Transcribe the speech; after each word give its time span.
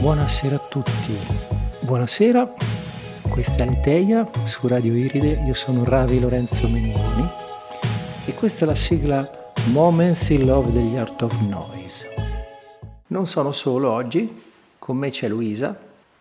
Buonasera 0.00 0.56
a 0.56 0.58
tutti. 0.60 1.14
Buonasera, 1.80 2.50
questa 3.28 3.64
è 3.64 3.66
Alteia 3.66 4.26
su 4.44 4.66
Radio 4.66 4.94
Iride, 4.94 5.42
io 5.44 5.52
sono 5.52 5.84
Ravi 5.84 6.18
Lorenzo 6.18 6.66
Mengoni 6.68 7.28
e 8.24 8.32
questa 8.32 8.64
è 8.64 8.68
la 8.68 8.74
sigla 8.74 9.30
Moments 9.66 10.30
in 10.30 10.46
Love 10.46 10.72
degli 10.72 10.96
Art 10.96 11.20
of 11.20 11.38
Noise. 11.40 12.14
Non 13.08 13.26
sono 13.26 13.52
solo 13.52 13.90
oggi, 13.90 14.42
con 14.78 14.96
me 14.96 15.10
c'è 15.10 15.28
Luisa. 15.28 15.76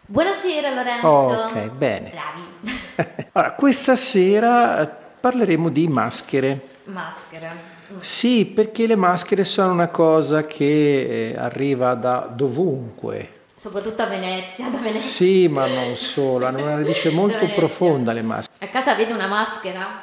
Buonasera 0.08 0.74
Lorenzo. 0.74 1.08
Ok, 1.08 1.70
bene. 1.70 2.10
Bravi. 2.10 3.28
Allora, 3.32 3.54
questa 3.54 3.96
sera 3.96 4.86
parleremo 4.86 5.70
di 5.70 5.88
maschere. 5.88 6.68
Maschera. 6.84 7.56
Mm. 7.94 8.00
Sì, 8.02 8.46
perché 8.46 8.88
le 8.88 8.98
maschere 8.98 9.46
sono 9.46 9.72
una 9.72 9.88
cosa 9.88 10.44
che 10.44 11.30
eh, 11.30 11.36
arriva 11.38 11.94
da 11.94 12.30
dovunque. 12.30 13.38
Soprattutto 13.60 14.02
a 14.04 14.06
Venezia, 14.06 14.70
da 14.70 14.78
Venezia. 14.78 15.10
Sì, 15.10 15.50
ma 15.50 15.68
non 15.68 15.98
solo, 15.98 16.46
hanno 16.46 16.60
una 16.60 16.78
radice 16.78 17.10
molto 17.10 17.46
profonda 17.54 18.14
le 18.14 18.22
maschere. 18.22 18.66
A 18.66 18.70
casa 18.70 18.94
avete 18.94 19.12
una 19.12 19.28
maschera? 19.28 20.02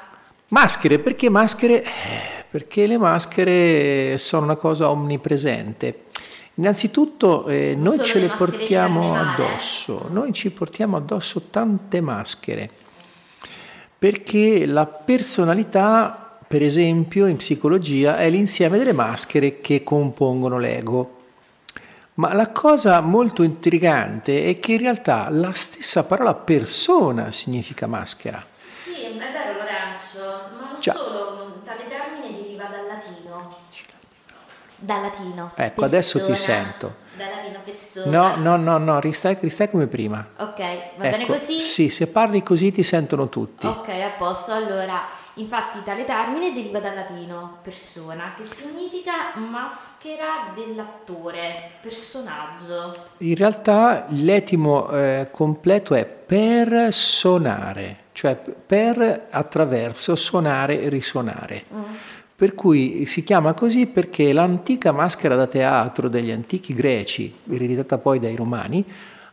Maschere, 0.48 0.98
perché 0.98 1.30
maschere? 1.30 1.82
Eh, 1.82 2.44
Perché 2.50 2.86
le 2.86 2.98
maschere 2.98 4.18
sono 4.18 4.44
una 4.44 4.56
cosa 4.56 4.90
omnipresente. 4.90 6.02
Innanzitutto 6.56 7.46
eh, 7.46 7.74
noi 7.74 7.98
ce 8.04 8.18
le 8.18 8.26
le 8.26 8.34
portiamo 8.36 9.16
addosso, 9.16 10.06
noi 10.10 10.34
ci 10.34 10.50
portiamo 10.50 10.98
addosso 10.98 11.44
tante 11.48 12.02
maschere, 12.02 12.68
perché 13.98 14.66
la 14.66 14.84
personalità, 14.84 16.38
per 16.46 16.62
esempio, 16.62 17.24
in 17.24 17.36
psicologia 17.36 18.18
è 18.18 18.28
l'insieme 18.28 18.76
delle 18.76 18.92
maschere 18.92 19.62
che 19.62 19.82
compongono 19.82 20.58
l'ego. 20.58 21.15
Ma 22.16 22.32
la 22.32 22.48
cosa 22.50 23.00
molto 23.02 23.42
intrigante 23.42 24.46
è 24.46 24.58
che 24.58 24.72
in 24.72 24.78
realtà 24.78 25.28
la 25.28 25.52
stessa 25.52 26.02
parola 26.04 26.32
persona 26.32 27.30
significa 27.30 27.86
maschera. 27.86 28.42
Sì, 28.66 29.18
è 29.18 29.32
vero 29.32 29.58
Lorenzo, 29.58 30.48
ma 30.58 30.70
non 30.70 30.80
Già. 30.80 30.94
solo, 30.94 31.60
tale 31.64 31.86
termine 31.86 32.32
deriva 32.32 32.64
dal 32.64 32.86
latino. 32.86 33.54
Dal 34.76 35.02
latino. 35.02 35.52
Ecco, 35.56 35.84
adesso 35.84 36.18
ti 36.20 36.26
persona. 36.26 36.56
sento. 36.56 36.94
Dal 37.18 37.28
latino 37.28 37.58
persona. 37.62 38.34
No, 38.34 38.36
no, 38.36 38.56
no, 38.56 38.78
no, 38.78 38.98
ristai, 39.00 39.36
ristai 39.38 39.68
come 39.68 39.86
prima. 39.86 40.26
Ok, 40.38 40.58
va 40.96 41.08
bene 41.08 41.24
Ecco, 41.24 41.34
così? 41.34 41.60
Sì, 41.60 41.90
se 41.90 42.06
parli 42.06 42.42
così 42.42 42.72
ti 42.72 42.82
sentono 42.82 43.28
tutti. 43.28 43.66
Ok, 43.66 43.88
a 43.88 44.10
posto. 44.16 44.52
Allora, 44.52 45.02
infatti 45.36 45.82
tale 45.84 46.04
termine 46.04 46.52
deriva 46.52 46.80
dal 46.80 46.94
latino 46.94 47.58
persona, 47.62 48.34
che 48.36 48.42
significa 48.42 49.36
maschera 49.36 50.52
dell'attore, 50.54 51.70
personaggio. 51.80 52.94
In 53.18 53.34
realtà 53.34 54.06
l'etimo 54.10 54.88
eh, 54.90 55.28
completo 55.30 55.94
è 55.94 56.06
per 56.06 56.92
suonare, 56.92 58.04
cioè 58.12 58.36
per 58.36 59.26
attraverso 59.30 60.16
suonare 60.16 60.80
e 60.80 60.88
risuonare. 60.88 61.64
Mm. 61.72 61.82
Per 62.36 62.54
cui 62.54 63.06
si 63.06 63.24
chiama 63.24 63.54
così 63.54 63.86
perché 63.86 64.32
l'antica 64.32 64.92
maschera 64.92 65.36
da 65.36 65.46
teatro 65.46 66.08
degli 66.08 66.30
antichi 66.30 66.74
greci, 66.74 67.34
ereditata 67.50 67.96
poi 67.96 68.18
dai 68.18 68.36
romani, 68.36 68.84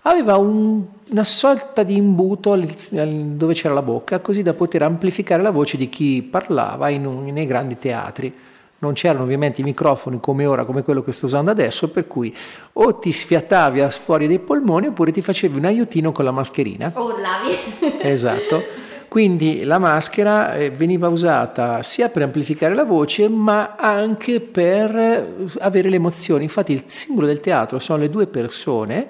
aveva 0.03 0.37
un- 0.37 0.83
una 1.09 1.23
sorta 1.23 1.83
di 1.83 1.95
imbuto 1.95 2.55
dove 2.55 3.53
c'era 3.53 3.73
la 3.73 3.81
bocca, 3.81 4.19
così 4.19 4.41
da 4.41 4.53
poter 4.53 4.81
amplificare 4.83 5.41
la 5.41 5.51
voce 5.51 5.77
di 5.77 5.89
chi 5.89 6.21
parlava 6.21 6.89
in 6.89 7.05
un- 7.05 7.25
nei 7.25 7.45
grandi 7.45 7.77
teatri. 7.77 8.33
Non 8.79 8.93
c'erano 8.93 9.23
ovviamente 9.23 9.61
i 9.61 9.63
microfoni 9.63 10.19
come 10.19 10.45
ora, 10.45 10.65
come 10.65 10.83
quello 10.83 11.01
che 11.01 11.13
sto 11.13 11.27
usando 11.27 11.51
adesso, 11.51 11.89
per 11.89 12.05
cui 12.05 12.35
o 12.73 12.95
ti 12.99 13.13
sfiatavi 13.13 13.79
a 13.79 13.89
fuori 13.89 14.27
dei 14.27 14.39
polmoni 14.39 14.87
oppure 14.87 15.11
ti 15.11 15.21
facevi 15.21 15.57
un 15.57 15.65
aiutino 15.65 16.11
con 16.11 16.25
la 16.25 16.31
mascherina. 16.31 16.91
Urlavi. 16.93 17.99
Esatto. 18.01 18.61
Quindi 19.07 19.63
la 19.63 19.77
maschera 19.77 20.55
eh, 20.55 20.71
veniva 20.71 21.07
usata 21.07 21.83
sia 21.83 22.09
per 22.09 22.23
amplificare 22.23 22.73
la 22.73 22.83
voce, 22.83 23.29
ma 23.29 23.75
anche 23.77 24.39
per 24.41 25.27
avere 25.59 25.87
le 25.87 25.95
emozioni. 25.97 26.43
Infatti 26.43 26.73
il 26.73 26.83
simbolo 26.87 27.27
del 27.27 27.39
teatro 27.39 27.77
sono 27.79 27.99
le 27.99 28.09
due 28.09 28.25
persone, 28.25 29.09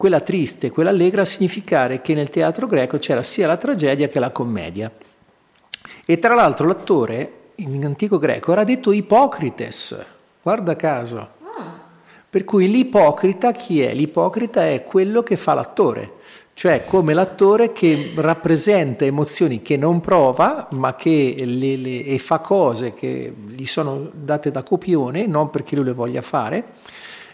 quella 0.00 0.20
triste 0.20 0.70
quella 0.70 0.88
allegra, 0.88 1.20
a 1.20 1.26
significare 1.26 2.00
che 2.00 2.14
nel 2.14 2.30
teatro 2.30 2.66
greco 2.66 2.98
c'era 2.98 3.22
sia 3.22 3.46
la 3.46 3.58
tragedia 3.58 4.08
che 4.08 4.18
la 4.18 4.30
commedia. 4.30 4.90
E 6.06 6.18
tra 6.18 6.34
l'altro 6.34 6.66
l'attore 6.66 7.32
in 7.56 7.84
antico 7.84 8.16
greco 8.16 8.50
era 8.52 8.64
detto 8.64 8.92
Ipocrites, 8.92 10.06
guarda 10.40 10.74
caso. 10.74 11.28
Per 12.30 12.44
cui 12.44 12.70
l'ipocrita 12.70 13.52
chi 13.52 13.82
è? 13.82 13.92
L'ipocrita 13.92 14.66
è 14.66 14.84
quello 14.84 15.22
che 15.22 15.36
fa 15.36 15.52
l'attore, 15.52 16.12
cioè 16.54 16.86
come 16.86 17.12
l'attore 17.12 17.70
che 17.72 18.12
rappresenta 18.14 19.04
emozioni 19.04 19.60
che 19.60 19.76
non 19.76 20.00
prova, 20.00 20.66
ma 20.70 20.94
che 20.94 21.34
le- 21.36 21.76
le- 21.76 22.04
e 22.06 22.18
fa 22.18 22.38
cose 22.38 22.94
che 22.94 23.34
gli 23.48 23.66
sono 23.66 24.08
date 24.14 24.50
da 24.50 24.62
copione, 24.62 25.26
non 25.26 25.50
perché 25.50 25.76
lui 25.76 25.84
le 25.84 25.92
voglia 25.92 26.22
fare. 26.22 26.64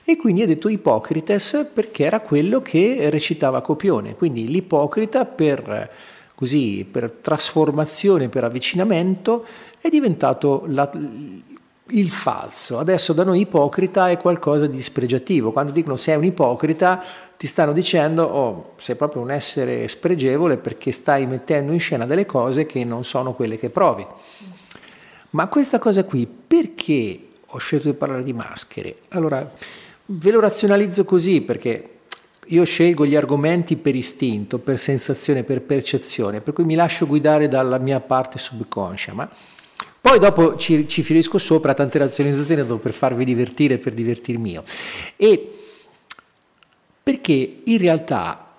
E 0.08 0.16
quindi 0.16 0.42
è 0.42 0.46
detto 0.46 0.68
ipocrites 0.68 1.68
perché 1.74 2.04
era 2.04 2.20
quello 2.20 2.62
che 2.62 3.10
recitava 3.10 3.60
copione. 3.60 4.14
Quindi 4.14 4.46
l'ipocrita 4.46 5.24
per, 5.24 5.90
così, 6.32 6.86
per 6.88 7.10
trasformazione, 7.20 8.28
per 8.28 8.44
avvicinamento, 8.44 9.44
è 9.80 9.88
diventato 9.88 10.62
la- 10.68 10.92
il 11.88 12.08
falso. 12.08 12.78
Adesso 12.78 13.12
da 13.14 13.24
noi 13.24 13.40
ipocrita 13.40 14.08
è 14.08 14.16
qualcosa 14.16 14.68
di 14.68 14.80
spregiativo. 14.80 15.50
Quando 15.50 15.72
dicono 15.72 15.96
sei 15.96 16.14
un 16.14 16.24
ipocrita, 16.24 17.02
ti 17.36 17.48
stanno 17.48 17.72
dicendo 17.72 18.22
oh, 18.22 18.72
sei 18.76 18.94
proprio 18.94 19.22
un 19.22 19.32
essere 19.32 19.88
spregevole 19.88 20.56
perché 20.56 20.92
stai 20.92 21.26
mettendo 21.26 21.72
in 21.72 21.80
scena 21.80 22.06
delle 22.06 22.26
cose 22.26 22.64
che 22.64 22.84
non 22.84 23.02
sono 23.02 23.34
quelle 23.34 23.58
che 23.58 23.70
provi. 23.70 24.06
Ma 25.30 25.48
questa 25.48 25.80
cosa 25.80 26.04
qui, 26.04 26.26
perché 26.26 27.26
ho 27.44 27.58
scelto 27.58 27.88
di 27.88 27.94
parlare 27.94 28.22
di 28.22 28.32
maschere? 28.32 28.98
Allora, 29.08 29.52
ve 30.06 30.30
lo 30.30 30.40
razionalizzo 30.40 31.04
così 31.04 31.40
perché 31.40 31.90
io 32.48 32.64
scelgo 32.64 33.04
gli 33.04 33.16
argomenti 33.16 33.76
per 33.76 33.96
istinto, 33.96 34.58
per 34.58 34.78
sensazione, 34.78 35.42
per 35.42 35.62
percezione, 35.62 36.40
per 36.40 36.54
cui 36.54 36.64
mi 36.64 36.74
lascio 36.74 37.06
guidare 37.06 37.48
dalla 37.48 37.78
mia 37.78 38.00
parte 38.00 38.38
subconscia, 38.38 39.12
ma 39.12 39.28
poi 40.00 40.20
dopo 40.20 40.56
ci, 40.56 40.86
ci 40.86 41.02
finisco 41.02 41.38
sopra 41.38 41.74
tante 41.74 41.98
razionalizzazioni 41.98 42.64
dopo 42.64 42.80
per 42.80 42.92
farvi 42.92 43.24
divertire, 43.24 43.78
per 43.78 43.92
divertirmi 43.92 44.52
io. 44.52 44.62
E 45.16 45.52
perché 47.02 47.62
in 47.64 47.78
realtà 47.78 48.52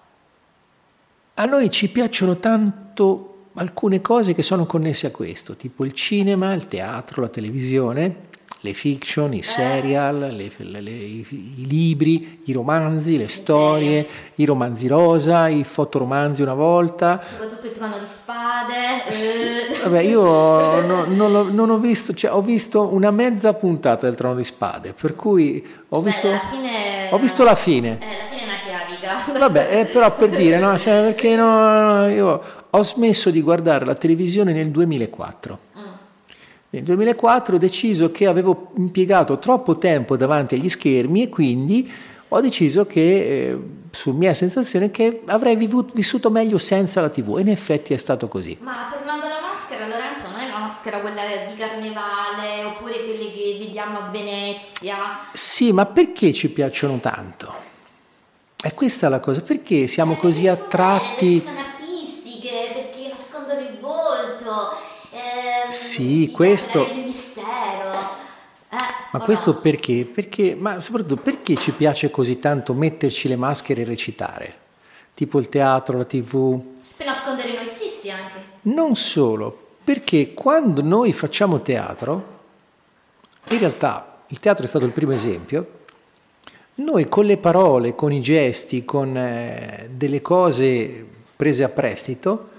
a 1.33 1.45
noi 1.45 1.69
ci 1.69 1.89
piacciono 1.89 2.37
tanto 2.37 3.35
alcune 3.53 4.01
cose 4.01 4.33
che 4.33 4.43
sono 4.43 4.65
connesse 4.65 5.07
a 5.07 5.11
questo, 5.11 5.55
tipo 5.55 5.85
il 5.85 5.93
cinema, 5.93 6.53
il 6.53 6.65
teatro, 6.65 7.21
la 7.21 7.29
televisione, 7.29 8.26
le 8.61 8.73
fiction, 8.73 9.33
i 9.33 9.43
serial, 9.43 10.17
le- 10.35 10.51
le- 10.57 10.81
le- 10.81 10.89
i, 10.91 11.25
libri, 11.67 12.39
i 12.45 12.51
romanzi, 12.53 13.17
le 13.17 13.27
storie, 13.27 14.07
i 14.35 14.45
romanzi 14.45 14.87
rosa, 14.87 15.47
i 15.47 15.63
fotoromanzi 15.63 16.41
una 16.41 16.55
volta. 16.55 17.21
Soprattutto 17.23 17.67
il 17.67 17.73
trono 17.73 17.99
di 17.99 18.05
spade. 18.05 18.73
eh. 19.07 19.11
Sì, 19.11 19.45
Vabbè, 19.83 20.01
io 20.01 20.21
no- 20.81 21.05
non, 21.05 21.31
l'ho- 21.31 21.51
non 21.51 21.69
ho 21.69 21.77
visto, 21.77 22.13
cioè 22.13 22.31
ho 22.33 22.41
visto 22.41 22.91
una 22.93 23.11
mezza 23.11 23.53
puntata 23.53 24.05
del 24.07 24.15
Trono 24.15 24.35
di 24.35 24.43
Spade, 24.43 24.93
per 24.99 25.15
cui 25.15 25.65
ho 25.89 25.99
Beh, 25.99 26.05
visto, 26.09 26.27
alla 26.27 26.41
fine- 26.49 27.07
ho 27.11 27.17
visto 27.19 27.43
la 27.43 27.55
fine. 27.55 27.99
Eh, 28.01 28.05
la 28.05 28.25
fine 28.29 28.41
è 28.41 28.45
una 28.45 28.55
chiavica. 28.65 29.39
Vabbè, 29.39 29.79
eh, 29.79 29.85
però 29.85 30.13
per 30.15 30.29
dire, 30.29 30.57
no, 30.57 30.77
cioè, 30.77 31.01
perché 31.03 31.35
no, 31.35 32.01
no, 32.01 32.07
io 32.09 32.41
ho 32.69 32.83
smesso 32.83 33.29
di 33.29 33.41
guardare 33.41 33.85
la 33.85 33.95
televisione 33.95 34.51
nel 34.51 34.69
2004. 34.71 35.59
Nel 36.69 36.83
2004 36.83 37.55
ho 37.55 37.59
deciso 37.59 38.11
che 38.11 38.27
avevo 38.27 38.71
impiegato 38.75 39.39
troppo 39.39 39.77
tempo 39.77 40.17
davanti 40.17 40.55
agli 40.55 40.67
schermi 40.69 41.23
e 41.23 41.29
quindi 41.29 41.89
ho 42.29 42.41
deciso 42.41 42.85
che, 42.85 43.49
eh, 43.51 43.57
su 43.91 44.11
mia 44.11 44.33
sensazione, 44.33 44.91
che 44.91 45.21
avrei 45.27 45.55
vivu- 45.55 45.93
vissuto 45.93 46.29
meglio 46.29 46.57
senza 46.57 46.99
la 46.99 47.07
TV. 47.09 47.37
E 47.37 47.41
in 47.41 47.47
effetti 47.49 47.93
è 47.93 47.97
stato 47.97 48.27
così. 48.27 48.57
Ma 48.59 48.87
tornando 48.91 49.25
alla 49.27 49.39
maschera, 49.39 49.87
Lorenzo, 49.87 50.27
non 50.31 50.41
è 50.41 50.49
la 50.49 50.57
maschera 50.59 50.99
quella 50.99 51.21
di 51.49 51.55
carnevale 51.57 52.63
oppure 52.65 53.05
quelle 53.05 53.31
che 53.31 53.55
vediamo 53.59 53.99
a 53.99 54.09
Venezia? 54.09 54.97
Sì, 55.31 55.71
ma 55.71 55.85
perché 55.85 56.33
ci 56.33 56.49
piacciono 56.51 56.97
tanto? 56.99 57.53
È 58.61 58.73
questa 58.73 59.07
la 59.07 59.21
cosa, 59.21 59.39
perché 59.39 59.87
siamo 59.87 60.13
Eh, 60.13 60.17
così 60.17 60.43
sono 60.43 60.55
belle, 60.55 60.65
attratti? 60.65 61.39
perché 61.39 61.47
sono 61.47 61.59
artistiche, 61.59 62.49
perché 62.73 63.09
nascondono 63.09 63.59
il 63.61 63.77
volto. 63.79 64.75
ehm, 65.11 65.55
Sì, 65.69 66.31
questo- 66.31 66.87
il 66.91 67.03
mistero. 67.05 67.91
Eh, 68.69 68.75
Ma 69.11 69.19
questo 69.19 69.53
no? 69.53 69.59
perché? 69.59 70.05
Perché, 70.05 70.55
ma 70.55 70.79
soprattutto 70.79 71.17
perché 71.21 71.55
ci 71.55 71.71
piace 71.71 72.09
così 72.11 72.39
tanto 72.39 72.73
metterci 72.73 73.27
le 73.27 73.35
maschere 73.35 73.81
e 73.81 73.85
recitare? 73.85 74.55
Tipo 75.13 75.39
il 75.39 75.49
teatro, 75.49 75.97
la 75.97 76.03
tv? 76.05 76.61
Per 76.97 77.05
nascondere 77.05 77.53
noi 77.53 77.65
stessi 77.65 78.09
anche. 78.09 78.33
Non 78.63 78.95
solo, 78.95 79.57
perché 79.83 80.33
quando 80.33 80.81
noi 80.81 81.13
facciamo 81.13 81.61
teatro, 81.61 82.35
in 83.49 83.59
realtà 83.59 84.23
il 84.27 84.39
teatro 84.39 84.65
è 84.65 84.67
stato 84.67 84.85
il 84.85 84.91
primo 84.91 85.13
esempio, 85.13 85.75
Noi 86.79 87.09
con 87.09 87.25
le 87.25 87.37
parole, 87.37 87.95
con 87.95 88.11
i 88.11 88.21
gesti, 88.21 88.85
con 88.85 89.17
eh, 89.17 89.89
delle 89.91 90.21
cose 90.21 91.07
prese 91.35 91.63
a 91.63 91.69
prestito, 91.69 92.49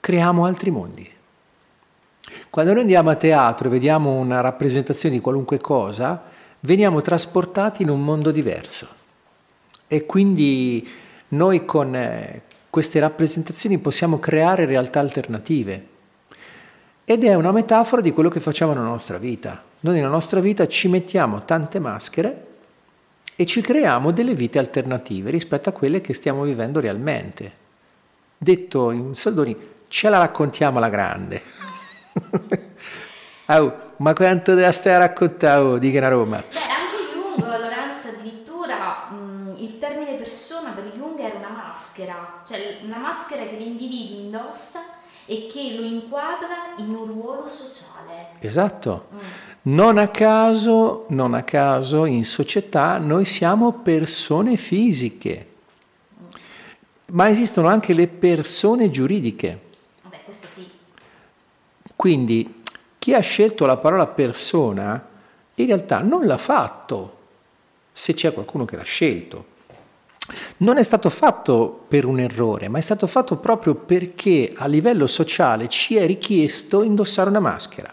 creiamo 0.00 0.46
altri 0.46 0.70
mondi. 0.70 1.06
Quando 2.50 2.72
noi 2.72 2.82
andiamo 2.82 3.10
a 3.10 3.14
teatro 3.14 3.68
e 3.68 3.70
vediamo 3.70 4.12
una 4.12 4.40
rappresentazione 4.40 5.14
di 5.14 5.20
qualunque 5.20 5.58
cosa, 5.58 6.22
veniamo 6.60 7.00
trasportati 7.00 7.82
in 7.82 7.90
un 7.90 8.02
mondo 8.02 8.30
diverso. 8.30 8.88
E 9.88 10.06
quindi 10.06 10.88
noi 11.28 11.64
con 11.64 11.94
eh, 11.94 12.42
queste 12.70 13.00
rappresentazioni 13.00 13.78
possiamo 13.78 14.18
creare 14.18 14.64
realtà 14.64 15.00
alternative. 15.00 15.86
Ed 17.04 17.24
è 17.24 17.34
una 17.34 17.52
metafora 17.52 18.02
di 18.02 18.12
quello 18.12 18.28
che 18.28 18.40
facciamo 18.40 18.72
nella 18.72 18.86
nostra 18.86 19.18
vita. 19.18 19.62
Noi 19.80 19.94
nella 19.94 20.08
nostra 20.08 20.40
vita 20.40 20.66
ci 20.66 20.88
mettiamo 20.88 21.44
tante 21.44 21.78
maschere 21.78 22.46
e 23.36 23.46
ci 23.46 23.60
creiamo 23.60 24.10
delle 24.10 24.34
vite 24.34 24.58
alternative 24.58 25.30
rispetto 25.30 25.68
a 25.68 25.72
quelle 25.72 26.00
che 26.00 26.14
stiamo 26.14 26.42
vivendo 26.42 26.80
realmente. 26.80 27.64
Detto 28.36 28.90
in 28.90 29.14
soldoni, 29.14 29.56
ce 29.88 30.08
la 30.08 30.18
raccontiamo 30.18 30.78
alla 30.78 30.88
grande. 30.88 31.65
oh, 33.46 33.76
ma 33.98 34.12
quanto 34.14 34.54
deve 34.54 34.72
stare 34.72 34.96
a 34.96 34.98
raccontare, 34.98 35.60
oh, 35.60 35.78
dica 35.78 36.04
a 36.04 36.08
Roma? 36.08 36.38
Beh, 36.38 36.58
anche 36.58 37.12
Jung, 37.12 37.60
Lorenzo, 37.60 38.08
addirittura 38.08 39.08
mh, 39.10 39.54
il 39.58 39.78
termine 39.78 40.14
persona 40.14 40.70
per 40.70 40.84
Jung 40.96 41.18
era 41.18 41.38
una 41.38 41.50
maschera, 41.50 42.42
cioè 42.46 42.78
una 42.82 42.98
maschera 42.98 43.44
che 43.44 43.56
l'individuo 43.56 44.20
indossa 44.20 44.80
e 45.26 45.48
che 45.52 45.74
lo 45.76 45.84
inquadra 45.84 46.74
in 46.78 46.94
un 46.94 47.06
ruolo 47.06 47.46
sociale. 47.48 48.28
Esatto. 48.40 49.08
Mm. 49.12 49.18
Non 49.68 49.98
a 49.98 50.08
caso, 50.08 51.06
non 51.08 51.34
a 51.34 51.42
caso 51.42 52.04
in 52.04 52.24
società 52.24 52.98
noi 52.98 53.24
siamo 53.24 53.72
persone 53.72 54.56
fisiche, 54.56 55.54
ma 57.06 57.28
esistono 57.28 57.66
anche 57.66 57.92
le 57.92 58.06
persone 58.06 58.90
giuridiche. 58.90 59.64
Quindi 61.96 62.62
chi 62.98 63.14
ha 63.14 63.20
scelto 63.20 63.64
la 63.64 63.78
parola 63.78 64.06
persona 64.06 65.14
in 65.54 65.66
realtà 65.66 66.02
non 66.02 66.26
l'ha 66.26 66.38
fatto, 66.38 67.16
se 67.90 68.12
c'è 68.14 68.32
qualcuno 68.32 68.66
che 68.66 68.76
l'ha 68.76 68.82
scelto. 68.82 69.54
Non 70.58 70.76
è 70.76 70.82
stato 70.82 71.08
fatto 71.08 71.84
per 71.88 72.04
un 72.04 72.20
errore, 72.20 72.68
ma 72.68 72.78
è 72.78 72.82
stato 72.82 73.06
fatto 73.06 73.36
proprio 73.36 73.74
perché 73.74 74.52
a 74.54 74.66
livello 74.66 75.06
sociale 75.06 75.68
ci 75.68 75.96
è 75.96 76.04
richiesto 76.04 76.82
indossare 76.82 77.30
una 77.30 77.40
maschera. 77.40 77.92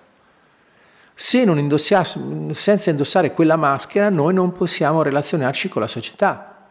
Se 1.15 1.45
non 1.45 1.59
indossiamo, 1.59 2.53
senza 2.53 2.89
indossare 2.89 3.33
quella 3.33 3.55
maschera 3.55 4.09
noi 4.09 4.33
non 4.33 4.51
possiamo 4.51 5.03
relazionarci 5.03 5.69
con 5.69 5.81
la 5.81 5.87
società, 5.87 6.69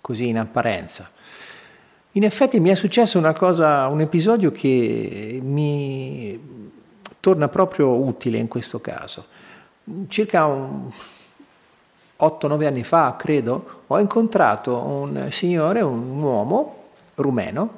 così 0.00 0.28
in 0.28 0.38
apparenza. 0.38 1.08
In 2.12 2.24
effetti 2.24 2.60
mi 2.60 2.70
è 2.70 2.74
successo 2.74 3.18
una 3.18 3.32
cosa, 3.32 3.86
un 3.86 4.00
episodio 4.00 4.50
che 4.50 5.40
mi 5.42 6.72
torna 7.24 7.48
proprio 7.48 7.88
utile 7.88 8.36
in 8.36 8.48
questo 8.48 8.82
caso. 8.82 9.24
Circa 10.08 10.46
8-9 10.46 12.66
anni 12.66 12.84
fa, 12.84 13.16
credo, 13.16 13.84
ho 13.86 13.98
incontrato 13.98 14.76
un 14.76 15.28
signore, 15.30 15.80
un 15.80 16.20
uomo 16.20 16.88
rumeno, 17.14 17.70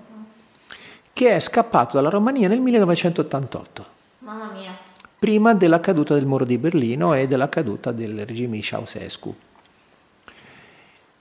che 1.13 1.37
è 1.37 1.39
scappato 1.39 1.95
dalla 1.95 2.09
Romania 2.09 2.49
nel 2.49 2.61
1988. 2.61 3.87
Mamma 4.19 4.51
mia. 4.51 4.77
Prima 5.17 5.55
della 5.55 5.79
caduta 5.79 6.15
del 6.15 6.27
muro 6.27 6.45
di 6.45 6.59
Berlino 6.59 7.15
e 7.15 7.29
della 7.29 7.49
caduta 7.49 7.93
del 7.93 8.27
regime 8.27 8.57
di 8.57 8.63
Ceausescu. 8.63 9.33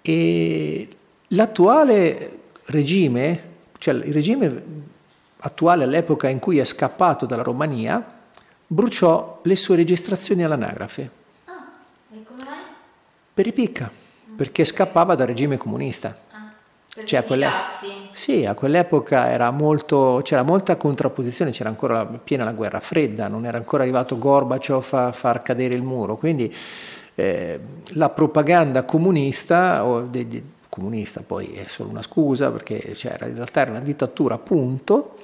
E 0.01 0.88
l'attuale 1.27 2.39
regime, 2.66 3.44
cioè 3.77 3.94
il 3.94 4.13
regime 4.13 4.63
attuale 5.38 5.83
all'epoca 5.83 6.27
in 6.27 6.39
cui 6.39 6.57
è 6.57 6.66
scappato 6.66 7.27
dalla 7.27 7.44
Romania, 7.44 8.13
bruciò 8.67 9.39
le 9.44 9.56
sue 9.56 9.75
registrazioni 9.75 10.44
all'anagrafe. 10.44 11.09
Ah, 11.45 11.71
e 12.13 12.23
come 12.23 12.44
mai? 12.44 12.59
Per 13.33 13.45
ripicca 13.45 14.03
perché 14.35 14.65
scappava 14.65 15.15
dal 15.15 15.27
regime 15.27 15.57
comunista. 15.57 16.17
Ah, 16.31 16.51
cioè, 17.06 17.23
quelle... 17.23 17.50
Sì, 18.12 18.45
a 18.45 18.53
quell'epoca 18.53 19.50
molto, 19.51 20.21
c'era 20.23 20.44
molta 20.44 20.75
contrapposizione, 20.75 21.51
c'era 21.51 21.69
ancora 21.69 22.06
piena 22.06 22.44
la 22.44 22.53
guerra 22.53 22.79
fredda, 22.79 23.27
non 23.27 23.45
era 23.45 23.57
ancora 23.57 23.83
arrivato 23.83 24.17
Gorbaciov 24.17 24.94
a 24.94 25.12
far 25.12 25.41
cadere 25.41 25.73
il 25.73 25.83
muro, 25.83 26.17
quindi 26.17 26.53
eh, 27.15 27.59
la 27.94 28.09
propaganda 28.09 28.83
comunista, 28.83 29.85
o 29.85 30.01
de, 30.01 30.27
de, 30.27 30.44
comunista 30.69 31.23
poi 31.25 31.53
è 31.53 31.65
solo 31.67 31.89
una 31.89 32.01
scusa 32.01 32.51
perché 32.51 32.77
c'era, 32.94 33.27
in 33.27 33.35
realtà 33.35 33.62
era 33.62 33.71
una 33.71 33.79
dittatura 33.79 34.35
appunto, 34.35 35.14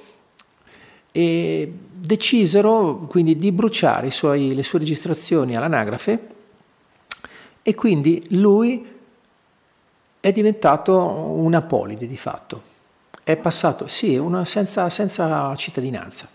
e 1.12 1.72
decisero 1.92 3.06
quindi 3.08 3.36
di 3.36 3.52
bruciare 3.52 4.10
suoi, 4.10 4.54
le 4.54 4.62
sue 4.62 4.80
registrazioni 4.80 5.54
all'anagrafe 5.54 6.30
e 7.62 7.74
quindi 7.74 8.26
lui 8.30 8.84
è 10.18 10.32
diventato 10.32 10.98
un 10.98 11.54
apolide 11.54 12.06
di 12.06 12.16
fatto. 12.16 12.70
È 13.22 13.36
passato, 13.36 13.86
sì, 13.86 14.16
una, 14.16 14.44
senza, 14.44 14.88
senza 14.90 15.54
cittadinanza. 15.56 16.28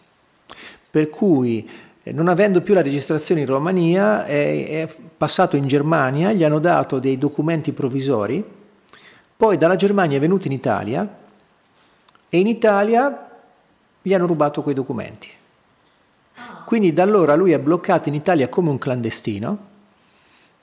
Per 0.90 1.10
cui, 1.10 1.70
eh, 2.04 2.12
non 2.14 2.30
avendo 2.30 2.62
più 2.62 2.74
la 2.74 2.82
registrazione 2.82 3.42
in 3.42 3.48
Romania, 3.48 4.26
è, 4.26 4.84
è 4.84 4.96
passato 5.18 5.58
in 5.58 5.68
Germania, 5.68 6.32
gli 6.32 6.44
hanno 6.44 6.60
dato 6.60 7.00
dei 7.00 7.18
documenti 7.18 7.74
provvisori, 7.74 8.44
poi 9.36 9.58
dalla 9.58 9.76
Germania 9.76 10.18
è 10.18 10.22
venuto 10.22 10.48
in 10.48 10.54
Italia 10.54 11.18
e 12.30 12.40
in 12.40 12.48
Italia 12.48 13.27
gli 14.08 14.14
hanno 14.14 14.26
rubato 14.26 14.64
quei 14.64 14.74
documenti. 14.74 15.30
Quindi 16.66 16.94
da 16.94 17.04
allora 17.04 17.36
lui 17.36 17.52
è 17.52 17.60
bloccato 17.60 18.10
in 18.10 18.16
Italia 18.16 18.50
come 18.50 18.70
un 18.70 18.78
clandestino 18.78 19.76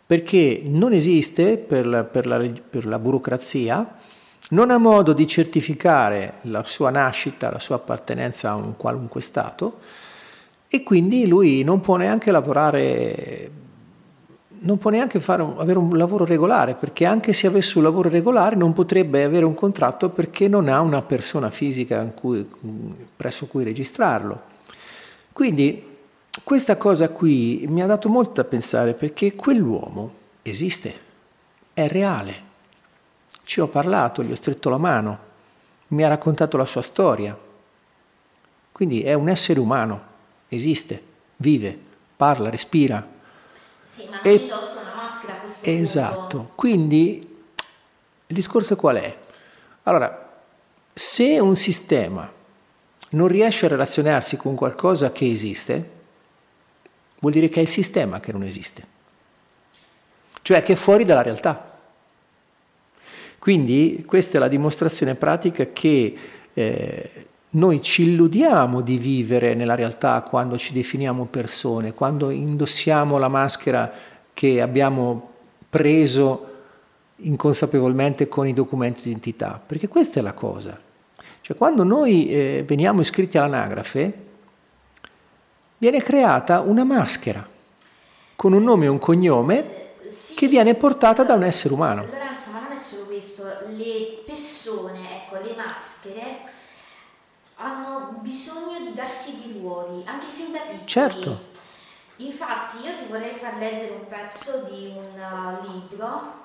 perché 0.07 0.63
non 0.67 0.93
esiste 0.93 1.57
per 1.57 1.87
la, 1.87 2.05
per, 2.05 2.27
la, 2.27 2.39
per 2.39 2.85
la, 2.85 2.99
burocrazia, 2.99 3.97
non 4.51 4.71
ha 4.71 4.77
modo 4.77 5.15
di 5.15 5.27
certificare 5.27 6.35
la 6.43 6.63
sua 6.65 6.91
nascita, 6.91 7.51
la 7.51 7.59
sua 7.59 7.77
appartenenza 7.77 8.51
a 8.51 8.55
un 8.55 8.77
qualunque 8.77 9.23
Stato 9.23 9.79
e 10.69 10.83
quindi 10.83 11.27
lui 11.27 11.63
non 11.63 11.81
può 11.81 11.97
neanche 11.97 12.31
lavorare, 12.31 13.51
non 14.65 14.79
può 14.79 14.91
neanche 14.91 15.23
un, 15.27 15.55
avere 15.59 15.79
un 15.79 15.97
lavoro 15.97 16.25
regolare, 16.25 16.75
perché 16.75 17.05
anche 17.05 17.33
se 17.33 17.47
avesse 17.47 17.79
un 17.79 17.85
lavoro 17.85 18.09
regolare 18.09 18.57
non 18.57 18.73
potrebbe 18.73 19.23
avere 19.23 19.45
un 19.45 19.55
contratto 19.55 20.11
perché 20.11 20.49
non 20.49 20.69
ha 20.69 20.81
una 20.81 21.03
persona 21.03 21.51
fisica 21.51 22.03
cui, 22.07 22.47
presso 23.17 23.47
cui 23.47 23.65
registrarlo. 23.65 24.53
Quindi 25.33 25.93
questa 26.43 26.77
cosa 26.77 27.09
qui 27.09 27.65
mi 27.69 27.83
ha 27.83 27.87
dato 27.87 28.09
molto 28.09 28.43
da 28.43 28.45
pensare 28.45 28.95
perché 28.95 29.35
quell'uomo 29.35 30.13
esiste, 30.43 30.95
è 31.73 31.87
reale. 31.89 32.53
Ci 33.45 33.61
ho 33.61 33.69
parlato, 33.69 34.23
gli 34.23 34.33
ho 34.33 34.37
stretto 34.37 34.71
la 34.71 34.79
mano, 34.79 35.19
mi 35.89 36.03
ha 36.05 36.09
raccontato 36.09 36.57
la 36.57 36.65
sua 36.65 36.83
storia. 36.83 37.39
Quindi 38.73 39.03
è 39.03 39.13
un 39.13 39.29
essere 39.29 39.61
umano, 39.61 40.03
esiste, 40.49 41.03
vive, 41.37 41.79
parla, 42.17 42.49
respira. 42.49 43.13
Sì, 43.95 44.09
ma 44.11 44.23
e... 44.23 44.35
indossa 44.35 44.81
una 44.81 44.95
maschera 44.95 45.35
a 45.35 45.37
questo 45.37 45.71
Esatto, 45.71 46.37
punto. 46.39 46.53
quindi 46.57 47.37
il 48.27 48.35
discorso 48.35 48.75
qual 48.75 48.97
è? 48.97 49.19
Allora, 49.85 50.43
se 50.93 51.39
un 51.39 51.55
sistema 51.55 52.31
non 53.11 53.29
riesce 53.29 53.67
a 53.67 53.69
relazionarsi 53.69 54.37
con 54.37 54.57
qualcosa 54.57 55.13
che 55.13 55.31
esiste, 55.31 55.91
vuol 57.21 57.33
dire 57.33 57.49
che 57.49 57.61
è 57.61 57.63
il 57.63 57.69
sistema 57.69 58.19
che 58.19 58.33
non 58.33 58.43
esiste, 58.43 58.87
cioè 60.43 60.63
che 60.63 60.73
è 60.73 60.77
fuori 60.77 61.05
dalla 61.05 61.23
realtà. 61.23 61.79
Quindi 63.39 64.05
questa 64.07 64.39
è 64.39 64.41
la 64.41 64.49
dimostrazione 64.49 65.15
pratica 65.15 65.67
che 65.67 66.17
eh, 66.53 67.24
noi 67.55 67.83
ci 67.83 68.03
illudiamo 68.03 68.81
di 68.81 68.99
vivere 68.99 69.55
nella 69.55 69.75
realtà 69.75 70.23
quando 70.23 70.57
ci 70.57 70.73
definiamo 70.73 71.27
persone, 71.27 71.95
quando 71.95 72.31
indossiamo 72.31 73.19
la 73.19 73.29
maschera 73.29 73.93
che 74.33 74.61
abbiamo 74.61 75.31
preso 75.69 76.53
inconsapevolmente 77.17 78.29
con 78.29 78.47
i 78.49 78.53
documenti 78.53 79.05
di 79.05 79.11
identità, 79.11 79.61
perché 79.65 79.89
questa 79.89 80.21
è 80.21 80.23
la 80.23 80.33
cosa. 80.33 80.79
Cioè 81.41 81.57
quando 81.57 81.85
noi 81.85 82.29
eh, 82.29 82.65
veniamo 82.67 83.01
iscritti 83.01 83.39
all'anagrafe, 83.39 84.13
viene 85.79 86.01
creata 86.01 86.61
una 86.61 86.85
maschera 86.85 87.47
con 88.35 88.53
un 88.53 88.65
nome 88.65 88.87
e 88.87 88.89
un 88.89 88.99
cognome 88.99 89.83
che 90.35 90.49
viene 90.49 90.75
portata 90.75 91.23
da 91.23 91.35
un 91.35 91.45
essere 91.45 91.73
umano. 91.73 92.05
Lorenzo, 92.05 92.51
ma 92.51 92.63
non 92.63 92.73
è 92.73 92.79
solo 92.79 93.05
questo, 93.05 93.45
le 93.77 94.23
persone, 94.27 95.25
ecco, 95.25 95.37
le 95.37 95.55
maschere 95.55 96.53
hanno 97.57 98.19
bisogno 98.21 98.79
di 98.81 98.95
darsi 98.95 99.39
dei 99.41 99.61
ruoli, 99.61 100.03
anche 100.07 100.27
fin 100.27 100.53
da 100.53 100.61
piccoli. 100.61 100.74
Certo. 100.85 101.53
Infatti 102.17 102.85
io 102.85 102.95
ti 102.95 103.07
vorrei 103.09 103.35
far 103.35 103.57
leggere 103.57 103.93
un 103.93 104.07
pezzo 104.07 104.69
di 104.71 104.87
un 104.87 105.19
uh, 105.19 105.73
libro 105.73 106.43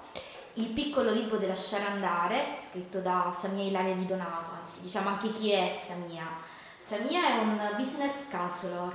Il 0.56 0.68
piccolo 0.70 1.12
libro 1.12 1.38
da 1.38 1.48
lasciare 1.48 1.86
andare, 1.86 2.58
scritto 2.60 3.00
da 3.00 3.32
Samia 3.32 3.64
Ilaria 3.64 3.94
Di 3.94 4.06
Donato, 4.08 4.50
anzi 4.60 4.82
diciamo 4.82 5.10
anche 5.10 5.32
chi 5.32 5.52
è 5.52 5.78
Samia. 5.80 6.26
Samia 6.78 7.28
è 7.28 7.38
un 7.38 7.74
business 7.78 8.28
counselor, 8.32 8.94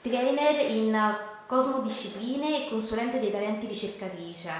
trainer 0.00 0.70
in 0.70 1.16
cosmodiscipline 1.46 2.66
e 2.66 2.68
consulente 2.70 3.18
dei 3.18 3.32
talenti 3.32 3.66
ricercatrice 3.66 4.52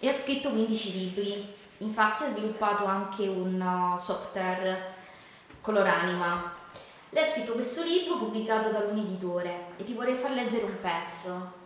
e 0.00 0.08
ha 0.08 0.14
scritto 0.14 0.50
15 0.50 0.98
libri. 0.98 1.54
Infatti 1.78 2.24
ha 2.24 2.28
sviluppato 2.28 2.84
anche 2.84 3.28
un 3.28 3.60
uh, 3.60 3.96
software 3.96 4.94
coloranima. 5.60 6.58
Lei 7.10 7.24
ha 7.24 7.26
scritto 7.26 7.52
questo 7.52 7.82
libro 7.82 8.18
pubblicato 8.18 8.70
da 8.70 8.84
un 8.88 8.96
editore 8.96 9.66
e 9.76 9.84
ti 9.84 9.94
vorrei 9.94 10.14
far 10.14 10.30
leggere 10.30 10.64
un 10.64 10.80
pezzo. 10.80 11.58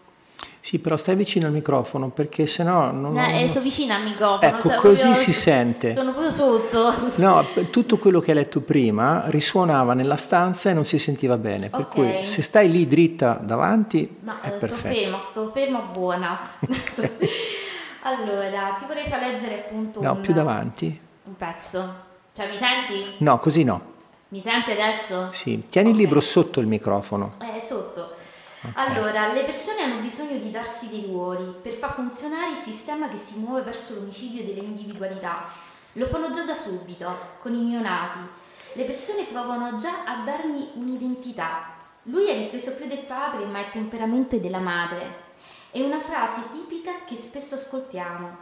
Sì, 0.58 0.78
però 0.78 0.96
stai 0.96 1.14
vicino 1.14 1.46
al 1.46 1.52
microfono 1.52 2.08
perché 2.08 2.46
sennò 2.46 2.90
non... 2.90 3.12
No, 3.12 3.26
eh, 3.26 3.46
sto 3.48 3.60
vicino 3.60 3.92
al 3.92 4.02
microfono. 4.02 4.50
Ecco, 4.50 4.68
cioè, 4.68 4.78
così 4.78 5.02
proprio, 5.02 5.22
si 5.22 5.32
sente. 5.34 5.92
Sono 5.92 6.12
proprio 6.12 6.30
sotto. 6.30 6.94
No, 7.16 7.46
tutto 7.70 7.98
quello 7.98 8.20
che 8.20 8.30
hai 8.30 8.38
letto 8.38 8.60
prima 8.60 9.24
risuonava 9.26 9.92
nella 9.92 10.16
stanza 10.16 10.70
e 10.70 10.72
non 10.72 10.86
si 10.86 10.98
sentiva 10.98 11.36
bene. 11.36 11.68
Per 11.68 11.80
okay. 11.80 12.14
cui 12.14 12.24
se 12.24 12.40
stai 12.40 12.70
lì 12.70 12.86
dritta 12.86 13.38
davanti 13.42 14.20
no, 14.20 14.38
è 14.40 14.46
sto 14.46 14.56
perfetto. 14.56 14.94
ferma, 14.94 15.20
sto 15.20 15.50
ferma 15.50 15.80
buona. 15.80 16.50
Okay. 16.60 17.10
allora, 18.04 18.76
ti 18.78 18.86
vorrei 18.86 19.06
far 19.06 19.20
leggere 19.20 19.66
appunto 19.66 20.00
no, 20.00 20.12
un... 20.12 20.20
più 20.22 20.32
davanti. 20.32 21.00
Un 21.24 21.36
pezzo. 21.36 21.94
Cioè, 22.32 22.48
mi 22.48 22.56
senti? 22.56 23.16
No, 23.18 23.38
così 23.38 23.64
no. 23.64 23.92
Mi 24.34 24.40
senti 24.40 24.72
adesso? 24.72 25.30
Sì, 25.30 25.68
tieni 25.68 25.90
okay. 25.90 26.00
il 26.00 26.06
libro 26.06 26.20
sotto 26.20 26.58
il 26.58 26.66
microfono. 26.66 27.36
Eh, 27.38 27.60
sotto. 27.60 28.14
Okay. 28.68 28.72
Allora, 28.84 29.32
le 29.32 29.44
persone 29.44 29.82
hanno 29.82 30.00
bisogno 30.00 30.38
di 30.38 30.50
darsi 30.50 30.88
dei 30.88 31.04
ruoli 31.06 31.54
per 31.62 31.72
far 31.74 31.94
funzionare 31.94 32.50
il 32.50 32.56
sistema 32.56 33.08
che 33.08 33.16
si 33.16 33.38
muove 33.38 33.62
verso 33.62 33.94
l'omicidio 33.94 34.42
delle 34.42 34.66
individualità. 34.66 35.48
Lo 35.92 36.06
fanno 36.06 36.32
già 36.32 36.42
da 36.42 36.56
subito, 36.56 37.16
con 37.38 37.54
i 37.54 37.62
neonati. 37.62 38.18
Le 38.72 38.82
persone 38.82 39.22
provano 39.22 39.76
già 39.76 40.02
a 40.04 40.24
dargli 40.24 40.70
un'identità. 40.74 41.72
Lui 42.02 42.26
è 42.26 42.36
ripreso 42.36 42.74
più 42.74 42.88
del 42.88 43.04
padre, 43.06 43.44
ma 43.44 43.60
è 43.60 43.70
temperamento 43.70 44.36
della 44.38 44.58
madre. 44.58 45.22
È 45.70 45.80
una 45.80 46.00
frase 46.00 46.42
tipica 46.50 47.04
che 47.06 47.14
spesso 47.14 47.54
ascoltiamo. 47.54 48.36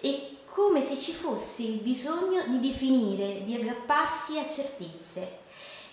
È 0.00 0.35
come 0.56 0.80
se 0.82 0.96
ci 0.96 1.12
fosse 1.12 1.64
il 1.64 1.80
bisogno 1.80 2.46
di 2.46 2.60
definire, 2.60 3.44
di 3.44 3.54
aggrapparsi 3.54 4.38
a 4.38 4.48
certezze 4.48 5.44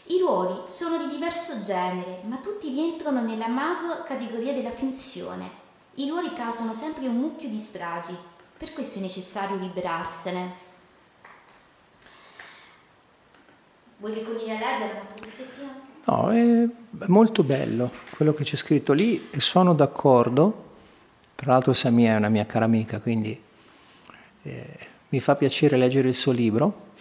i 0.08 0.20
ruoli 0.20 0.64
sono 0.68 0.98
di 0.98 1.08
diverso 1.08 1.64
genere, 1.64 2.22
ma 2.28 2.38
tutti 2.38 2.70
rientrano 2.70 3.22
nella 3.22 3.48
macro 3.48 4.04
categoria 4.04 4.54
della 4.54 4.72
finzione. 4.72 5.50
I 5.96 6.10
ruoli 6.10 6.34
causano 6.34 6.74
sempre 6.74 7.08
un 7.08 7.16
mucchio 7.16 7.48
di 7.48 7.58
stragi, 7.58 8.14
per 8.58 8.74
questo 8.74 9.00
è 9.00 9.02
necessario 9.02 9.58
liberarsene. 9.58 10.54
Vuoi 13.98 14.14
ricominciare 14.14 14.64
a 14.64 14.72
leggere 14.72 15.02
un 15.10 15.20
pezzettino? 15.22 15.72
No, 16.06 16.32
è 16.32 17.08
molto 17.08 17.44
bello 17.44 17.92
quello 18.16 18.34
che 18.34 18.44
c'è 18.44 18.58
scritto 18.58 18.92
lì 18.94 19.30
e 19.30 19.40
sono 19.40 19.74
d'accordo. 19.74 20.72
Tra 21.36 21.52
l'altro 21.52 21.74
Samia 21.74 22.14
è 22.14 22.18
una 22.18 22.30
mia 22.30 22.46
cara 22.46 22.66
amica, 22.66 23.00
quindi 23.00 23.43
eh, 24.44 24.78
mi 25.10 25.20
fa 25.20 25.36
piacere 25.36 25.78
leggere 25.78 26.08
il 26.08 26.14
suo 26.14 26.32
libro. 26.32 26.92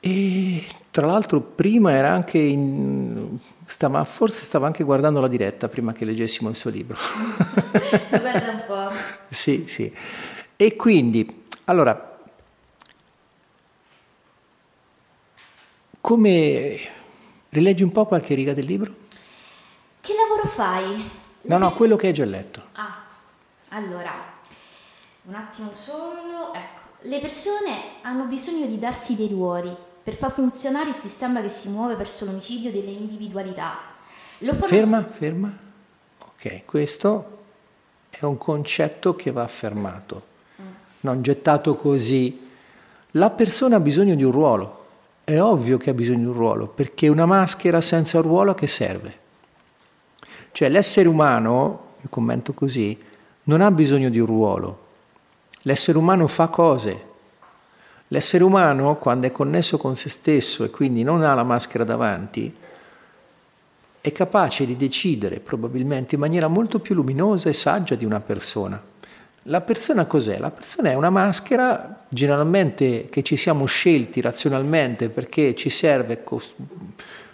E 0.00 0.64
tra 0.90 1.06
l'altro 1.06 1.40
prima 1.40 1.92
era 1.92 2.12
anche 2.12 2.38
in, 2.38 3.38
stava, 3.64 4.04
forse 4.04 4.44
stava 4.44 4.66
anche 4.66 4.84
guardando 4.84 5.20
la 5.20 5.28
diretta 5.28 5.68
prima 5.68 5.92
che 5.92 6.04
leggessimo 6.04 6.48
il 6.48 6.56
suo 6.56 6.70
libro. 6.70 6.96
Guarda 8.10 8.50
un 8.50 8.62
po'. 8.66 8.90
sì, 9.28 9.64
sì. 9.66 9.92
E 10.56 10.76
quindi, 10.76 11.44
allora, 11.64 12.18
come 16.00 16.80
rileggi 17.50 17.82
un 17.82 17.92
po' 17.92 18.06
qualche 18.06 18.34
riga 18.34 18.54
del 18.54 18.64
libro? 18.64 18.94
Che 20.00 20.12
lavoro 20.14 20.46
fai? 20.48 21.10
No, 21.42 21.58
no, 21.58 21.70
quello 21.72 21.96
che 21.96 22.06
hai 22.06 22.12
già 22.12 22.24
letto. 22.24 22.62
Ah, 22.72 23.02
allora, 23.70 24.18
un 25.26 25.34
attimo 25.34 25.70
solo, 25.72 26.54
ecco. 26.54 26.82
Le 27.00 27.20
persone 27.20 28.00
hanno 28.02 28.24
bisogno 28.24 28.66
di 28.66 28.78
darsi 28.78 29.16
dei 29.16 29.28
ruoli 29.28 29.74
per 30.02 30.14
far 30.14 30.32
funzionare 30.32 30.90
il 30.90 30.94
sistema 30.94 31.40
che 31.40 31.48
si 31.48 31.68
muove 31.68 31.96
verso 31.96 32.24
l'omicidio 32.24 32.70
delle 32.70 32.90
individualità. 32.90 33.76
Ferma, 34.68 35.02
ferma. 35.02 35.52
Ok, 36.20 36.64
questo 36.64 37.38
è 38.10 38.24
un 38.24 38.38
concetto 38.38 39.16
che 39.16 39.32
va 39.32 39.42
affermato, 39.42 40.22
mm. 40.60 40.64
non 41.00 41.22
gettato 41.22 41.74
così. 41.76 42.44
La 43.12 43.30
persona 43.30 43.76
ha 43.76 43.80
bisogno 43.80 44.14
di 44.14 44.22
un 44.22 44.30
ruolo, 44.30 44.84
è 45.24 45.40
ovvio 45.40 45.76
che 45.76 45.90
ha 45.90 45.94
bisogno 45.94 46.18
di 46.18 46.26
un 46.26 46.34
ruolo, 46.34 46.68
perché 46.68 47.08
una 47.08 47.26
maschera 47.26 47.80
senza 47.80 48.20
ruolo 48.20 48.52
a 48.52 48.54
che 48.54 48.68
serve? 48.68 49.18
Cioè 50.52 50.68
l'essere 50.68 51.08
umano, 51.08 51.94
io 52.00 52.08
commento 52.10 52.52
così, 52.52 52.96
non 53.44 53.60
ha 53.60 53.70
bisogno 53.72 54.08
di 54.08 54.20
un 54.20 54.26
ruolo. 54.26 54.84
L'essere 55.66 55.98
umano 55.98 56.26
fa 56.26 56.48
cose, 56.48 57.14
L'essere 58.10 58.44
umano, 58.44 58.98
quando 58.98 59.26
è 59.26 59.32
connesso 59.32 59.78
con 59.78 59.96
se 59.96 60.08
stesso 60.08 60.62
e 60.62 60.70
quindi 60.70 61.02
non 61.02 61.24
ha 61.24 61.34
la 61.34 61.42
maschera 61.42 61.82
davanti, 61.82 62.54
è 64.00 64.12
capace 64.12 64.64
di 64.64 64.76
decidere 64.76 65.40
probabilmente 65.40 66.14
in 66.14 66.20
maniera 66.20 66.46
molto 66.46 66.78
più 66.78 66.94
luminosa 66.94 67.48
e 67.48 67.52
saggia 67.52 67.96
di 67.96 68.04
una 68.04 68.20
persona. 68.20 68.80
La 69.48 69.60
persona 69.60 70.06
cos'è? 70.06 70.38
La 70.38 70.52
persona 70.52 70.90
è 70.90 70.94
una 70.94 71.10
maschera 71.10 72.04
generalmente 72.08 73.08
che 73.10 73.24
ci 73.24 73.36
siamo 73.36 73.64
scelti 73.64 74.20
razionalmente 74.20 75.08
perché 75.08 75.56
ci 75.56 75.68
serve 75.68 76.22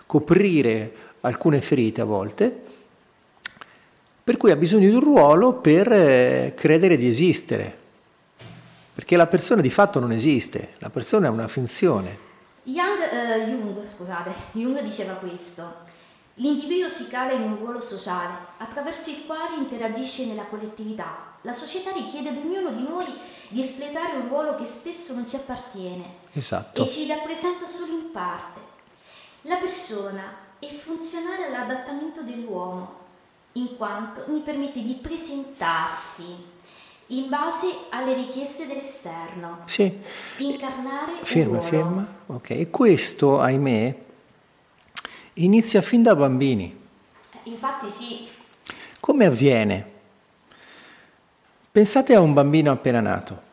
coprire 0.06 0.92
alcune 1.20 1.60
ferite 1.60 2.00
a 2.00 2.04
volte, 2.04 2.62
per 4.24 4.38
cui 4.38 4.50
ha 4.50 4.56
bisogno 4.56 4.88
di 4.88 4.94
un 4.94 5.00
ruolo 5.00 5.52
per 5.52 5.92
eh, 5.92 6.54
credere 6.56 6.96
di 6.96 7.08
esistere, 7.08 7.80
perché 8.94 9.16
la 9.16 9.26
persona 9.26 9.62
di 9.62 9.70
fatto 9.70 10.00
non 10.00 10.12
esiste, 10.12 10.74
la 10.78 10.90
persona 10.90 11.26
è 11.26 11.30
una 11.30 11.48
finzione. 11.48 12.30
Young, 12.64 13.00
eh, 13.00 13.44
Jung, 13.46 13.86
scusate, 13.86 14.32
Jung 14.52 14.80
diceva 14.82 15.14
questo. 15.14 15.90
L'individuo 16.34 16.88
si 16.88 17.08
cala 17.08 17.32
in 17.32 17.42
un 17.42 17.56
ruolo 17.56 17.80
sociale 17.80 18.32
attraverso 18.58 19.10
il 19.10 19.24
quale 19.26 19.56
interagisce 19.56 20.26
nella 20.26 20.44
collettività. 20.44 21.30
La 21.42 21.52
società 21.52 21.90
richiede 21.92 22.28
ad 22.28 22.36
ognuno 22.36 22.70
di 22.70 22.82
noi 22.82 23.06
di 23.48 23.62
espletare 23.62 24.16
un 24.16 24.28
ruolo 24.28 24.54
che 24.56 24.64
spesso 24.64 25.14
non 25.14 25.28
ci 25.28 25.36
appartiene 25.36 26.20
esatto. 26.32 26.84
e 26.84 26.88
ci 26.88 27.06
rappresenta 27.06 27.66
solo 27.66 27.92
in 27.92 28.10
parte. 28.12 28.60
La 29.42 29.56
persona 29.56 30.22
è 30.58 30.68
funzionale 30.68 31.46
all'adattamento 31.46 32.22
dell'uomo, 32.22 33.00
in 33.52 33.76
quanto 33.76 34.24
gli 34.28 34.40
permette 34.40 34.82
di 34.82 34.94
presentarsi 34.94 36.51
in 37.08 37.28
base 37.28 37.66
alle 37.90 38.14
richieste 38.14 38.66
dell'esterno. 38.66 39.62
Sì. 39.66 40.00
Incarnare 40.38 41.12
ferma, 41.22 41.60
ferma. 41.60 42.06
Ok, 42.26 42.50
e 42.50 42.70
questo, 42.70 43.40
ahimè, 43.40 43.94
inizia 45.34 45.82
fin 45.82 46.02
da 46.02 46.14
bambini. 46.14 46.74
Eh, 47.32 47.50
infatti 47.50 47.90
sì. 47.90 48.28
Come 48.98 49.26
avviene? 49.26 49.90
Pensate 51.70 52.14
a 52.14 52.20
un 52.20 52.32
bambino 52.32 52.70
appena 52.70 53.00
nato. 53.00 53.50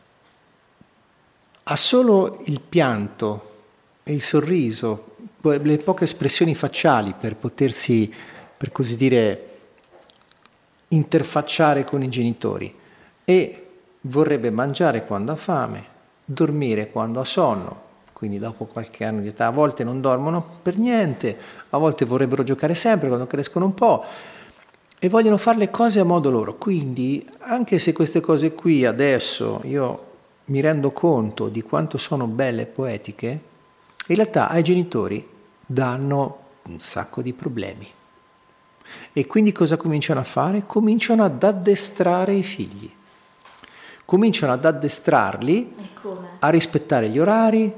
Ha 1.64 1.76
solo 1.76 2.40
il 2.46 2.60
pianto, 2.60 3.62
il 4.04 4.22
sorriso, 4.22 5.16
le 5.42 5.76
poche 5.78 6.04
espressioni 6.04 6.54
facciali 6.54 7.14
per 7.18 7.36
potersi, 7.36 8.12
per 8.56 8.72
così 8.72 8.96
dire, 8.96 9.46
interfacciare 10.88 11.84
con 11.84 12.02
i 12.02 12.08
genitori 12.08 12.78
e 13.30 13.66
vorrebbe 14.02 14.50
mangiare 14.50 15.06
quando 15.06 15.30
ha 15.30 15.36
fame, 15.36 15.84
dormire 16.24 16.90
quando 16.90 17.20
ha 17.20 17.24
sonno, 17.24 17.88
quindi 18.12 18.40
dopo 18.40 18.64
qualche 18.64 19.04
anno 19.04 19.20
di 19.20 19.28
età 19.28 19.46
a 19.46 19.50
volte 19.50 19.84
non 19.84 20.00
dormono 20.00 20.44
per 20.60 20.76
niente, 20.76 21.38
a 21.70 21.78
volte 21.78 22.04
vorrebbero 22.04 22.42
giocare 22.42 22.74
sempre 22.74 23.06
quando 23.06 23.28
crescono 23.28 23.66
un 23.66 23.74
po' 23.74 24.04
e 24.98 25.08
vogliono 25.08 25.36
fare 25.36 25.58
le 25.58 25.70
cose 25.70 26.00
a 26.00 26.04
modo 26.04 26.28
loro. 26.28 26.56
Quindi 26.56 27.24
anche 27.38 27.78
se 27.78 27.92
queste 27.92 28.18
cose 28.18 28.52
qui 28.52 28.84
adesso 28.84 29.60
io 29.62 30.06
mi 30.46 30.60
rendo 30.60 30.90
conto 30.90 31.48
di 31.48 31.62
quanto 31.62 31.98
sono 31.98 32.26
belle 32.26 32.62
e 32.62 32.66
poetiche, 32.66 33.40
in 34.08 34.16
realtà 34.16 34.48
ai 34.48 34.64
genitori 34.64 35.24
danno 35.64 36.38
un 36.64 36.80
sacco 36.80 37.22
di 37.22 37.32
problemi. 37.32 37.88
E 39.12 39.26
quindi 39.28 39.52
cosa 39.52 39.76
cominciano 39.76 40.18
a 40.18 40.24
fare? 40.24 40.66
Cominciano 40.66 41.22
ad 41.22 41.40
addestrare 41.44 42.34
i 42.34 42.42
figli 42.42 42.98
cominciano 44.10 44.52
ad 44.52 44.64
addestrarli 44.64 45.72
a 46.40 46.48
rispettare 46.48 47.08
gli 47.08 47.20
orari, 47.20 47.72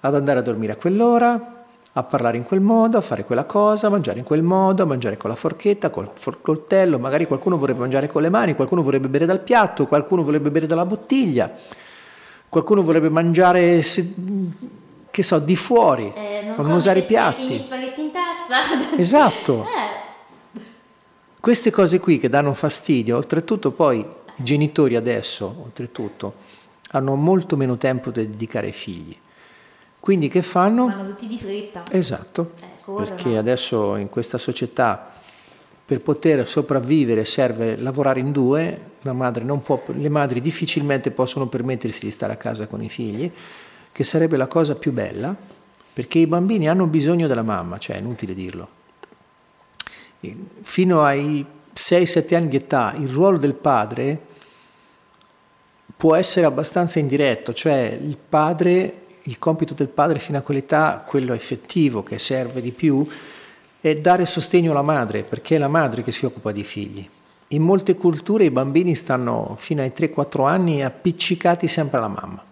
ad 0.00 0.14
andare 0.14 0.38
a 0.38 0.42
dormire 0.42 0.72
a 0.72 0.76
quell'ora, 0.76 1.64
a 1.92 2.02
parlare 2.04 2.38
in 2.38 2.44
quel 2.44 2.62
modo, 2.62 2.96
a 2.96 3.02
fare 3.02 3.26
quella 3.26 3.44
cosa, 3.44 3.88
a 3.88 3.90
mangiare 3.90 4.18
in 4.18 4.24
quel 4.24 4.42
modo, 4.42 4.82
a 4.82 4.86
mangiare 4.86 5.18
con 5.18 5.28
la 5.28 5.36
forchetta, 5.36 5.90
col 5.90 6.12
coltello, 6.40 6.98
magari 6.98 7.26
qualcuno 7.26 7.58
vorrebbe 7.58 7.80
mangiare 7.80 8.08
con 8.08 8.22
le 8.22 8.30
mani, 8.30 8.54
qualcuno 8.54 8.82
vorrebbe 8.82 9.08
bere 9.08 9.26
dal 9.26 9.40
piatto, 9.40 9.86
qualcuno 9.86 10.22
vorrebbe 10.24 10.50
bere 10.50 10.64
dalla 10.64 10.86
bottiglia, 10.86 11.52
qualcuno 12.48 12.82
vorrebbe 12.82 13.10
mangiare, 13.10 13.82
che 15.10 15.22
so, 15.22 15.38
di 15.38 15.54
fuori, 15.54 16.10
Eh, 16.16 16.44
non 16.46 16.54
non 16.56 16.64
so, 16.66 16.74
usare 16.76 17.00
i 17.00 17.02
mettersi 17.06 17.42
Gli 17.42 17.46
piatti. 17.46 17.58
spaghetti 17.58 18.00
in 18.00 18.10
testa. 18.10 18.96
Esatto. 18.96 19.64
Eh, 19.64 20.02
Queste 21.40 21.70
cose 21.70 22.00
qui 22.00 22.18
che 22.18 22.30
danno 22.30 22.54
fastidio, 22.54 23.18
oltretutto 23.18 23.70
poi 23.70 24.02
i 24.36 24.42
genitori 24.42 24.96
adesso, 24.96 25.62
oltretutto, 25.62 26.34
hanno 26.90 27.14
molto 27.14 27.56
meno 27.56 27.76
tempo 27.76 28.10
da 28.10 28.20
dedicare 28.20 28.68
ai 28.68 28.72
figli. 28.72 29.16
Quindi 30.00 30.28
che 30.28 30.42
fanno? 30.42 30.86
vanno 30.86 31.08
tutti 31.08 31.26
di 31.26 31.38
fretta. 31.38 31.82
Esatto, 31.90 32.52
Eh, 32.60 32.92
perché 32.92 33.36
adesso 33.36 33.96
in 33.96 34.10
questa 34.10 34.36
società 34.38 35.12
per 35.86 36.00
poter 36.00 36.46
sopravvivere 36.46 37.24
serve 37.24 37.76
lavorare 37.76 38.20
in 38.20 38.32
due, 38.32 38.80
una 39.02 39.12
madre 39.12 39.44
non 39.44 39.62
può, 39.62 39.82
le 39.86 40.08
madri 40.08 40.40
difficilmente 40.40 41.10
possono 41.10 41.46
permettersi 41.46 42.04
di 42.04 42.10
stare 42.10 42.32
a 42.32 42.36
casa 42.36 42.66
con 42.66 42.82
i 42.82 42.88
figli, 42.88 43.30
che 43.92 44.04
sarebbe 44.04 44.36
la 44.36 44.46
cosa 44.46 44.74
più 44.74 44.92
bella, 44.92 45.34
perché 45.92 46.18
i 46.18 46.26
bambini 46.26 46.68
hanno 46.68 46.86
bisogno 46.86 47.26
della 47.26 47.42
mamma, 47.42 47.78
cioè 47.78 47.96
è 47.96 47.98
inutile 47.98 48.34
dirlo. 48.34 48.68
E 50.20 50.36
Fino 50.62 51.02
ai 51.02 51.44
6-7 51.74 52.34
anni 52.34 52.48
di 52.48 52.56
età 52.56 52.94
il 52.96 53.08
ruolo 53.08 53.36
del 53.36 53.54
padre 53.54 54.32
può 55.96 56.14
essere 56.14 56.46
abbastanza 56.46 56.98
indiretto, 56.98 57.52
cioè 57.52 57.98
il 58.00 58.16
padre, 58.16 59.02
il 59.22 59.38
compito 59.38 59.74
del 59.74 59.88
padre 59.88 60.18
fino 60.18 60.38
a 60.38 60.42
quell'età, 60.42 61.04
quello 61.06 61.32
effettivo 61.32 62.02
che 62.02 62.18
serve 62.18 62.60
di 62.60 62.72
più, 62.72 63.06
è 63.80 63.96
dare 63.96 64.26
sostegno 64.26 64.72
alla 64.72 64.82
madre, 64.82 65.22
perché 65.22 65.56
è 65.56 65.58
la 65.58 65.68
madre 65.68 66.02
che 66.02 66.12
si 66.12 66.24
occupa 66.24 66.52
dei 66.52 66.64
figli. 66.64 67.08
In 67.48 67.62
molte 67.62 67.94
culture 67.94 68.44
i 68.44 68.50
bambini 68.50 68.94
stanno 68.94 69.56
fino 69.58 69.82
ai 69.82 69.92
3-4 69.94 70.46
anni 70.46 70.82
appiccicati 70.82 71.68
sempre 71.68 71.98
alla 71.98 72.08
mamma. 72.08 72.42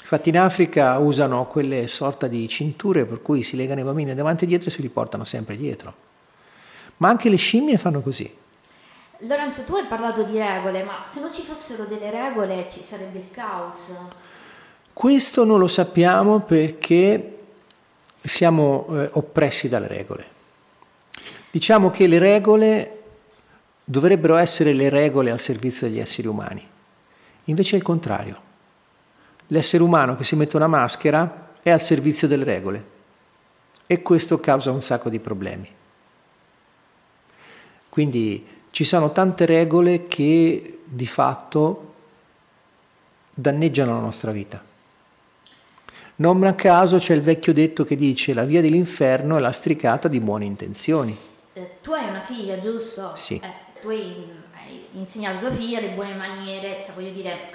Infatti 0.00 0.28
in 0.28 0.38
Africa 0.38 0.98
usano 0.98 1.46
quelle 1.46 1.86
sorta 1.86 2.26
di 2.26 2.46
cinture 2.48 3.04
per 3.04 3.22
cui 3.22 3.42
si 3.42 3.56
legano 3.56 3.80
i 3.80 3.84
bambini 3.84 4.14
davanti 4.14 4.44
e 4.44 4.46
dietro 4.46 4.68
e 4.68 4.72
se 4.72 4.82
li 4.82 4.88
portano 4.88 5.24
sempre 5.24 5.56
dietro. 5.56 5.94
Ma 6.98 7.08
anche 7.08 7.28
le 7.28 7.36
scimmie 7.36 7.76
fanno 7.76 8.00
così. 8.00 8.42
Lorenzo, 9.18 9.62
tu 9.62 9.74
hai 9.76 9.86
parlato 9.86 10.22
di 10.22 10.38
regole, 10.38 10.82
ma 10.82 11.04
se 11.06 11.20
non 11.20 11.32
ci 11.32 11.42
fossero 11.42 11.84
delle 11.84 12.10
regole 12.10 12.68
ci 12.70 12.80
sarebbe 12.80 13.18
il 13.18 13.30
caos. 13.30 13.96
Questo 14.92 15.44
non 15.44 15.58
lo 15.58 15.68
sappiamo 15.68 16.40
perché 16.40 17.38
siamo 18.20 18.86
eh, 18.90 19.10
oppressi 19.12 19.68
dalle 19.68 19.88
regole. 19.88 20.26
Diciamo 21.50 21.90
che 21.90 22.06
le 22.06 22.18
regole 22.18 23.02
dovrebbero 23.84 24.36
essere 24.36 24.72
le 24.72 24.88
regole 24.88 25.30
al 25.30 25.38
servizio 25.38 25.86
degli 25.86 26.00
esseri 26.00 26.26
umani. 26.26 26.66
Invece 27.44 27.74
è 27.74 27.78
il 27.78 27.84
contrario. 27.84 28.40
L'essere 29.48 29.82
umano 29.82 30.16
che 30.16 30.24
si 30.24 30.36
mette 30.36 30.56
una 30.56 30.66
maschera 30.66 31.52
è 31.62 31.70
al 31.70 31.80
servizio 31.80 32.26
delle 32.26 32.44
regole 32.44 32.92
e 33.86 34.02
questo 34.02 34.40
causa 34.40 34.70
un 34.70 34.80
sacco 34.80 35.08
di 35.08 35.20
problemi. 35.20 35.68
Quindi 37.94 38.44
ci 38.72 38.82
sono 38.82 39.12
tante 39.12 39.46
regole 39.46 40.08
che 40.08 40.80
di 40.84 41.06
fatto 41.06 41.92
danneggiano 43.32 43.92
la 43.92 44.00
nostra 44.00 44.32
vita. 44.32 44.60
Non 46.16 46.42
a 46.42 46.54
caso 46.54 46.98
c'è 46.98 47.14
il 47.14 47.20
vecchio 47.20 47.52
detto 47.52 47.84
che 47.84 47.94
dice 47.94 48.34
la 48.34 48.46
via 48.46 48.60
dell'inferno 48.60 49.36
è 49.36 49.40
lastricata 49.40 50.08
di 50.08 50.18
buone 50.18 50.44
intenzioni. 50.44 51.16
Eh, 51.52 51.76
tu 51.82 51.92
hai 51.92 52.08
una 52.08 52.20
figlia, 52.20 52.58
giusto? 52.58 53.12
Sì. 53.14 53.40
Eh, 53.40 53.80
tu 53.80 53.90
hai, 53.90 54.28
hai 54.56 54.86
insegnato 54.94 55.36
a 55.36 55.38
tua 55.38 55.52
figlia 55.52 55.78
le 55.78 55.90
buone 55.90 56.14
maniere, 56.14 56.80
cioè 56.82 56.94
voglio 56.94 57.12
dire, 57.12 57.46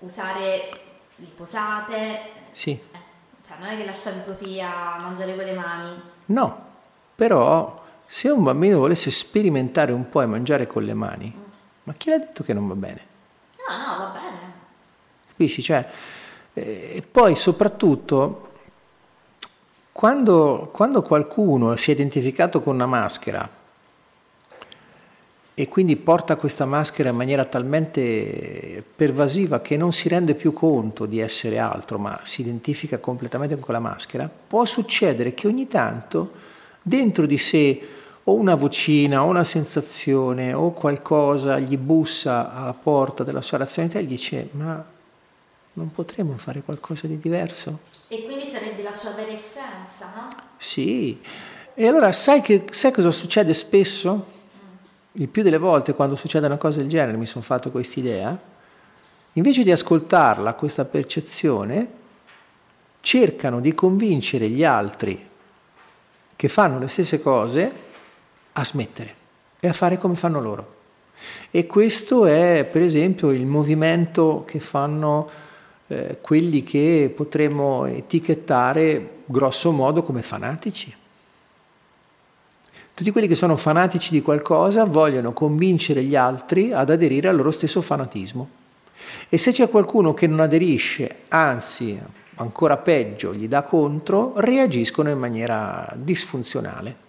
usare 0.00 0.80
le 1.14 1.28
posate. 1.36 2.18
Sì, 2.50 2.72
eh, 2.72 2.98
cioè 3.46 3.56
non 3.60 3.68
è 3.68 3.76
che 3.76 3.84
lasciavi 3.84 4.24
tua 4.24 4.34
figlia 4.34 4.96
mangiare 4.98 5.36
con 5.36 5.44
le 5.44 5.54
mani. 5.54 6.00
no, 6.26 6.64
però 7.14 7.84
se 8.06 8.28
un 8.28 8.42
bambino 8.42 8.78
volesse 8.78 9.10
sperimentare 9.10 9.92
un 9.92 10.08
po' 10.08 10.22
e 10.22 10.26
mangiare 10.26 10.66
con 10.66 10.84
le 10.84 10.94
mani, 10.94 11.34
ma 11.82 11.94
chi 11.94 12.10
l'ha 12.10 12.18
detto 12.18 12.42
che 12.42 12.52
non 12.52 12.68
va 12.68 12.74
bene? 12.74 13.06
No, 13.68 13.76
no, 13.76 13.98
va 13.98 14.12
bene. 14.12 14.52
Capisci? 15.28 15.62
Cioè, 15.62 15.88
eh, 16.54 16.90
e 16.94 17.02
poi 17.02 17.34
soprattutto 17.34 18.52
quando, 19.92 20.70
quando 20.72 21.02
qualcuno 21.02 21.74
si 21.76 21.90
è 21.90 21.94
identificato 21.94 22.60
con 22.60 22.74
una 22.74 22.86
maschera 22.86 23.48
e 25.58 25.68
quindi 25.68 25.96
porta 25.96 26.36
questa 26.36 26.66
maschera 26.66 27.08
in 27.08 27.16
maniera 27.16 27.46
talmente 27.46 28.84
pervasiva 28.94 29.60
che 29.60 29.78
non 29.78 29.92
si 29.92 30.08
rende 30.08 30.34
più 30.34 30.52
conto 30.52 31.06
di 31.06 31.18
essere 31.18 31.58
altro, 31.58 31.98
ma 31.98 32.20
si 32.24 32.42
identifica 32.42 32.98
completamente 32.98 33.54
con 33.54 33.64
quella 33.64 33.80
maschera, 33.80 34.28
può 34.28 34.66
succedere 34.66 35.32
che 35.32 35.46
ogni 35.46 35.66
tanto 35.66 36.32
dentro 36.82 37.24
di 37.24 37.38
sé 37.38 37.95
o 38.28 38.34
una 38.34 38.56
vocina 38.56 39.22
o 39.22 39.26
una 39.26 39.44
sensazione 39.44 40.52
o 40.52 40.72
qualcosa 40.72 41.58
gli 41.60 41.76
bussa 41.76 42.52
alla 42.52 42.74
porta 42.74 43.22
della 43.22 43.40
sua 43.40 43.58
razionalità 43.58 44.00
e 44.00 44.04
gli 44.04 44.08
dice 44.08 44.48
ma 44.52 44.84
non 45.74 45.92
potremmo 45.92 46.36
fare 46.36 46.62
qualcosa 46.62 47.06
di 47.06 47.18
diverso? 47.18 47.80
E 48.08 48.24
quindi 48.24 48.44
sarebbe 48.44 48.82
la 48.82 48.92
sua 48.92 49.10
vera 49.10 49.30
essenza, 49.30 50.12
no? 50.14 50.28
Sì. 50.56 51.20
E 51.74 51.86
allora 51.86 52.12
sai, 52.12 52.40
che, 52.40 52.64
sai 52.70 52.92
cosa 52.92 53.10
succede 53.10 53.52
spesso? 53.52 54.34
Il 55.12 55.28
più 55.28 55.42
delle 55.42 55.58
volte 55.58 55.94
quando 55.94 56.16
succede 56.16 56.46
una 56.46 56.56
cosa 56.56 56.78
del 56.78 56.88
genere 56.88 57.16
mi 57.18 57.26
sono 57.26 57.44
fatto 57.44 57.70
questa 57.70 58.00
idea, 58.00 58.38
invece 59.34 59.62
di 59.62 59.70
ascoltarla, 59.70 60.54
questa 60.54 60.86
percezione, 60.86 61.88
cercano 63.00 63.60
di 63.60 63.74
convincere 63.74 64.48
gli 64.48 64.64
altri 64.64 65.28
che 66.34 66.48
fanno 66.48 66.78
le 66.78 66.88
stesse 66.88 67.20
cose 67.20 67.84
a 68.58 68.64
smettere 68.64 69.14
e 69.60 69.68
a 69.68 69.72
fare 69.72 69.98
come 69.98 70.16
fanno 70.16 70.40
loro. 70.40 70.74
E 71.50 71.66
questo 71.66 72.26
è 72.26 72.68
per 72.70 72.82
esempio 72.82 73.30
il 73.30 73.46
movimento 73.46 74.44
che 74.46 74.60
fanno 74.60 75.28
eh, 75.88 76.18
quelli 76.20 76.62
che 76.62 77.12
potremmo 77.14 77.86
etichettare 77.86 79.20
grosso 79.24 79.72
modo 79.72 80.02
come 80.02 80.22
fanatici. 80.22 80.94
Tutti 82.94 83.10
quelli 83.10 83.28
che 83.28 83.34
sono 83.34 83.56
fanatici 83.56 84.10
di 84.10 84.22
qualcosa 84.22 84.84
vogliono 84.84 85.32
convincere 85.32 86.02
gli 86.02 86.16
altri 86.16 86.72
ad 86.72 86.88
aderire 86.88 87.28
al 87.28 87.36
loro 87.36 87.50
stesso 87.50 87.82
fanatismo. 87.82 88.48
E 89.28 89.36
se 89.36 89.52
c'è 89.52 89.68
qualcuno 89.68 90.14
che 90.14 90.26
non 90.26 90.40
aderisce, 90.40 91.24
anzi 91.28 91.98
ancora 92.36 92.78
peggio, 92.78 93.34
gli 93.34 93.48
dà 93.48 93.62
contro, 93.64 94.32
reagiscono 94.36 95.10
in 95.10 95.18
maniera 95.18 95.92
disfunzionale. 95.96 97.04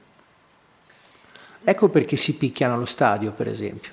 Ecco 1.69 1.89
perché 1.89 2.15
si 2.15 2.37
picchiano 2.37 2.75
allo 2.75 2.85
stadio, 2.85 3.33
per 3.33 3.49
esempio. 3.49 3.91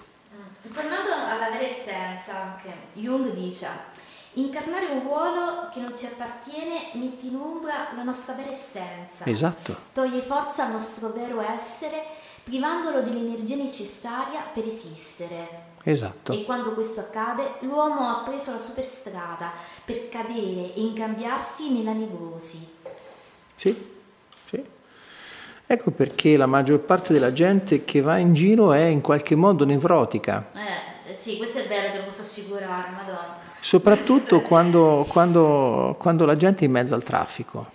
Tornando 0.73 1.09
alla 1.13 1.51
vera 1.51 1.65
essenza, 1.65 2.41
anche 2.41 2.73
Jung 2.93 3.33
dice: 3.33 3.67
incarnare 4.35 4.87
un 4.93 5.03
ruolo 5.03 5.71
che 5.73 5.81
non 5.81 5.99
ci 5.99 6.07
appartiene 6.07 6.91
mette 6.93 7.27
in 7.27 7.35
ombra 7.35 7.89
la 7.97 8.05
nostra 8.05 8.35
vera 8.35 8.51
essenza, 8.51 9.25
Esatto, 9.25 9.77
toglie 9.93 10.21
forza 10.21 10.67
al 10.67 10.71
nostro 10.71 11.09
vero 11.09 11.41
essere, 11.41 12.01
privandolo 12.45 13.01
dell'energia 13.03 13.57
necessaria 13.57 14.43
per 14.55 14.69
esistere. 14.69 15.73
esatto. 15.83 16.33
E 16.33 16.45
quando 16.45 16.75
questo 16.75 17.01
accade, 17.01 17.55
l'uomo 17.63 18.09
ha 18.09 18.23
preso 18.23 18.53
la 18.53 18.61
superstrada 18.61 19.51
per 19.85 20.09
cadere 20.09 20.73
e 20.75 20.81
incambiarsi 20.81 21.73
nella 21.73 21.93
nevrosi. 21.93 22.73
Sì. 23.57 23.94
Ecco 25.75 25.91
perché 25.91 26.37
la 26.37 26.47
maggior 26.47 26.79
parte 26.79 27.13
della 27.13 27.33
gente 27.33 27.85
che 27.85 28.01
va 28.01 28.19
in 28.19 28.33
giro 28.33 28.73
è 28.73 28.85
in 28.85 29.01
qualche 29.01 29.35
modo 29.35 29.65
nevrotica, 29.65 30.51
Eh, 30.55 31.17
sì, 31.17 31.37
questo 31.37 31.59
è 31.59 31.67
vero, 31.67 31.91
te 31.91 31.99
lo 31.99 32.05
posso 32.05 32.23
assicurare, 32.23 32.91
madonna. 32.95 33.39
soprattutto 33.61 34.41
quando, 34.41 35.05
quando- 35.09 35.97
quando 35.99 36.25
la 36.27 36.37
gente 36.37 36.63
è 36.63 36.67
in 36.67 36.71
mezzo 36.71 36.95
al 36.95 37.03
traffico. 37.03 37.67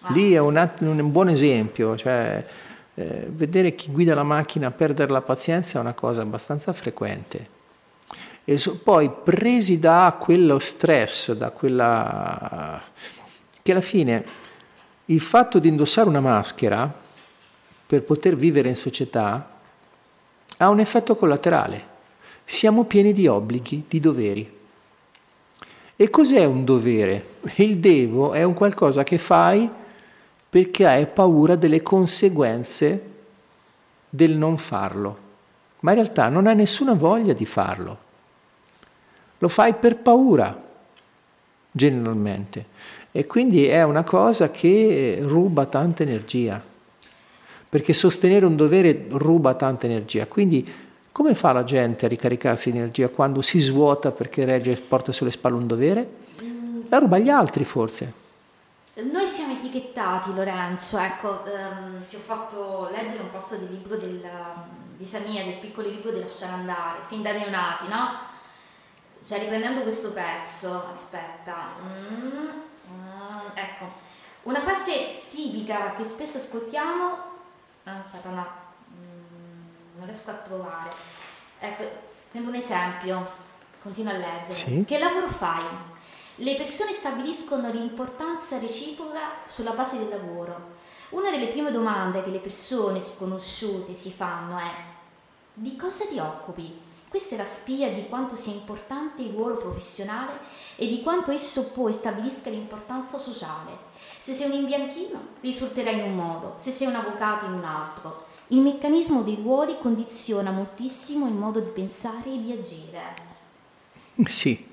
Ah. 0.00 0.12
Lì 0.14 0.32
è 0.32 0.38
un, 0.38 0.56
un 0.78 1.12
buon 1.12 1.28
esempio, 1.28 1.98
cioè 1.98 2.42
eh, 2.94 3.26
vedere 3.30 3.74
chi 3.74 3.90
guida 3.90 4.14
la 4.14 4.22
macchina 4.22 4.70
perdere 4.70 5.12
la 5.12 5.20
pazienza 5.20 5.76
è 5.76 5.80
una 5.82 5.92
cosa 5.92 6.22
abbastanza 6.22 6.72
frequente. 6.72 7.48
E 8.42 8.56
so- 8.56 8.78
poi 8.82 9.10
presi 9.10 9.78
da 9.78 10.16
quello 10.18 10.58
stress, 10.58 11.32
da 11.32 11.50
quella... 11.50 12.80
che 13.60 13.72
alla 13.72 13.82
fine 13.82 14.44
il 15.06 15.20
fatto 15.20 15.58
di 15.58 15.68
indossare 15.68 16.08
una 16.08 16.20
maschera 16.20 16.92
per 17.86 18.02
poter 18.02 18.36
vivere 18.36 18.68
in 18.68 18.76
società 18.76 19.54
ha 20.56 20.68
un 20.68 20.80
effetto 20.80 21.16
collaterale. 21.16 21.94
Siamo 22.44 22.84
pieni 22.84 23.12
di 23.12 23.26
obblighi, 23.26 23.84
di 23.88 24.00
doveri. 24.00 24.54
E 25.96 26.10
cos'è 26.10 26.44
un 26.44 26.64
dovere? 26.64 27.34
Il 27.56 27.78
devo 27.78 28.32
è 28.32 28.42
un 28.42 28.54
qualcosa 28.54 29.04
che 29.04 29.18
fai 29.18 29.68
perché 30.48 30.86
hai 30.86 31.06
paura 31.06 31.56
delle 31.56 31.82
conseguenze 31.82 33.14
del 34.08 34.36
non 34.36 34.56
farlo, 34.56 35.18
ma 35.80 35.92
in 35.92 35.98
realtà 35.98 36.28
non 36.28 36.46
hai 36.46 36.54
nessuna 36.54 36.94
voglia 36.94 37.32
di 37.32 37.46
farlo. 37.46 37.98
Lo 39.38 39.48
fai 39.48 39.74
per 39.74 39.98
paura, 39.98 40.62
generalmente. 41.70 42.66
E 43.12 43.26
quindi 43.26 43.66
è 43.66 43.82
una 43.82 44.04
cosa 44.04 44.50
che 44.50 45.18
ruba 45.22 45.66
tanta 45.66 46.02
energia, 46.02 46.62
perché 47.68 47.92
sostenere 47.92 48.44
un 48.44 48.56
dovere 48.56 49.06
ruba 49.08 49.54
tanta 49.54 49.86
energia. 49.86 50.26
Quindi 50.26 50.68
come 51.16 51.34
fa 51.34 51.52
la 51.52 51.64
gente 51.64 52.04
a 52.04 52.08
ricaricarsi 52.08 52.70
di 52.70 52.76
energia 52.76 53.08
quando 53.08 53.40
si 53.40 53.58
svuota 53.58 54.12
perché 54.12 54.44
regge 54.44 54.72
e 54.72 54.76
porta 54.76 55.12
sulle 55.12 55.30
spalle 55.30 55.56
un 55.56 55.66
dovere? 55.66 56.08
La 56.88 56.98
ruba 56.98 57.16
agli 57.16 57.30
altri 57.30 57.64
forse. 57.64 58.24
Noi 58.96 59.26
siamo 59.26 59.54
etichettati, 59.54 60.34
Lorenzo, 60.34 60.98
ecco, 60.98 61.44
ehm, 61.44 62.06
ti 62.06 62.16
ho 62.16 62.18
fatto 62.18 62.90
leggere 62.92 63.22
un 63.22 63.30
passo 63.30 63.56
del 63.56 63.70
libro 63.70 63.96
del, 63.96 64.22
di 64.96 65.04
Samia, 65.04 65.44
del 65.44 65.58
piccolo 65.58 65.88
libro 65.88 66.12
di 66.12 66.20
Lasciare 66.20 66.52
andare, 66.52 67.00
fin 67.06 67.22
da 67.22 67.32
neonati, 67.32 67.88
no? 67.88 68.18
Cioè, 69.26 69.38
riprendendo 69.38 69.82
questo 69.82 70.12
pezzo, 70.12 70.84
aspetta, 70.90 71.76
mm, 71.82 72.26
mm, 72.26 72.48
ecco, 73.56 73.90
una 74.42 74.60
frase 74.60 75.22
tipica 75.30 75.94
che 75.94 76.04
spesso 76.04 76.36
ascoltiamo, 76.36 77.04
ah, 77.84 77.98
aspetta, 77.98 78.28
no, 78.28 78.46
mm, 78.94 79.96
non 79.96 80.06
riesco 80.06 80.30
a 80.30 80.34
trovare, 80.34 80.90
ecco, 81.58 81.84
prendo 82.30 82.50
un 82.50 82.54
esempio, 82.54 83.28
continuo 83.82 84.12
a 84.12 84.16
leggere, 84.16 84.52
sì. 84.52 84.84
che 84.86 84.98
lavoro 84.98 85.28
fai? 85.28 85.64
Le 86.36 86.54
persone 86.54 86.92
stabiliscono 86.92 87.70
l'importanza 87.70 88.58
reciproca 88.58 89.20
sulla 89.46 89.70
base 89.70 89.98
del 89.98 90.08
lavoro. 90.10 90.74
Una 91.10 91.30
delle 91.30 91.46
prime 91.46 91.72
domande 91.72 92.22
che 92.22 92.30
le 92.30 92.40
persone 92.40 93.00
sconosciute 93.00 93.94
si 93.94 94.10
fanno 94.10 94.58
è 94.58 94.70
di 95.54 95.76
cosa 95.76 96.04
ti 96.04 96.18
occupi? 96.18 96.78
Questa 97.08 97.36
è 97.36 97.38
la 97.38 97.46
spia 97.46 97.90
di 97.90 98.08
quanto 98.08 98.36
sia 98.36 98.52
importante 98.52 99.22
il 99.22 99.32
ruolo 99.32 99.56
professionale 99.56 100.38
e 100.76 100.86
di 100.86 101.02
quanto 101.02 101.30
esso 101.30 101.70
poi 101.72 101.92
stabilisca 101.92 102.50
l'importanza 102.50 103.18
sociale. 103.18 103.84
Se 104.20 104.32
sei 104.32 104.50
un 104.50 104.56
imbianchino, 104.56 105.20
risulterai 105.40 105.98
in 105.98 106.04
un 106.04 106.16
modo, 106.16 106.54
se 106.56 106.70
sei 106.70 106.88
un 106.88 106.94
avvocato 106.94 107.46
in 107.46 107.52
un 107.52 107.64
altro. 107.64 108.24
Il 108.48 108.60
meccanismo 108.60 109.22
dei 109.22 109.38
ruoli 109.42 109.76
condiziona 109.80 110.50
moltissimo 110.50 111.26
il 111.26 111.34
modo 111.34 111.60
di 111.60 111.70
pensare 111.70 112.32
e 112.32 112.42
di 112.42 112.52
agire. 112.52 113.24
Sì, 114.24 114.64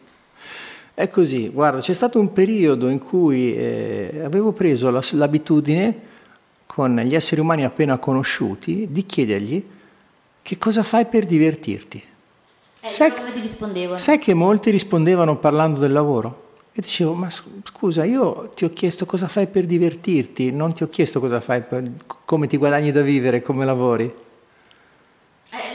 è 0.94 1.10
così, 1.10 1.50
guarda, 1.50 1.80
c'è 1.80 1.94
stato 1.94 2.20
un 2.20 2.32
periodo 2.34 2.90
in 2.90 3.00
cui 3.00 3.56
eh, 3.56 4.22
avevo 4.24 4.52
preso 4.52 4.92
la, 4.92 5.02
l'abitudine 5.14 6.12
con 6.66 6.96
gli 6.98 7.16
esseri 7.16 7.42
umani 7.42 7.64
appena 7.64 7.98
conosciuti 7.98 8.88
di 8.90 9.06
chiedergli 9.06 9.66
che 10.42 10.58
cosa 10.58 10.84
fai 10.84 11.06
per 11.06 11.26
divertirti. 11.26 12.04
Eh, 12.86 12.90
sai? 12.90 13.14
Sai 13.96 14.20
che 14.20 14.34
molti 14.34 14.70
rispondevano 14.70 15.38
parlando 15.38 15.80
del 15.80 15.94
lavoro? 15.94 16.52
E 16.74 16.82
dicevo, 16.82 17.14
ma 17.14 17.30
scusa, 17.30 18.04
io 18.04 18.52
ti 18.54 18.66
ho 18.66 18.74
chiesto 18.74 19.06
cosa 19.06 19.30
fai 19.30 19.48
per 19.48 19.66
divertirti, 19.66 20.52
non 20.52 20.74
ti 20.74 20.84
ho 20.84 20.90
chiesto 20.90 21.22
cosa 21.22 21.40
fai 21.40 21.62
per, 21.62 21.90
come 22.26 22.48
ti 22.48 22.58
guadagni 22.58 22.92
da 22.92 23.02
vivere, 23.02 23.42
come 23.42 23.64
lavori. 23.64 24.04
Eh, 24.04 25.74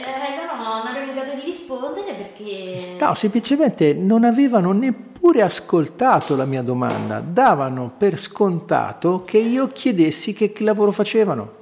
perché... 2.13 2.95
No, 2.99 3.15
semplicemente 3.15 3.93
non 3.93 4.23
avevano 4.23 4.71
neppure 4.71 5.41
ascoltato 5.41 6.35
la 6.35 6.45
mia 6.45 6.61
domanda, 6.61 7.21
davano 7.21 7.91
per 7.97 8.19
scontato 8.19 9.23
che 9.25 9.39
io 9.39 9.69
chiedessi 9.69 10.33
che 10.33 10.53
lavoro 10.59 10.91
facevano. 10.91 11.58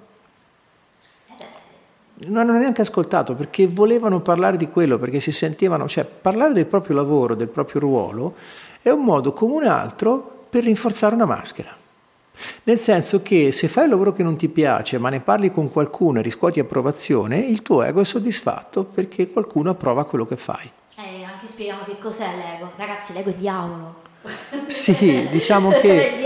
Non 2.19 2.37
hanno 2.37 2.57
neanche 2.57 2.81
ascoltato 2.81 3.35
perché 3.35 3.67
volevano 3.67 4.21
parlare 4.21 4.57
di 4.57 4.69
quello, 4.69 4.97
perché 4.97 5.19
si 5.19 5.31
sentivano, 5.31 5.87
cioè 5.87 6.03
parlare 6.03 6.53
del 6.53 6.65
proprio 6.65 6.95
lavoro, 6.95 7.35
del 7.35 7.47
proprio 7.47 7.81
ruolo, 7.81 8.35
è 8.81 8.89
un 8.89 9.03
modo 9.03 9.33
come 9.33 9.53
un 9.53 9.65
altro 9.65 10.45
per 10.49 10.63
rinforzare 10.63 11.13
una 11.13 11.25
maschera. 11.25 11.75
Nel 12.63 12.79
senso 12.79 13.21
che 13.21 13.51
se 13.51 13.67
fai 13.67 13.83
un 13.83 13.91
lavoro 13.91 14.13
che 14.13 14.23
non 14.23 14.35
ti 14.35 14.47
piace, 14.47 14.97
ma 14.97 15.09
ne 15.09 15.19
parli 15.19 15.51
con 15.51 15.71
qualcuno 15.71 16.19
e 16.19 16.21
riscuoti 16.21 16.59
approvazione, 16.59 17.37
il 17.37 17.61
tuo 17.61 17.83
ego 17.83 18.01
è 18.01 18.05
soddisfatto 18.05 18.83
perché 18.83 19.29
qualcuno 19.31 19.71
approva 19.71 20.05
quello 20.05 20.25
che 20.25 20.37
fai. 20.37 20.71
Eh, 20.97 21.23
anche 21.23 21.47
spieghiamo 21.47 21.83
che 21.83 21.97
cos'è 21.99 22.27
l'ego. 22.35 22.71
Ragazzi, 22.75 23.13
l'ego 23.13 23.29
è 23.29 23.35
diavolo. 23.35 24.06
Sì, 24.67 25.27
diciamo 25.29 25.71
che 25.79 26.19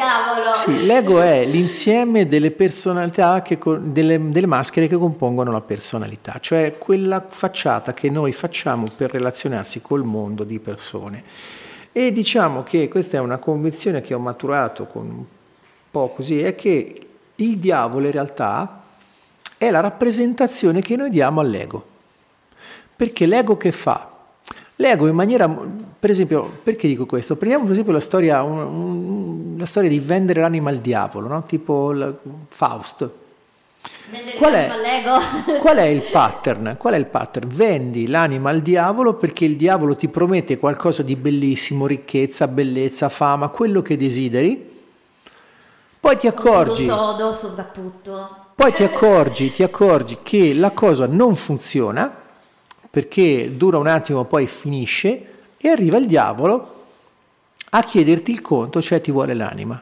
sì, 0.55 0.85
l'ego 0.85 1.21
è 1.21 1.45
l'insieme 1.45 2.27
delle 2.27 2.51
personalità, 2.51 3.41
che, 3.41 3.57
delle, 3.79 4.31
delle 4.31 4.47
maschere 4.47 4.87
che 4.87 4.97
compongono 4.97 5.51
la 5.51 5.61
personalità, 5.61 6.37
cioè 6.39 6.77
quella 6.77 7.25
facciata 7.27 7.93
che 7.93 8.09
noi 8.09 8.31
facciamo 8.31 8.83
per 8.95 9.11
relazionarsi 9.11 9.81
col 9.81 10.03
mondo 10.03 10.43
di 10.43 10.59
persone. 10.59 11.23
E 11.91 12.11
diciamo 12.11 12.63
che 12.63 12.87
questa 12.87 13.17
è 13.17 13.19
una 13.19 13.37
convinzione 13.37 14.01
che 14.01 14.13
ho 14.13 14.19
maturato 14.19 14.85
con 14.87 15.25
po' 15.91 16.09
così, 16.09 16.41
è 16.41 16.55
che 16.55 17.07
il 17.35 17.57
diavolo 17.57 18.05
in 18.05 18.13
realtà 18.13 18.83
è 19.57 19.69
la 19.69 19.81
rappresentazione 19.81 20.81
che 20.81 20.95
noi 20.95 21.09
diamo 21.09 21.41
all'ego. 21.41 21.85
Perché 22.95 23.25
l'ego 23.25 23.57
che 23.57 23.71
fa? 23.71 24.10
L'ego 24.81 25.07
in 25.07 25.13
maniera, 25.13 25.47
per 25.47 26.09
esempio, 26.09 26.59
perché 26.63 26.87
dico 26.87 27.05
questo? 27.05 27.35
Prendiamo 27.35 27.65
per 27.65 27.73
esempio 27.73 27.93
la 27.93 27.99
storia, 27.99 28.41
un, 28.41 28.57
un, 28.57 29.55
la 29.59 29.67
storia 29.67 29.89
di 29.89 29.99
vendere 29.99 30.41
l'anima 30.41 30.71
al 30.71 30.79
diavolo, 30.79 31.27
no? 31.27 31.43
tipo 31.43 31.91
il, 31.91 32.17
Faust. 32.47 33.09
Qual 34.37 34.53
è, 34.53 34.69
qual 35.61 35.77
è, 35.77 35.83
il 35.83 36.01
pattern? 36.11 36.75
Qual 36.77 36.95
è 36.95 36.97
il 36.97 37.05
pattern? 37.05 37.47
Vendi 37.47 38.07
l'anima 38.07 38.49
al 38.49 38.61
diavolo 38.61 39.13
perché 39.13 39.45
il 39.45 39.55
diavolo 39.55 39.95
ti 39.95 40.07
promette 40.07 40.57
qualcosa 40.57 41.03
di 41.03 41.15
bellissimo, 41.15 41.85
ricchezza, 41.85 42.47
bellezza, 42.47 43.07
fama, 43.07 43.49
quello 43.49 43.83
che 43.83 43.95
desideri, 43.95 44.69
poi 45.99 46.17
ti 46.17 46.25
accorgi... 46.25 46.87
sodo 46.87 47.31
soprattutto. 47.31 48.39
Poi 48.55 48.73
ti 48.73 48.83
accorgi, 48.83 49.51
ti 49.51 49.61
accorgi 49.61 50.17
che 50.23 50.53
la 50.55 50.71
cosa 50.71 51.05
non 51.05 51.35
funziona, 51.35 52.20
perché 52.91 53.55
dura 53.55 53.77
un 53.77 53.87
attimo, 53.87 54.25
poi 54.25 54.45
finisce, 54.45 55.25
e 55.57 55.69
arriva 55.69 55.97
il 55.97 56.05
diavolo 56.05 56.83
a 57.69 57.81
chiederti 57.83 58.31
il 58.31 58.41
conto, 58.41 58.81
cioè 58.81 58.99
ti 58.99 59.11
vuole 59.11 59.33
l'anima. 59.33 59.81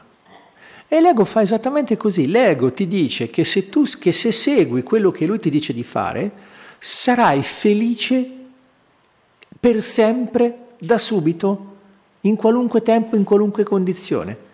E 0.86 1.00
l'ego 1.00 1.24
fa 1.24 1.40
esattamente 1.40 1.96
così. 1.96 2.26
L'ego 2.26 2.72
ti 2.72 2.86
dice 2.86 3.28
che 3.30 3.44
se, 3.44 3.68
tu, 3.68 3.84
che 3.98 4.12
se 4.12 4.32
segui 4.32 4.82
quello 4.82 5.10
che 5.10 5.26
lui 5.26 5.40
ti 5.40 5.50
dice 5.50 5.72
di 5.72 5.82
fare, 5.82 6.30
sarai 6.78 7.42
felice 7.42 8.28
per 9.58 9.82
sempre, 9.82 10.68
da 10.78 10.98
subito, 10.98 11.66
in 12.22 12.36
qualunque 12.36 12.82
tempo, 12.82 13.16
in 13.16 13.24
qualunque 13.24 13.64
condizione. 13.64 14.48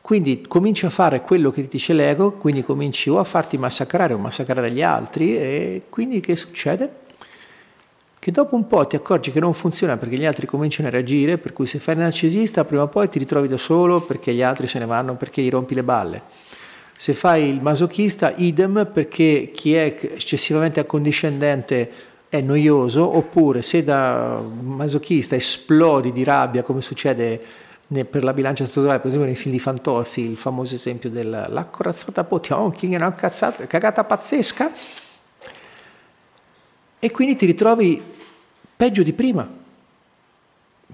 Quindi 0.00 0.44
cominci 0.48 0.84
a 0.84 0.90
fare 0.90 1.22
quello 1.22 1.50
che 1.50 1.62
ti 1.62 1.68
dice 1.68 1.92
l'ego, 1.92 2.32
quindi 2.32 2.64
cominci 2.64 3.08
o 3.08 3.18
a 3.18 3.24
farti 3.24 3.56
massacrare 3.56 4.14
o 4.14 4.18
massacrare 4.18 4.70
gli 4.72 4.82
altri 4.82 5.36
e 5.36 5.82
quindi 5.88 6.20
che 6.20 6.34
succede? 6.34 7.01
Che 8.22 8.30
dopo 8.30 8.54
un 8.54 8.68
po' 8.68 8.86
ti 8.86 8.94
accorgi 8.94 9.32
che 9.32 9.40
non 9.40 9.52
funziona 9.52 9.96
perché 9.96 10.14
gli 10.14 10.24
altri 10.24 10.46
cominciano 10.46 10.86
a 10.86 10.92
reagire, 10.92 11.38
per 11.38 11.52
cui 11.52 11.66
se 11.66 11.80
fai 11.80 11.96
narcisista 11.96 12.64
prima 12.64 12.84
o 12.84 12.86
poi 12.86 13.08
ti 13.08 13.18
ritrovi 13.18 13.48
da 13.48 13.56
solo 13.56 14.00
perché 14.00 14.32
gli 14.32 14.42
altri 14.42 14.68
se 14.68 14.78
ne 14.78 14.86
vanno 14.86 15.16
perché 15.16 15.42
gli 15.42 15.50
rompi 15.50 15.74
le 15.74 15.82
balle. 15.82 16.22
Se 16.96 17.14
fai 17.14 17.48
il 17.48 17.60
masochista, 17.60 18.32
idem, 18.36 18.88
perché 18.94 19.50
chi 19.52 19.74
è 19.74 19.96
eccessivamente 19.98 20.78
accondiscendente 20.78 21.90
è 22.28 22.40
noioso, 22.40 23.16
oppure 23.16 23.60
se 23.60 23.82
da 23.82 24.40
masochista 24.40 25.34
esplodi 25.34 26.12
di 26.12 26.22
rabbia 26.22 26.62
come 26.62 26.80
succede 26.80 27.42
per 28.08 28.22
la 28.22 28.32
bilancia 28.32 28.66
strutturale, 28.66 29.00
per 29.00 29.08
esempio 29.08 29.28
nei 29.28 29.36
film 29.36 29.52
di 29.52 29.58
Fantozzi, 29.58 30.20
il 30.30 30.36
famoso 30.36 30.76
esempio 30.76 31.10
della 31.10 31.66
corazzata 31.68 32.22
Potionkin, 32.22 32.94
una 32.94 33.12
cazzata, 33.16 33.66
cagata 33.66 34.04
pazzesca, 34.04 34.70
e 37.04 37.10
quindi 37.10 37.34
ti 37.34 37.46
ritrovi 37.46 38.00
peggio 38.82 39.04
di 39.04 39.12
prima. 39.12 39.48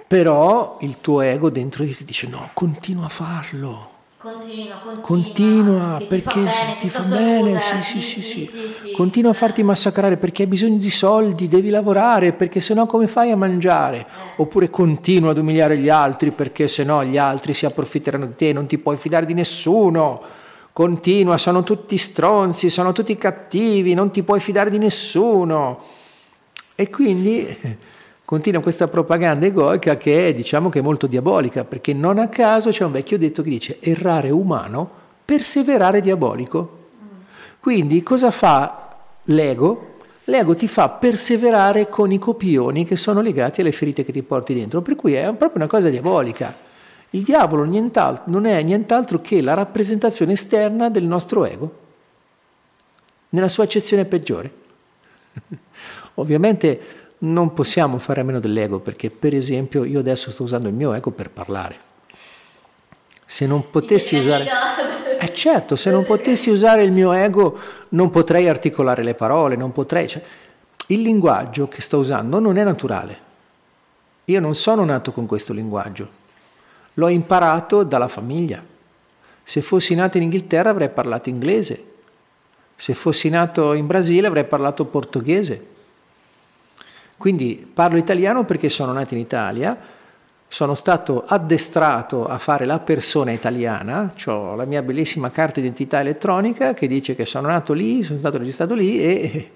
Però 0.06 0.76
il 0.82 1.00
tuo 1.00 1.22
ego 1.22 1.48
dentro 1.48 1.84
di 1.84 1.96
te 1.96 2.04
dice 2.04 2.26
no, 2.28 2.50
continua 2.52 3.06
a 3.06 3.08
farlo, 3.08 3.90
Continua, 4.18 4.76
continua, 4.76 5.00
continua 5.00 6.02
perché 6.06 6.44
ti 6.80 6.90
fa 6.90 7.02
bene, 7.04 7.58
sì, 7.60 7.80
sì, 7.80 8.00
sì, 8.02 8.20
sì, 8.20 8.50
sì, 8.50 8.92
continua 8.92 9.30
a 9.30 9.34
farti 9.34 9.62
massacrare 9.62 10.18
perché 10.18 10.42
hai 10.42 10.48
bisogno 10.48 10.76
di 10.76 10.90
soldi, 10.90 11.48
devi 11.48 11.70
lavorare 11.70 12.34
perché 12.34 12.60
sennò 12.60 12.84
come 12.84 13.06
fai 13.06 13.30
a 13.30 13.36
mangiare? 13.36 14.00
Eh. 14.00 14.04
Oppure 14.36 14.68
continua 14.68 15.30
ad 15.30 15.38
umiliare 15.38 15.78
gli 15.78 15.88
altri 15.88 16.30
perché 16.30 16.68
sennò 16.68 17.02
gli 17.04 17.16
altri 17.16 17.54
si 17.54 17.64
approfitteranno 17.64 18.26
di 18.26 18.34
te, 18.36 18.52
non 18.52 18.66
ti 18.66 18.76
puoi 18.76 18.98
fidare 18.98 19.24
di 19.24 19.32
nessuno. 19.32 20.20
Continua, 20.74 21.38
sono 21.38 21.62
tutti 21.62 21.96
stronzi, 21.96 22.68
sono 22.68 22.92
tutti 22.92 23.16
cattivi, 23.16 23.94
non 23.94 24.10
ti 24.10 24.22
puoi 24.22 24.40
fidare 24.40 24.68
di 24.68 24.78
nessuno. 24.78 25.96
E 26.80 26.90
quindi 26.90 27.58
continua 28.24 28.62
questa 28.62 28.86
propaganda 28.86 29.46
egoica 29.46 29.96
che 29.96 30.28
è, 30.28 30.32
diciamo 30.32 30.68
che 30.68 30.78
è 30.78 30.82
molto 30.82 31.08
diabolica, 31.08 31.64
perché 31.64 31.92
non 31.92 32.20
a 32.20 32.28
caso 32.28 32.70
c'è 32.70 32.84
un 32.84 32.92
vecchio 32.92 33.18
detto 33.18 33.42
che 33.42 33.50
dice 33.50 33.78
errare 33.80 34.30
umano, 34.30 34.88
perseverare 35.24 36.00
diabolico. 36.00 36.86
Quindi 37.58 38.00
cosa 38.04 38.30
fa 38.30 38.96
l'ego? 39.24 39.96
L'ego 40.26 40.54
ti 40.54 40.68
fa 40.68 40.88
perseverare 40.88 41.88
con 41.88 42.12
i 42.12 42.18
copioni 42.20 42.84
che 42.84 42.94
sono 42.94 43.22
legati 43.22 43.60
alle 43.60 43.72
ferite 43.72 44.04
che 44.04 44.12
ti 44.12 44.22
porti 44.22 44.54
dentro, 44.54 44.80
per 44.80 44.94
cui 44.94 45.14
è 45.14 45.24
proprio 45.34 45.56
una 45.56 45.66
cosa 45.66 45.88
diabolica. 45.88 46.54
Il 47.10 47.24
diavolo 47.24 47.64
non 47.64 48.46
è 48.46 48.62
nient'altro 48.62 49.20
che 49.20 49.42
la 49.42 49.54
rappresentazione 49.54 50.34
esterna 50.34 50.88
del 50.90 51.06
nostro 51.06 51.44
ego, 51.44 51.76
nella 53.30 53.48
sua 53.48 53.64
accezione 53.64 54.04
peggiore. 54.04 54.52
Ovviamente 56.18 56.80
non 57.18 57.52
possiamo 57.54 57.98
fare 57.98 58.20
a 58.20 58.24
meno 58.24 58.40
dell'ego 58.40 58.78
perché, 58.80 59.10
per 59.10 59.34
esempio, 59.34 59.84
io 59.84 60.00
adesso 60.00 60.30
sto 60.30 60.44
usando 60.44 60.68
il 60.68 60.74
mio 60.74 60.92
ego 60.92 61.10
per 61.10 61.30
parlare. 61.30 61.86
Se 63.24 63.46
non 63.46 63.70
potessi 63.70 64.16
usare... 64.16 64.46
Eh 65.20 65.34
certo, 65.34 65.74
se 65.74 65.90
non 65.90 66.04
potessi 66.04 66.50
usare 66.50 66.84
il 66.84 66.92
mio 66.92 67.12
ego 67.12 67.58
non 67.90 68.10
potrei 68.10 68.48
articolare 68.48 69.02
le 69.02 69.14
parole, 69.14 69.56
non 69.56 69.72
potrei... 69.72 70.08
Cioè, 70.08 70.22
il 70.86 71.02
linguaggio 71.02 71.68
che 71.68 71.80
sto 71.80 71.98
usando 71.98 72.38
non 72.38 72.56
è 72.56 72.64
naturale. 72.64 73.26
Io 74.26 74.40
non 74.40 74.54
sono 74.54 74.84
nato 74.84 75.12
con 75.12 75.26
questo 75.26 75.52
linguaggio. 75.52 76.16
L'ho 76.94 77.08
imparato 77.08 77.82
dalla 77.82 78.08
famiglia. 78.08 78.62
Se 79.42 79.62
fossi 79.62 79.94
nato 79.94 80.16
in 80.16 80.24
Inghilterra 80.24 80.70
avrei 80.70 80.88
parlato 80.88 81.28
inglese. 81.28 81.84
Se 82.76 82.94
fossi 82.94 83.28
nato 83.28 83.72
in 83.72 83.86
Brasile 83.86 84.26
avrei 84.26 84.44
parlato 84.44 84.84
portoghese. 84.84 85.76
Quindi 87.18 87.68
parlo 87.74 87.98
italiano 87.98 88.44
perché 88.44 88.68
sono 88.68 88.92
nato 88.92 89.14
in 89.14 89.20
Italia, 89.20 89.76
sono 90.46 90.74
stato 90.74 91.24
addestrato 91.26 92.24
a 92.24 92.38
fare 92.38 92.64
la 92.64 92.78
persona 92.78 93.32
italiana, 93.32 94.14
ho 94.26 94.54
la 94.54 94.64
mia 94.64 94.82
bellissima 94.82 95.30
carta 95.30 95.60
d'identità 95.60 95.98
elettronica 95.98 96.72
che 96.74 96.86
dice 96.86 97.16
che 97.16 97.26
sono 97.26 97.48
nato 97.48 97.72
lì, 97.72 98.04
sono 98.04 98.18
stato 98.18 98.38
registrato 98.38 98.74
lì 98.74 99.00
e 99.00 99.50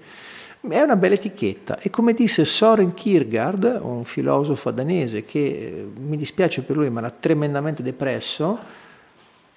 è 0.69 0.81
una 0.81 0.97
bella 0.97 1.15
etichetta. 1.15 1.79
E 1.79 1.89
come 1.89 2.13
disse 2.13 2.43
Soren 2.43 2.93
Kierkegaard, 2.93 3.79
un 3.81 4.03
filosofo 4.03 4.69
danese 4.71 5.23
che 5.23 5.39
eh, 5.39 5.87
mi 5.99 6.17
dispiace 6.17 6.63
per 6.63 6.75
lui 6.75 6.89
ma 6.89 6.99
era 6.99 7.13
tremendamente 7.17 7.81
depresso, 7.81 8.59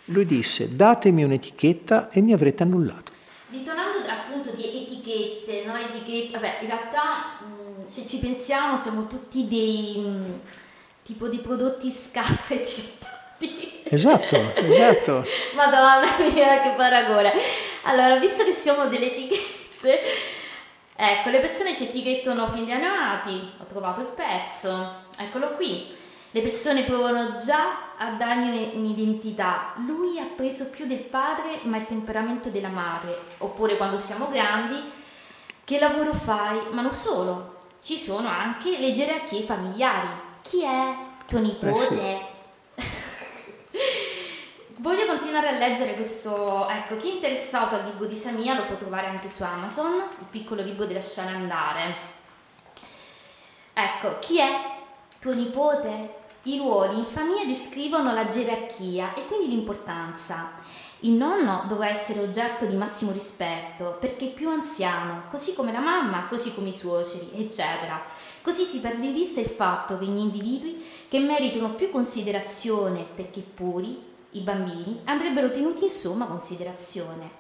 lui 0.06 0.26
disse 0.26 0.76
datemi 0.76 1.24
un'etichetta 1.24 2.08
e 2.10 2.20
mi 2.20 2.32
avrete 2.32 2.62
annullato. 2.62 3.12
Ritornando 3.50 3.98
appunto 4.08 4.50
di 4.56 4.64
etichette, 4.64 5.64
no? 5.66 5.74
etichette 5.76 6.32
vabbè, 6.32 6.58
in 6.62 6.66
realtà 6.68 7.38
se 7.88 8.06
ci 8.06 8.18
pensiamo 8.18 8.76
siamo 8.76 9.06
tutti 9.06 9.48
dei... 9.48 9.96
Mh, 9.98 10.40
tipo 11.06 11.28
di 11.28 11.38
prodotti 11.38 11.88
scatole 11.90 12.60
etichettati. 12.62 13.82
Esatto, 13.84 14.36
esatto. 14.58 15.24
Madonna 15.54 16.18
mia, 16.18 16.62
che 16.62 16.74
paragone. 16.76 17.32
Allora, 17.84 18.16
visto 18.16 18.42
che 18.42 18.52
siamo 18.52 18.86
delle 18.86 19.12
etichette, 19.12 20.00
ecco, 20.96 21.30
le 21.30 21.38
persone 21.38 21.76
ci 21.76 21.84
etichettano 21.84 22.48
fin 22.48 22.66
da 22.66 22.78
neonati, 22.78 23.52
ho 23.60 23.64
trovato 23.66 24.00
il 24.00 24.08
pezzo, 24.08 25.04
eccolo 25.16 25.50
qui. 25.50 25.86
Le 26.32 26.40
persone 26.42 26.82
provano 26.82 27.36
già 27.38 27.94
a 27.96 28.10
dargli 28.10 28.72
un'identità. 28.74 29.74
Lui 29.86 30.18
ha 30.18 30.26
preso 30.34 30.68
più 30.70 30.86
del 30.86 30.98
padre, 30.98 31.60
ma 31.62 31.76
il 31.76 31.86
temperamento 31.86 32.48
della 32.48 32.70
madre. 32.70 33.16
Oppure 33.38 33.76
quando 33.76 33.98
siamo 33.98 34.28
grandi, 34.28 34.76
che 35.64 35.78
lavoro 35.78 36.12
fai? 36.12 36.58
Ma 36.72 36.82
non 36.82 36.92
solo, 36.92 37.55
ci 37.82 37.96
sono 37.96 38.28
anche 38.28 38.78
le 38.78 38.92
gerarchie 38.92 39.42
familiari 39.42 40.24
chi 40.46 40.62
è 40.62 40.94
tuo 41.26 41.40
nipote? 41.40 42.20
Eh 42.76 42.82
sì. 42.82 43.78
Voglio 44.78 45.06
continuare 45.06 45.48
a 45.48 45.58
leggere 45.58 45.94
questo, 45.94 46.68
ecco, 46.68 46.96
chi 46.96 47.10
è 47.10 47.14
interessato 47.14 47.74
al 47.74 47.84
libro 47.84 48.06
di 48.06 48.14
Samia 48.14 48.54
lo 48.54 48.66
può 48.66 48.76
trovare 48.76 49.08
anche 49.08 49.28
su 49.28 49.42
Amazon, 49.42 49.94
il 49.94 50.26
piccolo 50.30 50.62
libro 50.62 50.84
di 50.84 50.94
lasciare 50.94 51.30
andare. 51.30 51.96
Ecco, 53.72 54.18
chi 54.20 54.38
è 54.38 54.50
tuo 55.18 55.34
nipote? 55.34 56.24
I 56.42 56.58
ruoli 56.58 56.98
in 56.98 57.04
famiglia 57.04 57.44
descrivono 57.44 58.14
la 58.14 58.28
gerarchia 58.28 59.14
e 59.14 59.26
quindi 59.26 59.48
l'importanza. 59.48 60.52
Il 61.06 61.12
nonno 61.12 61.66
dovrà 61.68 61.88
essere 61.88 62.18
oggetto 62.18 62.64
di 62.64 62.74
massimo 62.74 63.12
rispetto 63.12 63.96
perché 64.00 64.26
più 64.26 64.48
anziano, 64.48 65.22
così 65.30 65.54
come 65.54 65.70
la 65.70 65.78
mamma, 65.78 66.26
così 66.26 66.52
come 66.52 66.70
i 66.70 66.74
suoceri, 66.74 67.30
eccetera. 67.36 68.02
Così 68.42 68.64
si 68.64 68.80
perde 68.80 69.06
di 69.06 69.12
vista 69.12 69.38
il 69.38 69.46
fatto 69.46 69.98
che 69.98 70.04
gli 70.04 70.18
individui 70.18 70.84
che 71.08 71.20
meritano 71.20 71.74
più 71.74 71.92
considerazione 71.92 73.06
perché 73.14 73.40
puri, 73.40 74.02
i 74.32 74.40
bambini, 74.40 75.02
andrebbero 75.04 75.52
tenuti 75.52 75.84
in 75.84 75.90
somma 75.90 76.26
considerazione. 76.26 77.30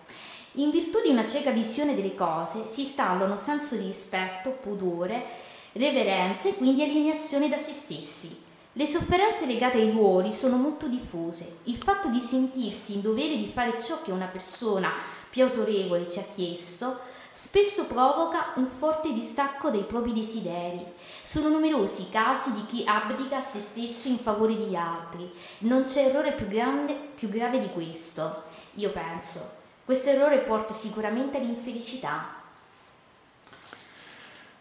In 0.52 0.70
virtù 0.70 1.00
di 1.02 1.10
una 1.10 1.26
cieca 1.26 1.50
visione 1.50 1.96
delle 1.96 2.14
cose 2.14 2.68
si 2.68 2.82
installano 2.82 3.36
senso 3.36 3.74
di 3.74 3.86
rispetto, 3.86 4.50
pudore, 4.62 5.24
reverenza 5.72 6.48
e 6.48 6.54
quindi 6.54 6.84
alienazione 6.84 7.48
da 7.48 7.56
se 7.56 7.72
stessi. 7.72 8.44
Le 8.78 8.84
sofferenze 8.86 9.46
legate 9.46 9.78
ai 9.78 9.90
ruoli 9.90 10.30
sono 10.30 10.56
molto 10.56 10.86
diffuse. 10.86 11.60
Il 11.62 11.78
fatto 11.78 12.08
di 12.08 12.18
sentirsi 12.18 12.92
in 12.92 13.00
dovere 13.00 13.38
di 13.38 13.50
fare 13.50 13.80
ciò 13.80 14.02
che 14.02 14.10
una 14.10 14.26
persona 14.26 14.92
più 15.30 15.44
autorevole 15.44 16.10
ci 16.10 16.18
ha 16.18 16.24
chiesto 16.34 17.00
spesso 17.32 17.86
provoca 17.86 18.52
un 18.56 18.68
forte 18.68 19.14
distacco 19.14 19.70
dai 19.70 19.84
propri 19.84 20.12
desideri. 20.12 20.84
Sono 21.22 21.48
numerosi 21.48 22.02
i 22.02 22.10
casi 22.10 22.52
di 22.52 22.66
chi 22.66 22.84
abdica 22.86 23.38
a 23.38 23.42
se 23.42 23.60
stesso 23.60 24.08
in 24.08 24.18
favore 24.18 24.54
di 24.54 24.76
altri. 24.76 25.32
Non 25.60 25.84
c'è 25.84 26.08
errore 26.08 26.32
più 26.32 26.46
grande, 26.46 26.92
più 27.14 27.30
grave 27.30 27.58
di 27.58 27.70
questo. 27.70 28.42
Io 28.74 28.90
penso. 28.90 29.62
Questo 29.86 30.10
errore 30.10 30.40
porta 30.40 30.74
sicuramente 30.74 31.38
all'infelicità. 31.38 32.26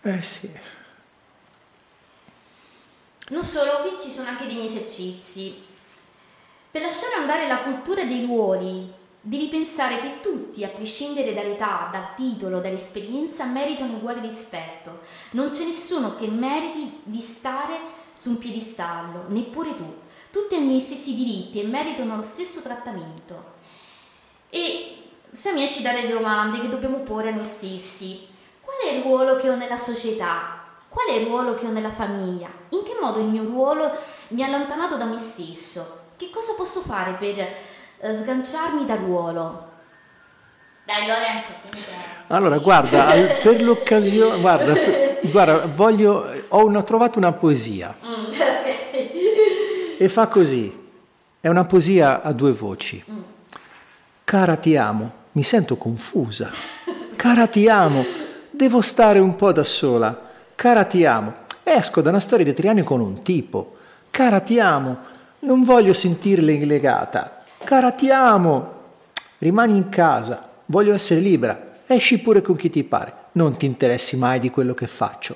Eh 0.04 0.21
sì. 0.21 0.84
Non 3.30 3.44
solo, 3.44 3.82
qui 3.82 4.00
ci 4.02 4.10
sono 4.10 4.30
anche 4.30 4.48
degli 4.48 4.66
esercizi. 4.66 5.64
Per 6.72 6.82
lasciare 6.82 7.16
andare 7.16 7.48
la 7.48 7.64
cultura 7.64 8.04
dei 8.04 8.26
ruoli 8.26 8.94
Devi 9.28 9.48
pensare 9.48 10.00
che 10.02 10.22
tutti, 10.22 10.64
a 10.64 10.68
prescindere 10.68 11.34
dall'età, 11.34 11.90
dal 11.92 12.14
titolo, 12.14 12.60
dall'esperienza, 12.60 13.44
meritano 13.46 13.96
uguale 13.96 14.22
rispetto. 14.22 15.00
Non 15.32 15.50
c'è 15.50 15.64
nessuno 15.64 16.16
che 16.16 16.28
meriti 16.28 17.00
di 17.02 17.20
stare 17.22 17.76
su 18.14 18.30
un 18.30 18.38
piedistallo, 18.38 19.24
neppure 19.30 19.76
tu. 19.76 19.96
Tutti 20.30 20.54
hanno 20.54 20.74
gli 20.74 20.80
stessi 20.80 21.16
diritti 21.16 21.60
e 21.60 21.66
meritano 21.66 22.18
lo 22.18 22.22
stesso 22.22 22.62
trattamento. 22.62 23.54
E 24.52 24.98
Samia 25.34 25.68
ci 25.68 25.82
dà 25.82 25.92
delle 25.92 26.10
domande 26.10 26.60
che 26.60 26.70
dobbiamo 26.70 27.00
porre 27.00 27.30
a 27.30 27.34
noi 27.34 27.46
stessi. 27.46 28.28
Qual 28.62 28.78
è 28.78 28.94
il 28.94 29.02
ruolo 29.02 29.38
che 29.38 29.50
ho 29.50 29.56
nella 29.56 29.78
società? 29.78 30.55
Qual 30.96 31.10
è 31.10 31.20
il 31.20 31.28
ruolo 31.28 31.56
che 31.56 31.66
ho 31.66 31.72
nella 31.72 31.92
famiglia? 31.92 32.48
In 32.70 32.84
che 32.86 32.96
modo 33.02 33.20
il 33.20 33.26
mio 33.26 33.44
ruolo 33.44 33.92
mi 34.30 34.42
ha 34.42 34.46
allontanato 34.46 34.96
da 34.96 35.04
me 35.04 35.18
stesso? 35.18 36.04
Che 36.16 36.30
cosa 36.30 36.54
posso 36.56 36.80
fare 36.80 37.18
per 37.20 37.38
eh, 37.38 38.16
sganciarmi 38.16 38.86
dal 38.86 39.00
ruolo. 39.00 39.72
Dai 40.86 41.06
Lorenzo, 41.06 41.52
allora 42.28 42.60
guarda, 42.60 43.12
per 43.44 43.62
l'occasione, 43.62 44.40
guarda, 44.40 44.74
guarda 45.24 45.66
voglio, 45.66 46.32
ho 46.48 46.66
una, 46.66 46.82
trovato 46.84 47.18
una 47.18 47.34
poesia 47.34 47.94
mm, 48.06 48.26
okay. 48.28 49.98
e 49.98 50.08
fa 50.08 50.28
così, 50.28 50.74
è 51.42 51.50
una 51.50 51.66
poesia 51.66 52.22
a 52.22 52.32
due 52.32 52.54
voci. 52.54 53.04
Mm. 53.12 53.20
Cara 54.24 54.56
ti 54.56 54.78
amo, 54.78 55.12
mi 55.34 55.44
sento 55.44 55.76
confusa. 55.76 56.50
Cara 57.18 57.48
ti 57.48 57.68
amo, 57.68 58.06
devo 58.50 58.80
stare 58.80 59.20
un 59.20 59.36
po' 59.36 59.52
da 59.52 59.64
sola. 59.66 60.25
Cara 60.56 60.86
ti 60.86 61.06
amo, 61.06 61.34
esco 61.63 62.02
da 62.02 62.10
una 62.10 62.20
storia 62.20 62.46
di 62.46 62.54
tre 62.54 62.70
anni 62.70 62.84
con 62.84 63.02
un 63.02 63.22
tipo. 63.22 63.76
Cara 64.10 64.39
ti 64.39 64.60
amo, 64.60 64.98
non 65.39 65.63
voglio 65.63 65.94
sentirle 65.94 66.63
legata. 66.65 67.44
Cara, 67.63 67.91
ti 67.91 68.10
amo, 68.12 68.74
rimani 69.39 69.76
in 69.76 69.89
casa, 69.89 70.48
voglio 70.68 70.94
essere 70.94 71.20
libera, 71.20 71.80
esci 71.86 72.20
pure 72.20 72.41
con 72.41 72.56
chi 72.56 72.70
ti 72.70 72.84
pare, 72.84 73.13
non 73.34 73.58
ti 73.58 73.65
interessi 73.65 74.18
mai 74.18 74.39
di 74.39 74.50
quello 74.50 74.74
che 74.74 74.88
faccio. 74.88 75.36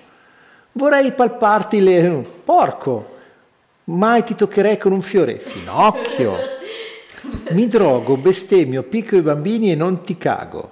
Vorrei 0.74 1.12
palparti 1.12 1.82
le... 1.82 2.26
Porco, 2.44 3.18
mai 3.86 4.24
ti 4.24 4.36
toccherei 4.36 4.78
con 4.78 4.92
un 4.92 5.02
fiore, 5.02 5.40
finocchio. 5.40 6.36
Mi 7.50 7.68
drogo, 7.68 8.16
bestemmio, 8.16 8.84
picco 8.84 9.16
i 9.16 9.22
bambini 9.22 9.72
e 9.72 9.76
non 9.76 10.04
ti 10.04 10.18
cago. 10.18 10.72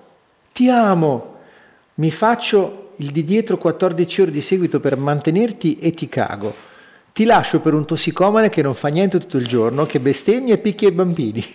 Ti 0.53 0.69
amo, 0.69 1.35
mi 1.95 2.11
faccio 2.11 2.86
il 2.97 3.11
di 3.11 3.23
dietro 3.23 3.57
14 3.57 4.21
ore 4.21 4.31
di 4.31 4.41
seguito 4.41 4.79
per 4.79 4.97
mantenerti 4.97 5.79
e 5.79 5.93
ti 5.93 6.07
cago. 6.07 6.53
Ti 7.13 7.25
lascio 7.25 7.61
per 7.61 7.73
un 7.73 7.85
tossicomane 7.85 8.49
che 8.49 8.61
non 8.61 8.73
fa 8.73 8.89
niente 8.89 9.19
tutto 9.19 9.37
il 9.37 9.47
giorno, 9.47 9.85
che 9.85 9.99
bestemmia 9.99 10.53
e 10.53 10.57
picchia 10.59 10.87
i 10.87 10.91
bambini. 10.91 11.45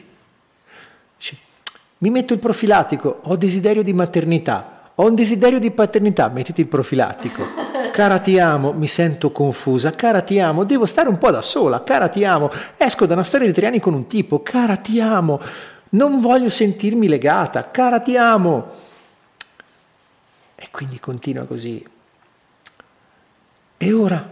Mi 2.02 2.10
metto 2.10 2.32
il 2.32 2.40
profilattico, 2.40 3.20
ho 3.22 3.36
desiderio 3.36 3.80
di 3.84 3.92
maternità, 3.92 4.90
ho 4.96 5.06
un 5.06 5.14
desiderio 5.14 5.60
di 5.60 5.70
paternità, 5.70 6.28
mettiti 6.28 6.60
il 6.60 6.66
profilattico. 6.66 7.44
Cara 7.92 8.18
ti 8.18 8.40
amo, 8.40 8.72
mi 8.72 8.88
sento 8.88 9.30
confusa, 9.30 9.92
cara 9.92 10.20
ti 10.20 10.40
amo, 10.40 10.64
devo 10.64 10.84
stare 10.84 11.08
un 11.08 11.16
po' 11.18 11.30
da 11.30 11.42
sola, 11.42 11.84
cara 11.84 12.08
ti 12.08 12.24
amo, 12.24 12.50
esco 12.76 13.06
da 13.06 13.14
una 13.14 13.22
storia 13.22 13.46
di 13.46 13.52
tre 13.52 13.66
anni 13.66 13.78
con 13.78 13.94
un 13.94 14.08
tipo, 14.08 14.42
cara 14.42 14.74
ti 14.78 15.00
amo, 15.00 15.40
non 15.90 16.18
voglio 16.18 16.48
sentirmi 16.48 17.06
legata, 17.06 17.70
cara 17.70 18.00
ti 18.00 18.16
amo. 18.16 18.90
E 20.62 20.68
quindi 20.70 21.00
continua 21.00 21.44
così. 21.44 21.84
E 23.78 23.92
ora 23.92 24.24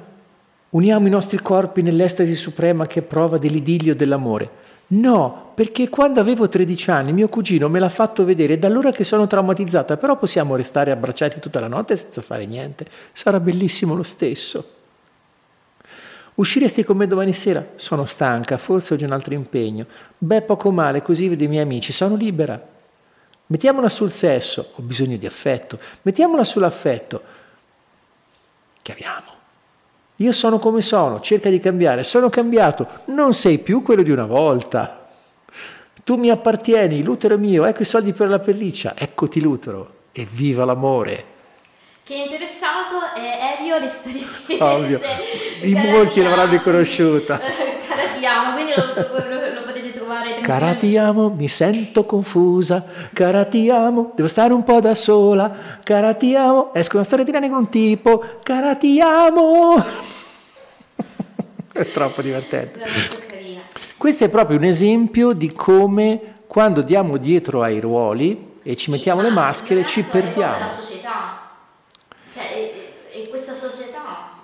uniamo 0.71 1.09
i 1.09 1.11
nostri 1.11 1.43
corpi 1.43 1.83
nell'estasi 1.83 2.37
suprema 2.37 2.87
che 2.87 3.01
è 3.01 3.03
prova 3.03 3.37
dell'idillio 3.37 3.97
dell'amore. 3.97 4.59
No, 4.93 5.51
perché 5.57 5.89
quando 5.89 6.21
avevo 6.21 6.49
13 6.49 6.91
anni 6.93 7.13
mio 7.13 7.29
cugino 7.29 7.69
me 7.69 7.81
l'ha 7.81 7.89
fatto 7.89 8.25
vedere 8.25 8.53
e 8.53 8.59
da 8.59 8.69
allora 8.69 8.93
che 8.93 9.03
sono 9.03 9.27
traumatizzata, 9.27 9.97
però 9.97 10.17
possiamo 10.17 10.55
restare 10.55 10.93
abbracciati 10.93 11.41
tutta 11.41 11.59
la 11.59 11.67
notte 11.67 11.97
senza 11.97 12.23
fare 12.23 12.47
niente. 12.47 12.87
Sarà 13.13 13.41
bellissimo 13.41 13.97
lo 13.97 14.05
stesso. 14.05 14.75
Usciresti 16.35 16.85
con 16.85 16.97
me 16.97 17.09
domani 17.09 17.33
sera? 17.33 17.71
Sono 17.75 18.05
stanca, 18.05 18.57
forse 18.57 18.95
già 18.95 19.07
un 19.07 19.13
altro 19.13 19.35
impegno. 19.35 19.85
Beh, 20.17 20.43
poco 20.43 20.71
male, 20.71 21.03
così 21.03 21.27
vedo 21.27 21.43
i 21.43 21.49
miei 21.49 21.65
amici, 21.65 21.93
sono 21.93 22.15
libera. 22.15 22.79
Mettiamola 23.51 23.89
sul 23.89 24.13
sesso, 24.13 24.75
ho 24.77 24.83
bisogno 24.83 25.17
di 25.17 25.27
affetto. 25.27 25.81
Mettiamola 26.03 26.45
sull'affetto. 26.45 27.23
Chiariamo. 28.81 29.39
Io 30.17 30.33
sono 30.33 30.61
come 30.61 30.83
sono, 30.83 31.21
cerca 31.21 31.51
di 31.51 31.59
cambiare, 31.59 32.05
sono 32.05 32.29
cambiato, 32.29 32.87
non 33.07 33.33
sei 33.33 33.59
più 33.59 33.83
quello 33.83 34.03
di 34.03 34.13
una 34.13 34.27
volta. 34.27 35.09
Tu 36.05 36.15
mi 36.15 36.31
appartieni, 36.31 37.03
l'utero 37.03 37.35
è 37.35 37.39
mio, 37.39 37.65
ecco 37.65 37.83
i 37.83 37.87
soldi 37.87 38.13
per 38.13 38.29
la 38.29 38.39
pelliccia, 38.39 38.95
eccoti 38.97 39.41
l'utero 39.41 39.95
e 40.13 40.29
viva 40.31 40.65
l'amore. 40.65 41.25
Che 42.05 42.15
è 42.15 42.27
interessato 42.27 42.99
è 43.17 43.59
Elio 43.59 43.79
le 43.79 43.89
storie 43.89 44.63
Ovvio, 44.63 45.01
in 45.63 45.91
molti 45.91 46.23
l'avranno 46.23 46.53
riconosciuta. 46.53 47.39
Cara 47.39 48.15
ti 48.17 48.25
amo, 48.25 48.53
quindi 48.53 48.73
lo, 48.77 48.85
lo, 48.95 49.55
lo. 49.55 49.70
Cara 50.41 50.75
ti 50.75 50.97
amo, 50.97 51.31
mi 51.31 51.49
sento 51.49 52.05
confusa, 52.05 52.85
cara 53.13 53.45
ti 53.45 53.69
amo, 53.71 54.13
devo 54.15 54.29
stare 54.29 54.53
un 54.53 54.63
po' 54.63 54.81
da 54.81 54.95
sola, 54.95 55.79
cara 55.83 56.15
ti 56.15 56.35
amo, 56.35 56.73
esco 56.75 56.97
una 56.97 57.05
storia 57.05 57.25
di 57.25 57.33
con 57.33 57.53
un 57.53 57.69
tipo, 57.69 58.25
cara 58.43 58.75
ti 58.77 59.01
amo. 59.01 59.85
è 61.73 61.91
troppo 61.91 62.23
divertente. 62.23 62.81
Questo 63.97 64.25
è 64.25 64.29
proprio 64.29 64.57
un 64.57 64.65
esempio 64.65 65.33
di 65.33 65.53
come 65.53 66.37
quando 66.47 66.83
diamo 66.83 67.17
dietro 67.17 67.63
ai 67.63 67.81
ruoli 67.81 68.55
e 68.63 68.75
ci 68.77 68.87
sì, 68.87 68.91
mettiamo 68.91 69.21
le 69.21 69.31
maschere 69.31 69.85
ci 69.85 70.03
perdiamo. 70.03 70.57
È 70.57 70.61
la 70.61 70.69
società, 70.69 71.51
cioè 72.33 72.43
è, 72.43 73.23
è 73.23 73.29
questa 73.29 73.55
società 73.55 74.39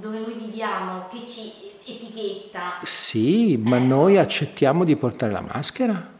dove 0.00 0.18
noi 0.18 0.34
viviamo 0.34 1.06
che 1.10 1.26
ci 1.26 1.53
etichetta. 2.24 2.78
Sì, 2.82 3.56
ma 3.56 3.76
eh. 3.76 3.80
noi 3.80 4.18
accettiamo 4.18 4.84
di 4.84 4.96
portare 4.96 5.32
la 5.32 5.40
maschera? 5.40 6.12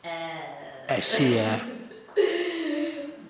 Eh, 0.00 0.94
eh 0.94 1.02
sì, 1.02 1.36
eh. 1.36 1.76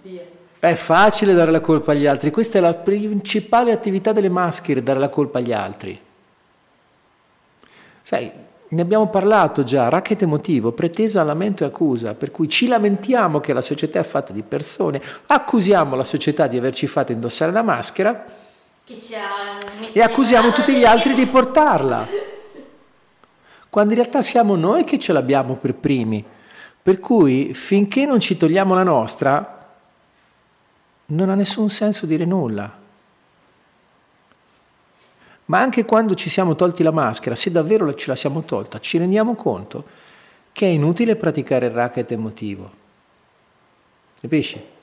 È 0.61 0.75
facile 0.75 1.35
dare 1.35 1.53
la 1.53 1.61
colpa 1.61 1.93
agli 1.93 2.07
altri, 2.07 2.33
questa 2.33 2.59
è 2.59 2.61
la 2.61 2.75
principale 2.75 3.71
attività 3.71 4.11
delle 4.11 4.29
maschere, 4.29 4.83
dare 4.83 4.99
la 4.99 5.09
colpa 5.09 5.39
agli 5.39 5.53
altri. 5.53 6.01
Sai, 8.03 8.29
ne 8.71 8.83
abbiamo 8.83 9.09
parlato 9.09 9.63
già, 9.63 9.89
racket 9.89 10.23
emotivo, 10.23 10.73
pretesa, 10.73 11.23
lamento 11.23 11.63
e 11.63 11.69
accusa, 11.69 12.15
per 12.15 12.33
cui 12.33 12.49
ci 12.49 12.67
lamentiamo 12.67 13.39
che 13.39 13.53
la 13.53 13.63
società 13.63 14.01
è 14.01 14.03
fatta 14.03 14.33
di 14.33 14.43
persone, 14.43 15.01
accusiamo 15.27 15.95
la 15.95 16.03
società 16.03 16.49
di 16.49 16.57
averci 16.57 16.89
fatto 16.89 17.13
indossare 17.13 17.53
la 17.53 17.63
maschera 17.63 18.38
e 19.93 20.01
accusiamo 20.01 20.51
tutti 20.51 20.75
gli 20.75 20.85
altri 20.85 21.13
di 21.13 21.27
portarla, 21.27 22.09
quando 23.69 23.93
in 23.93 23.99
realtà 23.99 24.23
siamo 24.23 24.57
noi 24.57 24.85
che 24.85 24.99
ce 24.99 25.13
l'abbiamo 25.13 25.57
per 25.57 25.75
primi. 25.75 26.25
Per 26.81 27.01
cui 27.01 27.53
finché 27.53 28.07
non 28.07 28.19
ci 28.19 28.39
togliamo 28.39 28.75
la 28.75 28.83
nostra, 28.83 29.69
non 31.07 31.29
ha 31.29 31.35
nessun 31.35 31.69
senso 31.69 32.07
dire 32.07 32.25
nulla. 32.25 32.77
Ma 35.45 35.61
anche 35.61 35.85
quando 35.85 36.15
ci 36.15 36.31
siamo 36.31 36.55
tolti 36.55 36.83
la 36.83 36.91
maschera, 36.91 37.35
se 37.35 37.51
davvero 37.51 37.95
ce 37.95 38.09
la 38.09 38.17
siamo 38.17 38.43
tolta, 38.45 38.81
ci 38.81 38.97
rendiamo 38.97 39.35
conto 39.35 39.85
che 40.53 40.67
è 40.67 40.71
inutile 40.71 41.17
praticare 41.17 41.67
il 41.67 41.73
racket 41.73 42.11
emotivo. 42.13 42.71
Capisci? 44.19 44.77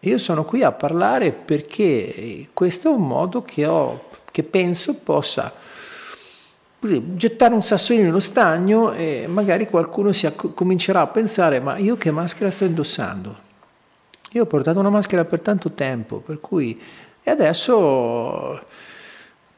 Io 0.00 0.18
sono 0.18 0.44
qui 0.44 0.62
a 0.62 0.70
parlare 0.72 1.32
perché 1.32 2.48
questo 2.52 2.88
è 2.88 2.92
un 2.92 3.06
modo 3.06 3.42
che, 3.42 3.66
ho, 3.66 4.04
che 4.30 4.44
penso 4.44 4.94
possa 4.94 5.52
così, 6.78 7.16
gettare 7.16 7.54
un 7.54 7.62
sassolino 7.62 8.04
nello 8.04 8.20
stagno 8.20 8.92
e 8.92 9.26
magari 9.28 9.66
qualcuno 9.68 10.12
si 10.12 10.26
acc- 10.26 10.54
comincerà 10.54 11.00
a 11.00 11.06
pensare 11.08 11.58
ma 11.58 11.78
io 11.78 11.96
che 11.96 12.12
maschera 12.12 12.50
sto 12.50 12.64
indossando? 12.64 13.46
Io 14.32 14.42
ho 14.42 14.46
portato 14.46 14.78
una 14.78 14.90
maschera 14.90 15.24
per 15.24 15.40
tanto 15.40 15.72
tempo, 15.72 16.18
per 16.18 16.38
cui 16.40 16.80
e 17.28 17.30
adesso 17.30 18.62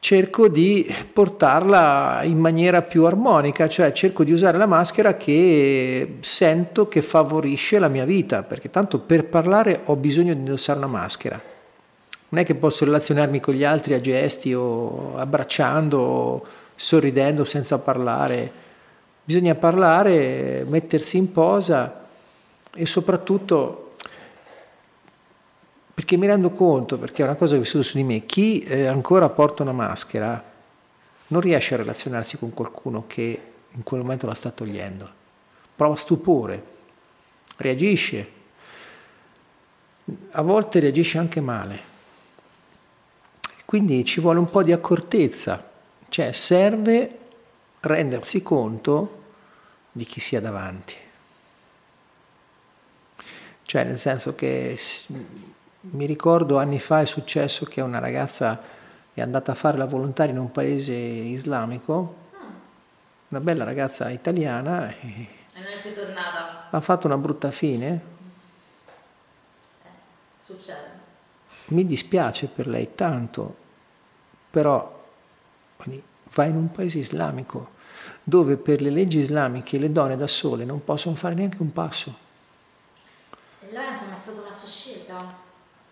cerco 0.01 0.47
di 0.47 0.91
portarla 1.13 2.21
in 2.23 2.39
maniera 2.39 2.81
più 2.81 3.05
armonica, 3.05 3.69
cioè 3.69 3.91
cerco 3.91 4.23
di 4.23 4.31
usare 4.31 4.57
la 4.57 4.65
maschera 4.65 5.15
che 5.15 6.15
sento 6.21 6.87
che 6.87 7.03
favorisce 7.03 7.77
la 7.77 7.87
mia 7.87 8.03
vita, 8.03 8.41
perché 8.41 8.71
tanto 8.71 8.97
per 8.97 9.25
parlare 9.25 9.81
ho 9.85 9.95
bisogno 9.95 10.33
di 10.33 10.39
indossare 10.39 10.79
una 10.79 10.87
maschera. 10.87 11.39
Non 12.29 12.41
è 12.41 12.43
che 12.43 12.55
posso 12.55 12.83
relazionarmi 12.83 13.39
con 13.39 13.53
gli 13.53 13.63
altri 13.63 13.93
a 13.93 14.01
gesti 14.01 14.51
o 14.55 15.15
abbracciando 15.17 15.99
o 15.99 16.45
sorridendo 16.75 17.43
senza 17.45 17.77
parlare. 17.77 18.51
Bisogna 19.23 19.53
parlare, 19.53 20.65
mettersi 20.67 21.17
in 21.17 21.31
posa 21.31 22.07
e 22.73 22.85
soprattutto 22.87 23.80
perché 26.01 26.17
mi 26.17 26.25
rendo 26.25 26.49
conto, 26.49 26.97
perché 26.97 27.21
è 27.21 27.25
una 27.25 27.35
cosa 27.35 27.51
che 27.51 27.59
ho 27.59 27.61
vissuto 27.61 27.83
su 27.83 27.95
di 27.95 28.03
me, 28.03 28.25
chi 28.25 28.61
eh, 28.61 28.87
ancora 28.87 29.29
porta 29.29 29.61
una 29.61 29.71
maschera 29.71 30.43
non 31.27 31.41
riesce 31.41 31.75
a 31.75 31.77
relazionarsi 31.77 32.39
con 32.39 32.55
qualcuno 32.55 33.03
che 33.05 33.41
in 33.69 33.83
quel 33.83 34.01
momento 34.01 34.25
la 34.25 34.33
sta 34.33 34.49
togliendo. 34.49 35.07
Prova 35.75 35.95
stupore, 35.95 36.63
reagisce, 37.57 38.31
a 40.31 40.41
volte 40.41 40.79
reagisce 40.79 41.19
anche 41.19 41.39
male. 41.39 41.79
Quindi 43.65 44.03
ci 44.03 44.21
vuole 44.21 44.39
un 44.39 44.49
po' 44.49 44.63
di 44.63 44.71
accortezza, 44.71 45.69
cioè 46.09 46.31
serve 46.31 47.17
rendersi 47.81 48.41
conto 48.41 49.23
di 49.91 50.05
chi 50.05 50.19
sia 50.19 50.41
davanti. 50.41 50.95
Cioè 53.61 53.83
nel 53.83 53.99
senso 53.99 54.33
che 54.33 54.75
mi 55.81 56.05
ricordo 56.05 56.57
anni 56.57 56.79
fa 56.79 57.01
è 57.01 57.05
successo 57.05 57.65
che 57.65 57.81
una 57.81 57.99
ragazza 57.99 58.61
è 59.13 59.21
andata 59.21 59.51
a 59.51 59.55
fare 59.55 59.77
la 59.77 59.85
volontaria 59.85 60.31
in 60.31 60.39
un 60.39 60.51
paese 60.51 60.93
islamico, 60.93 62.15
una 63.29 63.39
bella 63.39 63.63
ragazza 63.63 64.09
italiana, 64.09 64.89
e 64.89 65.27
non 65.55 65.65
è 65.65 65.81
più 65.81 65.93
tornata. 65.93 66.69
Ha 66.69 66.81
fatto 66.81 67.07
una 67.07 67.17
brutta 67.17 67.49
fine. 67.49 68.01
Eh, 69.83 69.87
succede. 70.45 70.99
Mi 71.67 71.85
dispiace 71.85 72.47
per 72.47 72.67
lei 72.67 72.93
tanto, 72.95 73.55
però 74.51 74.99
va 76.33 76.45
in 76.45 76.55
un 76.55 76.71
paese 76.71 76.99
islamico 76.99 77.79
dove 78.23 78.55
per 78.55 78.81
le 78.81 78.89
leggi 78.89 79.17
islamiche 79.17 79.77
le 79.77 79.91
donne 79.91 80.15
da 80.15 80.27
sole 80.27 80.63
non 80.63 80.83
possono 80.83 81.15
fare 81.15 81.33
neanche 81.33 81.61
un 81.61 81.73
passo. 81.73 82.15
E 83.61 83.67
allora 83.69 83.89
insomma 83.89 84.15
è 84.15 84.19
stata 84.19 84.41
una 84.41 84.51
sua 84.51 84.67
scelta. 84.67 85.40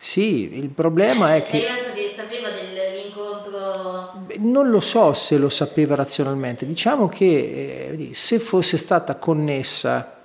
Sì, 0.01 0.57
il 0.57 0.69
problema 0.69 1.35
eh, 1.35 1.39
è 1.39 1.43
che... 1.43 1.59
Penso 1.59 1.91
che 1.91 2.13
sapeva 2.15 2.49
dell'incontro... 2.51 4.23
Non 4.37 4.69
lo 4.69 4.79
so 4.79 5.13
se 5.13 5.37
lo 5.37 5.49
sapeva 5.49 5.95
razionalmente, 5.95 6.65
diciamo 6.65 7.09
che 7.09 7.97
eh, 7.99 8.13
se 8.13 8.39
fosse 8.39 8.77
stata 8.77 9.15
connessa, 9.15 10.21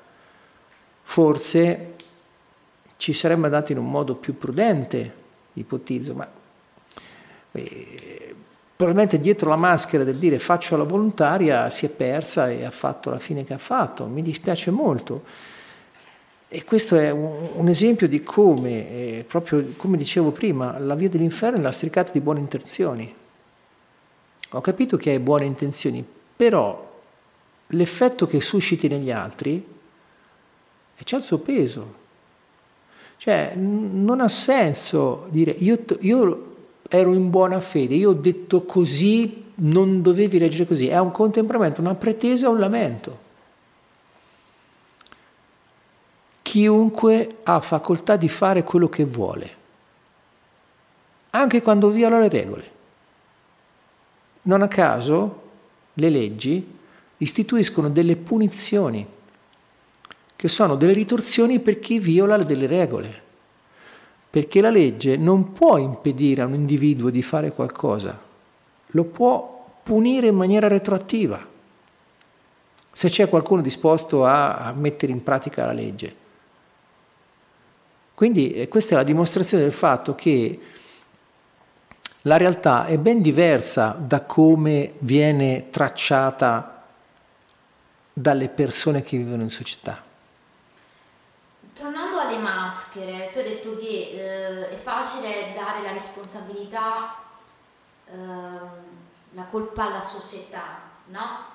forse 1.03 1.95
ci 2.99 3.13
saremmo 3.13 3.47
andati 3.47 3.73
in 3.73 3.79
un 3.79 3.91
modo 3.91 4.15
più 4.15 4.39
prudente, 4.39 5.13
ipotizzo, 5.55 6.15
ma 6.15 6.29
eh, 7.51 8.35
probabilmente 8.77 9.19
dietro 9.19 9.49
la 9.49 9.57
maschera 9.57 10.05
del 10.05 10.19
dire 10.19 10.39
faccio 10.39 10.77
la 10.77 10.85
volontaria 10.85 11.69
si 11.71 11.87
è 11.87 11.89
persa 11.89 12.49
e 12.49 12.65
ha 12.65 12.71
fatto 12.71 13.11
la 13.11 13.19
fine 13.19 13.43
che 13.43 13.55
ha 13.55 13.59
fatto, 13.59 14.05
mi 14.05 14.23
dispiace 14.23 14.71
molto 14.71 15.53
e 16.55 16.63
questo 16.63 16.97
è 16.97 17.11
un, 17.11 17.67
esempio 17.67 18.07
di 18.07 18.23
come, 18.23 18.89
eh, 18.89 19.25
proprio 19.27 19.73
come 19.77 19.97
dicevo 19.97 20.31
prima, 20.31 20.79
la 20.79 20.95
via 20.95 21.09
dell'inferno 21.09 21.59
è 21.59 21.61
lastricata 21.61 22.13
di 22.13 22.21
buone 22.21 22.39
intenzioni. 22.39 23.13
Ho 24.51 24.61
capito 24.61 24.97
che 24.97 25.11
hai 25.11 25.19
buone 25.19 25.47
intenzioni, 25.47 26.07
però 26.37 26.93
l'effetto 27.67 28.29
che 28.29 28.41
susciti 28.41 28.87
negli 28.87 29.11
altri 29.11 29.67
c'è 31.03 31.17
il 31.17 31.25
suo 31.25 31.39
peso. 31.39 31.95
Cioè, 33.17 33.55
non 33.57 34.21
ha 34.21 34.29
senso 34.29 35.27
dire 35.31 35.51
io, 35.59 35.85
io 36.03 36.55
ero 36.89 37.15
in 37.15 37.31
buona 37.31 37.59
fede, 37.59 37.97
io 37.97 38.11
ho 38.11 38.15
detto 38.15 38.63
così, 38.63 39.47
non 39.57 40.03
dovevi 40.03 40.39
reagire 40.39 40.67
così. 40.67 40.87
È 40.87 41.01
un 41.01 41.11
contemperamento, 41.11 41.81
una 41.81 41.97
pretesa, 41.97 42.49
un 42.49 42.61
lamento. 42.61 43.24
Chiunque 46.55 47.39
ha 47.43 47.59
facoltà 47.59 48.15
di 48.15 48.29
fare 48.29 48.63
quello 48.63 48.89
che 48.89 49.05
vuole, 49.05 49.51
anche 51.31 51.61
quando 51.61 51.91
viola 51.91 52.21
le 52.21 52.29
regole. 52.29 52.71
Non 54.43 54.63
a 54.63 54.69
caso 54.69 55.43
le 55.95 56.09
leggi 56.11 56.65
istituiscono 57.17 57.91
delle 57.91 58.15
punizioni, 58.15 59.05
che 60.37 60.47
sono 60.47 60.77
delle 60.77 60.93
ritorsioni 60.93 61.59
per 61.59 61.81
chi 61.81 61.99
viola 61.99 62.37
delle 62.37 62.69
regole, 62.69 63.23
perché 64.31 64.61
la 64.61 64.71
legge 64.71 65.17
non 65.17 65.55
può 65.55 65.77
impedire 65.77 66.43
a 66.43 66.47
un 66.47 66.55
individuo 66.55 67.11
di 67.11 67.23
fare 67.23 67.51
qualcosa, 67.51 68.17
lo 68.87 69.03
può 69.03 69.81
punire 69.83 70.29
in 70.29 70.37
maniera 70.37 70.69
retroattiva, 70.69 71.45
se 72.93 73.09
c'è 73.09 73.29
qualcuno 73.29 73.61
disposto 73.61 74.25
a, 74.25 74.73
mettere 74.77 75.11
in 75.11 75.21
pratica 75.21 75.67
la 75.67 75.73
legge. 75.73 76.23
Quindi 78.15 78.53
eh, 78.53 78.69
questa 78.69 78.95
è 78.95 78.97
la 78.97 79.03
dimostrazione 79.03 79.65
del 79.65 79.73
fatto 79.73 80.15
che 80.15 80.61
la 82.23 82.37
realtà 82.37 82.87
è 82.87 82.97
ben 82.97 83.21
diversa 83.21 83.97
da 83.99 84.23
come 84.23 84.95
viene 85.01 85.69
tracciata 85.71 86.85
dalle 88.13 88.49
persone 88.49 89.03
che 89.03 89.17
vivono 89.17 89.43
in 89.43 89.51
società. 89.51 90.03
Tornando 91.75 92.19
alle 92.21 92.39
maschere, 92.39 93.31
tu 93.33 93.39
hai 93.39 93.45
detto 93.45 93.77
che 93.77 93.87
eh, 93.87 94.71
è 94.71 94.77
facile 94.77 95.53
dare 95.55 95.83
la 95.83 95.93
responsabilità, 95.93 97.17
eh, 98.07 98.13
la 99.33 99.45
colpa 99.51 99.89
alla 99.89 100.03
società, 100.03 100.81
no? 101.07 101.53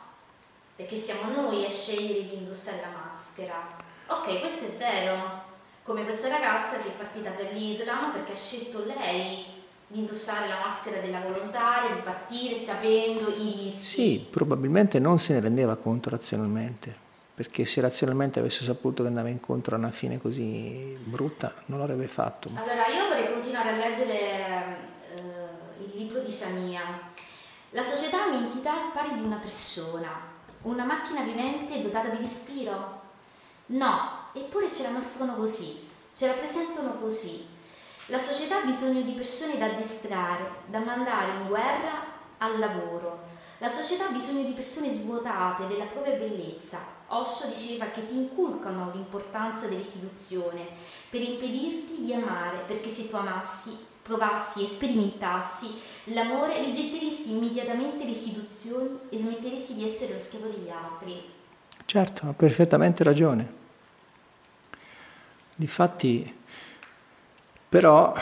Perché 0.75 0.97
siamo 0.97 1.31
noi 1.31 1.65
a 1.65 1.69
scegliere 1.69 2.27
di 2.27 2.35
indossare 2.35 2.81
la 2.81 3.09
maschera. 3.09 3.55
Ok, 4.07 4.39
questo 4.39 4.65
è 4.65 4.77
vero, 4.77 5.48
come 5.89 6.03
questa 6.03 6.27
ragazza 6.27 6.77
che 6.77 6.89
è 6.89 6.91
partita 6.91 7.31
per 7.31 7.51
l'Islam 7.51 8.11
perché 8.11 8.33
ha 8.33 8.35
scelto 8.35 8.85
lei 8.85 9.43
di 9.87 10.01
indossare 10.01 10.47
la 10.47 10.59
maschera 10.63 10.99
della 10.99 11.19
volontaria, 11.19 11.95
di 11.95 12.01
partire 12.01 12.55
sapendo 12.55 13.27
i 13.29 13.63
rischi. 13.63 13.85
Sì, 13.85 14.27
probabilmente 14.29 14.99
non 14.99 15.17
se 15.17 15.33
ne 15.33 15.39
rendeva 15.39 15.77
conto 15.77 16.11
razionalmente, 16.11 16.95
perché 17.33 17.65
se 17.65 17.81
razionalmente 17.81 18.37
avesse 18.37 18.63
saputo 18.65 19.01
che 19.01 19.07
andava 19.07 19.29
incontro 19.29 19.73
a 19.73 19.79
una 19.79 19.89
fine 19.89 20.21
così 20.21 20.95
brutta, 21.01 21.55
non 21.65 21.79
l'avrebbe 21.79 22.07
fatto. 22.07 22.51
Allora, 22.53 22.85
io 22.85 23.07
vorrei 23.07 23.33
continuare 23.33 23.69
a 23.69 23.75
leggere 23.75 24.19
eh, 25.15 25.85
il 25.85 25.91
libro 25.95 26.19
di 26.19 26.29
Sania. 26.29 26.83
La 27.71 27.81
società 27.81 28.25
è 28.25 28.35
un'entità 28.35 28.91
pari 28.93 29.15
di 29.15 29.23
una 29.23 29.37
persona, 29.37 30.11
una 30.61 30.83
macchina 30.83 31.23
vivente 31.23 31.81
dotata 31.81 32.09
di 32.09 32.17
respiro. 32.17 33.01
No, 33.71 34.18
eppure 34.33 34.71
ce 34.71 34.83
la 34.83 34.91
mostrano 34.91 35.35
così, 35.35 35.87
ce 36.13 36.27
la 36.27 36.33
presentano 36.33 36.97
così. 36.99 37.45
La 38.07 38.19
società 38.19 38.61
ha 38.61 38.65
bisogno 38.65 39.01
di 39.01 39.11
persone 39.11 39.57
da 39.57 39.65
addestrare, 39.65 40.63
da 40.67 40.79
mandare 40.79 41.31
in 41.41 41.47
guerra 41.47 42.05
al 42.39 42.57
lavoro. 42.57 43.27
La 43.59 43.67
società 43.67 44.07
ha 44.07 44.11
bisogno 44.11 44.43
di 44.43 44.53
persone 44.53 44.89
svuotate 44.89 45.67
della 45.67 45.85
propria 45.85 46.15
bellezza. 46.15 46.79
Osho 47.07 47.47
diceva 47.47 47.85
che 47.85 48.07
ti 48.07 48.15
inculcano 48.15 48.91
l'importanza 48.93 49.67
dell'istituzione 49.67 50.67
per 51.09 51.21
impedirti 51.21 52.03
di 52.03 52.13
amare, 52.13 52.63
perché 52.65 52.89
se 52.89 53.09
tu 53.09 53.15
amassi, 53.15 53.77
provassi 54.01 54.63
e 54.63 54.67
sperimentassi 54.67 55.79
l'amore, 56.05 56.63
rigetteresti 56.63 57.31
immediatamente 57.31 58.05
le 58.05 58.11
istituzioni 58.11 58.99
e 59.09 59.17
smetteresti 59.17 59.75
di 59.75 59.83
essere 59.83 60.13
lo 60.13 60.19
schiavo 60.19 60.47
degli 60.47 60.69
altri. 60.69 61.21
Certo, 61.85 62.27
ha 62.27 62.33
perfettamente 62.33 63.03
ragione. 63.03 63.58
Difatti, 65.59 66.33
però, 67.67 68.13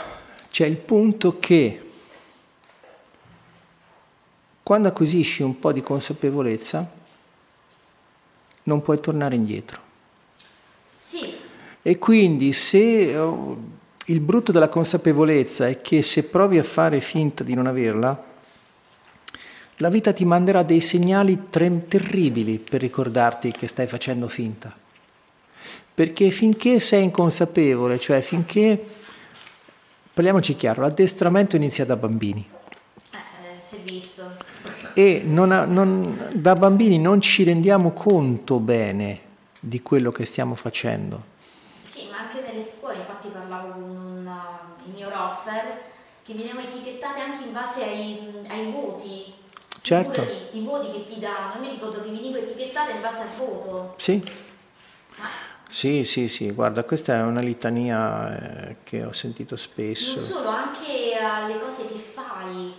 c'è 0.50 0.66
il 0.66 0.74
punto 0.74 1.38
che 1.38 1.90
quando 4.60 4.88
acquisisci 4.88 5.44
un 5.44 5.56
po' 5.60 5.70
di 5.70 5.80
consapevolezza, 5.80 6.90
non 8.64 8.82
puoi 8.82 8.98
tornare 8.98 9.36
indietro. 9.36 9.80
Sì. 11.00 11.32
E 11.80 11.98
quindi 11.98 12.52
se 12.52 13.16
oh, 13.16 13.56
il 14.06 14.18
brutto 14.18 14.50
della 14.50 14.68
consapevolezza 14.68 15.68
è 15.68 15.80
che 15.80 16.02
se 16.02 16.24
provi 16.24 16.58
a 16.58 16.64
fare 16.64 17.00
finta 17.00 17.44
di 17.44 17.54
non 17.54 17.68
averla, 17.68 18.20
la 19.76 19.88
vita 19.90 20.12
ti 20.12 20.24
manderà 20.24 20.64
dei 20.64 20.80
segnali 20.80 21.44
tre- 21.50 21.86
terribili 21.86 22.58
per 22.58 22.80
ricordarti 22.80 23.52
che 23.52 23.68
stai 23.68 23.86
facendo 23.86 24.26
finta. 24.26 24.86
Perché 25.98 26.30
finché 26.30 26.78
sei 26.78 27.02
inconsapevole, 27.02 27.98
cioè 27.98 28.20
finché, 28.20 28.80
parliamoci 30.14 30.54
chiaro, 30.54 30.82
l'addestramento 30.82 31.56
inizia 31.56 31.84
da 31.84 31.96
bambini. 31.96 32.48
Eh, 33.10 33.16
eh, 33.16 33.60
si 33.60 33.74
è 33.74 33.78
visto. 33.80 34.36
E 34.94 35.22
non 35.24 35.50
ha, 35.50 35.64
non, 35.64 36.30
da 36.34 36.54
bambini 36.54 37.00
non 37.00 37.20
ci 37.20 37.42
rendiamo 37.42 37.90
conto 37.90 38.60
bene 38.60 39.18
di 39.58 39.82
quello 39.82 40.12
che 40.12 40.24
stiamo 40.24 40.54
facendo. 40.54 41.20
Sì, 41.82 42.06
ma 42.12 42.28
anche 42.28 42.48
nelle 42.48 42.62
scuole, 42.62 42.98
infatti 42.98 43.26
parlavo 43.32 43.72
con 43.72 43.82
un, 43.82 44.24
uh, 44.24 44.88
il 44.88 44.94
mio 44.94 45.10
roffer, 45.10 45.80
che 46.22 46.32
venivano 46.32 46.60
etichettati 46.60 47.20
anche 47.20 47.44
in 47.44 47.52
base 47.52 47.82
ai, 47.82 48.20
ai 48.46 48.70
voti. 48.70 49.32
Certo. 49.82 50.28
I 50.52 50.60
voti 50.60 50.92
che 50.92 51.12
ti 51.12 51.18
danno, 51.18 51.54
io 51.54 51.60
mi 51.60 51.70
ricordo 51.70 52.04
che 52.04 52.10
venivo 52.10 52.36
etichettata 52.36 52.92
in 52.92 53.00
base 53.00 53.22
al 53.22 53.30
voto. 53.36 53.94
Sì, 53.98 54.22
Ma 55.16 55.47
sì, 55.68 56.04
sì, 56.04 56.28
sì, 56.28 56.50
guarda, 56.50 56.82
questa 56.82 57.16
è 57.16 57.22
una 57.22 57.40
litania 57.40 58.68
eh, 58.68 58.76
che 58.82 59.04
ho 59.04 59.12
sentito 59.12 59.54
spesso. 59.56 60.16
non 60.16 60.24
solo, 60.24 60.48
anche 60.48 61.12
alle 61.20 61.60
cose 61.60 61.86
che 61.86 61.98
fai. 61.98 62.72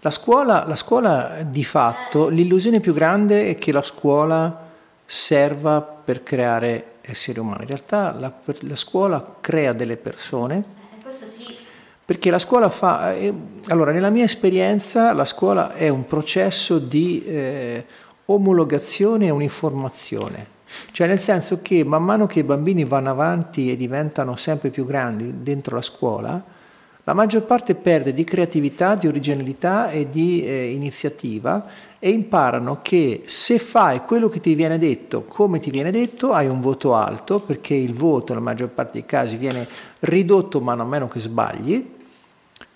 La 0.00 0.10
scuola, 0.10 0.64
la 0.66 0.76
scuola 0.76 1.42
di 1.46 1.62
fatto, 1.62 2.28
l'illusione 2.28 2.80
più 2.80 2.94
grande 2.94 3.48
è 3.48 3.58
che 3.58 3.70
la 3.70 3.82
scuola 3.82 4.68
serva 5.04 5.82
per 5.82 6.22
creare 6.22 6.92
esseri 7.02 7.38
umani. 7.38 7.62
In 7.62 7.68
realtà 7.68 8.12
la, 8.12 8.32
la 8.60 8.76
scuola 8.76 9.36
crea 9.40 9.74
delle 9.74 9.98
persone 9.98 10.64
Eh, 10.98 11.02
questo 11.02 11.26
sì, 11.26 11.54
perché 12.02 12.30
la 12.30 12.38
scuola 12.38 12.70
fa... 12.70 13.12
eh, 13.12 13.32
allora, 13.68 13.92
nella 13.92 14.10
mia 14.10 14.24
esperienza 14.24 15.12
la 15.12 15.26
scuola 15.26 15.74
è 15.74 15.88
un 15.88 16.06
processo 16.06 16.78
di 16.78 17.22
eh, 17.24 17.86
omologazione 18.24 19.26
e 19.26 19.30
uniformazione. 19.30 20.58
Cioè 20.92 21.06
nel 21.06 21.18
senso 21.18 21.60
che 21.62 21.84
man 21.84 22.04
mano 22.04 22.26
che 22.26 22.40
i 22.40 22.44
bambini 22.44 22.84
vanno 22.84 23.10
avanti 23.10 23.70
e 23.70 23.76
diventano 23.76 24.36
sempre 24.36 24.70
più 24.70 24.84
grandi 24.84 25.42
dentro 25.42 25.76
la 25.76 25.82
scuola, 25.82 26.44
la 27.04 27.14
maggior 27.14 27.44
parte 27.44 27.74
perde 27.74 28.12
di 28.12 28.24
creatività, 28.24 28.94
di 28.94 29.08
originalità 29.08 29.90
e 29.90 30.10
di 30.10 30.44
eh, 30.44 30.70
iniziativa 30.72 31.66
e 31.98 32.10
imparano 32.10 32.80
che 32.82 33.22
se 33.26 33.58
fai 33.58 34.00
quello 34.00 34.28
che 34.28 34.40
ti 34.40 34.54
viene 34.54 34.78
detto 34.78 35.24
come 35.24 35.58
ti 35.58 35.70
viene 35.70 35.90
detto 35.90 36.32
hai 36.32 36.46
un 36.46 36.60
voto 36.60 36.94
alto 36.94 37.40
perché 37.40 37.74
il 37.74 37.94
voto 37.94 38.32
nella 38.32 38.44
maggior 38.44 38.68
parte 38.68 38.92
dei 38.92 39.06
casi 39.06 39.36
viene 39.36 39.66
ridotto 40.00 40.60
mano 40.60 40.82
a 40.82 40.86
mano 40.86 41.08
che 41.08 41.20
sbagli. 41.20 41.98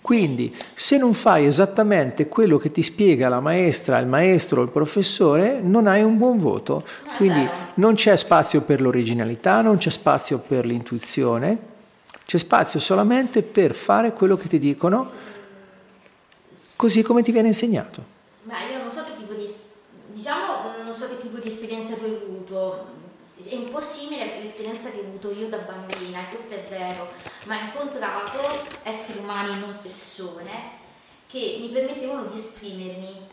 Quindi 0.05 0.55
se 0.75 0.99
non 0.99 1.15
fai 1.15 1.47
esattamente 1.47 2.27
quello 2.27 2.59
che 2.59 2.71
ti 2.71 2.83
spiega 2.83 3.27
la 3.27 3.39
maestra, 3.39 3.97
il 3.97 4.05
maestro 4.05 4.61
il 4.61 4.69
professore, 4.69 5.59
non 5.61 5.87
hai 5.87 6.03
un 6.03 6.19
buon 6.19 6.37
voto. 6.37 6.85
Quindi 7.17 7.49
non 7.75 7.95
c'è 7.95 8.15
spazio 8.15 8.61
per 8.61 8.81
l'originalità, 8.81 9.61
non 9.61 9.77
c'è 9.77 9.89
spazio 9.89 10.37
per 10.37 10.63
l'intuizione, 10.63 11.57
c'è 12.23 12.37
spazio 12.37 12.79
solamente 12.79 13.41
per 13.41 13.73
fare 13.73 14.13
quello 14.13 14.35
che 14.35 14.47
ti 14.47 14.59
dicono 14.59 15.09
così 16.75 17.01
come 17.01 17.23
ti 17.23 17.31
viene 17.31 17.47
insegnato. 17.47 18.03
ma 18.43 18.61
io 18.61 18.83
non 18.83 18.91
so 18.91 19.03
che 19.05 19.15
tipo 19.17 19.33
di, 19.33 19.51
diciamo, 20.13 20.83
non 20.83 20.93
so 20.93 21.07
che 21.07 21.19
tipo 21.19 21.39
di 21.39 21.47
esperienza 21.47 21.95
tu 21.95 22.03
hai 22.03 22.15
avuto. 22.23 22.94
È 23.55 23.57
un 23.57 23.69
po' 23.71 23.79
simile 23.79 24.35
all'esperienza 24.37 24.89
che 24.89 24.97
ho 24.99 25.03
avuto 25.03 25.31
io 25.31 25.47
da 25.47 25.57
bambina, 25.59 26.19
e 26.21 26.29
questo 26.29 26.55
è 26.55 26.65
vero, 26.69 27.07
ma 27.45 27.55
ho 27.57 27.65
incontrato 27.65 28.39
esseri 28.83 29.19
umani, 29.19 29.57
non 29.59 29.77
persone, 29.81 30.51
che 31.27 31.57
mi 31.61 31.69
permettevano 31.69 32.25
di 32.25 32.37
esprimermi. 32.37 33.27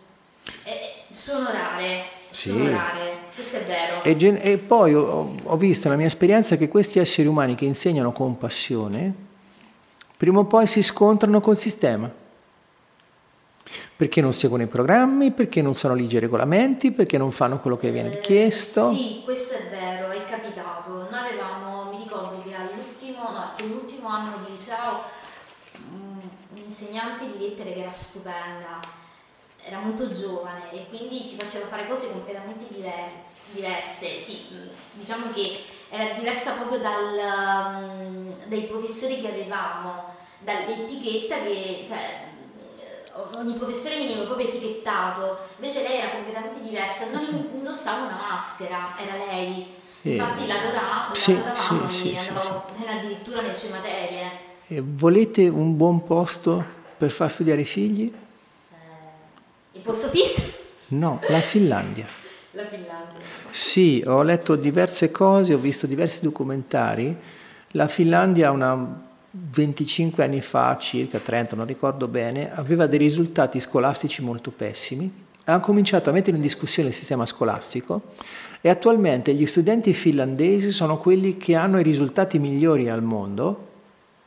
E 0.62 0.72
sono 1.12 1.50
rare, 1.50 2.04
Sì. 2.30 2.50
sono 2.50 2.70
rare, 2.70 3.18
questo 3.34 3.56
è 3.56 3.64
vero. 3.64 4.02
E, 4.04 4.16
gen- 4.16 4.38
e 4.40 4.58
poi 4.58 4.94
ho, 4.94 5.34
ho 5.42 5.56
visto 5.56 5.84
nella 5.88 5.98
mia 5.98 6.06
esperienza 6.08 6.56
che 6.56 6.68
questi 6.68 7.00
esseri 7.00 7.26
umani 7.26 7.56
che 7.56 7.64
insegnano 7.64 8.12
con 8.12 8.38
passione, 8.38 9.12
prima 10.16 10.38
o 10.38 10.44
poi 10.44 10.68
si 10.68 10.82
scontrano 10.82 11.40
col 11.40 11.58
sistema. 11.58 12.20
Perché 13.96 14.20
non 14.20 14.32
seguono 14.32 14.64
i 14.64 14.66
programmi, 14.66 15.30
perché 15.30 15.62
non 15.62 15.74
sono 15.74 15.94
ligi 15.94 16.16
i 16.16 16.18
regolamenti, 16.18 16.90
perché 16.90 17.16
non 17.18 17.30
fanno 17.30 17.58
quello 17.60 17.76
che 17.76 17.90
viene 17.92 18.10
Eh, 18.10 18.16
richiesto. 18.16 18.92
Sì, 18.92 19.20
questo 19.24 19.54
è 19.54 19.68
vero, 19.70 20.10
è 20.10 20.24
capitato. 20.24 21.06
Noi 21.08 21.28
avevamo, 21.28 21.92
mi 21.92 22.02
ricordo 22.02 22.42
che 22.42 22.52
all'ultimo, 22.52 23.30
no, 23.30 23.50
all'ultimo 23.56 24.08
anno 24.08 24.32
di 24.44 24.50
liceo 24.52 25.00
mm, 25.94 26.18
un 26.64 26.70
insegnante 26.93 27.30
di 27.32 27.38
lettere 27.49 27.72
che 27.72 27.80
era 27.80 27.90
stupenda, 27.90 28.80
era 29.64 29.78
molto 29.78 30.12
giovane 30.12 30.70
e 30.72 30.86
quindi 30.88 31.24
ci 31.26 31.36
faceva 31.36 31.66
fare 31.66 31.86
cose 31.88 32.11
completamente 32.11 32.66
diver- 32.68 33.24
diverse. 33.51 34.18
Sì, 34.18 34.49
mm, 34.53 34.68
diciamo 34.93 35.32
che 35.32 35.59
era 35.88 36.12
diversa 36.12 36.53
proprio 36.53 36.78
dal, 36.78 37.18
um, 37.18 38.34
dai 38.47 38.62
professori 38.64 39.20
che 39.20 39.28
avevamo, 39.28 40.05
dall'etichetta 40.40 41.43
che, 41.43 41.84
cioè, 41.86 42.30
ogni 43.36 43.55
professore 43.55 43.97
veniva 43.97 44.24
proprio 44.24 44.49
etichettato, 44.49 45.38
invece 45.57 45.82
lei 45.82 45.99
era 45.99 46.11
completamente 46.11 46.61
diversa, 46.61 47.11
non 47.11 47.49
indossava 47.53 48.07
una 48.07 48.26
maschera, 48.30 48.95
era 48.99 49.24
lei. 49.24 49.80
Eh, 50.05 50.16
Infatti 50.16 50.47
la 50.47 50.57
Dorà, 50.57 51.09
sì, 51.12 51.38
sì, 51.55 51.74
sì, 51.88 52.16
sì, 52.18 52.28
andavamo 52.28 52.64
sì. 52.76 52.86
addirittura 52.88 53.40
nelle 53.40 53.55
sue 53.57 53.68
materie. 53.68 54.30
E 54.66 54.82
volete 54.84 55.47
un 55.49 55.76
buon 55.76 56.03
posto 56.03 56.80
per 57.03 57.11
far 57.11 57.32
studiare 57.32 57.62
i 57.62 57.64
figli? 57.64 58.12
Eh, 58.70 58.76
il 59.72 59.80
posto 59.80 60.07
fisso? 60.07 60.53
No, 60.88 61.20
la 61.26 61.40
Finlandia. 61.40 62.07
la 62.53 62.64
Finlandia. 62.64 63.18
Sì, 63.50 64.05
ho 64.07 64.22
letto 64.22 64.55
diverse 64.55 65.11
cose, 65.11 65.53
ho 65.53 65.59
visto 65.59 65.88
diversi 65.88 66.22
documentari. 66.22 67.16
La 67.72 67.88
Finlandia 67.88 68.53
una 68.53 69.03
25 69.32 70.22
anni 70.22 70.42
fa, 70.42 70.78
circa 70.78 71.18
30, 71.18 71.57
non 71.57 71.66
ricordo 71.66 72.07
bene, 72.07 72.55
aveva 72.55 72.86
dei 72.86 73.00
risultati 73.00 73.59
scolastici 73.59 74.22
molto 74.22 74.53
pessimi, 74.53 75.12
ha 75.46 75.59
cominciato 75.59 76.09
a 76.09 76.12
mettere 76.12 76.36
in 76.36 76.42
discussione 76.42 76.90
il 76.90 76.94
sistema 76.94 77.26
scolastico 77.26 78.12
e 78.61 78.68
attualmente 78.68 79.34
gli 79.34 79.46
studenti 79.46 79.92
finlandesi 79.92 80.70
sono 80.70 80.98
quelli 80.98 81.36
che 81.36 81.57
hanno 81.57 81.80
i 81.80 81.82
risultati 81.82 82.38
migliori 82.38 82.88
al 82.88 83.03
mondo, 83.03 83.70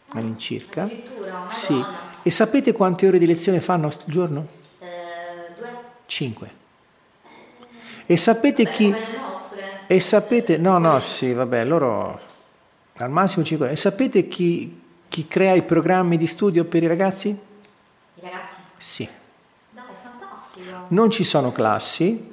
all'incirca. 0.10 0.84
Addirittura, 0.84 1.48
sì. 1.50 2.04
E 2.28 2.32
sapete 2.32 2.72
quante 2.72 3.08
ore 3.08 3.20
di 3.20 3.28
lezione 3.28 3.62
fanno 3.62 3.86
al 3.86 3.96
giorno? 4.06 4.48
Eh, 4.80 4.88
due. 5.56 5.70
Cinque. 6.08 6.50
E 8.08 8.18
sapete 8.18 8.64
Beh, 8.64 8.70
chi... 8.72 8.96
E 9.86 10.00
sapete... 10.00 10.58
No, 10.58 10.80
no, 10.80 11.00
sì, 11.02 11.34
vabbè, 11.34 11.64
loro 11.66 12.20
al 12.94 13.12
massimo 13.12 13.46
cinque. 13.46 13.70
E 13.70 13.76
sapete 13.76 14.28
chi 14.28 14.82
chi 15.16 15.28
crea 15.28 15.54
i 15.54 15.62
programmi 15.62 16.18
di 16.18 16.28
studio 16.28 16.66
per 16.66 16.84
i 16.84 16.88
ragazzi? 16.88 17.30
I 17.30 18.22
ragazzi? 18.22 18.56
Sì. 18.76 19.08
Dai, 19.70 19.84
fantastico. 20.04 20.86
Non 20.90 21.10
ci 21.12 21.24
sono 21.24 21.52
classi, 21.52 22.32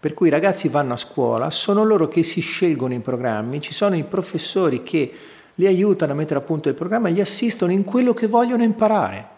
per 0.00 0.12
cui 0.12 0.26
i 0.26 0.30
ragazzi 0.30 0.68
vanno 0.68 0.94
a 0.94 0.96
scuola, 0.98 1.50
sono 1.50 1.84
loro 1.84 2.08
che 2.08 2.22
si 2.22 2.40
scelgono 2.40 2.94
i 2.94 2.98
programmi, 2.98 3.60
ci 3.60 3.72
sono 3.72 3.96
i 3.96 4.02
professori 4.02 4.82
che 4.82 5.16
li 5.54 5.66
aiutano 5.66 6.12
a 6.12 6.14
mettere 6.14 6.40
a 6.40 6.42
punto 6.42 6.68
il 6.68 6.74
programma 6.74 7.08
li 7.08 7.20
assistono 7.20 7.72
in 7.72 7.84
quello 7.84 8.14
che 8.14 8.26
vogliono 8.26 8.62
imparare. 8.62 9.28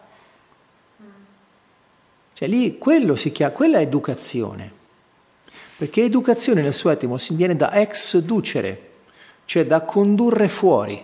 Cioè 2.33 2.49
lì 2.49 2.79
quello 2.79 3.17
si 3.17 3.33
chiama, 3.33 3.53
quella 3.53 3.79
è 3.79 3.83
educazione. 3.83 4.71
Perché 5.77 6.05
educazione 6.05 6.62
nel 6.62 6.75
suo 6.75 6.91
etimo 6.91 7.19
si 7.19 7.35
viene 7.35 7.57
da 7.57 7.73
ex 7.73 8.19
ducere, 8.19 8.91
cioè 9.45 9.67
da 9.67 9.83
condurre 9.83 10.49
fuori. 10.49 11.03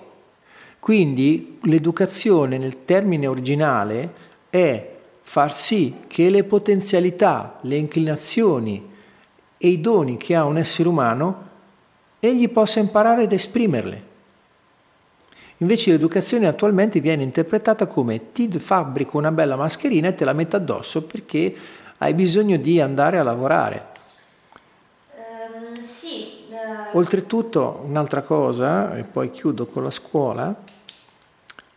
Quindi 0.79 1.59
l'educazione 1.63 2.59
nel 2.59 2.85
termine 2.85 3.27
originale 3.27 4.13
è 4.51 4.91
far 5.23 5.55
sì 5.55 6.01
che 6.07 6.29
le 6.29 6.45
potenzialità, 6.45 7.59
le 7.63 7.77
inclinazioni 7.77 8.91
e 9.57 9.69
i 9.69 9.81
doni 9.81 10.17
che 10.17 10.35
ha 10.35 10.45
un 10.45 10.59
essere 10.59 10.89
umano 10.89 11.49
egli 12.19 12.51
possa 12.51 12.81
imparare 12.81 13.25
ad 13.25 13.33
esprimerle. 13.33 14.11
Invece 15.63 15.93
l'educazione 15.93 16.49
attualmente 16.49 16.99
viene 16.99 17.23
interpretata 17.23 17.87
come 17.87 18.33
ti 18.33 18.51
fabbrico 18.51 19.17
una 19.17 19.31
bella 19.31 19.55
mascherina 19.55 20.09
e 20.09 20.15
te 20.17 20.25
la 20.25 20.33
metto 20.33 20.57
addosso 20.57 21.05
perché 21.05 21.55
hai 21.99 22.15
bisogno 22.15 22.57
di 22.57 22.81
andare 22.81 23.19
a 23.19 23.23
lavorare. 23.23 23.87
Um, 25.15 25.73
sì. 25.75 26.47
Uh... 26.49 26.97
Oltretutto, 26.99 27.85
un'altra 27.87 28.23
cosa, 28.23 28.97
e 28.97 29.05
poi 29.05 29.31
chiudo 29.31 29.67
con 29.67 29.85
la 29.85 29.93
scuola, 29.93 30.53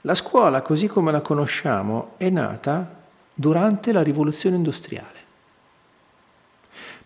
la 0.01 0.15
scuola, 0.15 0.63
così 0.63 0.87
come 0.87 1.11
la 1.11 1.21
conosciamo, 1.21 2.13
è 2.17 2.31
nata 2.31 2.91
durante 3.35 3.91
la 3.91 4.01
rivoluzione 4.01 4.55
industriale. 4.55 5.19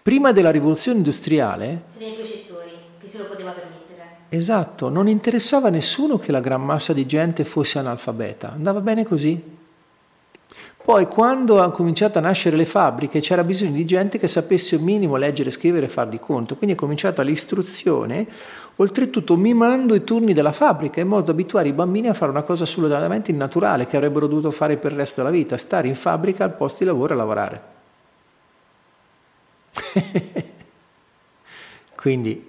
Prima 0.02 0.32
della 0.32 0.50
rivoluzione 0.50 1.00
industriale... 1.00 1.84
C'erano 1.92 2.14
i 2.14 2.16
precettori, 2.16 2.72
chi 3.02 3.08
se 3.10 3.18
lo 3.18 3.26
poteva 3.26 3.52
permettere. 3.52 3.79
Esatto, 4.32 4.90
non 4.90 5.08
interessava 5.08 5.70
a 5.70 5.72
nessuno 5.72 6.20
che 6.20 6.32
la 6.32 6.40
gran 6.40 6.64
massa 6.64 6.94
di 6.94 7.08
gente 7.08 7.44
fosse 7.44 7.80
analfabeta, 7.80 8.52
andava 8.52 8.80
bene 8.80 9.04
così. 9.04 9.58
Poi 10.82 11.08
quando 11.08 11.60
hanno 11.60 11.72
cominciato 11.72 12.20
a 12.20 12.22
nascere 12.22 12.56
le 12.56 12.66
fabbriche 12.66 13.20
c'era 13.20 13.44
bisogno 13.44 13.74
di 13.74 13.86
gente 13.86 14.18
che 14.18 14.28
sapesse 14.28 14.76
un 14.76 14.84
minimo 14.84 15.18
leggere, 15.18 15.52
scrivere 15.52 15.88
e 15.88 15.90
far 15.90 16.08
di 16.08 16.20
conto, 16.20 16.56
quindi 16.56 16.76
è 16.76 16.80
cominciata 16.80 17.22
l'istruzione 17.24 18.28
oltretutto 18.78 19.36
mimando 19.36 19.94
i 19.94 20.04
turni 20.04 20.34
della 20.34 20.52
fabbrica 20.52 21.02
in 21.02 21.08
modo 21.08 21.26
da 21.26 21.32
abituare 21.32 21.68
i 21.68 21.74
bambini 21.74 22.08
a 22.08 22.14
fare 22.14 22.32
una 22.32 22.44
cosa 22.44 22.64
assolutamente 22.64 23.32
innaturale 23.32 23.88
che 23.88 23.98
avrebbero 23.98 24.28
dovuto 24.28 24.52
fare 24.52 24.78
per 24.78 24.92
il 24.92 24.98
resto 24.98 25.22
della 25.22 25.34
vita, 25.34 25.58
stare 25.58 25.88
in 25.88 25.96
fabbrica 25.96 26.44
al 26.44 26.54
posto 26.54 26.80
di 26.80 26.86
lavoro 26.86 27.14
e 27.14 27.18
lavorare. 27.18 27.62
Quindi 31.96 32.49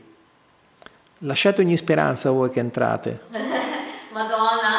lasciate 1.20 1.60
ogni 1.60 1.76
speranza 1.76 2.30
voi 2.30 2.50
che 2.50 2.60
entrate. 2.60 3.20
Madonna, 4.12 4.78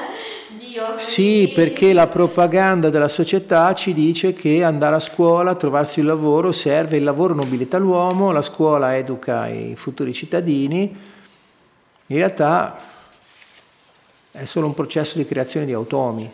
Dio. 0.58 0.98
Sì, 0.98 1.52
perché 1.54 1.92
la 1.92 2.06
propaganda 2.06 2.90
della 2.90 3.08
società 3.08 3.74
ci 3.74 3.92
dice 3.92 4.32
che 4.32 4.64
andare 4.64 4.96
a 4.96 5.00
scuola, 5.00 5.54
trovarsi 5.54 6.00
un 6.00 6.06
lavoro 6.06 6.52
serve, 6.52 6.96
il 6.96 7.04
lavoro 7.04 7.34
nobilita 7.34 7.78
l'uomo, 7.78 8.32
la 8.32 8.42
scuola 8.42 8.96
educa 8.96 9.48
i 9.48 9.74
futuri 9.76 10.12
cittadini. 10.12 11.08
In 12.06 12.16
realtà 12.16 12.78
è 14.32 14.44
solo 14.44 14.66
un 14.66 14.74
processo 14.74 15.18
di 15.18 15.26
creazione 15.26 15.66
di 15.66 15.72
automi 15.72 16.32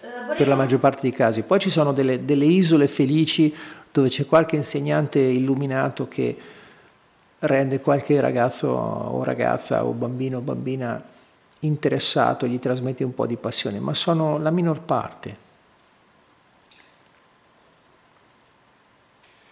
uh, 0.00 0.34
per 0.36 0.46
la 0.46 0.54
maggior 0.54 0.78
parte 0.78 1.00
dei 1.02 1.12
casi. 1.12 1.42
Poi 1.42 1.58
ci 1.58 1.70
sono 1.70 1.92
delle, 1.92 2.24
delle 2.24 2.44
isole 2.44 2.86
felici 2.86 3.54
dove 3.90 4.08
c'è 4.08 4.26
qualche 4.26 4.56
insegnante 4.56 5.18
illuminato 5.18 6.06
che 6.06 6.36
rende 7.40 7.80
qualche 7.80 8.20
ragazzo 8.20 8.68
o 8.68 9.22
ragazza 9.24 9.84
o 9.84 9.92
bambino 9.92 10.38
o 10.38 10.40
bambina 10.40 11.02
interessato, 11.60 12.46
gli 12.46 12.58
trasmette 12.58 13.04
un 13.04 13.14
po' 13.14 13.26
di 13.26 13.36
passione, 13.36 13.80
ma 13.80 13.94
sono 13.94 14.38
la 14.38 14.50
minor 14.50 14.80
parte. 14.80 15.48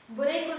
Vorrei. 0.07 0.58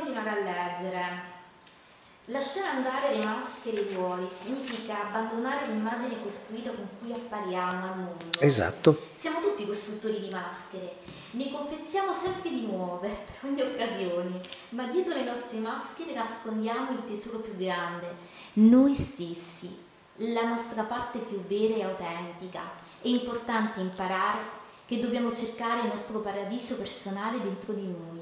Lasciare 2.31 2.67
andare 2.67 3.17
le 3.17 3.25
maschere 3.25 3.77
e 3.77 3.91
i 3.91 3.93
ruoli 3.95 4.27
significa 4.29 5.07
abbandonare 5.07 5.65
l'immagine 5.65 6.21
costruita 6.21 6.69
con 6.69 6.87
cui 6.99 7.11
appariamo 7.11 7.85
al 7.85 7.97
mondo. 7.97 8.39
Esatto. 8.39 9.07
Siamo 9.11 9.41
tutti 9.41 9.65
costruttori 9.65 10.19
di 10.19 10.29
maschere, 10.29 10.97
ne 11.31 11.51
confezziamo 11.51 12.13
sempre 12.13 12.51
di 12.51 12.67
nuove 12.67 13.07
per 13.07 13.49
ogni 13.49 13.61
occasione, 13.61 14.41
ma 14.69 14.85
dietro 14.85 15.15
le 15.15 15.23
nostre 15.23 15.57
maschere 15.57 16.13
nascondiamo 16.13 16.91
il 16.91 17.07
tesoro 17.07 17.39
più 17.39 17.57
grande, 17.57 18.13
noi 18.53 18.93
stessi, 18.93 19.75
la 20.17 20.47
nostra 20.47 20.83
parte 20.83 21.17
più 21.17 21.41
vera 21.47 21.73
e 21.77 21.83
autentica. 21.83 22.61
È 23.01 23.07
importante 23.07 23.79
imparare 23.79 24.57
che 24.85 24.99
dobbiamo 24.99 25.33
cercare 25.33 25.81
il 25.81 25.87
nostro 25.87 26.19
paradiso 26.19 26.75
personale 26.77 27.41
dentro 27.41 27.73
di 27.73 27.87
noi. 27.87 28.18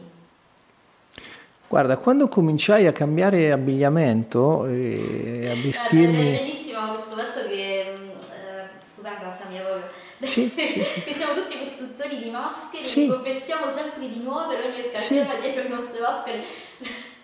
Guarda, 1.69 1.97
quando 1.97 2.29
cominciai 2.29 2.87
a 2.87 2.93
cambiare 2.93 3.51
abbigliamento 3.51 4.65
e 4.67 5.49
a 5.51 5.61
vestirmi... 5.61 6.35
È 6.35 6.39
bellissimo 6.39 6.93
questo 6.93 7.15
pezzo 7.15 7.45
che 7.45 7.93
mm, 7.93 8.09
eh, 8.09 8.69
stupenda 8.79 9.23
la 9.23 9.49
mia 9.49 9.61
proprio. 9.61 9.89
Sì, 10.21 10.49
sì, 10.55 10.65
sì. 10.85 11.03
che 11.03 11.13
siamo 11.13 11.33
tutti 11.33 11.59
costruttori 11.59 12.19
di 12.19 12.29
maschere, 12.29 12.85
sì. 12.85 13.07
che 13.07 13.13
confeziamo 13.13 13.65
sempre 13.69 14.07
di 14.07 14.21
nuovo 14.23 14.47
per 14.47 14.59
ogni 14.63 14.87
occasione 14.87 15.29
sì. 15.29 15.41
dietro 15.41 15.63
le 15.63 15.69
nostre 15.69 15.99
maschere. 15.99 16.43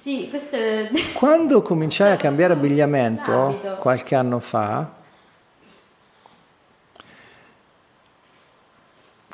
Sì, 0.00 0.28
questo 0.30 0.56
è... 0.56 0.90
Quando 1.12 1.60
cominciai 1.60 2.12
a 2.12 2.16
cambiare 2.16 2.54
abbigliamento, 2.54 3.76
qualche 3.80 4.14
anno 4.14 4.40
fa, 4.40 4.90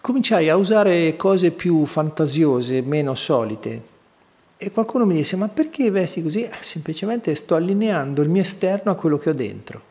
cominciai 0.07 0.49
a 0.49 0.55
usare 0.55 1.17
cose 1.17 1.51
più 1.51 1.85
fantasiose, 1.85 2.81
meno 2.81 3.17
solite. 3.17 3.83
E 4.57 4.71
qualcuno 4.71 5.05
mi 5.05 5.15
disse, 5.15 5.35
ma 5.35 5.49
perché 5.49 5.91
vesti 5.91 6.23
così? 6.23 6.45
Eh, 6.45 6.53
semplicemente 6.61 7.35
sto 7.35 7.57
allineando 7.57 8.23
il 8.23 8.29
mio 8.29 8.43
esterno 8.43 8.93
a 8.93 8.95
quello 8.95 9.19
che 9.19 9.31
ho 9.31 9.35
dentro. 9.35 9.83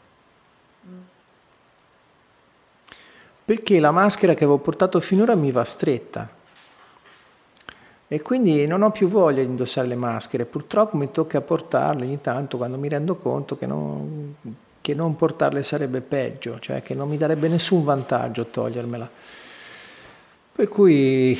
Perché 3.43 3.80
la 3.82 3.91
maschera 3.91 4.34
che 4.36 4.45
avevo 4.45 4.59
portato 4.59 5.01
finora 5.01 5.36
mi 5.36 5.51
va 5.51 5.66
stretta. 5.66 6.30
E 8.07 8.22
quindi 8.22 8.66
non 8.68 8.84
ho 8.84 8.91
più 8.91 9.09
voglia 9.09 9.41
di 9.41 9.49
indossare 9.49 9.88
le 9.88 9.95
maschere, 9.95 10.45
purtroppo 10.45 10.95
mi 10.95 11.11
tocca 11.11 11.41
portarle 11.41 12.05
ogni 12.05 12.22
tanto 12.22 12.55
quando 12.55 12.78
mi 12.78 12.88
rendo 12.88 13.18
conto 13.18 13.57
che 13.57 13.66
non, 13.66 14.36
che 14.80 14.93
non 14.93 15.18
portarle 15.18 15.61
sarebbe 15.61 15.99
peggio, 15.99 16.57
cioè 16.59 16.82
che 16.82 16.93
non 16.93 17.09
mi 17.09 17.18
darebbe 17.18 17.49
nessun 17.49 17.84
vantaggio 17.84 18.45
togliermela. 18.45 19.24
Per 20.58 20.70
cui 20.70 21.38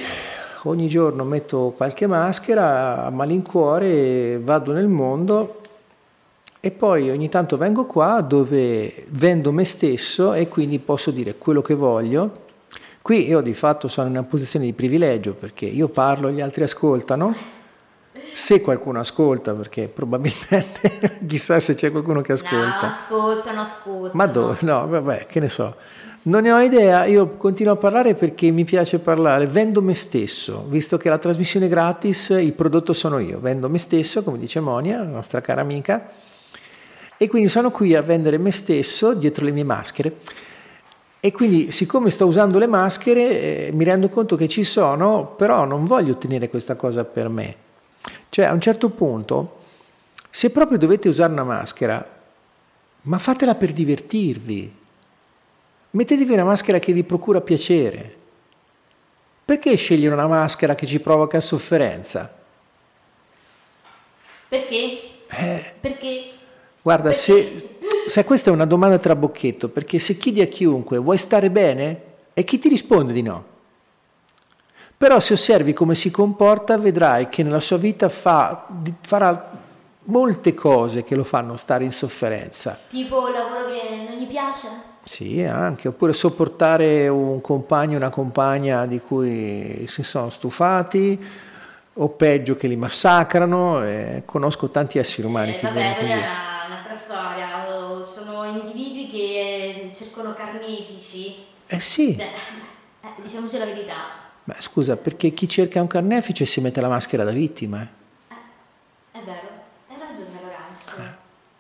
ogni 0.63 0.89
giorno 0.89 1.24
metto 1.24 1.74
qualche 1.78 2.05
maschera 2.05 3.05
a 3.05 3.09
malincuore, 3.11 4.38
vado 4.39 4.74
nel 4.74 4.89
mondo 4.89 5.61
e 6.59 6.70
poi 6.72 7.09
ogni 7.09 7.30
tanto 7.30 7.55
vengo 7.55 7.86
qua 7.86 8.20
dove 8.20 9.05
vendo 9.11 9.53
me 9.53 9.63
stesso 9.63 10.34
e 10.34 10.49
quindi 10.49 10.80
posso 10.80 11.11
dire 11.11 11.36
quello 11.38 11.61
che 11.61 11.76
voglio. 11.76 12.43
Qui 13.01 13.26
io 13.26 13.39
di 13.39 13.53
fatto 13.53 13.88
sono 13.88 14.07
in 14.07 14.18
una 14.18 14.24
posizione 14.24 14.66
di 14.66 14.74
privilegio 14.74 15.32
perché 15.32 15.63
io 15.63 15.88
parlo, 15.88 16.30
gli 16.30 16.41
altri 16.41 16.63
ascoltano. 16.63 17.34
Se 18.34 18.59
qualcuno 18.59 18.99
ascolta, 18.99 19.53
perché 19.53 19.88
probabilmente 19.88 21.20
chissà 21.26 21.61
se 21.61 21.74
c'è 21.74 21.89
qualcuno 21.89 22.20
che 22.20 22.34
ascolta. 22.34 22.88
No, 22.88 22.88
ascoltano, 22.91 23.61
ascoltano. 23.61 24.11
Ma 24.11 24.26
dove? 24.26 24.57
No, 24.59 24.86
vabbè, 24.86 25.26
che 25.28 25.39
ne 25.39 25.47
so. 25.47 25.74
Non 26.28 26.41
ne 26.41 26.51
ho 26.51 26.59
idea, 26.59 27.05
io 27.05 27.36
continuo 27.38 27.73
a 27.73 27.76
parlare 27.76 28.15
perché 28.15 28.49
mi 28.49 28.63
piace 28.63 28.97
parlare, 28.97 29.45
vendo 29.45 29.84
me 29.84 29.93
stesso, 29.93 30.65
visto 30.67 30.97
che 30.97 31.07
la 31.07 31.19
trasmissione 31.19 31.67
è 31.67 31.69
gratis, 31.69 32.30
il 32.30 32.53
prodotto 32.53 32.93
sono 32.93 33.19
io, 33.19 33.39
vendo 33.39 33.69
me 33.69 33.78
stesso, 33.78 34.23
come 34.23 34.39
dice 34.39 34.59
Monia, 34.59 34.97
la 34.97 35.03
nostra 35.03 35.39
cara 35.41 35.61
amica, 35.61 36.09
e 37.15 37.28
quindi 37.30 37.47
sono 37.47 37.69
qui 37.69 37.93
a 37.93 38.01
vendere 38.01 38.39
me 38.39 38.49
stesso 38.49 39.13
dietro 39.13 39.45
le 39.45 39.51
mie 39.51 39.65
maschere. 39.65 40.17
E 41.19 41.32
quindi 41.32 41.71
siccome 41.71 42.09
sto 42.09 42.26
usando 42.26 42.57
le 42.57 42.67
maschere 42.67 43.67
eh, 43.67 43.71
mi 43.71 43.84
rendo 43.84 44.09
conto 44.09 44.36
che 44.36 44.47
ci 44.47 44.63
sono, 44.63 45.28
però 45.28 45.63
non 45.65 45.86
voglio 45.86 46.13
ottenere 46.13 46.49
questa 46.49 46.76
cosa 46.76 47.03
per 47.05 47.30
me. 47.30 47.55
Cioè 48.30 48.45
a 48.45 48.53
un 48.53 48.61
certo 48.61 48.89
punto, 48.89 49.59
se 50.32 50.49
proprio 50.49 50.80
dovete 50.80 51.07
usare 51.07 51.32
una 51.32 51.43
maschera, 51.43 52.03
ma 53.03 53.19
fatela 53.19 53.53
per 53.53 53.73
divertirvi 53.73 54.84
Mettetevi 55.95 56.33
una 56.33 56.43
maschera 56.43 56.77
che 56.77 56.91
vi 56.91 57.05
procura 57.05 57.39
piacere. 57.39 58.15
Perché 59.45 59.75
scegliere 59.75 60.13
una 60.13 60.27
maschera 60.27 60.75
che 60.75 60.85
ci 60.85 60.99
provoca 60.99 61.39
sofferenza? 61.39 62.33
Perché? 64.49 64.99
Eh, 65.29 65.73
Perché? 65.79 66.31
Guarda, 66.81 67.11
Perché? 67.11 67.59
Se, 67.59 67.69
se 68.07 68.25
questa 68.25 68.49
è 68.49 68.53
una 68.53 68.65
domanda 68.65 68.97
tra 68.97 69.15
bocchetto, 69.15 69.69
perché 69.69 69.97
se 69.99 70.17
chiedi 70.17 70.41
a 70.41 70.47
chiunque 70.47 70.97
vuoi 70.97 71.17
stare 71.17 71.49
bene, 71.49 72.01
e 72.33 72.43
chi 72.43 72.59
ti 72.59 72.67
risponde 72.67 73.13
di 73.13 73.21
no? 73.21 73.45
Però 74.97 75.17
se 75.21 75.31
osservi 75.31 75.71
come 75.71 75.95
si 75.95 76.11
comporta, 76.11 76.77
vedrai 76.77 77.29
che 77.29 77.41
nella 77.41 77.61
sua 77.61 77.77
vita 77.77 78.09
fa, 78.09 78.67
farà 78.99 79.63
molte 80.03 80.53
cose 80.53 81.03
che 81.03 81.15
lo 81.15 81.23
fanno 81.23 81.55
stare 81.55 81.85
in 81.85 81.91
sofferenza. 81.91 82.77
Tipo 82.89 83.27
il 83.29 83.33
lavoro 83.33 83.69
che 83.69 84.09
non 84.09 84.17
gli 84.17 84.27
piace? 84.27 84.93
Sì, 85.07 85.43
anche, 85.43 85.87
oppure 85.87 86.13
sopportare 86.13 87.07
un 87.07 87.39
compagno, 87.39 87.95
una 87.95 88.09
compagna 88.09 88.87
di 88.87 88.99
cui 88.99 89.85
si 89.87 90.01
sono 90.01 90.31
stufati, 90.31 91.23
o 91.97 92.09
peggio 92.09 92.55
che 92.55 92.67
li 92.67 92.75
massacrano, 92.75 93.83
eh, 93.83 94.23
conosco 94.25 94.69
tanti 94.69 94.97
esseri 94.97 95.27
umani 95.27 95.51
Eh, 95.51 95.55
che 95.55 95.67
vabbè, 95.67 95.95
così. 95.97 96.11
è 96.11 96.15
una- 96.17 96.65
un'altra 96.67 96.95
storia. 96.95 97.43
Sono 98.03 98.45
individui 98.45 99.07
che 99.09 99.91
cercano 99.93 100.33
carnefici. 100.33 101.35
Eh 101.67 101.79
sì, 101.79 102.15
Beh, 102.15 102.23
eh, 102.23 103.21
diciamoci 103.21 103.57
la 103.59 103.65
verità. 103.65 103.93
ma 104.45 104.55
scusa, 104.59 104.97
perché 104.97 105.31
chi 105.31 105.47
cerca 105.47 105.81
un 105.81 105.87
carnefice 105.87 106.45
si 106.45 106.61
mette 106.61 106.81
la 106.81 106.87
maschera 106.89 107.23
da 107.23 107.31
vittima, 107.31 107.81
eh? 107.83 107.87
È 109.19 109.23
vero, 109.23 109.47
hai 109.87 109.97
ragione 109.99 110.39
Lorenzo. 110.41 111.01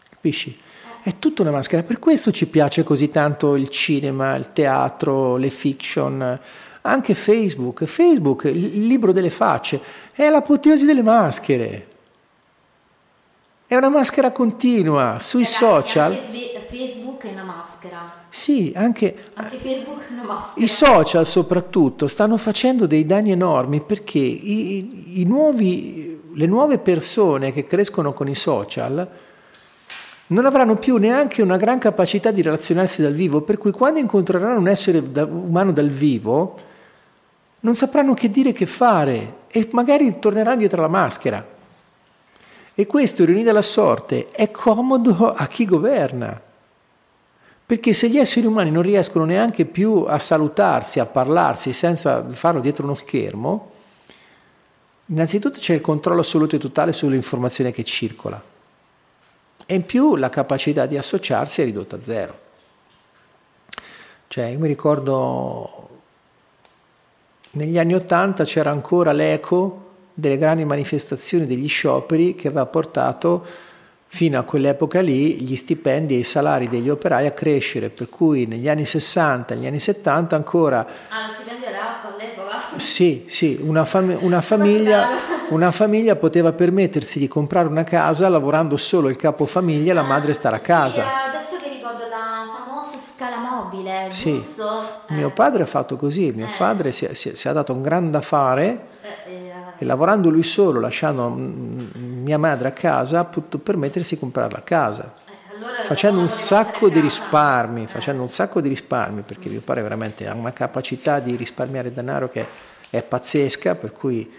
capisci? 0.09 0.59
È 1.07 1.19
tutta 1.19 1.43
una 1.43 1.51
maschera, 1.51 1.83
per 1.83 1.99
questo 1.99 2.31
ci 2.31 2.47
piace 2.47 2.81
così 2.83 3.11
tanto 3.11 3.55
il 3.55 3.69
cinema, 3.69 4.33
il 4.33 4.53
teatro, 4.53 5.35
le 5.35 5.51
fiction, 5.51 6.39
anche 6.81 7.13
Facebook. 7.13 7.85
Facebook, 7.85 8.45
il 8.45 8.87
libro 8.87 9.11
delle 9.11 9.29
facce, 9.29 9.79
è 10.13 10.27
l'apoteosi 10.31 10.83
delle 10.83 11.03
maschere. 11.03 11.87
È 13.67 13.75
una 13.75 13.89
maschera 13.89 14.31
continua 14.31 15.17
sui 15.19 15.43
Ragazzi, 15.43 15.55
social. 15.59 16.17
Facebook 16.17 17.23
è 17.25 17.31
una 17.33 17.43
maschera. 17.43 18.13
Sì, 18.29 18.73
anche 18.75 19.15
Anche 19.35 19.57
Facebook 19.59 20.07
è 20.09 20.11
una 20.11 20.23
maschera. 20.23 20.65
i 20.65 20.67
social 20.67 21.25
soprattutto 21.27 22.07
stanno 22.07 22.37
facendo 22.37 22.87
dei 22.87 23.05
danni 23.05 23.29
enormi 23.31 23.79
perché 23.79 24.17
i- 24.17 25.21
i 25.21 25.25
nuovi- 25.25 26.19
le 26.33 26.45
nuove 26.47 26.79
persone 26.79 27.51
che 27.51 27.65
crescono 27.67 28.11
con 28.13 28.27
i 28.27 28.33
social 28.35 29.07
non 30.27 30.45
avranno 30.45 30.75
più 30.75 30.97
neanche 30.97 31.41
una 31.41 31.57
gran 31.57 31.77
capacità 31.77 32.31
di 32.31 32.41
relazionarsi 32.41 33.01
dal 33.01 33.13
vivo, 33.13 33.41
per 33.41 33.57
cui 33.57 33.71
quando 33.71 33.99
incontreranno 33.99 34.59
un 34.59 34.67
essere 34.67 35.11
da- 35.11 35.25
umano 35.25 35.71
dal 35.71 35.89
vivo 35.89 36.57
non 37.59 37.75
sapranno 37.75 38.13
che 38.13 38.29
dire 38.29 38.51
che 38.51 38.65
fare 38.65 39.43
e 39.51 39.67
magari 39.71 40.19
torneranno 40.19 40.57
dietro 40.57 40.81
la 40.81 40.87
maschera. 40.87 41.53
E 42.73 42.85
questo, 42.87 43.23
ironia 43.23 43.43
della 43.43 43.61
sorte, 43.61 44.31
è 44.31 44.51
comodo 44.51 45.33
a 45.33 45.47
chi 45.47 45.65
governa. 45.65 46.41
Perché 47.65 47.93
se 47.93 48.09
gli 48.09 48.17
esseri 48.17 48.45
umani 48.45 48.69
non 48.69 48.83
riescono 48.83 49.25
neanche 49.25 49.65
più 49.65 50.05
a 50.07 50.19
salutarsi, 50.19 50.99
a 50.99 51.05
parlarsi 51.05 51.73
senza 51.73 52.27
farlo 52.29 52.61
dietro 52.61 52.83
uno 52.83 52.93
schermo, 52.93 53.71
innanzitutto 55.07 55.59
c'è 55.59 55.73
il 55.73 55.81
controllo 55.81 56.19
assoluto 56.19 56.55
e 56.55 56.59
totale 56.59 56.91
sull'informazione 56.91 57.71
che 57.71 57.83
circola. 57.83 58.53
E 59.65 59.73
in 59.75 59.85
più 59.85 60.15
la 60.15 60.29
capacità 60.29 60.85
di 60.85 60.97
associarsi 60.97 61.61
è 61.61 61.65
ridotta 61.65 61.95
a 61.95 62.01
zero. 62.01 62.39
Cioè, 64.27 64.45
io 64.45 64.59
mi 64.59 64.67
ricordo 64.67 65.89
negli 67.51 67.79
anni 67.79 67.93
Ottanta 67.95 68.43
c'era 68.43 68.69
ancora 68.69 69.11
l'eco 69.11 69.83
delle 70.13 70.37
grandi 70.37 70.65
manifestazioni 70.65 71.45
degli 71.45 71.67
scioperi 71.69 72.35
che 72.35 72.47
aveva 72.47 72.65
portato 72.65 73.45
fino 74.07 74.37
a 74.39 74.43
quell'epoca 74.43 75.01
lì 75.01 75.41
gli 75.41 75.55
stipendi 75.55 76.15
e 76.15 76.19
i 76.19 76.23
salari 76.23 76.69
degli 76.69 76.89
operai 76.89 77.25
a 77.25 77.31
crescere, 77.31 77.89
per 77.89 78.07
cui 78.09 78.45
negli 78.45 78.69
anni 78.69 78.85
60, 78.85 79.55
negli 79.55 79.65
anni 79.67 79.79
70 79.79 80.35
ancora 80.35 80.85
Ah, 81.09 81.25
lo 81.25 81.31
stipendio 81.33 81.67
era 81.67 81.95
alto 81.95 82.07
all'epoca? 82.13 82.77
sì, 82.79 83.25
sì, 83.27 83.57
una, 83.61 83.83
fam- 83.83 84.17
una 84.21 84.39
famiglia, 84.41 85.09
una 85.49 85.71
famiglia 85.71 86.15
poteva 86.15 86.51
permettersi 86.53 87.19
di 87.19 87.27
comprare 87.27 87.67
una 87.67 87.83
casa 87.83 88.27
lavorando 88.29 88.77
solo 88.77 89.09
il 89.09 89.15
capofamiglia 89.15 89.91
e 89.91 89.93
la 89.93 90.03
madre 90.03 90.33
stare 90.33 90.55
a 90.55 90.59
casa. 90.59 91.03
Sì, 91.03 91.27
adesso 91.29 91.57
che 91.63 91.69
ricordo 91.69 92.07
la 92.09 92.45
famosa 92.51 92.97
scala 92.97 93.37
mobile, 93.37 94.07
Sì. 94.09 94.33
giusto? 94.35 94.63
Mio 95.07 95.27
Eh, 95.27 95.31
padre 95.31 95.63
ha 95.63 95.67
fatto 95.67 95.95
così, 95.97 96.31
mio 96.31 96.45
Eh. 96.47 96.51
padre 96.57 96.91
si 96.91 97.05
è, 97.05 97.13
si 97.13 97.35
si 97.35 97.47
è 97.47 97.53
dato 97.53 97.73
un 97.73 97.81
gran 97.83 98.09
da 98.09 98.21
fare 98.21 98.87
eh, 99.03 99.31
eh, 99.31 99.51
e 99.77 99.85
lavorando 99.85 100.29
lui 100.29 100.41
solo, 100.43 100.79
lasciando 100.79 101.29
mm, 101.29 101.87
mia 102.23 102.39
madre 102.39 102.69
a 102.69 102.71
casa, 102.71 103.19
ha 103.19 103.25
potuto 103.25 103.59
permettersi 103.59 104.15
di 104.15 104.19
comprare 104.19 104.51
la 104.51 104.63
casa. 104.63 105.13
eh, 105.27 105.53
allora 105.55 105.83
Facendo 105.83 106.19
un 106.21 106.27
sacco 106.27 106.89
di 106.89 106.99
risparmi, 106.99 107.83
Eh. 107.83 107.87
facendo 107.87 108.23
un 108.23 108.29
sacco 108.29 108.61
di 108.61 108.69
risparmi, 108.69 109.21
perché 109.21 109.47
mio 109.49 109.61
padre 109.61 109.83
veramente 109.83 110.27
ha 110.27 110.33
una 110.33 110.53
capacità 110.53 111.19
di 111.19 111.35
risparmiare 111.35 111.93
denaro 111.93 112.27
che 112.29 112.47
è 112.89 113.03
pazzesca, 113.03 113.75
per 113.75 113.91
cui 113.91 114.31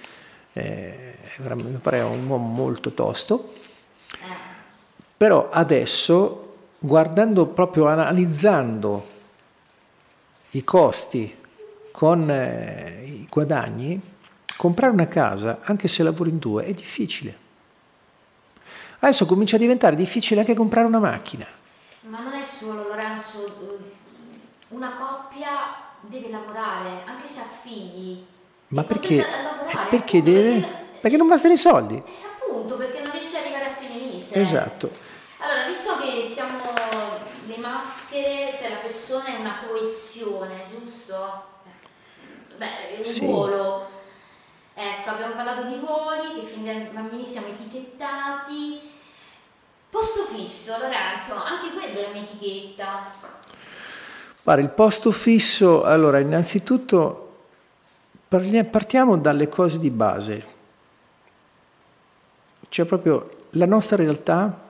eh, 0.56 1.16
padre 1.80 1.98
è 1.98 2.02
un 2.02 2.26
uomo 2.26 2.46
molto 2.46 2.92
tosto. 2.92 3.52
Però 5.16 5.48
adesso, 5.50 6.54
guardando 6.78 7.46
proprio, 7.46 7.86
analizzando 7.86 9.14
i 10.50 10.64
costi 10.64 11.36
con 11.90 12.30
eh, 12.30 13.02
i 13.04 13.26
guadagni, 13.28 14.00
comprare 14.56 14.92
una 14.92 15.08
casa, 15.08 15.60
anche 15.62 15.88
se 15.88 16.02
lavori 16.02 16.30
in 16.30 16.38
due, 16.38 16.64
è 16.64 16.72
difficile. 16.72 17.44
Adesso 18.98 19.26
comincia 19.26 19.56
a 19.56 19.58
diventare 19.58 19.96
difficile 19.96 20.40
anche 20.40 20.54
comprare 20.54 20.86
una 20.86 20.98
macchina. 20.98 21.46
Ma 22.02 22.20
non 22.20 22.32
è 22.32 22.44
solo 22.44 22.88
Lorenzo, 22.88 23.84
una 24.68 24.96
coppia 24.96 25.50
deve 26.00 26.30
lavorare, 26.30 27.02
anche 27.06 27.26
se 27.26 27.40
ha 27.40 27.44
figli. 27.44 28.24
Ma 28.68 28.82
perché? 28.84 29.26
Eh, 29.28 29.78
perché 29.88 30.22
deve? 30.22 30.84
Perché, 31.00 31.16
non 31.16 31.28
bastano 31.28 31.54
i 31.54 31.58
soldi. 31.58 31.94
eh, 31.96 32.02
appunto, 32.40 32.76
perché 32.76 33.00
non 33.00 33.12
riesce 33.12 33.38
ad 33.38 33.44
arrivare 33.44 33.66
a 33.66 33.72
fine 33.72 34.12
mese. 34.12 34.40
Esatto. 34.40 34.90
Allora, 35.38 35.66
visto 35.66 35.96
che 35.98 36.28
siamo 36.32 36.62
le 37.46 37.56
maschere, 37.58 38.54
cioè 38.56 38.70
la 38.70 38.76
persona 38.76 39.26
è 39.26 39.38
una 39.38 39.62
proiezione, 39.64 40.64
giusto? 40.68 41.44
Beh, 42.56 42.94
è 42.94 42.96
un 42.98 43.04
Sì. 43.04 43.26
ruolo. 43.26 43.86
Ecco, 44.74 45.10
abbiamo 45.10 45.34
parlato 45.34 45.62
di 45.64 45.76
ruoli, 45.78 46.40
che 46.40 46.46
fin 46.46 46.64
da 46.64 46.72
bambini 46.90 47.24
siamo 47.24 47.46
etichettati. 47.48 48.80
Posto 49.88 50.22
fisso, 50.24 50.76
Lorenzo, 50.78 51.34
anche 51.34 51.72
quello 51.72 51.98
è 52.00 52.10
un'etichetta. 52.10 53.12
Guarda, 54.42 54.62
il 54.62 54.70
posto 54.70 55.12
fisso, 55.12 55.84
allora, 55.84 56.18
innanzitutto 56.18 57.25
partiamo 58.28 59.16
dalle 59.16 59.48
cose 59.48 59.78
di 59.78 59.90
base. 59.90 60.44
Cioè 62.68 62.84
proprio 62.84 63.36
la 63.50 63.66
nostra 63.66 63.96
realtà 63.96 64.64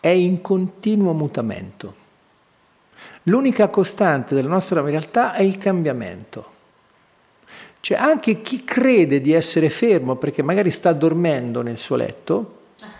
è 0.00 0.08
in 0.08 0.40
continuo 0.40 1.12
mutamento. 1.12 2.02
L'unica 3.24 3.68
costante 3.68 4.34
della 4.34 4.48
nostra 4.48 4.80
realtà 4.80 5.32
è 5.32 5.42
il 5.42 5.58
cambiamento. 5.58 6.52
Cioè 7.80 7.98
anche 7.98 8.40
chi 8.40 8.64
crede 8.64 9.20
di 9.20 9.32
essere 9.32 9.68
fermo 9.68 10.16
perché 10.16 10.42
magari 10.42 10.70
sta 10.70 10.92
dormendo 10.92 11.62
nel 11.62 11.76
suo 11.76 11.96
letto, 11.96 12.62
Ah, 12.80 12.90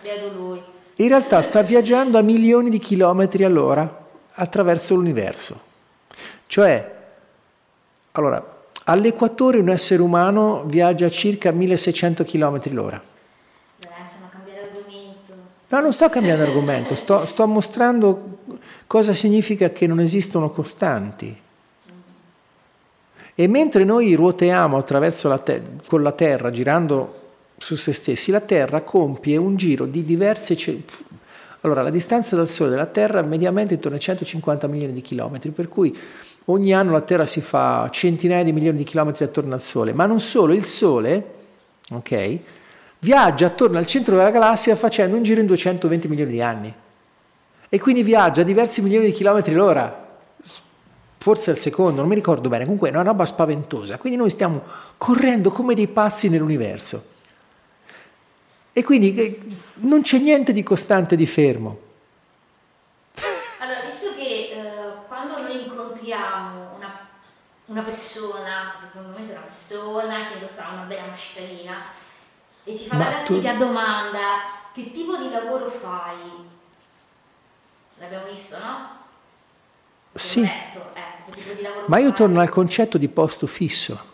in 0.95 1.07
realtà 1.09 1.41
sta 1.41 1.61
viaggiando 1.61 2.17
a 2.17 2.21
milioni 2.21 2.69
di 2.69 2.79
chilometri 2.79 3.43
all'ora 3.43 4.03
attraverso 4.31 4.95
l'universo. 4.95 5.61
Cioè, 6.47 6.95
allora, 8.13 8.54
all'equatore 8.85 9.59
un 9.59 9.69
essere 9.69 10.01
umano 10.01 10.63
viaggia 10.65 11.07
a 11.07 11.11
circa 11.11 11.51
1600 11.51 12.23
km 12.23 12.73
l'ora. 12.73 13.01
No, 15.67 15.79
non 15.79 15.93
sto 15.93 16.09
cambiando 16.09 16.43
argomento, 16.43 16.93
sto, 16.95 17.25
sto 17.25 17.47
mostrando 17.47 18.39
cosa 18.87 19.13
significa 19.13 19.69
che 19.69 19.87
non 19.87 19.99
esistono 19.99 20.49
costanti. 20.49 21.43
E 23.37 23.47
mentre 23.47 23.83
noi 23.83 24.13
ruotiamo 24.13 24.77
attraverso 24.77 25.27
la 25.27 25.39
te- 25.39 25.61
con 25.87 26.01
la 26.01 26.13
Terra, 26.13 26.51
girando 26.51 27.23
su 27.57 27.75
se 27.75 27.91
stessi, 27.91 28.31
la 28.31 28.39
Terra 28.39 28.81
compie 28.81 29.37
un 29.37 29.55
giro 29.57 29.85
di 29.85 30.05
diverse... 30.05 30.55
Ce- 30.55 30.83
allora, 31.61 31.81
la 31.81 31.89
distanza 31.89 32.35
dal 32.35 32.47
Sole 32.47 32.69
della 32.69 32.85
Terra 32.85 33.19
è 33.19 33.23
mediamente 33.23 33.73
intorno 33.73 33.97
ai 33.97 34.03
150 34.03 34.67
milioni 34.67 34.93
di 34.93 35.01
chilometri, 35.01 35.49
per 35.49 35.67
cui 35.67 35.97
ogni 36.45 36.73
anno 36.73 36.91
la 36.91 37.01
Terra 37.01 37.25
si 37.25 37.41
fa 37.41 37.87
centinaia 37.91 38.43
di 38.43 38.51
milioni 38.51 38.77
di 38.77 38.83
chilometri 38.83 39.23
attorno 39.23 39.53
al 39.53 39.61
Sole, 39.61 39.93
ma 39.93 40.05
non 40.05 40.19
solo, 40.19 40.53
il 40.53 40.65
Sole, 40.65 41.33
ok, 41.91 42.39
viaggia 42.99 43.47
attorno 43.47 43.77
al 43.77 43.85
centro 43.85 44.15
della 44.15 44.31
galassia 44.31 44.75
facendo 44.75 45.15
un 45.15 45.23
giro 45.23 45.41
in 45.41 45.47
220 45.47 46.07
milioni 46.07 46.31
di 46.31 46.41
anni. 46.41 46.73
E 47.67 47.79
quindi 47.79 48.03
viaggia 48.03 48.41
a 48.41 48.45
diversi 48.45 48.81
milioni 48.81 49.05
di 49.05 49.11
chilometri 49.11 49.53
l'ora, 49.53 50.03
forse 51.17 51.49
al 51.49 51.57
secondo, 51.57 52.01
non 52.01 52.09
mi 52.09 52.15
ricordo 52.15 52.49
bene, 52.49 52.65
comunque 52.65 52.89
è 52.89 52.91
una 52.91 53.01
roba 53.01 53.25
spaventosa. 53.25 53.97
Quindi 53.97 54.17
noi 54.17 54.29
stiamo 54.29 54.61
correndo 54.97 55.49
come 55.49 55.73
dei 55.73 55.87
pazzi 55.87 56.29
nell'universo. 56.29 57.13
E 58.71 58.83
quindi 58.83 59.15
eh, 59.15 59.39
non 59.75 60.01
c'è 60.01 60.19
niente 60.19 60.51
di 60.51 60.61
costante 60.61 61.15
di 61.15 61.25
fermo. 61.25 61.79
Allora, 63.57 63.79
visto 63.83 64.13
che 64.15 64.23
eh, 64.23 65.07
quando 65.07 65.41
noi 65.41 65.63
incontriamo 65.63 66.75
una, 66.75 67.07
una 67.75 67.83
persona, 67.83 68.75
che 68.79 68.97
in 68.97 69.03
momento 69.03 69.33
è 69.33 69.35
una 69.35 69.43
persona 69.43 70.27
che 70.27 70.33
indossa 70.35 70.69
una 70.71 70.83
bella 70.83 71.07
mascherina, 71.07 71.83
e 72.63 72.75
ci 72.75 72.87
fa 72.87 72.95
Ma 72.95 73.03
la 73.03 73.09
classica 73.17 73.51
tu... 73.51 73.57
domanda, 73.57 74.19
che 74.73 74.91
tipo 74.93 75.17
di 75.17 75.29
lavoro 75.29 75.69
fai? 75.69 76.15
L'abbiamo 77.97 78.27
visto, 78.27 78.57
no? 78.59 78.89
Sì. 80.13 80.39
Corretto, 80.39 80.91
eh, 80.93 81.83
Ma 81.87 81.97
io 81.99 82.13
torno 82.13 82.39
al 82.39 82.47
concetto 82.47 82.97
di 82.97 83.09
posto 83.09 83.45
fisso. 83.45 84.13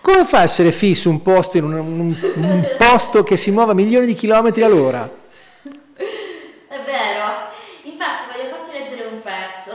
Come 0.00 0.24
fa 0.24 0.38
a 0.38 0.42
essere 0.42 0.72
fisso 0.72 1.10
un 1.10 1.22
posto 1.22 1.58
in 1.58 1.64
un, 1.64 1.72
un, 1.74 2.32
un 2.36 2.68
posto 2.78 3.24
che 3.24 3.36
si 3.36 3.50
muove 3.50 3.72
a 3.72 3.74
milioni 3.74 4.06
di 4.06 4.14
chilometri 4.14 4.62
all'ora? 4.62 5.02
È 5.02 6.82
vero. 6.84 7.48
Infatti 7.82 8.32
voglio 8.32 8.54
farti 8.54 8.72
leggere 8.72 9.08
un 9.08 9.20
pezzo, 9.20 9.72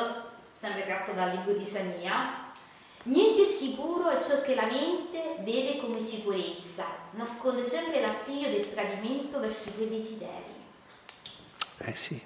sempre 0.53 0.85
tratto 0.85 1.11
dal 1.11 1.31
libro 1.31 1.53
di 1.53 1.65
Sania. 1.65 2.43
Niente 3.07 3.43
sicuro 3.43 4.09
è 4.09 4.19
ciò 4.19 4.41
che 4.41 4.55
la 4.55 4.65
mente 4.65 5.37
vede 5.43 5.77
come 5.79 5.99
sicurezza, 5.99 6.85
nasconde 7.11 7.61
sempre 7.61 8.01
l'artiglio 8.01 8.49
del 8.49 8.67
tradimento 8.67 9.39
verso 9.39 9.69
i 9.69 9.75
tuoi 9.75 9.89
desideri. 9.89 10.53
Eh 11.77 11.95
sì, 11.95 12.19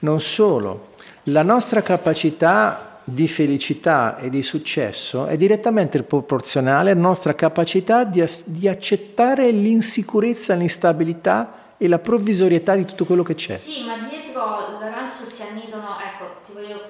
non 0.00 0.20
solo, 0.20 0.90
la 1.24 1.42
nostra 1.42 1.82
capacità 1.82 3.00
di 3.02 3.26
felicità 3.26 4.18
e 4.18 4.30
di 4.30 4.44
successo 4.44 5.26
è 5.26 5.36
direttamente 5.36 6.00
proporzionale 6.04 6.92
alla 6.92 7.00
nostra 7.00 7.34
capacità 7.34 8.04
di, 8.04 8.24
di 8.44 8.68
accettare 8.68 9.50
l'insicurezza, 9.50 10.54
l'instabilità 10.54 11.74
e 11.76 11.88
la 11.88 11.98
provvisorietà 11.98 12.76
di 12.76 12.84
tutto 12.84 13.04
quello 13.04 13.24
che 13.24 13.34
c'è. 13.34 13.56
Sì, 13.56 13.84
ma 13.84 13.96
dietro 13.96 14.78
Lorenzo 14.78 15.24
si 15.24 15.42
annidano, 15.42 15.96
ecco, 15.98 16.36
ti 16.44 16.52
voglio 16.52 16.80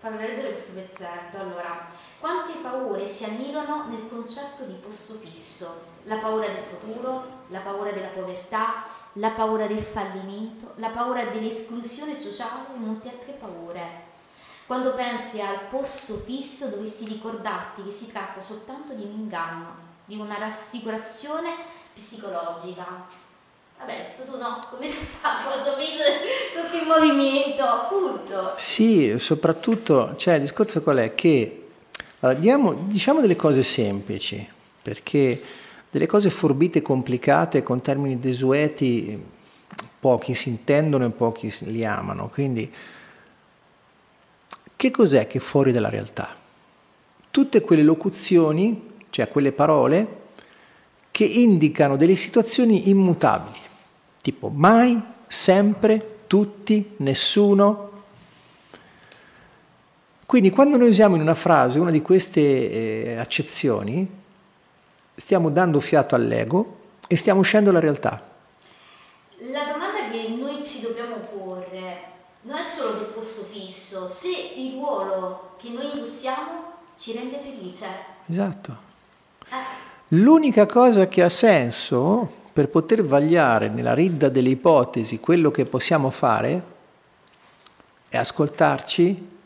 far 0.00 0.14
leggere 0.14 0.48
questo 0.48 0.80
pezzetto. 0.80 1.36
Allora, 1.38 1.86
quante 2.20 2.54
paure 2.60 3.06
si 3.06 3.24
annidano 3.24 3.86
nel 3.88 4.08
concetto 4.08 4.64
di 4.64 4.74
posto 4.74 5.14
fisso? 5.14 5.82
La 6.04 6.16
paura 6.16 6.48
del 6.48 6.62
futuro, 6.62 7.44
la 7.48 7.60
paura 7.60 7.92
della 7.92 8.08
povertà, 8.08 8.86
la 9.14 9.30
paura 9.30 9.66
del 9.66 9.78
fallimento, 9.78 10.72
la 10.76 10.88
paura 10.88 11.24
dell'esclusione 11.26 12.18
sociale 12.18 12.66
e 12.74 12.78
molte 12.78 13.10
altre 13.10 13.32
paure. 13.32 14.06
Quando 14.66 14.94
pensi 14.94 15.40
al 15.40 15.60
posto 15.70 16.16
fisso 16.16 16.68
dovresti 16.68 17.06
ricordarti 17.06 17.84
che 17.84 17.90
si 17.90 18.10
tratta 18.10 18.40
soltanto 18.40 18.92
di 18.94 19.04
un 19.04 19.12
inganno, 19.12 19.76
di 20.04 20.16
una 20.16 20.38
rassicurazione 20.38 21.54
psicologica. 21.94 23.06
Vabbè, 23.78 24.14
tu, 24.16 24.36
no, 24.36 24.66
come 24.68 24.90
fa 24.90 25.36
questo 25.44 25.76
fisso 25.76 26.02
tutto 26.52 26.76
in 26.76 26.88
movimento, 26.88 27.62
appunto. 27.62 28.54
Sì, 28.56 29.18
soprattutto, 29.18 30.16
cioè 30.16 30.34
il 30.34 30.40
discorso 30.40 30.82
qual 30.82 30.96
è? 30.98 31.14
Che 31.14 31.67
allora, 32.20 32.38
diamo, 32.38 32.74
diciamo 32.74 33.20
delle 33.20 33.36
cose 33.36 33.62
semplici, 33.62 34.46
perché 34.82 35.40
delle 35.90 36.06
cose 36.06 36.30
forbite 36.30 36.82
complicate 36.82 37.62
con 37.62 37.80
termini 37.80 38.18
desueti 38.18 39.36
pochi 40.00 40.34
si 40.34 40.48
intendono 40.48 41.06
e 41.06 41.10
pochi 41.10 41.52
li 41.60 41.84
amano, 41.84 42.28
quindi 42.28 42.72
che 44.76 44.90
cos'è 44.90 45.26
che 45.26 45.38
è 45.38 45.40
fuori 45.40 45.72
dalla 45.72 45.88
realtà? 45.88 46.36
Tutte 47.30 47.60
quelle 47.60 47.82
locuzioni, 47.82 48.90
cioè 49.10 49.28
quelle 49.28 49.52
parole, 49.52 50.16
che 51.10 51.24
indicano 51.24 51.96
delle 51.96 52.14
situazioni 52.14 52.88
immutabili, 52.88 53.58
tipo 54.22 54.50
mai, 54.54 55.00
sempre, 55.26 56.18
tutti, 56.28 56.92
nessuno. 56.98 57.87
Quindi 60.28 60.50
quando 60.50 60.76
noi 60.76 60.88
usiamo 60.88 61.14
in 61.14 61.22
una 61.22 61.34
frase 61.34 61.78
una 61.78 61.90
di 61.90 62.02
queste 62.02 62.40
eh, 62.42 63.16
accezioni, 63.16 64.06
stiamo 65.14 65.48
dando 65.48 65.80
fiato 65.80 66.14
all'ego 66.14 66.80
e 67.08 67.16
stiamo 67.16 67.40
uscendo 67.40 67.70
dalla 67.70 67.80
realtà. 67.80 68.22
La 69.38 69.64
domanda 69.64 70.10
che 70.10 70.28
noi 70.38 70.62
ci 70.62 70.82
dobbiamo 70.82 71.14
porre 71.34 72.02
non 72.42 72.58
è 72.58 72.62
solo 72.62 72.98
del 72.98 73.06
posto 73.06 73.40
fisso, 73.44 74.06
se 74.06 74.28
il 74.56 74.74
ruolo 74.74 75.54
che 75.56 75.70
noi 75.70 75.92
indossiamo 75.94 76.72
ci 76.98 77.14
rende 77.14 77.38
felice. 77.38 77.86
Esatto. 78.26 78.76
Eh. 79.48 79.54
L'unica 80.08 80.66
cosa 80.66 81.08
che 81.08 81.22
ha 81.22 81.30
senso 81.30 82.30
per 82.52 82.68
poter 82.68 83.02
vagliare 83.02 83.70
nella 83.70 83.94
ridda 83.94 84.28
delle 84.28 84.50
ipotesi 84.50 85.20
quello 85.20 85.50
che 85.50 85.64
possiamo 85.64 86.10
fare 86.10 86.62
è 88.10 88.18
ascoltarci 88.18 89.36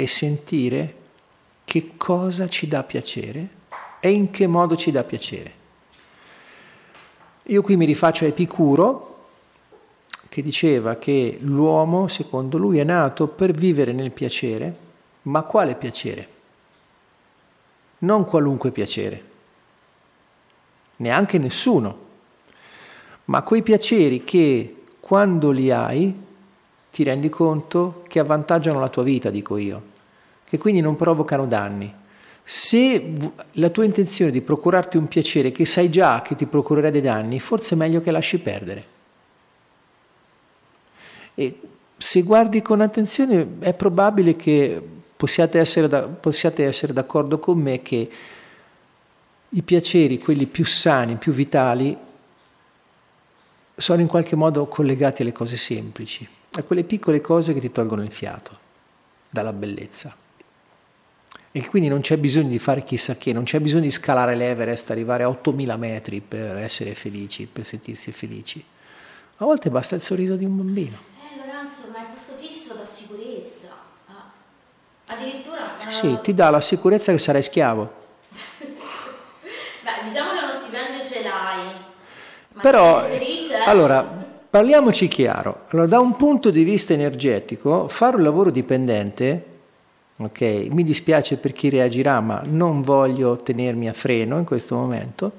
e 0.00 0.06
sentire 0.06 0.94
che 1.64 1.92
cosa 1.98 2.48
ci 2.48 2.66
dà 2.66 2.82
piacere 2.82 3.48
e 4.00 4.10
in 4.10 4.30
che 4.30 4.46
modo 4.46 4.74
ci 4.74 4.90
dà 4.90 5.04
piacere. 5.04 5.52
Io 7.44 7.60
qui 7.60 7.76
mi 7.76 7.84
rifaccio 7.84 8.24
a 8.24 8.28
Epicuro, 8.28 9.08
che 10.30 10.40
diceva 10.40 10.96
che 10.96 11.36
l'uomo, 11.42 12.08
secondo 12.08 12.56
lui, 12.56 12.78
è 12.78 12.84
nato 12.84 13.28
per 13.28 13.50
vivere 13.52 13.92
nel 13.92 14.10
piacere, 14.10 14.74
ma 15.22 15.42
quale 15.42 15.74
piacere? 15.74 16.28
Non 17.98 18.24
qualunque 18.24 18.70
piacere, 18.70 19.24
neanche 20.96 21.36
nessuno, 21.36 21.98
ma 23.26 23.42
quei 23.42 23.62
piaceri 23.62 24.24
che 24.24 24.84
quando 24.98 25.50
li 25.50 25.70
hai 25.70 26.28
ti 26.90 27.02
rendi 27.02 27.28
conto 27.28 28.02
che 28.08 28.18
avvantaggiano 28.18 28.80
la 28.80 28.88
tua 28.88 29.02
vita, 29.02 29.28
dico 29.30 29.56
io, 29.56 29.89
che 30.50 30.58
quindi 30.58 30.80
non 30.80 30.96
provocano 30.96 31.46
danni. 31.46 31.94
Se 32.42 33.14
la 33.52 33.68
tua 33.68 33.84
intenzione 33.84 34.32
è 34.32 34.34
di 34.34 34.40
procurarti 34.40 34.96
un 34.96 35.06
piacere 35.06 35.52
che 35.52 35.64
sai 35.64 35.88
già 35.88 36.22
che 36.22 36.34
ti 36.34 36.46
procurerà 36.46 36.90
dei 36.90 37.00
danni, 37.00 37.38
forse 37.38 37.76
è 37.76 37.78
meglio 37.78 38.00
che 38.00 38.10
lasci 38.10 38.40
perdere. 38.40 38.84
E 41.36 41.60
se 41.96 42.22
guardi 42.22 42.60
con 42.62 42.80
attenzione 42.80 43.58
è 43.60 43.72
probabile 43.74 44.34
che 44.34 44.82
possiate 45.16 45.60
essere, 45.60 45.86
da, 45.86 46.02
possiate 46.02 46.64
essere 46.64 46.92
d'accordo 46.92 47.38
con 47.38 47.56
me 47.56 47.80
che 47.82 48.10
i 49.50 49.62
piaceri, 49.62 50.18
quelli 50.18 50.46
più 50.46 50.64
sani, 50.64 51.14
più 51.14 51.32
vitali, 51.32 51.96
sono 53.76 54.00
in 54.00 54.08
qualche 54.08 54.34
modo 54.34 54.66
collegati 54.66 55.22
alle 55.22 55.32
cose 55.32 55.56
semplici, 55.56 56.28
a 56.52 56.64
quelle 56.64 56.82
piccole 56.82 57.20
cose 57.20 57.54
che 57.54 57.60
ti 57.60 57.70
tolgono 57.70 58.02
il 58.02 58.10
fiato 58.10 58.58
dalla 59.30 59.52
bellezza. 59.52 60.12
E 61.52 61.66
quindi 61.68 61.88
non 61.88 62.00
c'è 62.00 62.16
bisogno 62.16 62.48
di 62.48 62.58
fare 62.58 62.84
chissà 62.84 63.16
che, 63.16 63.32
non 63.32 63.44
c'è 63.44 63.58
bisogno 63.58 63.82
di 63.82 63.90
scalare 63.90 64.36
l'Everest, 64.36 64.90
arrivare 64.90 65.24
a 65.24 65.28
8000 65.28 65.76
metri 65.76 66.20
per 66.20 66.56
essere 66.58 66.94
felici, 66.94 67.46
per 67.46 67.64
sentirsi 67.64 68.12
felici. 68.12 68.64
A 69.38 69.44
volte 69.44 69.70
basta 69.70 69.94
il 69.94 70.00
sorriso 70.00 70.36
di 70.36 70.44
un 70.44 70.56
bambino 70.56 71.08
ma 71.92 72.00
il 72.00 72.06
posto 72.12 72.34
fisso 72.34 72.74
dà 72.74 72.84
sicurezza. 72.84 73.68
Ah. 74.06 75.12
Addirittura... 75.12 75.78
Eh... 75.88 75.92
Sì, 75.92 76.18
ti 76.22 76.34
dà 76.34 76.50
la 76.50 76.60
sicurezza 76.60 77.12
che 77.12 77.18
sarai 77.18 77.42
schiavo. 77.42 77.92
Beh, 79.82 80.08
diciamo 80.08 80.30
che 80.32 80.44
uno 80.44 80.52
stipendio 80.52 81.00
ce 81.00 81.22
l'hai. 81.22 81.74
Ma 82.52 82.60
Però, 82.60 83.02
felice? 83.02 83.56
allora, 83.64 84.02
parliamoci 84.02 85.08
chiaro. 85.08 85.64
Allora, 85.70 85.86
da 85.86 86.00
un 86.00 86.16
punto 86.16 86.50
di 86.50 86.64
vista 86.64 86.92
energetico, 86.92 87.88
fare 87.88 88.16
un 88.16 88.22
lavoro 88.22 88.50
dipendente, 88.50 89.44
ok, 90.20 90.68
mi 90.70 90.82
dispiace 90.82 91.36
per 91.36 91.52
chi 91.52 91.68
reagirà, 91.68 92.20
ma 92.20 92.42
non 92.46 92.82
voglio 92.82 93.36
tenermi 93.36 93.88
a 93.88 93.92
freno 93.92 94.38
in 94.38 94.44
questo 94.44 94.74
momento. 94.74 95.32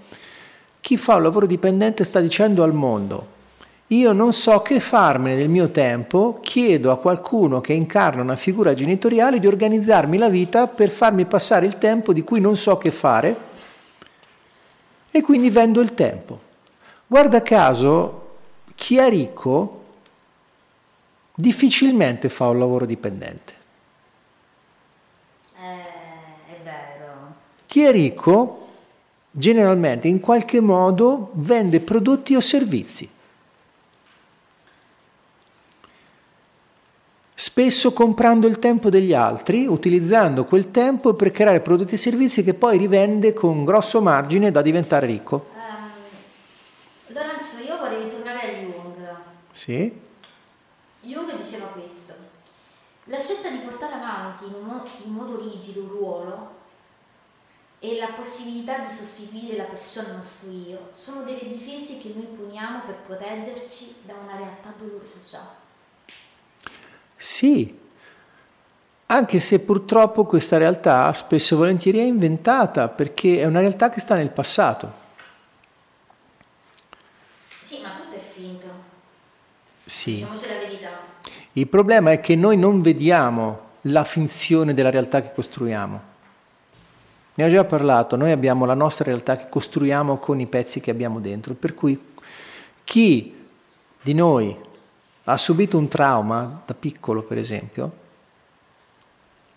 Chi 0.82 0.98
fa 0.98 1.16
un 1.16 1.24
lavoro 1.24 1.46
dipendente 1.46 2.04
sta 2.04 2.20
dicendo 2.20 2.64
al 2.64 2.74
mondo, 2.74 3.40
io 3.88 4.14
non 4.14 4.32
so 4.32 4.62
che 4.62 4.80
farmene 4.80 5.36
del 5.36 5.50
mio 5.50 5.70
tempo, 5.70 6.40
chiedo 6.42 6.92
a 6.92 6.98
qualcuno 6.98 7.60
che 7.60 7.74
incarna 7.74 8.22
una 8.22 8.38
figura 8.38 8.74
genitoriale 8.74 9.38
di 9.38 9.48
organizzarmi 9.48 10.18
la 10.18 10.30
vita 10.30 10.68
per 10.68 10.90
farmi 10.90 11.26
passare 11.26 11.66
il 11.66 11.78
tempo 11.78 12.14
di 12.14 12.24
cui 12.24 12.40
non 12.40 12.56
so 12.56 12.78
che 12.78 12.90
fare 12.90 13.36
e 15.12 15.22
quindi 15.22 15.50
vendo 15.50 15.82
il 15.82 15.94
tempo. 15.94 16.40
Guarda 17.06 17.42
caso, 17.42 18.38
chi 18.76 18.98
è 18.98 19.10
ricco 19.10 19.84
difficilmente 21.36 22.30
fa 22.30 22.48
un 22.48 22.60
lavoro 22.60 22.86
dipendente. 22.86 23.54
Eh, 25.58 26.54
è 26.54 26.62
vero. 26.64 27.36
Chi 27.72 27.84
è 27.84 27.92
ricco 27.94 28.68
generalmente 29.32 30.10
in 30.10 30.20
qualche 30.20 30.60
modo 30.60 31.30
vende 31.36 31.80
prodotti 31.80 32.36
o 32.36 32.42
servizi. 32.42 33.10
spesso 37.34 37.94
comprando 37.94 38.46
il 38.48 38.60
tempo 38.60 38.90
degli 38.90 39.14
altri, 39.14 39.66
utilizzando 39.66 40.44
quel 40.44 40.70
tempo 40.70 41.14
per 41.14 41.32
creare 41.32 41.62
prodotti 41.62 41.94
e 41.94 41.98
servizi 41.98 42.44
che 42.44 42.54
poi 42.54 42.78
rivende 42.78 43.32
con 43.32 43.64
grosso 43.64 44.02
margine 44.02 44.52
da 44.52 44.62
diventare 44.62 45.08
ricco. 45.08 45.48
Ehm, 45.56 47.16
Lorenzo, 47.16 47.64
io 47.64 47.78
vorrei 47.78 48.04
ritornare 48.04 48.40
a 48.42 48.60
Jung. 48.60 49.16
Sì? 49.50 50.00
Jung 51.00 51.36
diceva 51.38 51.68
questo. 51.68 52.14
La 53.06 53.18
scelta 53.18 53.50
di 53.50 53.60
portare 53.60 53.94
avanti 53.94 54.44
in, 54.44 54.62
mo- 54.62 54.86
in 55.06 55.12
modo 55.14 55.40
rigido 55.40 55.84
un 55.84 55.88
ruolo 55.88 56.60
e 57.84 57.98
la 57.98 58.10
possibilità 58.16 58.78
di 58.78 58.90
sostituire 58.92 59.58
la 59.58 59.64
persona 59.64 60.10
al 60.10 60.18
nostro 60.18 60.52
io 60.52 60.90
sono 60.92 61.24
delle 61.24 61.48
difese 61.48 61.98
che 61.98 62.14
noi 62.16 62.28
poniamo 62.28 62.82
per 62.86 62.98
proteggerci 63.08 63.96
da 64.06 64.14
una 64.24 64.38
realtà 64.38 64.72
dolorosa. 64.78 65.56
Sì, 67.18 67.76
anche 69.08 69.40
se 69.40 69.62
purtroppo 69.62 70.26
questa 70.26 70.60
realtà 70.60 71.12
spesso 71.14 71.56
e 71.56 71.58
volentieri 71.58 71.98
è 71.98 72.04
inventata 72.04 72.88
perché 72.88 73.40
è 73.40 73.46
una 73.46 73.62
realtà 73.62 73.90
che 73.90 74.00
sta 74.00 74.14
nel 74.14 74.30
passato. 74.30 74.94
Sì, 77.64 77.80
ma 77.82 77.90
tutto 78.00 78.16
è 78.16 78.20
finto. 78.20 78.68
Sì. 79.84 80.18
Diciamoci 80.18 80.48
la 80.48 80.54
verità. 80.54 80.90
Il 81.54 81.68
problema 81.68 82.12
è 82.12 82.20
che 82.20 82.36
noi 82.36 82.58
non 82.58 82.80
vediamo 82.84 83.70
la 83.86 84.04
finzione 84.04 84.76
della 84.76 84.92
realtà 84.92 85.20
che 85.20 85.34
costruiamo. 85.34 86.11
Ne 87.42 87.48
ho 87.48 87.50
già 87.50 87.64
parlato, 87.64 88.16
noi 88.16 88.30
abbiamo 88.30 88.66
la 88.66 88.76
nostra 88.76 89.06
realtà 89.06 89.36
che 89.36 89.48
costruiamo 89.50 90.18
con 90.18 90.40
i 90.40 90.46
pezzi 90.46 90.80
che 90.80 90.92
abbiamo 90.92 91.20
dentro, 91.20 91.56
per 91.56 91.74
cui 91.74 92.00
chi 92.84 93.36
di 94.00 94.14
noi 94.14 94.56
ha 95.24 95.38
subito 95.38 95.76
un 95.76 95.88
trauma 95.88 96.62
da 96.64 96.76
piccolo, 96.76 97.24
per 97.24 97.40
esempio, 97.40 97.92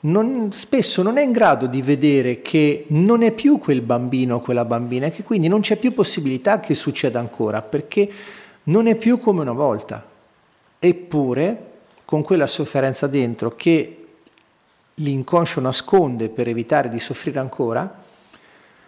non, 0.01 0.51
spesso 0.53 1.03
non 1.03 1.19
è 1.19 1.23
in 1.23 1.33
grado 1.33 1.67
di 1.67 1.83
vedere 1.83 2.41
che 2.41 2.87
non 2.89 3.23
è 3.23 3.33
più 3.33 3.59
quel 3.59 3.83
bambino 3.83 4.37
o 4.37 4.41
quella 4.41 4.65
bambina 4.65 5.05
e 5.05 5.11
che 5.11 5.23
quindi 5.23 5.49
non 5.49 5.61
c'è 5.61 5.77
più 5.77 5.93
possibilità 5.93 6.61
che 6.61 6.75
succeda 6.75 7.19
ancora, 7.19 7.61
perché 7.61 8.11
non 8.63 8.87
è 8.87 8.95
più 8.95 9.19
come 9.19 9.43
una 9.43 9.53
volta. 9.53 10.03
Eppure, 10.79 11.73
con 12.07 12.23
quella 12.23 12.47
sofferenza 12.47 13.07
dentro 13.07 13.55
che 13.55 14.04
l'inconscio 14.95 15.61
nasconde 15.61 16.29
per 16.29 16.49
evitare 16.49 16.89
di 16.89 17.01
soffrire 17.01 17.39
ancora, 17.39 18.03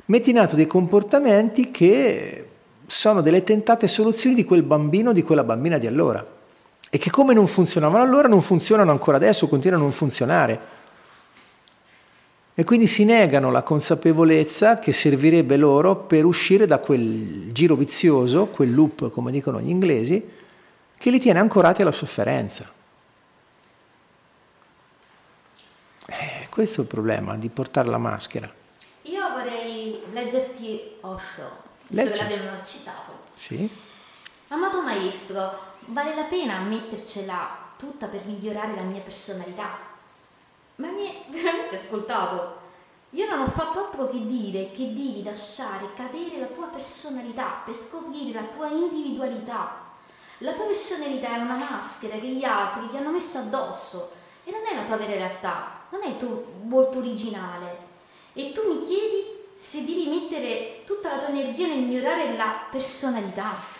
metti 0.06 0.30
in 0.30 0.38
atto 0.38 0.54
dei 0.54 0.66
comportamenti 0.66 1.70
che 1.70 2.48
sono 2.86 3.20
delle 3.20 3.42
tentate 3.42 3.88
soluzioni 3.88 4.34
di 4.34 4.44
quel 4.44 4.62
bambino 4.62 5.12
di 5.12 5.22
quella 5.22 5.42
bambina 5.42 5.78
di 5.78 5.86
allora 5.86 6.34
e 6.88 6.98
che 6.98 7.10
come 7.10 7.34
non 7.34 7.46
funzionavano 7.46 8.02
allora 8.02 8.28
non 8.28 8.40
funzionano 8.40 8.92
ancora 8.92 9.16
adesso, 9.16 9.48
continuano 9.48 9.82
a 9.82 9.86
non 9.86 9.94
funzionare. 9.96 10.74
E 12.54 12.64
quindi 12.64 12.86
si 12.86 13.04
negano 13.04 13.50
la 13.50 13.62
consapevolezza 13.62 14.78
che 14.78 14.92
servirebbe 14.92 15.56
loro 15.58 15.96
per 15.96 16.24
uscire 16.24 16.64
da 16.64 16.78
quel 16.78 17.52
giro 17.52 17.74
vizioso, 17.74 18.46
quel 18.46 18.72
loop, 18.72 19.10
come 19.10 19.30
dicono 19.30 19.60
gli 19.60 19.68
inglesi, 19.68 20.26
che 20.96 21.10
li 21.10 21.18
tiene 21.18 21.38
ancorati 21.38 21.82
alla 21.82 21.92
sofferenza. 21.92 22.72
Eh, 26.06 26.46
questo 26.50 26.80
è 26.80 26.82
il 26.84 26.88
problema 26.88 27.36
di 27.36 27.48
portare 27.48 27.88
la 27.88 27.98
maschera. 27.98 28.48
Io 29.02 29.28
vorrei 29.30 30.02
leggerti 30.12 30.96
Osho, 31.00 31.62
visto 31.88 32.04
Leggi. 32.04 32.26
che 32.26 32.36
l'abbiamo 32.36 32.64
citato. 32.64 33.12
Sì? 33.34 33.68
Amato 34.48 34.82
maestro, 34.82 35.74
vale 35.86 36.14
la 36.14 36.24
pena 36.24 36.60
mettercela 36.60 37.64
tutta 37.76 38.06
per 38.06 38.24
migliorare 38.24 38.74
la 38.76 38.82
mia 38.82 39.00
personalità? 39.00 39.78
Ma 40.76 40.88
mi 40.88 41.08
hai 41.08 41.24
veramente 41.30 41.76
ascoltato? 41.76 42.64
Io 43.10 43.28
non 43.28 43.40
ho 43.40 43.48
fatto 43.48 43.86
altro 43.86 44.08
che 44.08 44.26
dire 44.26 44.70
che 44.70 44.92
devi 44.92 45.22
lasciare 45.22 45.94
cadere 45.94 46.38
la 46.38 46.46
tua 46.46 46.66
personalità 46.66 47.62
per 47.64 47.74
scoprire 47.74 48.32
la 48.32 48.46
tua 48.46 48.68
individualità. 48.68 49.84
La 50.38 50.52
tua 50.52 50.66
personalità 50.66 51.34
è 51.34 51.38
una 51.38 51.56
maschera 51.56 52.16
che 52.16 52.26
gli 52.26 52.44
altri 52.44 52.88
ti 52.88 52.96
hanno 52.96 53.10
messo 53.10 53.38
addosso 53.38 54.12
e 54.44 54.50
non 54.50 54.60
è 54.70 54.74
la 54.74 54.84
tua 54.84 54.96
vera 54.96 55.14
realtà, 55.14 55.75
non 55.90 56.02
è 56.02 56.08
il 56.08 56.16
tuo 56.18 56.44
volto 56.64 56.98
originale. 56.98 57.84
E 58.32 58.52
tu 58.52 58.62
mi 58.66 58.86
chiedi 58.86 59.24
se 59.56 59.84
devi 59.84 60.06
mettere 60.08 60.82
tutta 60.84 61.10
la 61.10 61.18
tua 61.18 61.28
energia 61.28 61.66
nel 61.66 61.78
migliorare 61.78 62.36
la 62.36 62.66
personalità. 62.70 63.74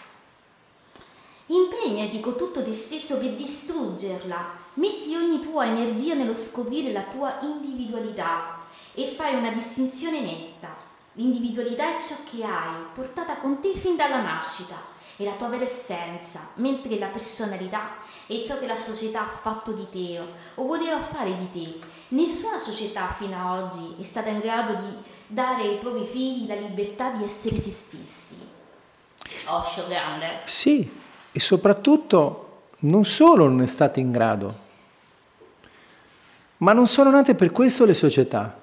Impegnati 1.46 2.20
con 2.20 2.36
tutto 2.36 2.62
te 2.64 2.72
stesso 2.72 3.18
per 3.18 3.30
distruggerla. 3.30 4.64
Metti 4.74 5.14
ogni 5.14 5.40
tua 5.40 5.66
energia 5.66 6.14
nello 6.14 6.34
scoprire 6.34 6.92
la 6.92 7.02
tua 7.02 7.38
individualità 7.42 8.60
e 8.94 9.06
fai 9.06 9.36
una 9.36 9.50
distinzione 9.50 10.20
netta. 10.20 10.74
L'individualità 11.12 11.94
è 11.94 12.00
ciò 12.00 12.14
che 12.30 12.44
hai, 12.44 12.74
portata 12.94 13.36
con 13.36 13.60
te 13.60 13.74
fin 13.74 13.96
dalla 13.96 14.20
nascita, 14.20 14.74
è 15.16 15.24
la 15.24 15.32
tua 15.32 15.48
vera 15.48 15.64
essenza, 15.64 16.50
mentre 16.54 16.98
la 16.98 17.06
personalità 17.06 17.96
è 18.26 18.40
ciò 18.40 18.58
che 18.58 18.66
la 18.66 18.74
società 18.74 19.20
ha 19.20 19.38
fatto 19.40 19.72
di 19.72 19.86
te 19.90 20.20
o 20.56 20.64
voleva 20.64 21.00
fare 21.00 21.36
di 21.38 21.50
te. 21.50 21.86
Nessuna 22.08 22.58
società 22.58 23.08
fino 23.08 23.36
ad 23.36 23.62
oggi 23.62 23.96
è 24.00 24.04
stata 24.04 24.28
in 24.28 24.38
grado 24.38 24.74
di 24.74 24.94
dare 25.26 25.62
ai 25.62 25.78
propri 25.78 26.06
figli 26.06 26.46
la 26.46 26.54
libertà 26.54 27.10
di 27.10 27.24
essere 27.24 27.56
se 27.56 27.70
stessi. 27.70 28.36
Osho 29.46 29.88
grande. 29.88 30.42
Sì, 30.44 30.88
e 31.32 31.40
soprattutto 31.40 32.68
non 32.80 33.04
solo 33.04 33.48
non 33.48 33.62
è 33.62 33.66
stata 33.66 33.98
in 33.98 34.12
grado, 34.12 34.54
ma 36.58 36.72
non 36.72 36.86
sono 36.86 37.10
nate 37.10 37.34
per 37.34 37.50
questo 37.50 37.84
le 37.84 37.94
società. 37.94 38.56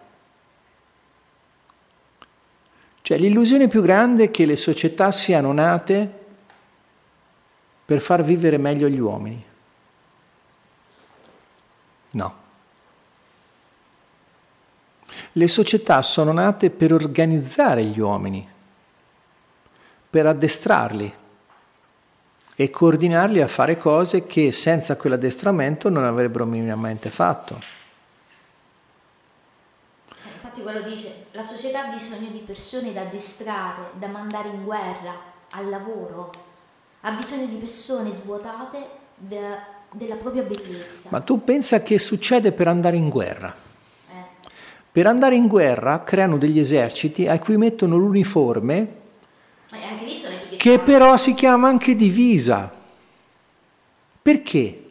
Cioè 3.01 3.17
l'illusione 3.17 3.67
più 3.67 3.81
grande 3.81 4.25
è 4.25 4.31
che 4.31 4.45
le 4.45 4.55
società 4.55 5.11
siano 5.11 5.51
nate 5.51 6.21
per 7.83 7.99
far 7.99 8.23
vivere 8.23 8.57
meglio 8.57 8.87
gli 8.87 8.99
uomini. 8.99 9.45
No. 12.11 12.42
Le 15.36 15.47
società 15.47 16.03
sono 16.03 16.31
nate 16.31 16.69
per 16.69 16.93
organizzare 16.93 17.84
gli 17.84 17.99
uomini, 17.99 18.47
per 20.07 20.27
addestrarli 20.27 21.11
e 22.55 22.69
coordinarli 22.69 23.41
a 23.41 23.47
fare 23.47 23.79
cose 23.79 24.25
che 24.25 24.51
senza 24.51 24.95
quell'addestramento 24.95 25.89
non 25.89 26.03
avrebbero 26.03 26.45
minimamente 26.45 27.09
fatto. 27.09 27.59
Infatti 30.36 30.61
quello 30.61 30.81
dice, 30.81 31.25
la 31.31 31.41
società 31.41 31.88
ha 31.88 31.91
bisogno 31.91 32.29
di 32.29 32.43
persone 32.45 32.93
da 32.93 33.01
addestrare, 33.01 33.89
da 33.97 34.07
mandare 34.07 34.49
in 34.49 34.63
guerra, 34.63 35.15
al 35.55 35.67
lavoro, 35.67 36.29
ha 37.01 37.11
bisogno 37.11 37.47
di 37.47 37.55
persone 37.55 38.11
svuotate 38.11 38.86
de- 39.15 39.57
della 39.93 40.15
propria 40.15 40.43
bellezza. 40.43 41.09
Ma 41.09 41.21
tu 41.21 41.43
pensa 41.43 41.81
che 41.81 41.97
succede 41.97 42.51
per 42.51 42.67
andare 42.67 42.97
in 42.97 43.09
guerra? 43.09 43.71
Per 44.93 45.07
andare 45.07 45.33
in 45.33 45.47
guerra 45.47 46.03
creano 46.03 46.37
degli 46.37 46.59
eserciti 46.59 47.27
a 47.27 47.39
cui 47.39 47.57
mettono 47.57 47.97
l'uniforme 47.97 49.01
che 50.57 50.77
però 50.77 51.17
si 51.17 51.33
chiama 51.33 51.67
anche 51.67 51.95
divisa. 51.95 52.71
Perché? 54.21 54.83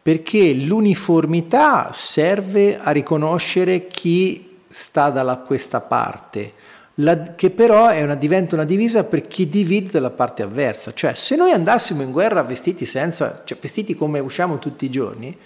Perché 0.00 0.54
l'uniformità 0.54 1.90
serve 1.92 2.78
a 2.78 2.92
riconoscere 2.92 3.88
chi 3.88 4.58
sta 4.68 5.10
dalla 5.10 5.38
questa 5.38 5.80
parte. 5.80 6.52
la, 7.00 7.34
che 7.34 7.50
però 7.50 7.92
una, 8.00 8.14
diventa 8.14 8.54
una 8.54 8.64
divisa 8.64 9.02
per 9.02 9.26
chi 9.26 9.48
divide 9.48 9.90
dalla 9.90 10.10
parte 10.10 10.44
avversa. 10.44 10.94
Cioè, 10.94 11.14
se 11.14 11.34
noi 11.34 11.50
andassimo 11.50 12.02
in 12.02 12.12
guerra 12.12 12.42
vestiti, 12.42 12.86
senza, 12.86 13.42
cioè, 13.44 13.58
vestiti 13.60 13.96
come 13.96 14.20
usciamo 14.20 14.60
tutti 14.60 14.84
i 14.84 14.90
giorni, 14.90 15.36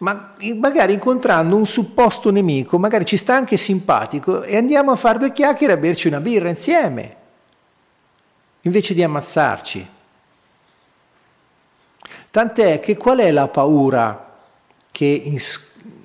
ma 0.00 0.34
magari 0.56 0.94
incontrando 0.94 1.56
un 1.56 1.66
supposto 1.66 2.30
nemico, 2.30 2.78
magari 2.78 3.04
ci 3.04 3.18
sta 3.18 3.34
anche 3.34 3.56
simpatico 3.56 4.42
e 4.42 4.56
andiamo 4.56 4.92
a 4.92 4.96
fare 4.96 5.18
due 5.18 5.32
chiacchiere 5.32 5.74
a 5.74 5.76
berci 5.76 6.08
una 6.08 6.20
birra 6.20 6.48
insieme, 6.48 7.16
invece 8.62 8.94
di 8.94 9.02
ammazzarci. 9.02 9.88
Tant'è 12.30 12.80
che 12.80 12.96
qual 12.96 13.18
è 13.18 13.30
la 13.30 13.48
paura 13.48 14.38
che 14.90 15.32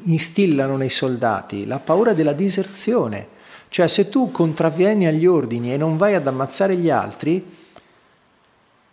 instillano 0.01 0.75
nei 0.75 0.89
soldati? 0.89 1.65
La 1.65 1.79
paura 1.79 2.13
della 2.13 2.33
diserzione. 2.33 3.33
Cioè 3.69 3.87
se 3.87 4.09
tu 4.09 4.31
contravvieni 4.31 5.05
agli 5.05 5.25
ordini 5.25 5.71
e 5.73 5.77
non 5.77 5.97
vai 5.97 6.15
ad 6.15 6.27
ammazzare 6.27 6.75
gli 6.75 6.89
altri, 6.89 7.55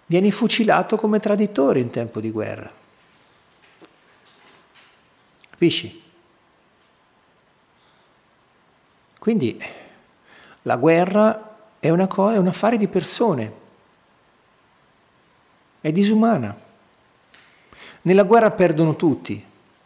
vieni 0.06 0.30
fucilato 0.30 0.96
come 0.96 1.20
traditore 1.20 1.80
in 1.80 1.90
tempo 1.90 2.20
di 2.20 2.30
guerra. 2.30 2.81
Capisci? 5.62 6.02
Quindi 9.16 9.62
la 10.62 10.76
guerra 10.76 11.56
è, 11.78 11.88
una 11.88 12.08
cosa, 12.08 12.34
è 12.34 12.38
un 12.38 12.48
affare 12.48 12.76
di 12.76 12.88
persone, 12.88 13.52
è 15.80 15.92
disumana. 15.92 16.58
Nella 18.02 18.24
guerra 18.24 18.50
perdono 18.50 18.96
tutti, 18.96 19.40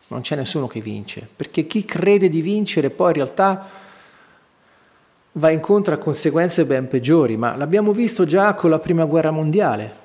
non 0.06 0.22
c'è 0.22 0.34
nessuno 0.36 0.66
che 0.66 0.80
vince, 0.80 1.28
perché 1.36 1.66
chi 1.66 1.84
crede 1.84 2.30
di 2.30 2.40
vincere 2.40 2.88
poi 2.88 3.08
in 3.08 3.16
realtà 3.16 3.68
va 5.32 5.50
incontro 5.50 5.92
a 5.92 5.98
conseguenze 5.98 6.64
ben 6.64 6.88
peggiori, 6.88 7.36
ma 7.36 7.54
l'abbiamo 7.54 7.92
visto 7.92 8.24
già 8.24 8.54
con 8.54 8.70
la 8.70 8.78
Prima 8.78 9.04
Guerra 9.04 9.30
Mondiale. 9.30 10.04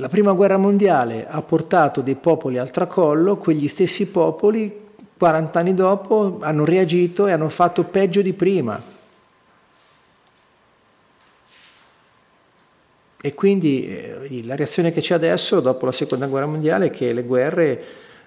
La 0.00 0.08
prima 0.08 0.32
guerra 0.32 0.56
mondiale 0.56 1.26
ha 1.28 1.42
portato 1.42 2.02
dei 2.02 2.14
popoli 2.14 2.56
al 2.56 2.70
tracollo, 2.70 3.36
quegli 3.36 3.66
stessi 3.66 4.06
popoli 4.06 4.86
40 5.18 5.58
anni 5.58 5.74
dopo 5.74 6.38
hanno 6.40 6.64
reagito 6.64 7.26
e 7.26 7.32
hanno 7.32 7.48
fatto 7.48 7.82
peggio 7.82 8.22
di 8.22 8.32
prima. 8.32 8.80
E 13.20 13.34
quindi 13.34 13.88
eh, 13.88 14.44
la 14.44 14.54
reazione 14.54 14.92
che 14.92 15.00
c'è 15.00 15.14
adesso, 15.14 15.58
dopo 15.58 15.84
la 15.84 15.90
seconda 15.90 16.28
guerra 16.28 16.46
mondiale, 16.46 16.86
è 16.86 16.90
che 16.90 17.12
le 17.12 17.24
guerre 17.24 17.84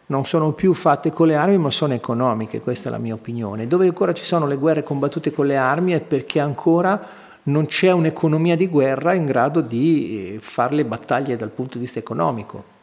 non 0.07 0.26
sono 0.26 0.51
più 0.51 0.74
fatte 0.74 1.13
con 1.13 1.28
le 1.28 1.36
armi, 1.36 1.57
ma 1.57 1.72
sono 1.72 1.93
economiche, 1.93 2.59
questa 2.59 2.89
è 2.89 2.91
la 2.91 2.97
mia 2.97 3.13
opinione. 3.13 3.65
Dove 3.65 3.88
ancora 3.88 4.11
ci 4.11 4.26
sono 4.26 4.45
le 4.45 4.57
guerre 4.57 4.84
combattute 4.84 5.32
con 5.32 5.45
le 5.45 5.55
armi 5.55 5.93
è 5.93 6.01
perché 6.01 6.41
ancora 6.41 7.20
non 7.43 7.65
c'è 7.65 7.91
un'economia 7.91 8.55
di 8.55 8.67
guerra 8.67 9.13
in 9.13 9.25
grado 9.25 9.61
di 9.61 10.35
eh, 10.35 10.39
fare 10.39 10.75
le 10.75 10.85
battaglie 10.85 11.37
dal 11.37 11.49
punto 11.49 11.73
di 11.73 11.83
vista 11.83 11.99
economico. 11.99 12.79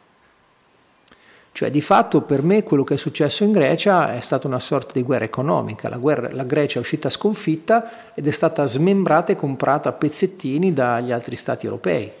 Cioè 1.51 1.71
di 1.71 1.81
fatto 1.81 2.21
per 2.21 2.41
me 2.41 2.63
quello 2.63 2.83
che 2.83 2.93
è 2.93 2.97
successo 2.97 3.43
in 3.43 3.51
Grecia 3.51 4.13
è 4.13 4.21
stata 4.21 4.47
una 4.47 4.59
sorta 4.59 4.93
di 4.93 5.03
guerra 5.03 5.25
economica, 5.25 5.89
la, 5.89 5.97
guerra, 5.97 6.29
la 6.31 6.43
Grecia 6.43 6.77
è 6.77 6.81
uscita 6.81 7.09
sconfitta 7.09 8.13
ed 8.13 8.27
è 8.27 8.31
stata 8.31 8.65
smembrata 8.65 9.33
e 9.33 9.35
comprata 9.35 9.89
a 9.89 9.91
pezzettini 9.91 10.73
dagli 10.73 11.11
altri 11.11 11.35
stati 11.35 11.65
europei. 11.65 12.11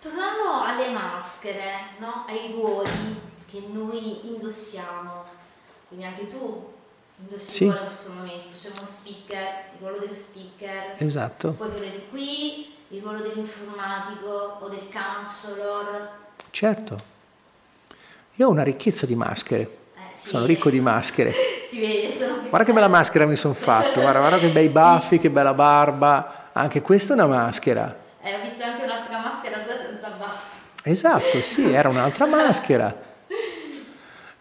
Tornando 0.00 0.62
alle 0.64 0.90
maschere, 0.90 1.96
no? 1.98 2.24
ai 2.26 2.52
ruoli 2.52 3.20
che 3.50 3.62
noi 3.70 4.28
indossiamo, 4.32 5.24
quindi 5.88 6.06
anche 6.06 6.28
tu 6.28 6.72
indossi 7.18 7.52
sì. 7.52 7.64
in 7.64 7.76
questo 7.76 8.12
momento, 8.12 8.54
c'è 8.58 8.70
uno 8.74 8.86
speaker, 8.86 9.65
il 9.78 9.86
ruolo 9.86 9.98
del 9.98 10.14
speaker, 10.14 10.94
esatto. 10.96 11.52
poi 11.52 11.68
quello 11.68 11.90
di 11.90 12.02
qui, 12.10 12.74
il 12.88 13.02
ruolo 13.02 13.20
dell'informatico 13.20 14.58
o 14.60 14.68
del 14.68 14.88
counselor. 14.90 16.08
Certo, 16.50 16.96
io 18.36 18.46
ho 18.46 18.50
una 18.50 18.62
ricchezza 18.62 19.04
di 19.04 19.14
maschere, 19.14 19.62
eh, 19.62 20.14
sì. 20.14 20.28
sono 20.28 20.46
ricco 20.46 20.70
di 20.70 20.80
maschere. 20.80 21.32
si 21.68 21.80
vede, 21.80 22.10
sono 22.10 22.40
Guarda 22.48 22.64
che 22.64 22.72
bella 22.72 22.88
maschera 22.88 23.26
mi 23.26 23.36
sono 23.36 23.54
fatto, 23.54 24.00
guarda, 24.00 24.20
guarda 24.20 24.38
che 24.38 24.48
bei 24.48 24.68
baffi, 24.68 25.18
che 25.18 25.28
bella 25.28 25.52
barba, 25.52 26.50
anche 26.52 26.80
questa 26.80 27.12
è 27.12 27.16
una 27.16 27.26
maschera. 27.26 28.04
Eh, 28.22 28.34
ho 28.34 28.40
visto 28.40 28.64
anche 28.64 28.84
un'altra 28.84 29.18
maschera 29.18 29.58
tua 29.60 29.76
senza 29.76 30.08
baffi. 30.08 30.54
Esatto, 30.84 31.42
sì, 31.42 31.70
era 31.70 31.90
un'altra 31.90 32.24
maschera 32.26 33.05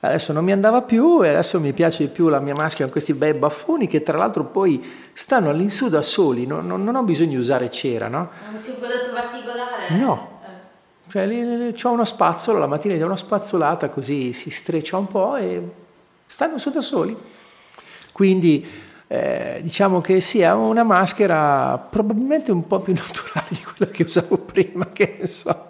adesso 0.06 0.34
non 0.34 0.44
mi 0.44 0.52
andava 0.52 0.82
più 0.82 1.24
e 1.24 1.30
adesso 1.30 1.60
mi 1.60 1.74
piace 1.74 2.06
di 2.06 2.10
più 2.10 2.28
la 2.28 2.40
mia 2.40 2.54
maschera 2.56 2.84
con 2.84 2.92
questi 2.92 3.14
bei 3.14 3.34
baffoni 3.34 3.88
che 3.88 4.04
tra 4.04 4.18
l'altro 4.18 4.46
poi 4.46 4.84
stanno 5.14 5.50
all'insù 5.50 5.90
da 5.90 6.02
soli, 6.02 6.46
non, 6.46 6.66
non, 6.66 6.84
non 6.84 6.96
ho 6.96 7.04
bisogno 7.04 7.32
di 7.32 7.38
usare 7.38 7.70
cera, 7.70 8.08
no? 8.08 8.30
Non 8.50 8.60
c'è 8.60 8.70
un 8.70 8.80
prodotto 8.80 9.14
particolare? 9.14 9.98
No, 9.98 10.40
eh. 10.44 11.74
cioè 11.76 11.92
ho 11.92 11.94
una 11.94 12.06
spazzola, 12.06 12.60
la 12.60 12.68
mattina 12.68 12.96
gli 12.96 13.00
do 13.00 13.06
una 13.06 13.18
spazzolata 13.18 13.90
così 13.90 14.34
si 14.34 14.50
streccia 14.50 14.98
un 14.98 15.08
po' 15.08 15.36
e 15.36 15.62
stanno 16.26 16.58
su 16.58 16.70
da 16.70 16.82
soli. 16.82 17.18
Quindi 18.12 18.66
eh, 19.08 19.60
diciamo 19.62 20.02
che 20.02 20.20
sia 20.20 20.56
una 20.56 20.84
maschera 20.84 21.78
probabilmente 21.78 22.52
un 22.52 22.66
po' 22.66 22.80
più 22.80 22.94
naturale 22.96 23.48
di 23.50 23.64
quella 23.64 23.92
che 23.92 24.04
usavo 24.04 24.38
prima, 24.38 24.88
che 24.92 25.18
ne 25.20 25.28
so. 25.28 25.68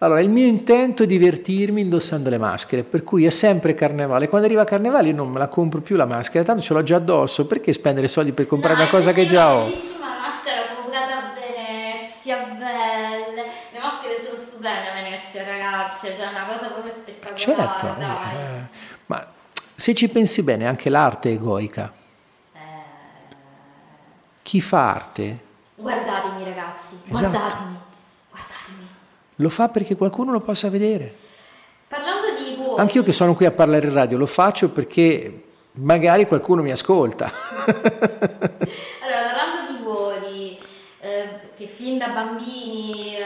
Allora, 0.00 0.20
il 0.20 0.30
mio 0.30 0.46
intento 0.46 1.02
è 1.02 1.06
divertirmi 1.06 1.80
indossando 1.80 2.30
le 2.30 2.38
maschere, 2.38 2.84
per 2.84 3.02
cui 3.02 3.26
è 3.26 3.30
sempre 3.30 3.74
carnevale. 3.74 4.28
Quando 4.28 4.46
arriva 4.46 4.62
carnevale 4.62 5.08
io 5.08 5.14
non 5.16 5.28
me 5.28 5.40
la 5.40 5.48
compro 5.48 5.80
più 5.80 5.96
la 5.96 6.06
maschera, 6.06 6.44
tanto 6.44 6.62
ce 6.62 6.72
l'ho 6.72 6.84
già 6.84 6.96
addosso, 6.96 7.46
perché 7.46 7.72
spendere 7.72 8.06
soldi 8.06 8.30
per 8.30 8.46
comprare 8.46 8.76
no, 8.76 8.82
una 8.82 8.90
cosa 8.90 9.10
che 9.10 9.26
già 9.26 9.52
ho? 9.56 9.64
Bellissima 9.64 10.20
maschera 10.20 10.60
comprata 10.72 11.16
a 11.16 11.32
Venezia, 11.34 12.36
belle. 12.44 13.42
Le 13.72 13.78
maschere 13.80 14.16
sono 14.22 14.36
stupende 14.36 14.88
a 14.88 14.94
Venezia, 14.94 15.44
ragazzi, 15.44 16.06
cioè 16.16 16.28
una 16.28 16.46
cosa 16.46 16.66
proprio 16.68 16.92
spettacolare. 16.92 17.36
Certo, 17.36 17.86
eh, 17.98 18.60
ma 19.06 19.26
se 19.74 19.94
ci 19.96 20.08
pensi 20.08 20.44
bene, 20.44 20.68
anche 20.68 20.90
l'arte 20.90 21.30
è 21.30 21.32
egoica. 21.32 21.92
Eh... 22.52 22.58
Chi 24.42 24.60
fa 24.60 24.92
arte? 24.92 25.38
Guardatemi 25.74 26.44
ragazzi, 26.44 27.00
esatto. 27.04 27.30
guardatemi 27.30 27.86
lo 29.40 29.48
fa 29.48 29.68
perché 29.68 29.96
qualcuno 29.96 30.32
lo 30.32 30.40
possa 30.40 30.70
vedere. 30.70 31.14
Parlando 31.88 32.26
di 32.38 32.54
ruoli... 32.56 32.80
Anche 32.80 32.98
io 32.98 33.02
che 33.02 33.12
sono 33.12 33.34
qui 33.34 33.46
a 33.46 33.50
parlare 33.50 33.86
in 33.86 33.92
radio 33.92 34.18
lo 34.18 34.26
faccio 34.26 34.70
perché 34.70 35.44
magari 35.72 36.26
qualcuno 36.26 36.62
mi 36.62 36.70
ascolta. 36.70 37.30
allora, 37.64 39.22
parlando 39.26 39.70
di 39.70 39.78
ruoli, 39.82 40.58
eh, 41.00 41.40
che 41.56 41.66
fin 41.66 41.98
da 41.98 42.08
bambini, 42.08 43.16
eh, 43.16 43.22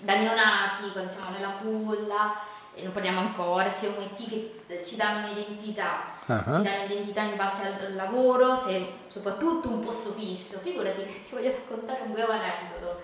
da 0.00 0.14
neonati, 0.16 0.90
quando 0.92 1.10
siamo 1.10 1.30
nella 1.30 1.58
culla, 1.60 2.34
e 2.74 2.82
non 2.82 2.92
parliamo 2.92 3.20
ancora, 3.20 3.70
siamo 3.70 4.00
etichette, 4.00 4.84
ci 4.84 4.96
danno 4.96 5.26
un'identità, 5.30 6.18
uh-huh. 6.26 6.56
ci 6.56 6.62
danno 6.62 6.84
un'identità 6.84 7.22
in 7.22 7.36
base 7.36 7.66
al 7.66 7.94
lavoro, 7.94 8.56
se 8.56 8.86
soprattutto 9.08 9.68
un 9.68 9.80
posto 9.80 10.10
fisso. 10.10 10.58
Figurati 10.58 11.02
che 11.04 11.22
ti 11.24 11.34
voglio 11.34 11.52
raccontare 11.52 12.02
un 12.02 12.12
breve 12.12 12.32
aneddoto 12.32 13.00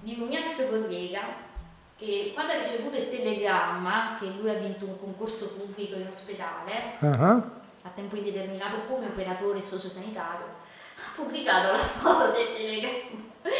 di 0.00 0.16
un 0.18 0.28
mio 0.28 0.38
ex 0.38 0.68
collega 0.68 1.48
che 1.96 2.30
quando 2.32 2.52
ha 2.52 2.56
ricevuto 2.56 2.96
il 2.96 3.10
telegramma 3.10 4.16
che 4.18 4.26
lui 4.26 4.48
ha 4.48 4.54
vinto 4.54 4.86
un 4.86 4.98
concorso 4.98 5.58
pubblico 5.58 5.96
in 5.96 6.06
ospedale 6.06 6.96
uh-huh. 6.98 7.42
a 7.82 7.90
tempo 7.94 8.16
indeterminato 8.16 8.78
come 8.88 9.06
operatore 9.06 9.60
sociosanitario, 9.60 10.46
ha 10.96 11.14
pubblicato 11.14 11.72
la 11.72 11.78
foto 11.78 12.32
del 12.32 12.56
telegramma 12.56 13.28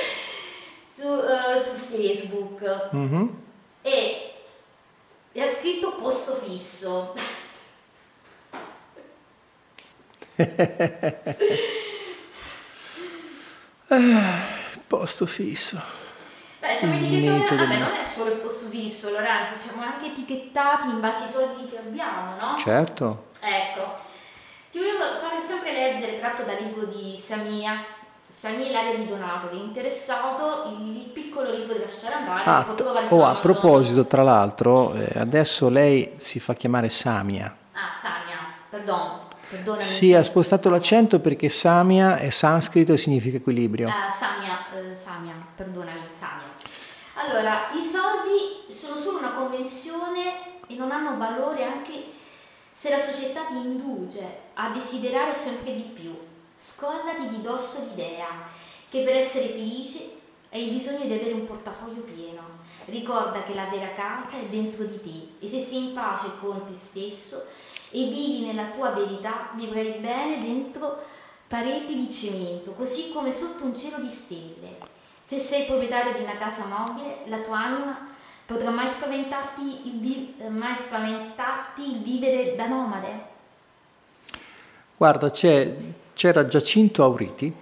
su, 0.91 1.07
uh, 1.07 1.59
su 1.59 1.73
Facebook 1.73 2.89
uh-huh. 2.93 3.37
e, 3.83 4.33
e 5.33 5.43
ha 5.43 5.53
scritto 5.53 5.97
posto 5.97 6.37
fisso. 6.37 7.15
posto 14.87 15.27
fisso. 15.27 16.00
Beh, 16.61 16.77
siamo 16.77 16.95
etichettati, 16.95 17.57
vabbè, 17.57 17.79
non 17.79 17.95
è 17.95 18.05
solo 18.05 18.33
il 18.33 18.39
posto 18.39 18.69
fisso, 18.69 19.11
Lorenzo, 19.11 19.55
siamo 19.57 19.83
anche 19.83 20.09
etichettati 20.09 20.89
in 20.89 21.01
base 21.01 21.23
ai 21.23 21.29
soldi 21.29 21.71
che 21.71 21.79
abbiamo, 21.79 22.35
no? 22.39 22.59
Certo. 22.59 23.29
Ecco, 23.41 23.95
ti 24.71 24.79
voglio 24.79 25.19
fare 25.21 25.41
sempre 25.41 25.73
leggere, 25.73 26.19
tratto 26.19 26.43
dal 26.43 26.57
libro 26.61 26.85
di 26.85 27.17
Samia, 27.17 27.83
Samia 28.29 28.67
Ilaria 28.67 28.95
di 28.95 29.07
Donato, 29.07 29.49
che 29.49 29.57
è 29.57 29.59
interessato, 29.59 30.71
il 30.79 31.11
piccolo 31.15 31.51
libro 31.51 31.73
della 31.73 31.87
andare, 32.19 32.43
ah, 32.45 32.67
che 32.69 32.75
trovare 32.75 33.07
Oh, 33.09 33.25
a 33.25 33.37
proposito, 33.37 34.07
tra 34.07 34.23
l'altro, 34.23 34.93
eh, 34.93 35.19
adesso 35.19 35.71
lei 35.71 36.13
si 36.19 36.41
fa 36.41 36.53
chiamare 36.53 36.91
Samia. 36.91 37.57
Ah, 37.73 37.91
Samia, 37.91 38.37
perdono. 38.69 39.29
Perdonami. 39.49 39.83
Sì, 39.83 40.15
ha 40.15 40.23
spostato 40.23 40.71
l'accento 40.71 41.19
perché 41.19 41.49
Samia 41.49 42.19
è 42.19 42.31
sanscrito 42.31 42.93
e 42.93 42.97
significa 42.97 43.39
equilibrio. 43.39 43.89
Ah, 43.89 44.09
Samia, 44.09 44.67
eh, 44.73 44.95
Samia, 44.95 45.35
perdonami. 45.57 46.03
Allora, 47.31 47.71
i 47.73 47.81
soldi 47.81 48.73
sono 48.73 48.97
solo 48.97 49.19
una 49.19 49.35
convenzione 49.35 50.63
e 50.67 50.75
non 50.75 50.91
hanno 50.91 51.17
valore 51.17 51.63
anche 51.63 52.07
se 52.69 52.91
la 52.91 52.99
società 52.99 53.45
ti 53.45 53.55
induce 53.55 54.21
a 54.55 54.71
desiderare 54.71 55.33
sempre 55.33 55.77
di 55.77 55.83
più, 55.83 56.13
Scollati 56.57 57.29
di 57.29 57.41
dosso 57.41 57.85
l'idea 57.85 58.27
che 58.89 59.05
per 59.05 59.15
essere 59.15 59.47
felice 59.47 60.19
hai 60.51 60.71
bisogno 60.71 61.07
di 61.07 61.13
avere 61.13 61.33
un 61.33 61.47
portafoglio 61.47 62.01
pieno. 62.01 62.43
Ricorda 62.87 63.45
che 63.45 63.55
la 63.55 63.67
vera 63.67 63.93
casa 63.93 64.37
è 64.37 64.47
dentro 64.51 64.83
di 64.83 65.01
te 65.01 65.45
e 65.45 65.49
se 65.49 65.61
sei 65.61 65.91
in 65.91 65.95
pace 65.95 66.33
con 66.41 66.67
te 66.67 66.75
stesso 66.75 67.47
e 67.91 68.07
vivi 68.07 68.45
nella 68.45 68.71
tua 68.71 68.91
verità, 68.91 69.51
vivrai 69.55 70.01
bene 70.01 70.41
dentro 70.41 71.01
pareti 71.47 71.95
di 71.95 72.11
cemento, 72.11 72.73
così 72.73 73.13
come 73.13 73.31
sotto 73.31 73.63
un 73.63 73.77
cielo 73.77 73.99
di 73.99 74.09
stelle. 74.09 74.80
Se 75.31 75.39
sei 75.39 75.65
proprietario 75.65 76.13
di 76.13 76.23
una 76.23 76.37
casa 76.37 76.65
mobile, 76.65 77.19
la 77.27 77.39
tua 77.39 77.57
anima 77.57 78.09
potrà 78.45 78.71
mai 78.71 78.89
spaventarti 78.89 79.87
il, 79.87 80.01
vi- 80.01 80.35
mai 80.49 80.75
spaventarti 80.75 81.89
il 81.89 82.03
vivere 82.03 82.57
da 82.57 82.67
nomade? 82.67 83.23
Guarda, 84.97 85.31
c'era 85.31 86.47
Giacinto 86.49 87.05
Auriti, 87.05 87.55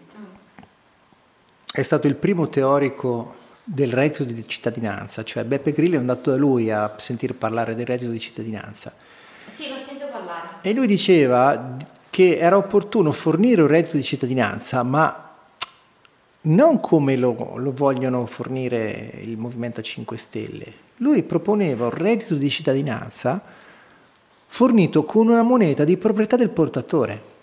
è 1.70 1.82
stato 1.82 2.06
il 2.06 2.14
primo 2.14 2.48
teorico 2.48 3.36
del 3.62 3.92
reddito 3.92 4.24
di 4.24 4.48
cittadinanza, 4.48 5.22
cioè 5.22 5.44
Beppe 5.44 5.72
Grillo 5.72 5.96
è 5.96 5.98
andato 5.98 6.30
da 6.30 6.38
lui 6.38 6.70
a 6.70 6.94
sentire 6.96 7.34
parlare 7.34 7.74
del 7.74 7.84
reddito 7.84 8.10
di 8.10 8.18
cittadinanza. 8.18 8.94
Sì, 9.46 9.68
lo 9.68 9.76
sento 9.76 10.06
parlare. 10.06 10.48
E 10.62 10.72
lui 10.72 10.86
diceva 10.86 11.76
che 12.08 12.38
era 12.38 12.56
opportuno 12.56 13.12
fornire 13.12 13.60
un 13.60 13.68
reddito 13.68 13.98
di 13.98 14.02
cittadinanza, 14.02 14.82
ma 14.82 15.26
non 16.42 16.80
come 16.80 17.16
lo, 17.16 17.54
lo, 17.56 17.72
vogliono 17.72 18.26
fornire 18.26 19.12
il 19.22 19.36
Movimento 19.36 19.82
5 19.82 20.16
Stelle. 20.16 20.72
Lui 20.96 21.22
proponeva 21.22 21.84
un 21.84 21.90
reddito 21.90 22.34
di 22.34 22.48
cittadinanza 22.48 23.42
fornito 24.46 25.04
con 25.04 25.28
una 25.28 25.42
moneta 25.42 25.84
di 25.84 25.96
proprietà 25.96 26.36
del 26.36 26.50
portatore. 26.50 27.36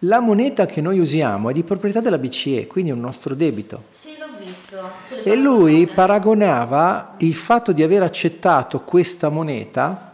La 0.00 0.20
moneta 0.20 0.66
che 0.66 0.80
noi 0.80 0.98
usiamo 0.98 1.50
è 1.50 1.52
di 1.52 1.62
proprietà 1.62 2.00
della 2.00 2.18
BCE, 2.18 2.66
quindi 2.66 2.90
è 2.90 2.94
un 2.94 3.00
nostro 3.00 3.34
debito. 3.34 3.84
Sì, 3.92 4.16
l'ho 4.18 4.26
visto. 4.36 4.90
E 5.22 5.36
lui 5.36 5.86
paragonava 5.86 7.14
il 7.18 7.34
fatto 7.34 7.72
di 7.72 7.82
aver 7.82 8.02
accettato 8.02 8.80
questa 8.80 9.28
moneta 9.28 10.10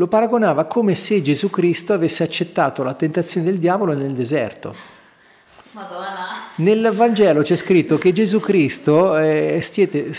lo 0.00 0.06
paragonava 0.06 0.64
come 0.64 0.94
se 0.94 1.20
Gesù 1.20 1.50
Cristo 1.50 1.92
avesse 1.92 2.22
accettato 2.22 2.82
la 2.82 2.94
tentazione 2.94 3.44
del 3.44 3.58
diavolo 3.58 3.92
nel 3.92 4.14
deserto. 4.14 4.74
Madonna. 5.72 6.48
Nel 6.56 6.90
Vangelo 6.92 7.42
c'è 7.42 7.56
scritto 7.56 7.96
che 7.96 8.12
Gesù 8.12 8.40
Cristo 8.40 9.16
eh, 9.16 9.58
stiete, 9.62 10.12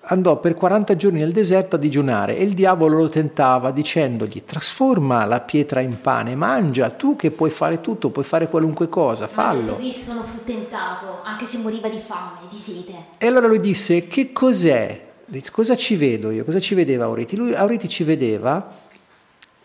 andò 0.00 0.38
per 0.38 0.54
40 0.54 0.96
giorni 0.96 1.18
nel 1.18 1.32
deserto 1.32 1.76
a 1.76 1.78
digiunare 1.78 2.36
e 2.36 2.44
il 2.44 2.54
diavolo 2.54 2.96
lo 2.96 3.08
tentava 3.08 3.72
dicendogli 3.72 4.44
trasforma 4.44 5.24
la 5.26 5.40
pietra 5.40 5.80
in 5.80 6.00
pane, 6.00 6.34
mangia, 6.34 6.90
tu 6.90 7.14
che 7.14 7.30
puoi 7.30 7.50
fare 7.50 7.80
tutto, 7.80 8.10
puoi 8.10 8.24
fare 8.24 8.48
qualunque 8.48 8.88
cosa, 8.88 9.28
fallo. 9.28 9.60
Ma 9.60 9.66
Gesù 9.66 9.76
Cristo 9.76 10.12
non 10.14 10.24
fu 10.24 10.44
tentato, 10.44 11.20
anche 11.24 11.44
se 11.44 11.58
moriva 11.58 11.88
di 11.88 11.98
fame, 11.98 12.48
di 12.48 12.56
sete. 12.56 12.92
E 13.18 13.26
allora 13.26 13.46
lui 13.46 13.60
disse, 13.60 14.06
che 14.06 14.32
cos'è? 14.32 15.04
Cosa 15.50 15.76
ci 15.76 15.96
vedo 15.96 16.30
io? 16.30 16.44
Cosa 16.44 16.60
ci 16.60 16.74
vedeva 16.74 17.04
Auriti? 17.04 17.36
Lui, 17.36 17.52
Auriti 17.52 17.88
ci 17.88 18.04
vedeva 18.04 18.74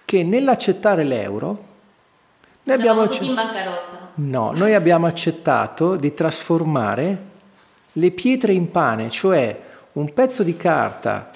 che 0.04 0.24
nell'accettare 0.24 1.04
l'euro 1.04 1.70
noi 2.64 2.76
abbiamo, 2.76 3.08
no, 4.30 4.52
noi 4.54 4.74
abbiamo 4.74 5.08
accettato 5.08 5.96
di 5.96 6.14
trasformare 6.14 7.30
le 7.94 8.12
pietre 8.12 8.54
in 8.54 8.72
pane, 8.72 9.10
cioè 9.10 9.60
un 9.94 10.14
pezzo 10.14 10.44
di 10.44 10.56
carta 10.56 11.30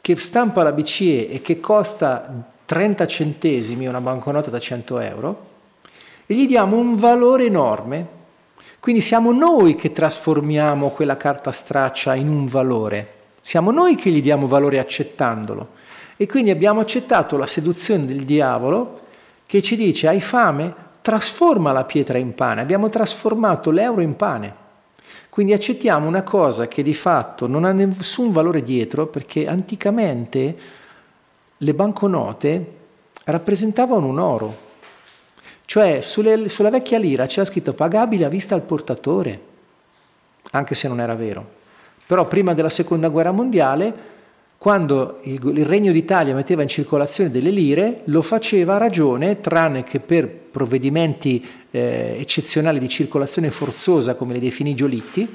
che 0.00 0.16
stampa 0.16 0.62
la 0.62 0.72
BCE 0.72 1.30
e 1.30 1.40
che 1.40 1.60
costa 1.60 2.50
30 2.64 3.06
centesimi, 3.06 3.86
una 3.86 4.00
banconota 4.00 4.50
da 4.50 4.58
100 4.58 4.98
euro, 4.98 5.50
e 6.26 6.34
gli 6.34 6.46
diamo 6.46 6.76
un 6.76 6.96
valore 6.96 7.46
enorme. 7.46 8.20
Quindi 8.80 9.00
siamo 9.00 9.32
noi 9.32 9.76
che 9.76 9.92
trasformiamo 9.92 10.90
quella 10.90 11.16
carta 11.16 11.52
straccia 11.52 12.14
in 12.14 12.28
un 12.28 12.46
valore, 12.46 13.14
siamo 13.40 13.70
noi 13.70 13.94
che 13.94 14.10
gli 14.10 14.20
diamo 14.20 14.46
valore 14.46 14.78
accettandolo. 14.78 15.80
E 16.16 16.26
quindi 16.26 16.50
abbiamo 16.50 16.80
accettato 16.80 17.36
la 17.36 17.46
seduzione 17.46 18.04
del 18.04 18.24
diavolo 18.24 19.00
che 19.46 19.62
ci 19.62 19.76
dice 19.76 20.08
hai 20.08 20.20
fame, 20.20 20.74
trasforma 21.02 21.72
la 21.72 21.84
pietra 21.84 22.16
in 22.16 22.34
pane. 22.34 22.60
Abbiamo 22.60 22.88
trasformato 22.88 23.70
l'euro 23.70 24.00
in 24.00 24.16
pane. 24.16 24.60
Quindi 25.28 25.52
accettiamo 25.52 26.06
una 26.06 26.22
cosa 26.22 26.68
che 26.68 26.82
di 26.82 26.94
fatto 26.94 27.46
non 27.46 27.64
ha 27.64 27.72
nessun 27.72 28.32
valore 28.32 28.62
dietro 28.62 29.06
perché 29.06 29.48
anticamente 29.48 30.56
le 31.56 31.74
banconote 31.74 32.76
rappresentavano 33.24 34.06
un 34.06 34.18
oro. 34.18 34.56
Cioè 35.64 36.02
sulle, 36.02 36.48
sulla 36.48 36.70
vecchia 36.70 36.98
lira 36.98 37.26
c'era 37.26 37.46
scritto 37.46 37.72
pagabile 37.72 38.26
a 38.26 38.28
vista 38.28 38.54
al 38.54 38.62
portatore, 38.62 39.40
anche 40.50 40.74
se 40.74 40.86
non 40.86 41.00
era 41.00 41.14
vero. 41.14 41.60
Però 42.06 42.26
prima 42.26 42.52
della 42.52 42.68
seconda 42.68 43.08
guerra 43.08 43.32
mondiale 43.32 44.11
quando 44.62 45.18
il, 45.22 45.40
il, 45.44 45.64
Regno 45.64 45.90
d'Italia 45.90 46.36
metteva 46.36 46.62
in 46.62 46.68
circolazione 46.68 47.32
delle 47.32 47.50
lire, 47.50 48.02
lo 48.04 48.22
faceva 48.22 48.76
a 48.76 48.78
ragione, 48.78 49.40
tranne 49.40 49.82
che 49.82 49.98
per 49.98 50.28
provvedimenti 50.28 51.44
eh, 51.72 52.14
eccezionali 52.16 52.78
di 52.78 52.88
circolazione 52.88 53.50
forzosa, 53.50 54.14
come 54.14 54.34
le 54.34 54.38
definì 54.38 54.76
Giolitti, 54.76 55.28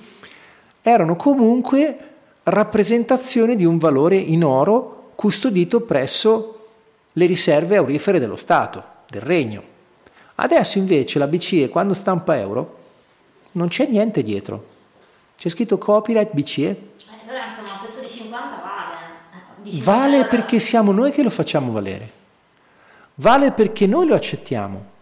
erano 0.82 1.18
comunque 1.18 1.98
rappresentazione 2.44 3.58
di 3.58 3.66
un 3.66 3.78
valore 3.80 4.16
in 4.16 4.46
oro 4.46 5.12
custodito 5.16 5.82
presso 5.82 6.68
le 7.12 7.26
riserve 7.26 7.76
aurifere 7.76 8.20
dello 8.20 8.38
Stato, 8.38 8.82
del 9.10 9.24
Regno. 9.24 9.62
Adesso 10.36 10.78
invece 10.78 11.20
la 11.20 11.28
BCE, 11.28 11.68
quando 11.68 11.94
stampa 11.94 12.40
euro, 12.40 12.78
non 13.52 13.68
c'è 13.68 13.88
niente 13.88 14.24
dietro. 14.24 14.68
C'è 15.36 15.50
scritto 15.50 15.78
copyright 15.78 16.32
BCE. 16.32 16.92
Allora 17.28 17.44
insomma 17.44 17.74
un 17.74 17.86
pezzo 17.86 18.00
di 18.00 18.08
50 18.08 18.56
vale. 18.64 18.78
Vale 19.82 20.26
perché 20.26 20.60
siamo 20.60 20.92
noi 20.92 21.12
che 21.12 21.24
lo 21.24 21.30
facciamo 21.30 21.72
valere. 21.72 22.12
Vale 23.16 23.52
perché 23.52 23.88
noi 23.88 24.08
lo 24.08 24.16
accettiamo. 24.16 24.96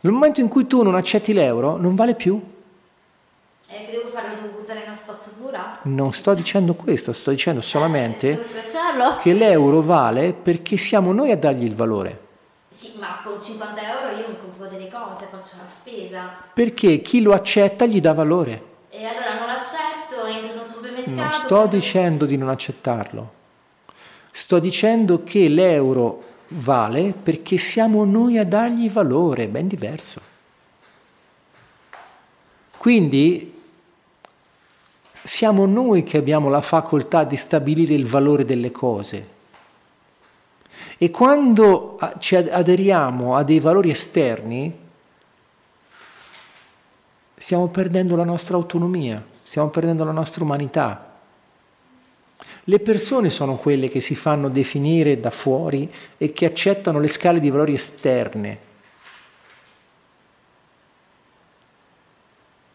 Nel 0.00 0.12
momento 0.12 0.40
in 0.40 0.48
cui 0.48 0.66
tu 0.66 0.82
non 0.82 0.94
accetti 0.94 1.32
l'euro, 1.32 1.76
non 1.76 1.94
vale 1.94 2.14
più. 2.14 2.40
E 3.68 3.84
che 3.84 3.90
devo 3.90 4.08
fare? 4.08 4.36
Devo 4.36 4.58
buttare 4.58 4.80
in 4.80 4.86
una 4.86 4.96
spazzatura? 4.96 5.80
Non 5.82 6.12
sto 6.12 6.34
dicendo 6.34 6.74
questo, 6.74 7.12
sto 7.12 7.30
dicendo 7.30 7.60
solamente 7.60 8.30
eh, 8.30 9.20
che 9.20 9.32
l'euro 9.32 9.82
vale 9.82 10.32
perché 10.32 10.76
siamo 10.76 11.12
noi 11.12 11.32
a 11.32 11.36
dargli 11.36 11.64
il 11.64 11.74
valore. 11.74 12.24
Sì, 12.68 12.92
ma 13.00 13.20
con 13.24 13.40
50 13.42 13.80
euro 13.80 14.16
io 14.16 14.28
mi 14.28 14.38
compro 14.38 14.66
delle 14.66 14.88
cose, 14.88 15.26
faccio 15.30 15.56
la 15.58 15.68
spesa. 15.68 16.30
Perché 16.52 17.00
chi 17.00 17.22
lo 17.22 17.32
accetta 17.32 17.86
gli 17.86 18.00
dà 18.00 18.12
valore. 18.12 18.74
E 18.90 19.04
allora 19.04 19.38
non 19.40 19.48
accetto, 19.48 20.24
entro 20.26 20.46
supermercato. 20.62 20.75
Non 21.16 21.32
sto 21.32 21.66
dicendo 21.66 22.26
di 22.26 22.36
non 22.36 22.48
accettarlo. 22.48 23.32
Sto 24.30 24.58
dicendo 24.58 25.22
che 25.24 25.48
l'euro 25.48 26.22
vale 26.48 27.12
perché 27.12 27.56
siamo 27.56 28.04
noi 28.04 28.38
a 28.38 28.44
dargli 28.44 28.90
valore, 28.90 29.48
ben 29.48 29.66
diverso. 29.66 30.20
Quindi 32.76 33.54
siamo 35.22 35.66
noi 35.66 36.04
che 36.04 36.18
abbiamo 36.18 36.48
la 36.48 36.60
facoltà 36.60 37.24
di 37.24 37.36
stabilire 37.36 37.94
il 37.94 38.06
valore 38.06 38.44
delle 38.44 38.70
cose. 38.70 39.34
E 40.98 41.10
quando 41.10 41.98
ci 42.18 42.36
aderiamo 42.36 43.36
a 43.36 43.42
dei 43.42 43.58
valori 43.58 43.90
esterni, 43.90 44.84
stiamo 47.36 47.68
perdendo 47.68 48.16
la 48.16 48.24
nostra 48.24 48.56
autonomia, 48.56 49.24
stiamo 49.42 49.68
perdendo 49.68 50.04
la 50.04 50.12
nostra 50.12 50.44
umanità. 50.44 51.05
Le 52.68 52.80
persone 52.80 53.30
sono 53.30 53.56
quelle 53.56 53.88
che 53.88 54.00
si 54.00 54.14
fanno 54.14 54.48
definire 54.48 55.20
da 55.20 55.30
fuori 55.30 55.92
e 56.16 56.32
che 56.32 56.46
accettano 56.46 56.98
le 56.98 57.08
scale 57.08 57.38
di 57.38 57.50
valori 57.50 57.74
esterne. 57.74 58.58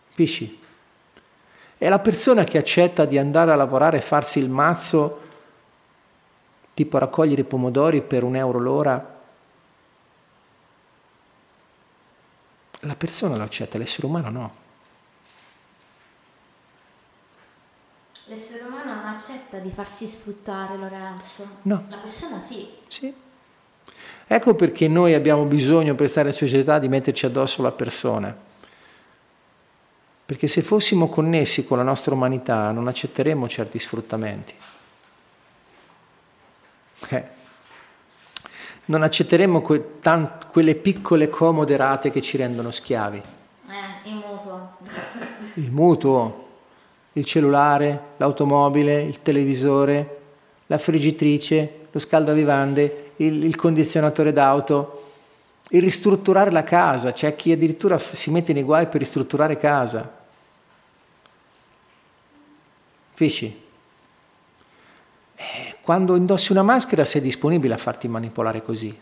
Capisci? 0.09 0.59
È 1.77 1.89
la 1.89 1.99
persona 1.99 2.43
che 2.43 2.57
accetta 2.57 3.05
di 3.05 3.17
andare 3.17 3.51
a 3.51 3.55
lavorare 3.55 3.97
e 3.97 4.01
farsi 4.01 4.39
il 4.39 4.49
mazzo, 4.49 5.21
tipo 6.73 6.97
raccogliere 6.97 7.43
pomodori 7.43 8.01
per 8.01 8.23
un 8.23 8.35
euro 8.35 8.59
l'ora, 8.59 9.19
La 12.83 12.95
persona 12.95 13.37
lo 13.37 13.43
accetta, 13.43 13.77
l'essere 13.77 14.07
umano 14.07 14.29
no. 14.31 14.55
L'essere 18.25 18.63
umano 18.63 18.70
accetta 19.21 19.57
di 19.57 19.69
farsi 19.69 20.07
sfruttare, 20.07 20.75
Lorenzo. 20.77 21.47
No. 21.63 21.85
La 21.89 21.97
persona 21.97 22.41
sì. 22.41 22.67
Sì. 22.87 23.13
Ecco 24.25 24.55
perché 24.55 24.87
noi 24.87 25.13
abbiamo 25.13 25.43
bisogno 25.43 25.93
per 25.93 26.09
stare 26.09 26.29
in 26.29 26.33
società 26.33 26.79
di 26.79 26.87
metterci 26.87 27.27
addosso 27.27 27.61
la 27.61 27.71
persona. 27.71 28.35
Perché 30.25 30.47
se 30.47 30.63
fossimo 30.63 31.07
connessi 31.07 31.65
con 31.65 31.77
la 31.77 31.83
nostra 31.83 32.15
umanità 32.15 32.71
non 32.71 32.87
accetteremmo 32.87 33.47
certi 33.47 33.77
sfruttamenti. 33.77 34.53
Eh. 37.09 37.39
non 38.85 39.03
accetteremo 39.03 39.61
que- 39.61 39.99
tant- 40.01 40.47
quelle 40.47 40.75
piccole 40.75 41.29
comode 41.29 41.75
rate 41.77 42.11
che 42.11 42.21
ci 42.21 42.37
rendono 42.37 42.71
schiavi. 42.71 43.21
Eh, 43.67 44.09
il 44.09 44.15
mutuo. 44.15 44.77
Il 45.55 45.71
mutuo, 45.71 46.50
il 47.13 47.25
cellulare, 47.25 48.01
l'automobile, 48.17 49.01
il 49.01 49.21
televisore, 49.21 50.19
la 50.67 50.77
friggitrice, 50.77 51.79
lo 51.91 51.99
scaldavivande, 51.99 53.11
il, 53.17 53.43
il 53.43 53.55
condizionatore 53.55 54.31
d'auto, 54.31 55.03
il 55.71 55.81
ristrutturare 55.81 56.51
la 56.51 56.63
casa, 56.63 57.13
c'è 57.13 57.35
chi 57.35 57.51
addirittura 57.51 57.97
si 57.97 58.29
mette 58.29 58.53
nei 58.53 58.63
guai 58.63 58.87
per 58.87 58.99
ristrutturare 58.99 59.57
casa. 59.57 60.19
Capisci? 63.11 63.59
Eh, 65.35 65.75
quando 65.81 66.15
indossi 66.15 66.51
una 66.51 66.63
maschera 66.63 67.05
sei 67.05 67.21
disponibile 67.21 67.73
a 67.73 67.77
farti 67.77 68.07
manipolare 68.07 68.61
così. 68.61 68.97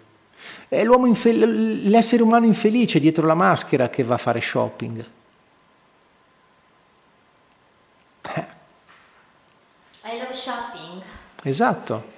È 0.67 0.83
infe- 0.83 1.33
l'essere 1.33 2.21
umano 2.21 2.45
infelice 2.45 2.99
dietro 2.99 3.25
la 3.25 3.33
maschera 3.33 3.89
che 3.89 4.03
va 4.03 4.15
a 4.15 4.19
fare 4.19 4.41
shopping. 4.41 5.05
I 10.11 10.17
love 10.17 10.33
shopping. 10.33 11.01
Esatto. 11.43 12.17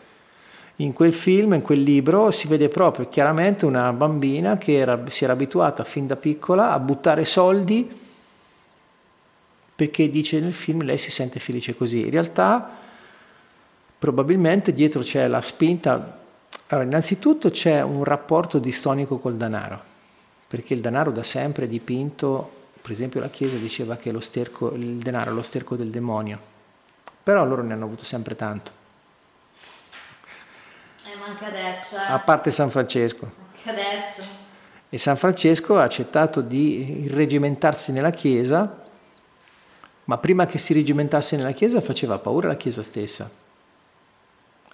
In 0.77 0.93
quel 0.93 1.13
film, 1.13 1.53
in 1.53 1.61
quel 1.61 1.81
libro, 1.81 2.31
si 2.31 2.47
vede 2.47 2.69
proprio 2.69 3.09
chiaramente 3.09 3.65
una 3.65 3.91
bambina 3.93 4.57
che 4.57 4.77
era, 4.77 4.99
si 5.09 5.25
era 5.25 5.33
abituata 5.33 5.83
fin 5.83 6.07
da 6.07 6.15
piccola 6.15 6.71
a 6.71 6.79
buttare 6.79 7.25
soldi 7.25 7.99
perché 9.81 10.11
dice 10.11 10.39
nel 10.39 10.53
film 10.53 10.83
lei 10.83 10.99
si 10.99 11.09
sente 11.09 11.39
felice 11.39 11.75
così. 11.75 12.01
In 12.01 12.11
realtà 12.11 12.69
probabilmente 13.97 14.73
dietro 14.73 15.01
c'è 15.01 15.27
la 15.27 15.41
spinta. 15.41 16.19
Allora, 16.67 16.85
innanzitutto 16.85 17.49
c'è 17.49 17.81
un 17.81 18.03
rapporto 18.03 18.59
distonico 18.59 19.17
col 19.17 19.37
denaro, 19.37 19.81
perché 20.47 20.75
il 20.75 20.81
denaro 20.81 21.09
da 21.09 21.23
sempre 21.23 21.65
è 21.65 21.67
dipinto, 21.67 22.67
per 22.79 22.91
esempio 22.91 23.19
la 23.19 23.29
Chiesa 23.29 23.57
diceva 23.57 23.97
che 23.97 24.13
sterco, 24.21 24.71
il 24.75 24.97
denaro 24.97 25.31
è 25.31 25.33
lo 25.33 25.41
sterco 25.41 25.75
del 25.75 25.89
demonio, 25.89 26.39
però 27.23 27.45
loro 27.45 27.61
ne 27.63 27.73
hanno 27.73 27.85
avuto 27.85 28.03
sempre 28.03 28.35
tanto. 28.35 28.71
Eh, 31.05 31.15
ma 31.17 31.25
anche 31.25 31.45
adesso, 31.45 31.97
eh. 31.97 32.11
A 32.11 32.19
parte 32.19 32.51
San 32.51 32.69
Francesco. 32.69 33.29
Anche 33.55 33.69
adesso. 33.69 34.21
E 34.89 34.97
San 34.97 35.17
Francesco 35.17 35.77
ha 35.77 35.83
accettato 35.83 36.41
di 36.41 37.03
irregimentarsi 37.03 37.91
nella 37.91 38.11
Chiesa 38.11 38.81
ma 40.11 40.17
prima 40.17 40.45
che 40.45 40.57
si 40.57 40.73
regimentasse 40.73 41.37
nella 41.37 41.51
Chiesa 41.51 41.79
faceva 41.79 42.17
paura 42.17 42.49
la 42.49 42.55
Chiesa 42.55 42.83
stessa. 42.83 43.29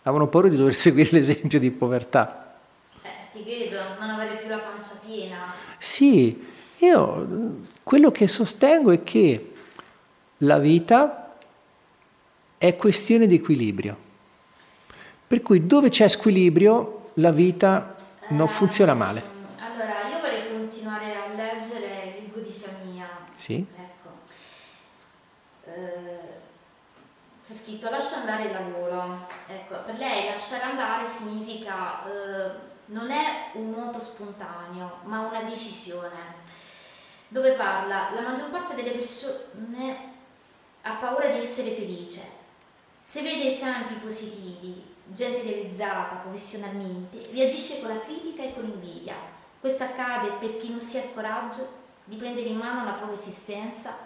Avevano 0.02 0.30
paura 0.30 0.48
di 0.48 0.56
dover 0.56 0.74
seguire 0.76 1.12
l'esempio 1.12 1.60
di 1.60 1.70
povertà. 1.70 2.56
Eh, 3.04 3.10
ti 3.32 3.44
credo, 3.44 3.78
non 4.00 4.10
avere 4.10 4.38
più 4.38 4.50
la 4.50 4.58
pancia 4.58 5.00
piena. 5.06 5.54
Sì, 5.78 6.44
io 6.78 7.66
quello 7.84 8.10
che 8.10 8.28
sostengo 8.28 8.92
è 8.92 9.04
che 9.04 9.54
la 10.38 10.58
vita 10.58 11.27
è 12.58 12.76
questione 12.76 13.28
di 13.28 13.36
equilibrio. 13.36 14.06
Per 15.28 15.42
cui 15.42 15.68
dove 15.68 15.90
c'è 15.90 16.08
squilibrio 16.08 17.12
la 17.16 17.32
vita 17.32 17.96
non 18.30 18.48
funziona 18.48 18.94
male. 18.94 19.24
Allora, 19.58 20.08
io 20.10 20.20
vorrei 20.20 20.50
continuare 20.50 21.16
a 21.16 21.28
leggere 21.34 22.16
il 22.16 22.24
libro 22.24 22.42
di 22.42 22.52
Samia. 22.52 23.08
Sì. 23.36 23.66
c'è 27.46 27.54
scritto 27.54 27.90
lascia 27.90 28.18
andare 28.18 28.46
il 28.46 28.52
lavoro. 28.52 29.28
Ecco, 29.48 29.76
per 29.86 29.96
lei 29.98 30.26
lasciare 30.26 30.64
andare 30.64 31.08
significa 31.08 32.04
eh, 32.06 32.52
non 32.86 33.12
è 33.12 33.52
un 33.54 33.70
moto 33.70 34.00
spontaneo, 34.00 35.00
ma 35.04 35.22
una 35.22 35.44
decisione. 35.44 36.46
Dove 37.28 37.52
parla, 37.52 38.10
la 38.14 38.22
maggior 38.22 38.50
parte 38.50 38.76
delle 38.76 38.92
persone 38.92 40.16
ha 40.82 40.94
paura 40.94 41.28
di 41.28 41.38
essere 41.38 41.72
felice. 41.72 42.37
Se 43.10 43.22
vede 43.22 43.46
esempi 43.46 43.94
positivi, 43.94 44.84
gente 45.06 45.42
realizzata 45.42 46.16
professionalmente, 46.16 47.30
reagisce 47.32 47.80
con 47.80 47.88
la 47.88 48.02
critica 48.02 48.44
e 48.44 48.54
con 48.54 48.64
l'invidia. 48.64 49.16
Questo 49.62 49.84
accade 49.84 50.32
per 50.32 50.58
chi 50.58 50.70
non 50.70 50.82
si 50.82 50.98
ha 50.98 51.06
il 51.06 51.14
coraggio 51.14 51.70
di 52.04 52.18
prendere 52.18 52.50
in 52.50 52.58
mano 52.58 52.84
la 52.84 52.98
propria 52.98 53.18
esistenza 53.18 53.98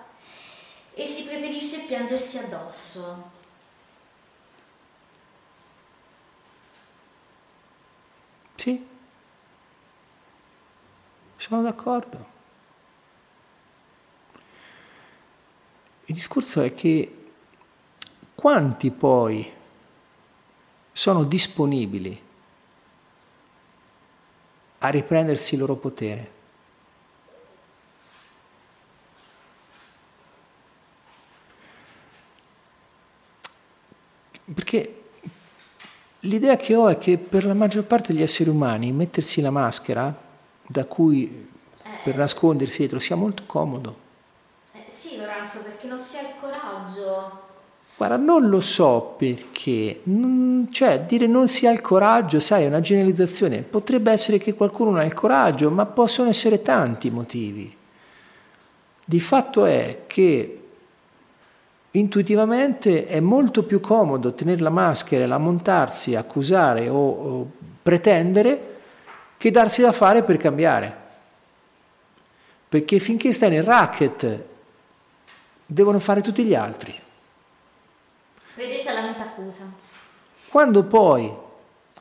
e 0.93 1.07
si 1.07 1.23
preferisce 1.23 1.85
piangersi 1.87 2.37
addosso. 2.37 3.31
Sì, 8.53 8.87
sono 11.37 11.63
d'accordo. 11.63 12.25
Il 16.05 16.13
discorso 16.13 16.61
è 16.61 16.75
che 16.75 17.15
quanti 18.41 18.89
poi 18.89 19.53
sono 20.91 21.23
disponibili 21.25 22.19
a 24.79 24.89
riprendersi 24.89 25.53
il 25.53 25.59
loro 25.59 25.75
potere? 25.75 26.31
Perché 34.51 35.03
l'idea 36.21 36.55
che 36.55 36.73
ho 36.73 36.89
è 36.89 36.97
che 36.97 37.19
per 37.19 37.45
la 37.45 37.53
maggior 37.53 37.83
parte 37.83 38.11
degli 38.11 38.23
esseri 38.23 38.49
umani 38.49 38.91
mettersi 38.91 39.39
la 39.41 39.51
maschera 39.51 40.19
da 40.65 40.85
cui 40.85 41.47
per 42.03 42.15
nascondersi 42.15 42.79
dietro 42.79 42.97
sia 42.97 43.15
molto 43.15 43.43
comodo. 43.45 43.95
Eh, 44.71 44.85
sì, 44.89 45.17
Lorenzo, 45.17 45.61
perché 45.61 45.85
non 45.85 45.99
si 45.99 46.17
ha 46.17 46.21
il 46.21 46.33
coraggio. 46.39 47.49
Guarda, 48.01 48.17
non 48.17 48.49
lo 48.49 48.61
so 48.61 49.13
perché, 49.15 50.01
cioè 50.71 51.01
dire 51.01 51.27
non 51.27 51.47
si 51.47 51.67
ha 51.67 51.71
il 51.71 51.81
coraggio, 51.81 52.39
sai, 52.39 52.63
è 52.63 52.67
una 52.67 52.81
generalizzazione. 52.81 53.61
Potrebbe 53.61 54.11
essere 54.11 54.39
che 54.39 54.55
qualcuno 54.55 54.89
non 54.89 55.01
ha 55.01 55.05
il 55.05 55.13
coraggio, 55.13 55.69
ma 55.69 55.85
possono 55.85 56.27
essere 56.27 56.63
tanti 56.63 57.11
motivi. 57.11 57.71
Di 59.05 59.19
fatto 59.19 59.65
è 59.65 60.05
che 60.07 60.61
intuitivamente 61.91 63.05
è 63.05 63.19
molto 63.19 63.61
più 63.61 63.79
comodo 63.79 64.33
tenere 64.33 64.61
la 64.61 64.71
maschera, 64.71 65.27
lamentarsi, 65.27 66.15
accusare 66.15 66.89
o, 66.89 66.97
o 66.97 67.51
pretendere 67.83 68.79
che 69.37 69.51
darsi 69.51 69.83
da 69.83 69.91
fare 69.91 70.23
per 70.23 70.37
cambiare. 70.37 70.95
Perché 72.67 72.97
finché 72.97 73.31
stai 73.31 73.51
nel 73.51 73.63
racket 73.63 74.43
devono 75.67 75.99
fare 75.99 76.21
tutti 76.21 76.43
gli 76.43 76.55
altri. 76.55 77.09
Vedi 78.61 78.77
se 78.77 78.93
la 78.93 79.01
mente 79.01 79.21
accusa. 79.21 79.63
Quando 80.49 80.83
poi 80.83 81.35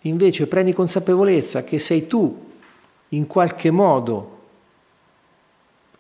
invece 0.03 0.47
prendi 0.47 0.75
consapevolezza 0.75 1.65
che 1.65 1.79
sei 1.79 2.07
tu 2.07 2.51
in 3.09 3.27
qualche 3.27 3.71
modo 3.71 4.39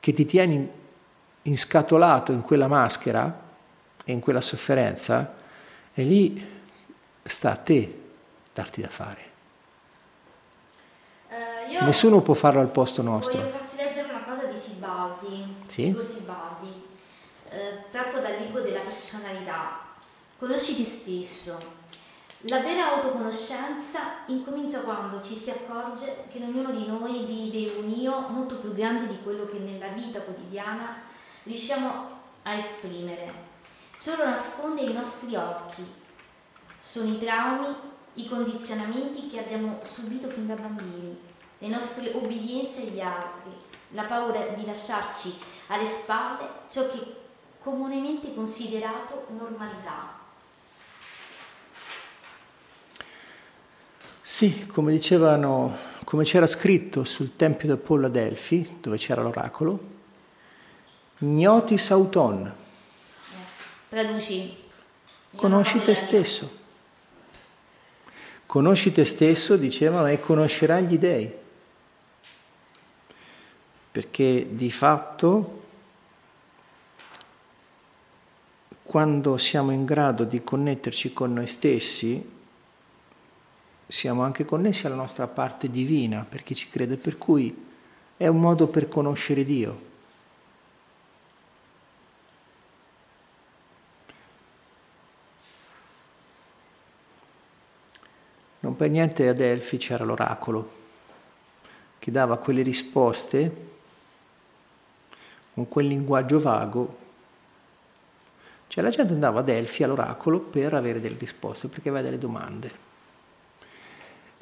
che 0.00 0.12
ti 0.12 0.26
tieni 0.26 0.70
inscatolato 1.42 2.32
in 2.32 2.42
quella 2.42 2.68
maschera, 2.68 3.48
e 4.04 4.12
in 4.12 4.20
quella 4.20 4.42
sofferenza, 4.42 5.34
e 5.94 6.02
lì 6.02 6.46
sta 7.22 7.52
a 7.52 7.56
te 7.56 8.00
darti 8.52 8.82
da 8.82 8.88
fare. 8.88 9.28
Uh, 11.28 11.84
Nessuno 11.84 12.20
può 12.20 12.34
farlo 12.34 12.60
al 12.60 12.68
posto 12.68 13.00
nostro. 13.00 13.40
Voglio 13.40 13.50
farti 13.50 13.76
leggere 13.76 14.08
una 14.10 14.24
cosa 14.24 14.44
di 14.44 14.58
Sibaldi, 14.58 15.54
sì? 15.64 15.96
Sibaldi 15.98 16.84
eh, 17.48 17.84
tratto 17.90 18.20
dal 18.20 18.36
libro 18.38 18.60
della 18.60 18.80
personalità. 18.80 19.88
Conosci 20.40 20.74
te 20.74 20.88
stesso. 20.88 21.58
La 22.48 22.60
vera 22.60 22.94
autoconoscenza 22.94 24.24
incomincia 24.28 24.80
quando 24.80 25.20
ci 25.20 25.34
si 25.34 25.50
accorge 25.50 26.24
che 26.30 26.38
ognuno 26.42 26.70
di 26.70 26.86
noi 26.86 27.26
vive 27.26 27.74
un 27.78 27.90
io 27.90 28.20
molto 28.28 28.56
più 28.56 28.72
grande 28.72 29.06
di 29.06 29.18
quello 29.22 29.44
che 29.44 29.58
nella 29.58 29.88
vita 29.88 30.22
quotidiana 30.22 30.96
riusciamo 31.42 32.08
a 32.44 32.54
esprimere. 32.54 33.30
Ciò 33.98 34.16
lo 34.16 34.30
nasconde 34.30 34.80
ai 34.80 34.94
nostri 34.94 35.36
occhi. 35.36 35.84
Sono 36.80 37.10
i 37.12 37.18
traumi, 37.18 37.76
i 38.14 38.26
condizionamenti 38.26 39.28
che 39.28 39.40
abbiamo 39.40 39.80
subito 39.82 40.30
fin 40.30 40.46
da 40.46 40.54
bambini, 40.54 41.20
le 41.58 41.68
nostre 41.68 42.12
obbedienze 42.14 42.80
agli 42.80 43.00
altri, 43.00 43.54
la 43.90 44.04
paura 44.04 44.40
di 44.56 44.64
lasciarci 44.64 45.38
alle 45.66 45.84
spalle 45.84 46.48
ciò 46.70 46.88
che 46.88 46.98
è 46.98 47.14
comunemente 47.62 48.32
considerato 48.32 49.26
normalità. 49.36 50.19
Sì, 54.30 54.64
come 54.68 54.92
dicevano, 54.92 55.76
come 56.04 56.22
c'era 56.22 56.46
scritto 56.46 57.02
sul 57.02 57.34
tempio 57.34 57.66
d'Apollo 57.66 58.06
a 58.06 58.08
Delfi, 58.08 58.76
dove 58.80 58.96
c'era 58.96 59.22
l'oracolo, 59.22 59.78
gnotis 61.18 61.90
auton, 61.90 62.54
Traduci. 63.88 64.56
Conosci 65.34 65.82
te 65.82 65.96
stesso. 65.96 66.58
Conosci 68.46 68.92
te 68.92 69.04
stesso, 69.04 69.56
dicevano, 69.56 70.06
e 70.06 70.20
conoscerai 70.20 70.84
gli 70.84 70.96
dèi. 70.96 71.32
Perché 73.90 74.46
di 74.48 74.70
fatto, 74.70 75.62
quando 78.84 79.36
siamo 79.38 79.72
in 79.72 79.84
grado 79.84 80.22
di 80.22 80.42
connetterci 80.44 81.12
con 81.12 81.32
noi 81.32 81.48
stessi, 81.48 82.38
siamo 83.90 84.22
anche 84.22 84.44
connessi 84.44 84.86
alla 84.86 84.94
nostra 84.94 85.26
parte 85.26 85.68
divina, 85.68 86.24
per 86.26 86.44
chi 86.44 86.54
ci 86.54 86.68
crede, 86.68 86.96
per 86.96 87.18
cui 87.18 87.66
è 88.16 88.26
un 88.28 88.38
modo 88.40 88.68
per 88.68 88.88
conoscere 88.88 89.44
Dio. 89.44 89.88
Non 98.60 98.76
per 98.76 98.90
niente 98.90 99.26
a 99.26 99.32
Delfi 99.32 99.78
c'era 99.78 100.04
l'oracolo 100.04 100.78
che 101.98 102.10
dava 102.10 102.36
quelle 102.36 102.62
risposte 102.62 103.68
con 105.54 105.66
quel 105.68 105.86
linguaggio 105.86 106.38
vago. 106.38 106.98
Cioè 108.68 108.84
la 108.84 108.90
gente 108.90 109.14
andava 109.14 109.40
a 109.40 109.42
Delfi 109.42 109.82
all'oracolo 109.82 110.38
per 110.38 110.74
avere 110.74 111.00
delle 111.00 111.18
risposte, 111.18 111.66
perché 111.66 111.88
aveva 111.88 112.04
delle 112.04 112.18
domande. 112.18 112.89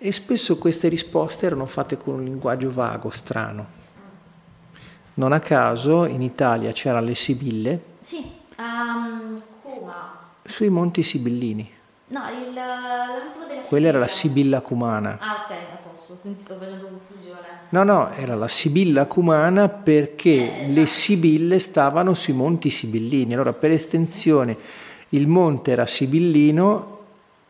E 0.00 0.12
spesso 0.12 0.58
queste 0.58 0.86
risposte 0.86 1.46
erano 1.46 1.66
fatte 1.66 1.96
con 1.96 2.14
un 2.14 2.24
linguaggio 2.24 2.70
vago, 2.70 3.10
strano. 3.10 3.66
Non 5.14 5.32
a 5.32 5.40
caso 5.40 6.04
in 6.04 6.22
Italia 6.22 6.70
c'erano 6.70 7.06
le 7.06 7.16
Sibille. 7.16 7.82
Sì, 7.98 8.24
um, 8.58 9.42
Cuma. 9.60 10.30
Sui 10.44 10.68
monti 10.68 11.02
Sibillini. 11.02 11.68
No, 12.06 12.20
il, 12.30 12.54
l'antico 12.54 13.44
della 13.46 13.60
Quella 13.62 13.88
era 13.88 13.98
la 13.98 14.06
Sibilla 14.06 14.60
Cumana. 14.60 15.18
Ah, 15.18 15.44
ok, 15.44 15.50
a 15.50 15.88
posto, 15.88 16.18
quindi 16.20 16.38
sto 16.38 16.54
facendo 16.54 16.86
confusione. 16.86 17.46
No, 17.70 17.82
no, 17.82 18.10
era 18.12 18.36
la 18.36 18.46
Sibilla 18.46 19.06
Cumana 19.06 19.68
perché 19.68 20.60
eh, 20.60 20.68
le 20.68 20.86
Sibille 20.86 21.58
stavano 21.58 22.14
sui 22.14 22.34
monti 22.34 22.70
Sibillini. 22.70 23.34
Allora, 23.34 23.52
per 23.52 23.72
estensione, 23.72 24.56
il 25.08 25.26
monte 25.26 25.72
era 25.72 25.86
Sibillino 25.86 26.97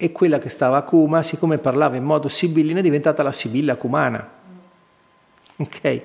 e 0.00 0.12
quella 0.12 0.38
che 0.38 0.48
stava 0.48 0.76
a 0.76 0.82
Cuma, 0.82 1.24
siccome 1.24 1.58
parlava 1.58 1.96
in 1.96 2.04
modo 2.04 2.28
sibillino, 2.28 2.78
è 2.78 2.82
diventata 2.82 3.24
la 3.24 3.32
Sibilla 3.32 3.74
Cumana. 3.74 4.36
Ok? 5.56 6.02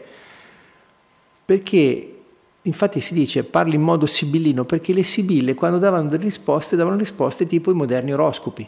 Perché 1.45 2.21
infatti 2.63 2.99
si 2.99 3.13
dice 3.13 3.43
parli 3.43 3.75
in 3.75 3.81
modo 3.81 4.05
sibillino 4.05 4.63
perché 4.63 4.93
le 4.93 5.03
sibille 5.03 5.53
quando 5.53 5.77
davano 5.77 6.07
delle 6.07 6.23
risposte 6.23 6.77
davano 6.77 6.95
risposte 6.95 7.45
tipo 7.45 7.69
i 7.69 7.75
moderni 7.75 8.13
oroscopi. 8.13 8.67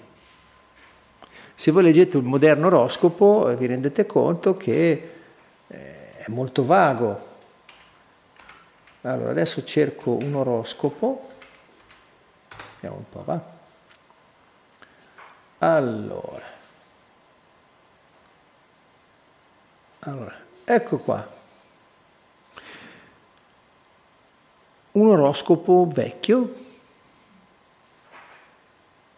Se 1.56 1.72
voi 1.72 1.84
leggete 1.84 2.18
un 2.18 2.26
moderno 2.26 2.68
oroscopo 2.68 3.50
eh, 3.50 3.56
vi 3.56 3.66
rendete 3.66 4.06
conto 4.06 4.56
che 4.58 5.10
eh, 5.68 6.18
è 6.18 6.26
molto 6.28 6.66
vago. 6.66 7.34
Allora 9.02 9.32
adesso 9.32 9.64
cerco 9.64 10.18
un 10.22 10.36
oroscopo, 10.36 11.30
vediamo 12.76 12.98
un 12.98 13.10
po', 13.10 13.24
va. 13.24 13.55
Allora, 15.66 16.46
allora, 20.02 20.36
ecco 20.64 20.98
qua. 21.00 21.28
Un 24.92 25.08
oroscopo 25.08 25.88
vecchio, 25.92 26.56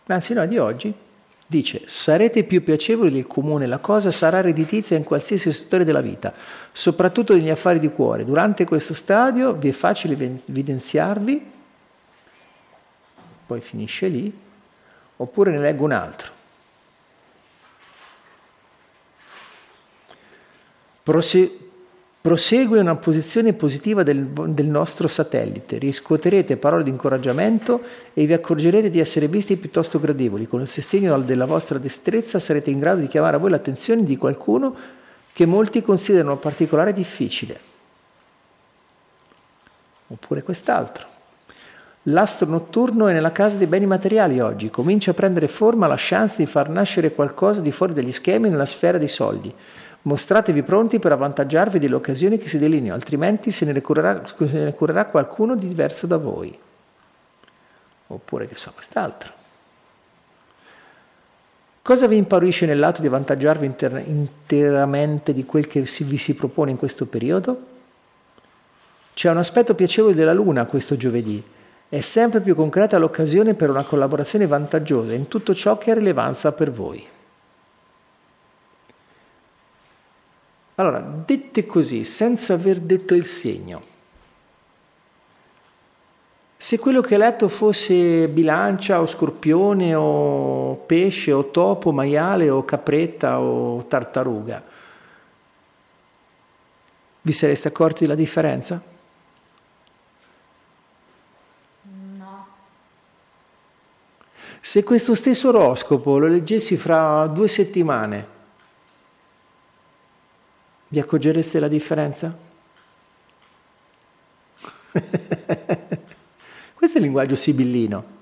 anzi 0.06 0.34
no, 0.34 0.46
di 0.46 0.58
oggi, 0.58 0.94
dice 1.46 1.82
sarete 1.86 2.46
più 2.46 2.64
piacevoli 2.64 3.12
del 3.12 3.28
comune, 3.28 3.68
la 3.68 3.80
cosa 3.80 4.10
sarà 4.12 4.40
redditizia 4.40 4.96
in 4.96 5.04
qualsiasi 5.04 5.52
settore 5.52 5.84
della 5.84 6.00
vita, 6.00 6.34
soprattutto 6.72 7.34
negli 7.34 7.50
affari 7.50 7.80
di 7.80 7.90
cuore. 7.90 8.24
Durante 8.24 8.64
questo 8.64 8.94
stadio 8.94 9.52
vi 9.52 9.68
è 9.68 9.74
facile 9.74 10.14
evidenziarvi, 10.14 11.52
poi 13.46 13.60
finisce 13.60 14.08
lì, 14.08 14.34
oppure 15.18 15.52
ne 15.52 15.60
leggo 15.60 15.84
un 15.84 15.92
altro. 15.92 16.36
Prose- 21.08 21.58
prosegue 22.20 22.82
una 22.82 22.98
posizione 22.98 23.54
positiva 23.54 24.04
del, 24.04 24.26
del, 24.26 24.66
nostro 24.66 25.08
satellite, 25.08 25.78
riscuoterete 25.78 26.58
parole 26.58 26.84
di 26.84 26.90
incoraggiamento 26.90 27.80
e 28.14 28.26
vi 28.26 28.34
accorgerete 28.34 28.90
di 28.90 29.00
essere 29.00 29.30
visti 29.30 29.56
piuttosto 29.56 30.02
gradevoli. 30.02 30.48
Con 30.48 30.60
il 30.60 30.68
sostegno 30.68 31.18
della 31.20 31.46
vostra 31.46 31.78
destrezza 31.78 32.40
sarete 32.40 32.72
in 32.72 32.80
grado 32.80 33.00
di 33.00 33.08
chiamare 33.08 33.38
a 33.38 33.40
voi 33.40 33.52
l'attenzione 33.52 34.04
di 34.04 34.18
qualcuno 34.18 34.76
che 35.32 35.46
molti 35.46 35.82
considerano 35.82 36.36
particolare 36.36 36.92
difficile. 36.92 37.58
Oppure 40.08 40.44
quest'altro. 40.44 41.08
L'astro 42.10 42.48
notturno 42.48 43.08
è 43.08 43.14
nella 43.14 43.32
casa 43.32 43.56
dei 43.56 43.68
beni 43.68 43.86
materiali 43.86 44.42
oggi, 44.42 44.70
comincia 44.70 45.12
a 45.12 45.14
prendere 45.14 45.48
forma 45.48 45.88
la 45.88 45.96
chance 45.98 46.36
di 46.36 46.46
far 46.46 46.68
nascere 46.68 47.14
qualcosa 47.14 47.62
di 47.62 47.72
fuori 47.72 47.94
dagli 47.94 48.12
schemi 48.12 48.50
nella 48.50 48.66
sfera 48.66 48.98
dei 48.98 49.08
soldi. 49.08 49.54
Mostratevi 50.08 50.64
pronti 50.64 51.00
per 51.00 51.12
avvantaggiarvi 51.12 51.80
delle 51.80 51.96
occasioni 51.96 52.38
che 52.38 52.48
si 52.48 52.58
delineano, 52.58 52.94
altrimenti 52.94 53.52
se 53.52 53.66
ne, 53.66 53.82
curerà, 53.82 54.22
se 54.26 54.64
ne 54.64 54.74
curerà 54.74 55.06
qualcuno 55.08 55.54
di 55.54 55.68
diverso 55.68 56.08
da 56.08 56.16
voi. 56.16 56.58
Oppure 58.08 58.48
che 58.48 58.56
so, 58.56 58.72
quest'altro. 58.74 59.34
Cosa 61.82 62.08
vi 62.08 62.16
imparisce 62.16 62.66
nell'atto 62.66 63.02
di 63.02 63.08
avvantaggiarvi 63.08 63.66
inter- 63.66 64.08
interamente 64.08 65.34
di 65.34 65.44
quel 65.44 65.68
che 65.68 65.86
si, 65.86 66.06
vi 66.06 66.18
si 66.18 66.36
propone 66.36 66.72
in 66.72 66.78
questo 66.78 67.06
periodo? 67.06 67.66
C'è 69.14 69.30
un 69.30 69.38
aspetto 69.38 69.76
piacevole 69.76 70.16
della 70.16 70.34
Luna 70.34 70.66
questo 70.68 70.96
giovedì. 70.96 71.44
È 71.90 72.00
sempre 72.00 72.40
più 72.40 72.56
concreta 72.56 72.98
l'occasione 72.98 73.56
per 73.56 73.70
una 73.70 73.84
collaborazione 73.84 74.48
vantaggiosa 74.48 75.12
in 75.12 75.28
tutto 75.28 75.54
ciò 75.54 75.78
che 75.78 75.92
ha 75.92 75.96
rilevanza 75.96 76.54
per 76.54 76.72
voi. 76.72 77.16
Allora, 80.80 81.00
dette 81.00 81.66
così, 81.66 82.04
senza 82.04 82.54
aver 82.54 82.80
detto 82.80 83.16
il 83.16 83.26
segno, 83.26 83.82
se 86.56 86.78
quello 86.78 87.02
che 87.02 87.16
hai 87.16 87.20
letto 87.20 87.48
fosse 87.48 88.28
bilancia 88.28 89.02
o 89.02 89.08
scorpione 89.08 89.96
o 89.96 90.76
pesce 90.76 91.32
o 91.32 91.50
topo, 91.50 91.92
maiale 91.92 92.52
o 92.52 92.64
capretta 92.64 93.40
o 93.40 93.86
tartaruga, 93.86 94.64
vi 97.22 97.32
sareste 97.32 97.70
accorti 97.70 98.02
della 98.02 98.14
differenza? 98.14 98.80
No. 102.18 102.48
Se 104.62 104.84
questo 104.84 105.16
stesso 105.16 105.48
oroscopo 105.48 106.20
lo 106.20 106.28
leggessi 106.28 106.78
fra 106.78 107.26
due 107.26 107.48
settimane, 107.48 108.36
vi 110.90 111.00
accorgereste 111.00 111.60
la 111.60 111.68
differenza? 111.68 112.36
Questo 116.74 116.98
è 116.98 117.00
il 117.00 117.04
linguaggio 117.04 117.36
sibillino. 117.36 118.16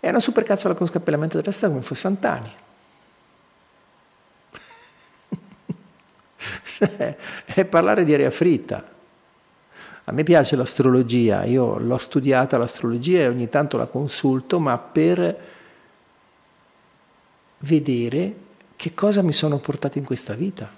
È 0.00 0.08
una 0.08 0.20
supercazzola 0.20 0.74
con 0.74 0.86
scappellamento 0.86 1.36
della 1.36 1.48
testa 1.48 1.68
come 1.68 1.82
fosse 1.82 2.00
Sant'Ani. 2.00 2.52
cioè, 6.64 7.16
è 7.44 7.64
parlare 7.64 8.04
di 8.04 8.12
aria 8.14 8.30
fritta. 8.30 8.92
A 10.06 10.12
me 10.12 10.22
piace 10.22 10.56
l'astrologia, 10.56 11.44
io 11.44 11.78
l'ho 11.78 11.96
studiata 11.96 12.58
l'astrologia 12.58 13.20
e 13.20 13.28
ogni 13.28 13.48
tanto 13.48 13.78
la 13.78 13.86
consulto, 13.86 14.60
ma 14.60 14.76
per 14.76 15.52
vedere 17.58 18.43
che 18.76 18.94
cosa 18.94 19.22
mi 19.22 19.32
sono 19.32 19.58
portato 19.58 19.98
in 19.98 20.04
questa 20.04 20.34
vita. 20.34 20.68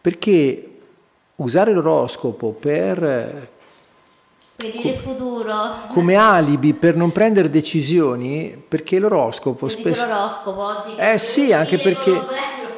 Perché 0.00 0.80
usare 1.36 1.72
l'oroscopo 1.72 2.52
per 2.52 3.56
Vedere 4.60 4.88
il 4.88 4.96
futuro. 4.96 5.54
Come 5.86 6.16
alibi 6.16 6.74
per 6.74 6.96
non 6.96 7.12
prendere 7.12 7.48
decisioni, 7.48 8.60
perché 8.66 8.98
l'oroscopo 8.98 9.68
spesso... 9.68 10.04
l'oroscopo 10.04 10.60
oggi... 10.60 10.96
Eh 10.96 11.16
sì, 11.16 11.52
anche 11.52 11.78
perché... 11.78 12.20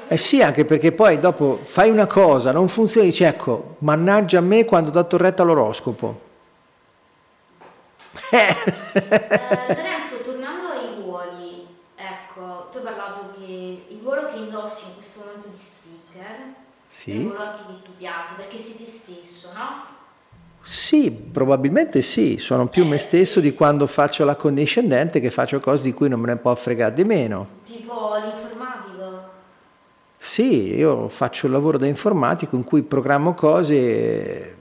Eh 0.07 0.17
sì, 0.19 0.43
anche 0.43 0.67
perché 0.67 0.93
poi 0.93 1.19
dopo 1.19 1.59
fai 1.63 1.89
una 1.89 2.07
cosa, 2.07 2.53
non 2.53 2.69
funziona, 2.69 3.07
dici 3.07 3.25
ecco, 3.25 3.77
mannaggia 3.79 4.39
a 4.39 4.43
me 4.43 4.67
quando 4.67 4.91
ho 4.91 4.93
dato 4.93 5.17
retta 5.17 5.43
all'oroscopo. 5.43 6.21
Eh. 8.31 8.57
eh, 8.93 9.99
tornando 10.23 10.67
ai 10.67 11.03
ruoli, 11.03 11.67
tu 12.35 12.77
hai 12.77 12.83
parlato 12.83 13.31
che 13.39 13.85
il 13.89 14.01
ruolo 14.03 14.27
che 14.27 14.37
indossi 14.37 14.89
in 14.89 14.95
questo 14.97 15.21
momento 15.25 15.49
di 15.49 15.57
speaker 15.57 16.37
sì. 17.01 17.23
ruolo 17.23 17.41
anche 17.41 17.63
che 17.67 17.83
ti 17.83 17.93
piace, 17.97 18.35
perché 18.37 18.59
sei 18.59 18.77
te 18.77 18.85
stesso, 18.85 19.53
no? 19.53 19.85
Sì, 20.63 21.11
probabilmente 21.11 22.03
sì, 22.03 22.37
sono 22.39 22.69
più 22.69 22.85
me 22.85 22.99
stesso 22.99 23.41
di 23.41 23.55
quando 23.55 23.87
faccio 23.87 24.25
la 24.25 24.37
condiscendente 24.37 25.19
che 25.19 25.31
faccio 25.31 25.59
cose 25.61 25.85
di 25.85 25.95
cui 25.95 26.09
non 26.09 26.21
me 26.21 26.27
ne 26.29 26.37
può 26.37 26.55
fregare 26.55 26.95
di 26.95 27.05
meno. 27.05 27.49
Tipo 27.65 28.17
l'informatico? 28.23 29.39
Sì, 30.19 30.75
io 30.77 31.09
faccio 31.09 31.47
il 31.47 31.53
lavoro 31.53 31.79
da 31.79 31.87
informatico 31.87 32.55
in 32.55 32.63
cui 32.65 32.83
programmo 32.83 33.33
cose 33.35 34.57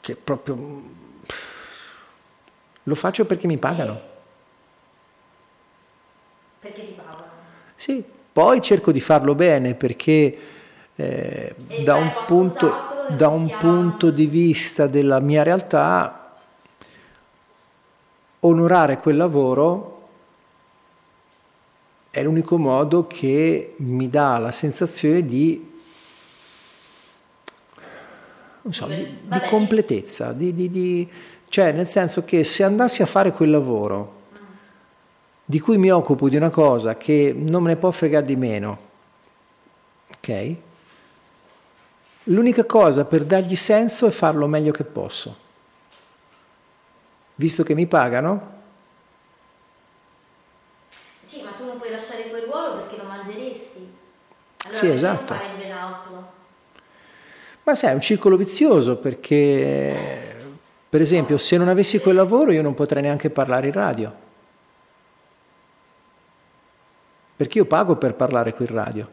che 0.00 0.16
proprio 0.16 0.56
lo 2.84 2.94
faccio 2.94 3.24
perché 3.24 3.46
mi 3.46 3.58
pagano. 3.58 4.00
Perché 6.60 6.84
ti 6.86 6.92
pagano? 6.92 7.30
Sì, 7.74 8.04
poi 8.32 8.60
cerco 8.62 8.92
di 8.92 9.00
farlo 9.00 9.34
bene 9.34 9.74
perché 9.74 10.38
eh, 10.94 11.54
da 11.84 11.96
un 11.96 12.12
punto 12.26 12.90
da 13.08 13.28
un 13.28 13.54
punto 13.58 14.10
di 14.10 14.26
vista 14.26 14.86
della 14.86 15.20
mia 15.20 15.42
realtà, 15.42 16.36
onorare 18.40 18.98
quel 18.98 19.16
lavoro 19.16 20.08
è 22.10 22.22
l'unico 22.22 22.58
modo 22.58 23.06
che 23.06 23.74
mi 23.78 24.08
dà 24.08 24.38
la 24.38 24.52
sensazione 24.52 25.22
di, 25.22 25.72
so, 28.68 28.86
di, 28.86 29.18
di 29.22 29.40
completezza, 29.46 30.32
di, 30.32 30.54
di, 30.54 31.08
cioè 31.48 31.72
nel 31.72 31.86
senso 31.86 32.24
che 32.24 32.44
se 32.44 32.64
andassi 32.64 33.02
a 33.02 33.06
fare 33.06 33.32
quel 33.32 33.50
lavoro 33.50 34.20
di 35.44 35.60
cui 35.60 35.76
mi 35.76 35.90
occupo 35.90 36.28
di 36.28 36.36
una 36.36 36.50
cosa 36.50 36.96
che 36.96 37.34
non 37.36 37.62
me 37.62 37.70
ne 37.70 37.76
può 37.76 37.90
fregare 37.90 38.24
di 38.24 38.36
meno, 38.36 38.78
ok? 40.16 40.54
L'unica 42.24 42.64
cosa 42.64 43.04
per 43.04 43.24
dargli 43.24 43.56
senso 43.56 44.06
è 44.06 44.10
farlo 44.10 44.46
meglio 44.46 44.70
che 44.70 44.84
posso. 44.84 45.36
Visto 47.34 47.64
che 47.64 47.74
mi 47.74 47.86
pagano. 47.86 48.60
Sì, 51.20 51.42
ma 51.42 51.50
tu 51.56 51.64
non 51.64 51.78
puoi 51.78 51.90
lasciare 51.90 52.28
quel 52.28 52.42
ruolo 52.42 52.76
perché 52.76 52.96
lo 52.96 53.08
mangeresti. 53.08 53.92
Allora 54.64 54.78
sì, 54.78 54.86
esatto. 54.88 55.34
fare 55.34 55.48
ben 55.58 55.72
altro? 55.72 56.32
Ma 57.64 57.74
sai, 57.74 57.90
è 57.90 57.94
un 57.94 58.00
circolo 58.00 58.36
vizioso 58.36 58.96
perché, 58.96 60.44
per 60.88 61.00
esempio, 61.00 61.38
se 61.38 61.56
non 61.56 61.68
avessi 61.68 61.98
quel 61.98 62.14
lavoro 62.14 62.52
io 62.52 62.62
non 62.62 62.74
potrei 62.74 63.02
neanche 63.02 63.30
parlare 63.30 63.66
in 63.66 63.72
radio. 63.72 64.21
Perché 67.42 67.58
io 67.58 67.64
pago 67.64 67.96
per 67.96 68.14
parlare 68.14 68.54
qui 68.54 68.66
in 68.68 68.72
radio. 68.72 69.10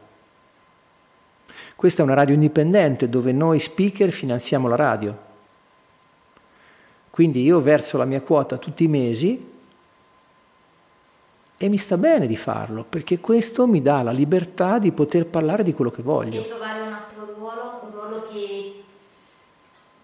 Questa 1.74 2.00
è 2.00 2.04
una 2.04 2.14
radio 2.14 2.32
indipendente 2.32 3.08
dove 3.08 3.32
noi 3.32 3.58
speaker 3.58 4.12
finanziamo 4.12 4.68
la 4.68 4.76
radio. 4.76 5.18
Quindi 7.10 7.42
io 7.42 7.60
verso 7.60 7.98
la 7.98 8.04
mia 8.04 8.20
quota 8.20 8.56
tutti 8.56 8.84
i 8.84 8.86
mesi 8.86 9.50
e 11.58 11.68
mi 11.68 11.76
sta 11.76 11.96
bene 11.96 12.28
di 12.28 12.36
farlo, 12.36 12.84
perché 12.88 13.18
questo 13.18 13.66
mi 13.66 13.82
dà 13.82 14.00
la 14.02 14.12
libertà 14.12 14.78
di 14.78 14.92
poter 14.92 15.26
parlare 15.26 15.64
di 15.64 15.74
quello 15.74 15.90
che 15.90 16.02
voglio. 16.02 16.42
E 16.42 16.46
trovare 16.46 16.82
un 16.82 16.92
altro 16.92 17.34
ruolo, 17.36 17.80
un 17.82 17.90
ruolo 17.90 18.28
che 18.30 18.84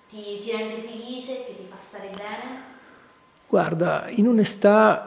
ti, 0.09 0.41
ti 0.41 0.51
rende 0.51 0.79
felice, 0.79 1.45
che 1.47 1.55
ti 1.57 1.65
fa 1.71 1.77
stare 1.77 2.09
bene? 2.09 2.61
Guarda, 3.47 4.09
in 4.09 4.27
onestà 4.27 5.07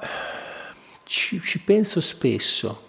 ci, 1.04 1.41
ci 1.41 1.60
penso 1.60 2.00
spesso 2.00 2.88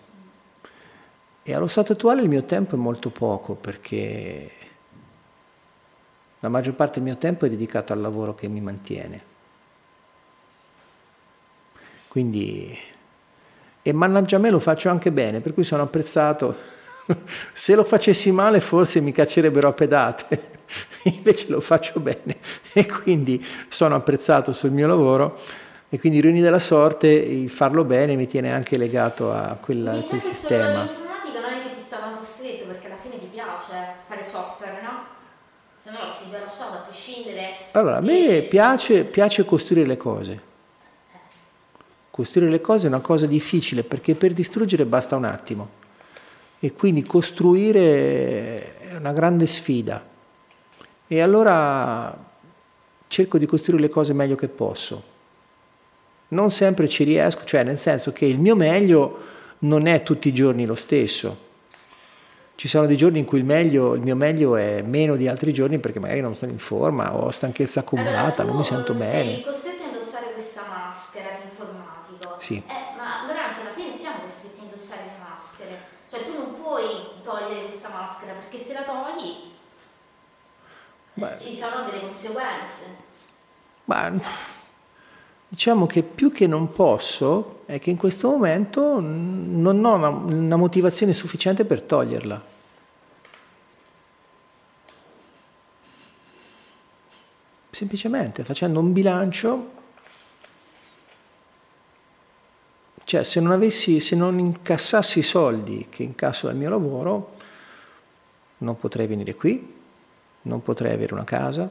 e 1.42 1.54
allo 1.54 1.66
stato 1.66 1.92
attuale 1.92 2.22
il 2.22 2.28
mio 2.28 2.44
tempo 2.44 2.74
è 2.74 2.78
molto 2.78 3.10
poco 3.10 3.54
perché 3.54 4.50
la 6.40 6.48
maggior 6.48 6.74
parte 6.74 6.94
del 6.94 7.04
mio 7.04 7.16
tempo 7.16 7.46
è 7.46 7.50
dedicato 7.50 7.92
al 7.92 8.00
lavoro 8.00 8.34
che 8.34 8.48
mi 8.48 8.60
mantiene. 8.60 9.28
Quindi, 12.08 12.76
e 13.82 13.92
mannaggia 13.92 14.38
me 14.38 14.50
lo 14.50 14.58
faccio 14.58 14.88
anche 14.88 15.12
bene, 15.12 15.40
per 15.40 15.54
cui 15.54 15.64
sono 15.64 15.82
apprezzato. 15.82 16.56
Se 17.52 17.74
lo 17.74 17.84
facessi 17.84 18.32
male 18.32 18.60
forse 18.60 19.00
mi 19.00 19.12
caccerebbero 19.12 19.68
a 19.68 19.72
pedate, 19.72 20.50
invece 21.04 21.48
lo 21.48 21.60
faccio 21.60 22.00
bene 22.00 22.36
e 22.72 22.86
quindi 22.86 23.44
sono 23.68 23.94
apprezzato 23.94 24.52
sul 24.52 24.70
mio 24.70 24.86
lavoro 24.86 25.38
e 25.88 25.98
quindi 25.98 26.18
ironia 26.18 26.42
della 26.42 26.58
sorte, 26.58 27.08
il 27.08 27.48
farlo 27.48 27.84
bene 27.84 28.14
mi 28.14 28.26
tiene 28.26 28.52
anche 28.52 28.76
legato 28.76 29.32
a, 29.32 29.58
quella, 29.60 29.92
a 29.92 30.02
quel 30.02 30.20
sistema 30.20 31.08
fare 34.06 34.22
software, 34.22 34.80
no? 34.82 35.06
Se 35.90 35.96
no 35.96 36.12
si 36.12 36.30
già 36.30 36.38
lo 36.38 36.48
so, 36.48 36.62
a 36.62 36.84
prescindere. 36.86 37.66
Allora, 37.72 37.96
a 37.96 38.00
me 38.00 38.42
piace, 38.42 39.02
piace 39.02 39.44
costruire 39.44 39.88
le 39.88 39.96
cose. 39.96 40.40
Costruire 42.10 42.48
le 42.48 42.60
cose 42.60 42.84
è 42.84 42.88
una 42.88 43.00
cosa 43.00 43.26
difficile 43.26 43.82
perché 43.82 44.14
per 44.14 44.32
distruggere 44.32 44.84
basta 44.84 45.16
un 45.16 45.24
attimo. 45.24 45.68
E 46.60 46.74
quindi 46.74 47.02
costruire 47.02 48.78
è 48.78 48.96
una 48.98 49.12
grande 49.12 49.46
sfida. 49.46 50.06
E 51.08 51.20
allora 51.20 52.16
cerco 53.08 53.38
di 53.38 53.46
costruire 53.46 53.82
le 53.82 53.88
cose 53.88 54.12
meglio 54.12 54.36
che 54.36 54.46
posso. 54.46 55.02
Non 56.28 56.52
sempre 56.52 56.86
ci 56.86 57.02
riesco, 57.02 57.42
cioè 57.44 57.64
nel 57.64 57.78
senso 57.78 58.12
che 58.12 58.26
il 58.26 58.38
mio 58.38 58.54
meglio 58.54 59.18
non 59.60 59.88
è 59.88 60.04
tutti 60.04 60.28
i 60.28 60.32
giorni 60.34 60.66
lo 60.66 60.76
stesso 60.76 61.48
ci 62.60 62.68
sono 62.68 62.84
dei 62.84 62.98
giorni 62.98 63.20
in 63.20 63.24
cui 63.24 63.38
il, 63.38 63.46
meglio, 63.46 63.94
il 63.94 64.02
mio 64.02 64.14
meglio 64.14 64.54
è 64.54 64.82
meno 64.82 65.16
di 65.16 65.26
altri 65.26 65.50
giorni 65.50 65.78
perché 65.78 65.98
magari 65.98 66.20
non 66.20 66.36
sono 66.36 66.50
in 66.50 66.58
forma, 66.58 67.16
ho 67.16 67.30
stanchezza 67.30 67.80
accumulata, 67.80 68.42
allora, 68.42 68.44
non 68.48 68.56
mi 68.56 68.64
sento 68.64 68.92
bene. 68.92 69.32
Sei 69.32 69.42
costretto 69.44 69.82
a 69.84 69.86
indossare 69.86 70.32
questa 70.34 70.64
maschera 70.68 71.28
di 71.40 71.48
informatico. 71.48 72.34
Sì. 72.36 72.56
Eh, 72.56 72.96
ma 72.98 73.26
Lorenzo, 73.26 73.62
alla 73.62 73.70
fine 73.74 73.96
siamo 73.96 74.18
costretti 74.24 74.60
a 74.60 74.64
indossare 74.64 75.00
le 75.06 75.12
maschere. 75.26 75.78
Cioè 76.06 76.22
tu 76.22 76.32
non 76.36 76.60
puoi 76.60 76.82
togliere 77.22 77.64
questa 77.64 77.88
maschera 77.88 78.34
perché 78.34 78.58
se 78.58 78.74
la 78.74 78.82
togli 78.82 79.52
Beh, 81.14 81.38
ci 81.38 81.54
sono 81.54 81.86
delle 81.86 82.00
conseguenze. 82.00 82.84
Ma 83.86 84.12
diciamo 85.48 85.86
che 85.86 86.02
più 86.02 86.30
che 86.30 86.46
non 86.46 86.70
posso 86.72 87.62
è 87.64 87.78
che 87.78 87.88
in 87.88 87.96
questo 87.96 88.28
momento 88.28 89.00
non 89.00 89.82
ho 89.82 89.94
una, 89.94 90.08
una 90.08 90.56
motivazione 90.56 91.14
sufficiente 91.14 91.64
per 91.64 91.80
toglierla. 91.80 92.49
Semplicemente 97.80 98.44
facendo 98.44 98.78
un 98.78 98.92
bilancio, 98.92 99.70
cioè 103.04 103.22
se 103.22 103.40
non, 103.40 103.52
avessi, 103.52 104.00
se 104.00 104.16
non 104.16 104.38
incassassi 104.38 105.20
i 105.20 105.22
soldi 105.22 105.86
che 105.88 106.02
incasso 106.02 106.46
dal 106.46 106.56
mio 106.56 106.68
lavoro, 106.68 107.36
non 108.58 108.78
potrei 108.78 109.06
venire 109.06 109.34
qui, 109.34 109.78
non 110.42 110.60
potrei 110.60 110.92
avere 110.92 111.14
una 111.14 111.24
casa, 111.24 111.70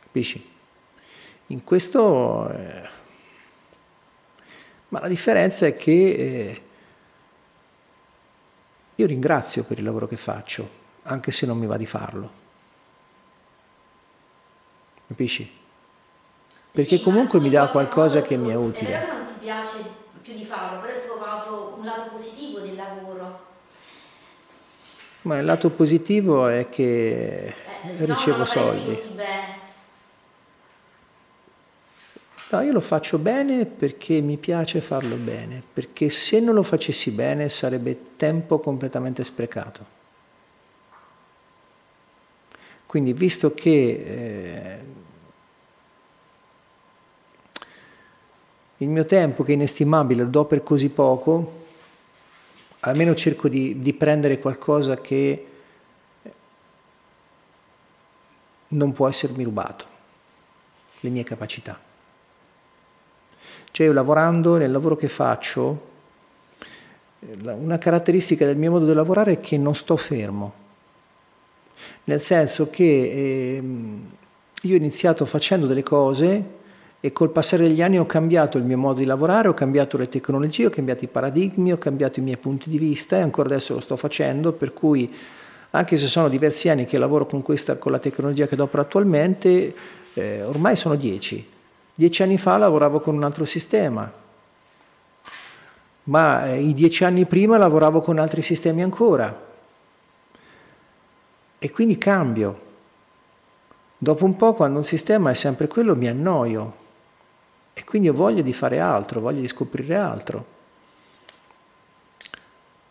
capisci? 0.00 0.46
In 1.46 1.64
questo... 1.64 2.50
Eh, 2.50 2.88
ma 4.88 5.00
la 5.00 5.08
differenza 5.08 5.64
è 5.64 5.72
che 5.72 6.10
eh, 6.10 6.62
io 8.94 9.06
ringrazio 9.06 9.64
per 9.64 9.78
il 9.78 9.84
lavoro 9.84 10.06
che 10.06 10.18
faccio, 10.18 10.68
anche 11.04 11.32
se 11.32 11.46
non 11.46 11.56
mi 11.56 11.66
va 11.66 11.78
di 11.78 11.86
farlo. 11.86 12.43
Capisci? 15.14 15.48
Perché 16.72 16.96
sì, 16.96 17.02
comunque 17.02 17.38
mi 17.38 17.48
dà 17.48 17.68
qualcosa 17.68 18.20
che 18.20 18.36
mi 18.36 18.48
è 18.48 18.54
utile. 18.54 18.90
In 18.90 18.98
realtà 18.98 19.16
non 19.16 19.26
ti 19.26 19.40
piace 19.40 19.90
più 20.22 20.34
di 20.34 20.44
farlo, 20.44 20.80
però 20.80 20.92
hai 20.92 21.02
trovato 21.02 21.76
un 21.78 21.84
lato 21.84 22.10
positivo 22.10 22.58
del 22.58 22.74
lavoro. 22.74 23.40
Ma 25.22 25.38
il 25.38 25.44
lato 25.44 25.70
positivo 25.70 26.48
è 26.48 26.68
che 26.68 27.46
eh, 27.46 27.54
ricevo 28.06 28.38
non 28.38 28.46
soldi. 28.48 28.92
Così 28.92 29.14
bene. 29.14 29.58
No, 32.50 32.60
io 32.62 32.72
lo 32.72 32.80
faccio 32.80 33.18
bene 33.18 33.66
perché 33.66 34.20
mi 34.20 34.36
piace 34.36 34.80
farlo 34.80 35.14
bene, 35.14 35.62
perché 35.72 36.10
se 36.10 36.40
non 36.40 36.54
lo 36.54 36.64
facessi 36.64 37.12
bene 37.12 37.48
sarebbe 37.48 38.16
tempo 38.16 38.58
completamente 38.58 39.22
sprecato. 39.22 39.92
Quindi 42.94 43.12
visto 43.12 43.52
che 43.52 44.02
eh, 44.06 44.78
il 48.78 48.88
mio 48.88 49.06
tempo 49.06 49.42
che 49.42 49.52
è 49.52 49.54
inestimabile 49.54 50.24
lo 50.24 50.28
do 50.28 50.44
per 50.44 50.62
così 50.62 50.88
poco, 50.88 51.62
almeno 52.80 53.14
cerco 53.14 53.48
di, 53.48 53.80
di 53.80 53.92
prendere 53.94 54.38
qualcosa 54.38 54.96
che 55.00 55.46
non 58.68 58.92
può 58.92 59.08
essermi 59.08 59.44
rubato, 59.44 59.84
le 61.00 61.10
mie 61.10 61.22
capacità. 61.22 61.80
Cioè 63.70 63.86
io 63.86 63.92
lavorando 63.92 64.56
nel 64.56 64.70
lavoro 64.70 64.96
che 64.96 65.08
faccio, 65.08 65.92
una 67.42 67.78
caratteristica 67.78 68.44
del 68.44 68.56
mio 68.56 68.72
modo 68.72 68.86
di 68.86 68.92
lavorare 68.92 69.32
è 69.32 69.40
che 69.40 69.56
non 69.56 69.74
sto 69.74 69.96
fermo 69.96 70.62
nel 72.04 72.20
senso 72.20 72.68
che 72.70 72.84
eh, 72.84 73.62
io 74.62 74.74
ho 74.74 74.76
iniziato 74.76 75.24
facendo 75.24 75.66
delle 75.66 75.82
cose 75.82 76.62
e 77.04 77.12
col 77.12 77.28
passare 77.28 77.64
degli 77.64 77.82
anni 77.82 77.98
ho 77.98 78.06
cambiato 78.06 78.56
il 78.56 78.64
mio 78.64 78.78
modo 78.78 79.00
di 79.00 79.04
lavorare, 79.04 79.48
ho 79.48 79.52
cambiato 79.52 79.98
le 79.98 80.08
tecnologie, 80.08 80.64
ho 80.64 80.70
cambiato 80.70 81.04
i 81.04 81.08
paradigmi, 81.08 81.70
ho 81.70 81.76
cambiato 81.76 82.18
i 82.18 82.22
miei 82.22 82.38
punti 82.38 82.70
di 82.70 82.78
vista 82.78 83.18
e 83.18 83.20
ancora 83.20 83.46
adesso 83.50 83.74
lo 83.74 83.80
sto 83.80 83.98
facendo, 83.98 84.52
per 84.52 84.72
cui 84.72 85.14
anche 85.72 85.98
se 85.98 86.06
sono 86.06 86.30
diversi 86.30 86.70
anni 86.70 86.86
che 86.86 86.96
lavoro 86.96 87.26
con, 87.26 87.42
questa, 87.42 87.76
con 87.76 87.92
la 87.92 87.98
tecnologia 87.98 88.46
che 88.46 88.54
adopero 88.54 88.80
attualmente, 88.80 89.74
eh, 90.14 90.42
ormai 90.44 90.76
sono 90.76 90.94
dieci. 90.94 91.46
Dieci 91.94 92.22
anni 92.22 92.38
fa 92.38 92.56
lavoravo 92.56 93.00
con 93.00 93.14
un 93.14 93.22
altro 93.22 93.44
sistema, 93.44 94.10
ma 96.04 96.46
eh, 96.46 96.62
i 96.62 96.72
dieci 96.72 97.04
anni 97.04 97.26
prima 97.26 97.58
lavoravo 97.58 98.00
con 98.00 98.18
altri 98.18 98.40
sistemi 98.40 98.82
ancora. 98.82 99.44
E 101.58 101.70
quindi 101.70 101.98
cambio. 101.98 102.60
Dopo 103.98 104.24
un 104.24 104.36
po', 104.36 104.54
quando 104.54 104.78
un 104.78 104.84
sistema 104.86 105.30
è 105.30 105.34
sempre 105.34 105.68
quello, 105.68 105.94
mi 105.94 106.08
annoio. 106.08 106.80
E 107.74 107.84
quindi 107.84 108.08
ho 108.08 108.14
voglia 108.14 108.42
di 108.42 108.52
fare 108.52 108.80
altro, 108.80 109.20
voglia 109.20 109.40
di 109.40 109.48
scoprire 109.48 109.96
altro. 109.96 110.52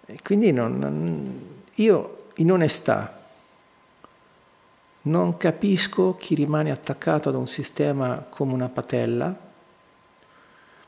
E 0.06 0.18
quindi 0.22 0.52
non, 0.52 0.78
non, 0.78 1.64
io 1.76 2.26
in 2.36 2.52
onestà 2.52 3.22
non 5.04 5.38
capisco 5.38 6.16
chi 6.18 6.36
rimane 6.36 6.72
attaccato 6.72 7.30
ad 7.30 7.36
un 7.36 7.48
sistema 7.48 8.26
come 8.30 8.54
una 8.54 8.70
patella, 8.70 9.52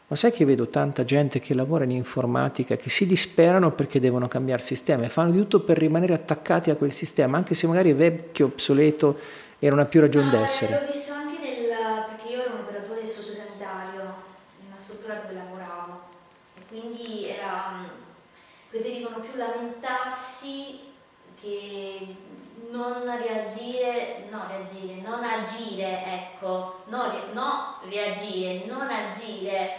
ma 0.08 0.16
sai 0.16 0.32
che 0.32 0.46
vedo 0.46 0.68
tanta 0.68 1.04
gente 1.04 1.40
che 1.40 1.56
lavora 1.56 1.84
in 1.84 1.92
informatica 1.92 2.78
che 2.78 2.90
si 2.90 3.08
disperano 3.08 3.72
perché 3.72 4.00
devono 4.00 4.28
cambiare 4.28 4.62
sistema 4.62 5.04
e 5.04 5.10
fanno 5.10 5.32
di 5.32 5.40
tutto 5.40 5.62
per 5.62 5.80
rimanere 5.80 6.14
attaccati 6.14 6.70
a 6.70 6.76
quel 6.76 6.92
sistema, 6.92 7.38
anche 7.38 7.56
se 7.56 7.66
magari 7.66 7.90
è 7.90 7.96
vecchio, 7.96 8.46
obsoleto 8.46 9.18
e 9.58 9.68
non 9.70 9.80
ha 9.80 9.86
più 9.86 10.02
ragione 10.02 10.28
ah, 10.28 10.40
d'essere. 10.40 10.80
L'ho 10.80 10.86
visto 10.86 11.12
anche 11.12 11.40
nel, 11.40 11.68
perché 12.08 12.32
io 12.32 12.42
ero 12.44 12.54
un 12.54 12.60
operatore 12.60 13.08
sociosanitario 13.08 14.02
in 14.60 14.68
una 14.68 14.76
struttura 14.76 15.16
dove 15.16 15.34
lavoravo 15.34 16.02
e 16.60 16.62
quindi 16.68 17.28
era, 17.28 17.74
preferivano 18.76 19.22
più 19.22 19.38
lamentarsi 19.38 20.80
che 21.40 22.08
non 22.72 23.06
reagire, 23.06 24.26
no 24.30 24.46
reagire, 24.50 24.96
non 24.96 25.24
agire, 25.24 26.04
ecco, 26.06 26.84
no, 26.88 27.14
no 27.32 27.80
reagire, 27.88 28.66
non 28.66 28.90
agire, 28.90 29.78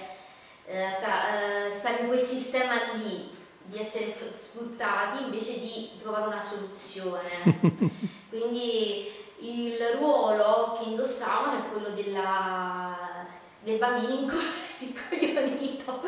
eh, 0.65 0.97
tra, 0.99 1.67
eh, 1.67 1.75
stare 1.75 2.01
in 2.01 2.07
quel 2.07 2.19
sistema 2.19 2.95
lì, 2.95 3.35
di 3.65 3.79
essere 3.79 4.15
sfruttati 4.29 5.25
invece 5.25 5.61
di 5.61 5.91
trovare 5.99 6.29
una 6.29 6.41
soluzione. 6.41 7.29
Quindi 8.31 9.13
il 9.41 9.77
ruolo 9.99 10.79
che 10.79 10.89
indossavano 10.89 11.59
è 11.59 11.69
quello 11.71 11.91
della, 11.91 13.27
del 13.61 13.77
bambino 13.77 14.33
incoglionito, 14.79 16.01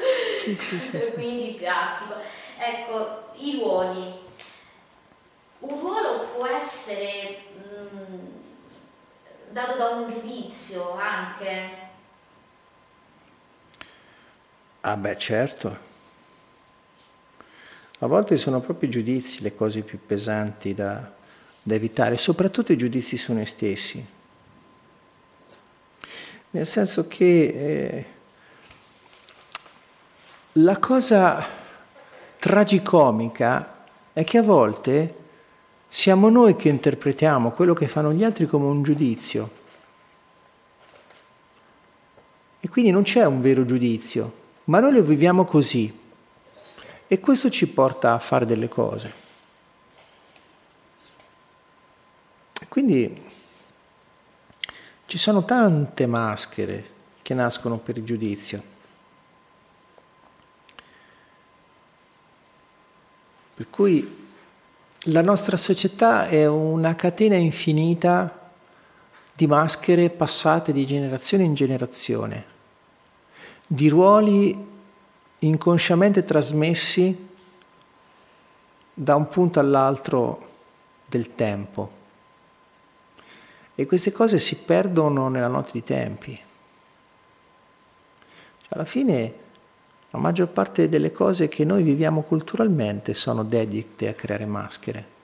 sì, 0.43 0.57
sì, 0.57 0.81
sì, 0.81 1.13
quindi 1.13 1.51
il 1.51 1.59
classico. 1.59 2.47
Ecco, 2.59 3.31
i 3.37 3.59
ruoli 3.61 4.27
un 5.61 5.81
ruolo 5.81 6.29
può 6.37 6.47
essere 6.47 7.39
mh, 7.57 7.97
mm, 7.97 8.27
dato 9.51 9.77
da 9.77 9.89
un 9.89 10.09
giudizio 10.09 10.95
anche. 10.95 11.87
Ah 14.81 14.97
beh, 14.97 15.19
certo. 15.19 15.87
A 18.01 18.07
volte 18.07 18.39
sono 18.39 18.61
proprio 18.61 18.89
i 18.89 18.93
giudizi 18.93 19.43
le 19.43 19.57
cose 19.57 19.81
più 19.81 19.99
pesanti 20.07 20.73
da, 20.75 21.11
da 21.61 21.75
evitare, 21.75 22.17
soprattutto 22.17 22.73
i 22.73 22.77
giudizi 22.77 23.17
su 23.17 23.33
noi 23.33 23.47
stessi. 23.47 24.07
Nel 26.51 26.67
senso 26.67 27.09
che 27.09 27.25
eh, 27.25 28.07
la 30.53 30.79
cosa 30.79 31.45
tragicomica 32.39 33.85
è 34.13 34.25
che 34.25 34.39
a 34.39 34.43
volte 34.43 35.15
siamo 35.89 36.29
noi 36.29 36.55
che 36.55 36.69
interpretiamo 36.69 37.51
quello 37.51 37.75
che 37.75 37.89
fanno 37.89 38.13
gli 38.13 38.23
altri 38.23 38.47
come 38.47 38.67
un 38.67 38.83
giudizio. 38.83 39.57
E 42.61 42.69
quindi 42.69 42.91
non 42.91 43.03
c'è 43.03 43.25
un 43.25 43.41
vero 43.41 43.65
giudizio, 43.65 44.33
ma 44.65 44.81
noi 44.81 44.93
lo 44.93 45.03
viviamo 45.03 45.45
così. 45.45 46.07
E 47.07 47.21
questo 47.21 47.49
ci 47.51 47.69
porta 47.69 48.13
a 48.13 48.19
fare 48.19 48.45
delle 48.45 48.69
cose. 48.69 49.27
Quindi 52.69 53.23
ci 55.07 55.19
sono 55.19 55.45
tante 55.45 56.07
maschere 56.07 56.97
che 57.23 57.33
nascono 57.33 57.79
per 57.79 57.97
il 57.97 58.05
giudizio. 58.05 58.77
Per 63.59 63.71
cui 63.71 64.27
la 65.07 65.21
nostra 65.21 65.57
società 65.57 66.29
è 66.29 66.47
una 66.47 66.95
catena 66.95 67.35
infinita 67.35 68.53
di 69.35 69.49
maschere 69.49 70.11
passate 70.11 70.71
di 70.71 70.87
generazione 70.87 71.43
in 71.43 71.55
generazione, 71.55 72.45
di 73.67 73.89
ruoli 73.89 74.57
inconsciamente 75.41 76.25
trasmessi 76.25 77.29
da 78.95 79.17
un 79.17 79.27
punto 79.27 79.59
all'altro 79.59 80.51
del 81.07 81.35
tempo. 81.35 81.91
E 83.75 83.87
queste 83.87 84.13
cose 84.13 84.39
si 84.39 84.55
perdono 84.59 85.29
nella 85.29 85.49
notte 85.49 85.73
di 85.73 85.83
tempi. 85.83 86.41
Cioè, 88.61 88.69
alla 88.69 88.85
fine 88.85 89.47
la 90.11 90.19
maggior 90.19 90.49
parte 90.49 90.89
delle 90.89 91.13
cose 91.13 91.49
che 91.49 91.65
noi 91.65 91.83
viviamo 91.83 92.23
culturalmente 92.23 93.13
sono 93.13 93.45
dedicate 93.45 94.09
a 94.09 94.15
creare 94.15 94.47
maschere. 94.47 95.17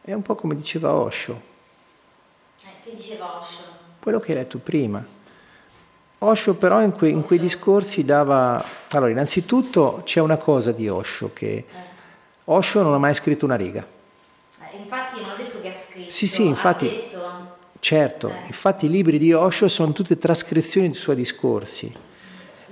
È 0.00 0.12
un 0.12 0.22
po' 0.22 0.34
come 0.36 0.54
diceva 0.54 0.94
Osho. 0.94 1.40
Eh, 2.62 2.68
che 2.84 2.94
diceva 2.94 3.38
Osho? 3.38 3.64
Quello 3.98 4.20
che 4.20 4.32
hai 4.32 4.38
letto 4.38 4.58
prima. 4.58 5.04
Osho 6.18 6.54
però 6.54 6.80
in, 6.80 6.92
que, 6.92 7.08
in 7.08 7.22
quei 7.22 7.38
discorsi 7.38 8.04
dava... 8.04 8.64
Allora, 8.90 9.10
innanzitutto 9.10 10.00
c'è 10.04 10.20
una 10.20 10.38
cosa 10.38 10.72
di 10.72 10.88
Osho, 10.88 11.32
che 11.34 11.54
eh. 11.56 11.64
Osho 12.44 12.82
non 12.82 12.94
ha 12.94 12.98
mai 12.98 13.14
scritto 13.14 13.44
una 13.44 13.56
riga. 13.56 13.84
Eh, 14.60 14.76
infatti 14.76 15.20
non 15.20 15.30
ho 15.30 15.36
detto 15.36 15.60
che 15.60 15.68
ha 15.68 15.74
scritto. 15.74 16.10
Sì, 16.10 16.26
sì, 16.26 16.46
infatti... 16.46 17.14
Certo, 17.78 18.28
eh. 18.28 18.46
infatti 18.46 18.86
i 18.86 18.90
libri 18.90 19.18
di 19.18 19.32
Osho 19.32 19.68
sono 19.68 19.92
tutte 19.92 20.18
trascrizioni 20.18 20.88
dei 20.88 20.96
suoi 20.96 21.16
discorsi. 21.16 21.92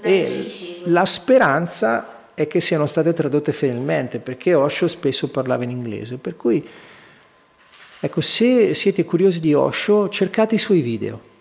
E 0.01 0.83
la 0.85 1.07
speranza 1.07 2.33
è 2.35 2.47
che 2.47 2.61
siano 2.61 2.87
state 2.87 3.13
tradotte 3.13 3.53
fedelmente 3.53 4.19
perché 4.19 4.55
Osho 4.55 4.89
spesso 4.89 5.29
parlava 5.29 5.65
in 5.65 5.71
inglese, 5.71 6.17
per 6.17 6.37
cui 6.37 6.67
ecco, 8.01 8.21
se 8.21 8.75
siete 8.75 9.05
curiosi 9.05 9.41
di 9.41 9.55
Osho 9.55 10.09
cercate 10.09 10.57
i 10.57 10.59
suoi 10.59 10.81
video. 10.81 11.33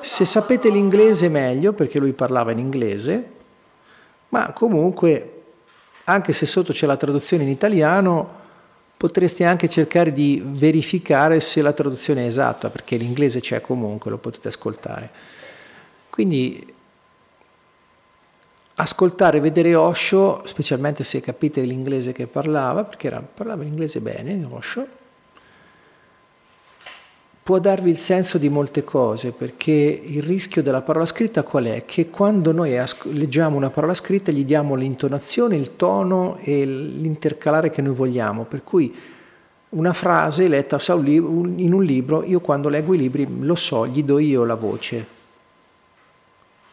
se 0.00 0.24
sapete 0.24 0.68
l'inglese 0.68 1.28
meglio 1.28 1.72
perché 1.72 1.98
lui 1.98 2.12
parlava 2.12 2.52
in 2.52 2.58
inglese, 2.58 3.30
ma 4.28 4.52
comunque 4.52 5.42
anche 6.04 6.32
se 6.32 6.46
sotto 6.46 6.72
c'è 6.72 6.86
la 6.86 6.96
traduzione 6.96 7.42
in 7.42 7.48
italiano 7.48 8.42
potresti 9.04 9.44
anche 9.44 9.68
cercare 9.68 10.14
di 10.14 10.42
verificare 10.42 11.38
se 11.38 11.60
la 11.60 11.74
traduzione 11.74 12.22
è 12.22 12.26
esatta, 12.26 12.70
perché 12.70 12.96
l'inglese 12.96 13.38
c'è 13.38 13.60
comunque, 13.60 14.10
lo 14.10 14.16
potete 14.16 14.48
ascoltare. 14.48 15.10
Quindi 16.08 16.74
ascoltare, 18.76 19.40
vedere 19.40 19.74
Osho, 19.74 20.40
specialmente 20.46 21.04
se 21.04 21.20
capite 21.20 21.60
l'inglese 21.60 22.12
che 22.12 22.26
parlava, 22.26 22.84
perché 22.84 23.08
era, 23.08 23.20
parlava 23.20 23.62
l'inglese 23.62 24.00
bene, 24.00 24.42
Osho, 24.48 24.86
può 27.44 27.58
darvi 27.58 27.90
il 27.90 27.98
senso 27.98 28.38
di 28.38 28.48
molte 28.48 28.84
cose, 28.84 29.32
perché 29.32 29.70
il 29.70 30.22
rischio 30.22 30.62
della 30.62 30.80
parola 30.80 31.04
scritta 31.04 31.42
qual 31.42 31.66
è? 31.66 31.84
Che 31.84 32.08
quando 32.08 32.52
noi 32.52 32.74
leggiamo 33.10 33.58
una 33.58 33.68
parola 33.68 33.92
scritta 33.92 34.32
gli 34.32 34.46
diamo 34.46 34.74
l'intonazione, 34.74 35.54
il 35.54 35.76
tono 35.76 36.38
e 36.40 36.64
l'intercalare 36.64 37.68
che 37.68 37.82
noi 37.82 37.94
vogliamo, 37.94 38.44
per 38.44 38.64
cui 38.64 38.96
una 39.68 39.92
frase 39.92 40.48
letta 40.48 40.78
in 40.88 41.70
un 41.74 41.84
libro, 41.84 42.24
io 42.24 42.40
quando 42.40 42.70
leggo 42.70 42.94
i 42.94 42.98
libri 42.98 43.28
lo 43.40 43.56
so, 43.56 43.86
gli 43.86 44.02
do 44.02 44.18
io 44.18 44.44
la 44.44 44.54
voce. 44.54 45.06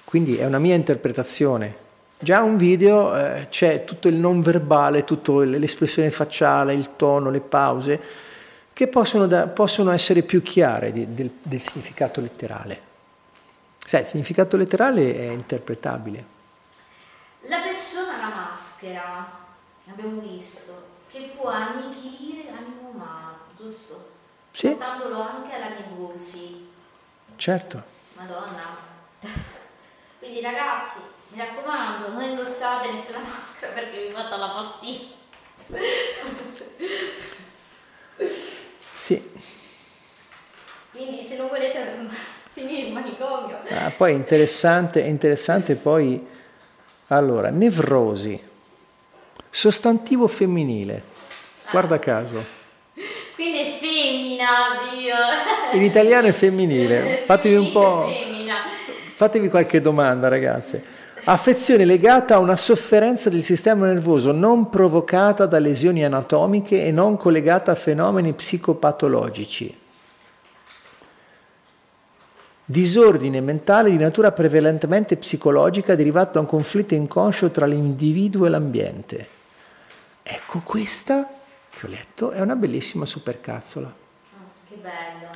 Quindi 0.06 0.38
è 0.38 0.46
una 0.46 0.60
mia 0.60 0.76
interpretazione. 0.76 1.76
Già 2.18 2.44
un 2.44 2.56
video 2.56 3.14
eh, 3.14 3.48
c'è 3.50 3.84
tutto 3.84 4.08
il 4.08 4.16
non 4.16 4.40
verbale, 4.40 5.04
tutta 5.04 5.34
l'espressione 5.34 6.12
facciale, 6.12 6.74
il 6.74 6.92
tono, 6.96 7.30
le 7.30 7.42
pause 7.42 8.30
che 8.74 8.88
possono, 8.88 9.28
da, 9.28 9.48
possono 9.48 9.92
essere 9.92 10.22
più 10.22 10.42
chiare 10.42 10.92
di, 10.92 11.14
del, 11.14 11.30
del 11.42 11.62
significato 11.62 12.22
letterale. 12.22 12.90
Sai, 13.84 14.02
il 14.02 14.06
significato 14.06 14.58
letterale 14.58 15.16
è 15.16 15.30
interpretabile. 15.30 16.26
La 17.42 17.60
persona 17.62 18.14
ha 18.14 18.18
una 18.18 18.36
maschera, 18.50 19.40
abbiamo 19.90 20.22
visto, 20.22 20.90
che 21.10 21.34
può 21.36 21.50
annichilire 21.50 22.52
l'animo 22.52 22.90
umano, 22.94 23.38
giusto? 23.58 24.10
Sì. 24.52 24.68
Portandolo 24.70 25.22
anche 25.22 25.56
alla 25.56 25.70
negozi. 25.70 26.70
Certo. 27.36 27.84
Madonna. 28.16 28.90
Quindi 30.20 30.42
ragazzi, 30.42 31.00
mi 31.30 31.40
raccomando, 31.40 32.10
non 32.10 32.22
indossate 32.22 32.92
nessuna 32.92 33.20
maschera 33.26 33.74
perché 33.74 34.08
vi 34.08 34.14
fate 34.14 34.38
la 34.38 34.50
partita. 34.50 35.20
Quindi 41.02 41.24
se 41.24 41.36
non 41.36 41.48
volete 41.48 41.80
finire 42.54 42.88
in 42.88 42.94
manicomio. 42.94 43.58
Ah, 43.70 43.92
poi 43.96 44.12
è 44.12 44.16
interessante, 44.16 45.00
interessante 45.00 45.76
poi, 45.76 46.24
allora, 47.08 47.50
nevrosi, 47.50 48.40
sostantivo 49.50 50.28
femminile, 50.28 51.04
guarda 51.72 51.98
caso. 51.98 52.60
Quindi 53.34 53.60
è 53.60 53.78
femmina, 53.80 54.46
Dio. 54.94 55.16
In 55.74 55.84
italiano 55.84 56.28
è 56.28 56.32
femminile, 56.34 57.24
fatevi 57.26 57.56
un 57.56 57.72
po', 57.72 58.08
fatevi 59.08 59.50
qualche 59.50 59.82
domanda 59.82 60.28
ragazze. 60.28 61.00
Affezione 61.24 61.86
legata 61.86 62.36
a 62.36 62.40
una 62.40 62.58
sofferenza 62.58 63.30
del 63.30 63.44
sistema 63.44 63.88
nervoso 63.88 64.32
non 64.32 64.70
provocata 64.70 65.46
da 65.48 65.60
lesioni 65.60 66.04
anatomiche 66.04 66.84
e 66.84 66.92
non 66.92 67.18
collegata 67.18 67.72
a 67.72 67.76
fenomeni 67.76 68.34
psicopatologici. 68.34 69.81
Disordine 72.66 73.42
mentale 73.42 73.90
di 73.90 73.98
natura 73.98 74.32
prevalentemente 74.32 75.18
psicologica 75.18 75.96
derivato 75.96 76.34
da 76.34 76.40
un 76.42 76.46
conflitto 76.46 76.94
inconscio 76.94 77.50
tra 77.50 77.66
l'individuo 77.66 78.46
e 78.46 78.50
l'ambiente. 78.50 79.28
Ecco, 80.24 80.62
questa 80.64 81.28
che 81.70 81.86
ho 81.86 81.90
letto 81.90 82.32
è 82.32 82.40
una 82.40 82.56
bellissima 82.56 83.06
supercazzola. 83.06 83.94
Che 84.70 84.76
bello. 84.76 85.30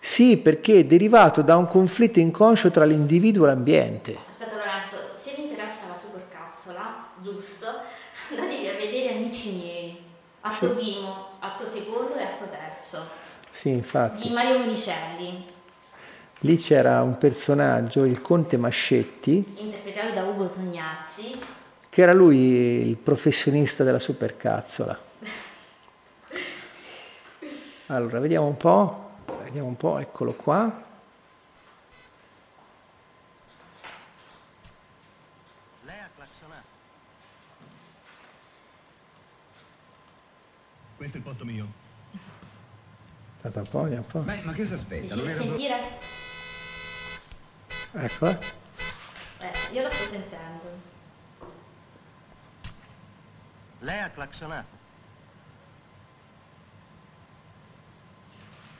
Sì, 0.00 0.38
perché 0.38 0.80
è 0.80 0.84
derivato 0.84 1.42
da 1.42 1.56
un 1.56 1.68
conflitto 1.68 2.18
inconscio 2.18 2.70
tra 2.70 2.84
l'individuo 2.84 3.44
e 3.44 3.48
l'ambiente. 3.48 4.16
Aspetta 4.28 4.56
Lorenzo, 4.56 4.96
se 5.20 5.34
vi 5.36 5.42
interessa 5.48 5.86
la 5.88 5.96
supercazzola, 5.96 7.06
giusto, 7.20 7.66
andatevi 8.30 8.66
a 8.66 8.72
vedere 8.72 9.14
Amici 9.14 9.52
miei. 9.56 9.98
Atto 10.42 10.54
Sì. 10.54 10.66
primo, 10.72 11.26
atto 11.40 11.66
secondo 11.66 12.14
e 12.14 12.22
atto 12.22 12.46
terzo. 12.50 13.06
Sì, 13.50 13.68
Di 13.68 13.74
infatti. 13.74 14.30
Mario 14.30 14.58
Monicelli, 14.60 15.44
Lì 16.42 16.56
c'era 16.56 17.02
un 17.02 17.18
personaggio, 17.18 18.06
il 18.06 18.22
conte 18.22 18.56
Mascetti, 18.56 19.44
interpretato 19.56 20.14
da 20.14 20.24
Ugo 20.24 20.48
Tognazzi. 20.48 21.38
che 21.90 22.00
era 22.00 22.14
lui 22.14 22.38
il 22.88 22.96
professionista 22.96 23.84
della 23.84 23.98
supercazzola. 23.98 24.98
Allora, 27.88 28.20
vediamo 28.20 28.46
un 28.46 28.56
po', 28.56 29.10
vediamo 29.42 29.66
un 29.68 29.76
po', 29.76 29.98
eccolo 29.98 30.32
qua. 30.32 30.80
Lei 35.84 35.98
ha 35.98 36.08
clacsonato. 36.16 36.66
Questo 40.96 41.16
è 41.16 41.18
il 41.18 41.24
posto 41.26 41.44
mio. 41.44 41.66
Guarda 43.42 43.60
un 43.60 43.68
po', 43.68 43.82
vediamo 43.82 44.04
un 44.06 44.10
po'. 44.10 44.18
Beh, 44.20 44.40
ma 44.44 44.52
che 44.52 44.66
si 44.66 44.72
aspetta? 44.72 45.14
Dici 45.14 45.26
di 45.26 45.34
sentire? 45.34 46.18
Eccola. 47.92 48.38
Eh, 49.38 49.72
io 49.72 49.82
la 49.82 49.90
sto 49.90 50.04
sentendo. 50.06 50.80
Lei 53.80 54.00
ha 54.00 54.10
clacsonato. 54.10 54.78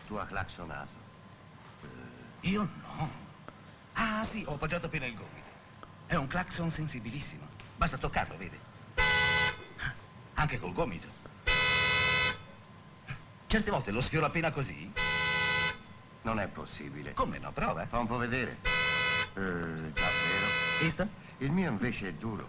Tu 0.06 0.14
ha 0.14 0.26
clacsonato. 0.26 0.98
Io 2.42 2.68
no. 2.82 3.10
Ah, 3.94 4.22
sì, 4.30 4.44
ho 4.46 4.54
appoggiato 4.54 4.86
appena 4.86 5.06
il 5.06 5.14
gomito. 5.14 5.48
È 6.06 6.14
un 6.14 6.26
clacson 6.26 6.70
sensibilissimo. 6.70 7.46
Basta 7.76 7.98
toccarlo, 7.98 8.36
vede. 8.36 8.58
Anche 10.34 10.58
col 10.58 10.72
gomito. 10.72 11.08
Certe 13.46 13.70
volte 13.70 13.90
lo 13.90 14.00
sfioro 14.00 14.26
appena 14.26 14.52
così. 14.52 14.92
Non 16.22 16.38
è 16.38 16.46
possibile. 16.46 17.12
Come 17.14 17.38
no? 17.38 17.50
Prova. 17.50 17.86
Fa 17.86 17.98
un 17.98 18.06
po' 18.06 18.16
vedere. 18.16 18.79
Eh, 19.34 19.92
già, 19.94 20.08
vero. 20.28 20.46
Visto? 20.80 21.08
Il 21.38 21.50
mio 21.50 21.70
invece 21.70 22.08
è 22.08 22.12
duro. 22.14 22.46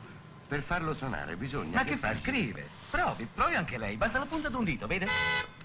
Per 0.47 0.61
farlo 0.63 0.93
suonare 0.93 1.35
bisogna 1.37 1.77
Ma 1.77 1.83
che 1.85 1.95
fa? 1.97 2.09
faccia- 2.09 2.19
Scrive. 2.21 2.67
Provi, 2.89 3.25
provi 3.33 3.55
anche 3.55 3.77
lei. 3.77 3.95
Basta 3.95 4.19
la 4.19 4.25
punta 4.25 4.49
d'un 4.49 4.63
dito, 4.65 4.85
vede? 4.87 5.07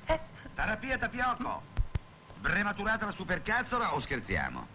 Eh. 0.06 0.20
Terapia 0.54 0.96
tapiocco. 0.98 1.62
Prematurata 2.40 3.06
la 3.06 3.10
supercazzola 3.12 3.94
o 3.94 4.00
scherziamo? 4.00 4.66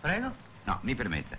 Prego? 0.00 0.32
No, 0.64 0.78
mi 0.82 0.94
permetta. 0.94 1.36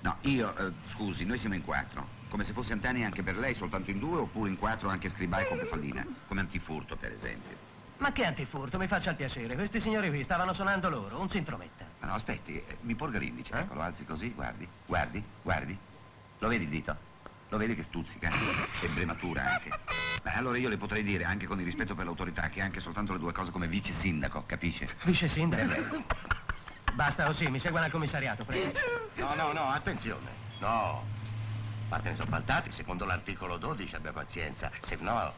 No, 0.00 0.16
io, 0.20 0.56
eh, 0.56 0.72
scusi, 0.92 1.24
noi 1.24 1.38
siamo 1.38 1.56
in 1.56 1.64
quattro. 1.64 2.14
Come 2.28 2.44
se 2.44 2.52
fosse 2.52 2.72
Antani 2.72 3.04
anche 3.04 3.22
per 3.22 3.36
lei, 3.36 3.54
soltanto 3.56 3.90
in 3.90 3.98
due, 3.98 4.20
oppure 4.20 4.48
in 4.50 4.58
quattro 4.58 4.88
anche 4.88 5.10
Scribai 5.10 5.48
con 5.48 5.58
Pefallina. 5.58 6.06
Come 6.28 6.40
antifurto, 6.40 6.94
per 6.96 7.10
esempio. 7.12 7.56
Ma 7.98 8.12
che 8.12 8.24
antifurto, 8.24 8.78
mi 8.78 8.86
faccia 8.86 9.10
il 9.10 9.16
piacere. 9.16 9.54
Questi 9.54 9.80
signori 9.80 10.10
qui 10.10 10.22
stavano 10.22 10.52
suonando 10.52 10.88
loro, 10.88 11.18
un 11.18 11.30
centrometta. 11.30 11.85
Ma 12.06 12.12
no, 12.12 12.18
aspetti, 12.18 12.54
eh, 12.54 12.76
mi 12.82 12.94
porga 12.94 13.18
l'indice. 13.18 13.52
Ecco, 13.52 13.74
lo 13.74 13.82
alzi 13.82 14.04
così, 14.04 14.30
guardi, 14.30 14.66
guardi, 14.86 15.22
guardi. 15.42 15.76
Lo 16.38 16.46
vedi 16.46 16.62
il 16.62 16.70
dito? 16.70 16.96
Lo 17.48 17.56
vedi 17.58 17.74
che 17.74 17.82
stuzzica? 17.82 18.30
E 18.80 18.88
brematura 18.90 19.54
anche. 19.54 19.70
Beh, 20.22 20.30
allora 20.30 20.56
io 20.56 20.68
le 20.68 20.76
potrei 20.76 21.02
dire, 21.02 21.24
anche 21.24 21.46
con 21.46 21.58
il 21.58 21.64
rispetto 21.64 21.96
per 21.96 22.04
l'autorità, 22.04 22.48
che 22.48 22.60
anche 22.60 22.78
soltanto 22.78 23.12
le 23.12 23.18
due 23.18 23.32
cose 23.32 23.50
come 23.50 23.66
vice 23.66 23.92
sindaco, 23.98 24.44
capisce? 24.46 24.88
Vice 25.02 25.28
sindaco. 25.28 25.72
Eh. 25.72 26.04
Basta 26.94 27.26
così, 27.26 27.48
mi 27.48 27.58
segua 27.58 27.82
al 27.82 27.90
commissariato, 27.90 28.44
prego. 28.44 28.78
No, 29.14 29.34
no, 29.34 29.52
no, 29.52 29.68
attenzione. 29.70 30.30
No. 30.60 31.04
Fate 31.88 32.14
sobbaltati, 32.14 32.70
secondo 32.70 33.04
l'articolo 33.04 33.56
12 33.56 33.96
abbia 33.96 34.12
pazienza. 34.12 34.70
Se 34.82 34.96
no, 35.00 35.32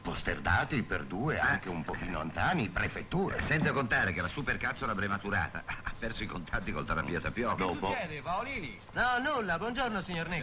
posterdati 0.00 0.82
per 0.82 1.04
due, 1.04 1.38
anche 1.38 1.68
un 1.68 1.82
pochino 1.82 2.20
antani, 2.20 2.68
prefettura. 2.68 3.40
Senza 3.42 3.72
contare 3.72 4.12
che 4.12 4.20
la 4.20 4.28
supercazzola 4.28 4.94
brematurata 4.94 5.62
ha 5.66 5.92
perso 5.98 6.22
i 6.22 6.26
contatti 6.26 6.72
col 6.72 6.84
terapia 6.84 7.20
tapiocco. 7.20 7.56
Dopo. 7.56 7.94
Paolini? 8.22 8.78
No, 8.92 9.18
nulla, 9.18 9.58
buongiorno 9.58 10.02
signor 10.02 10.28
Necchi. 10.28 10.42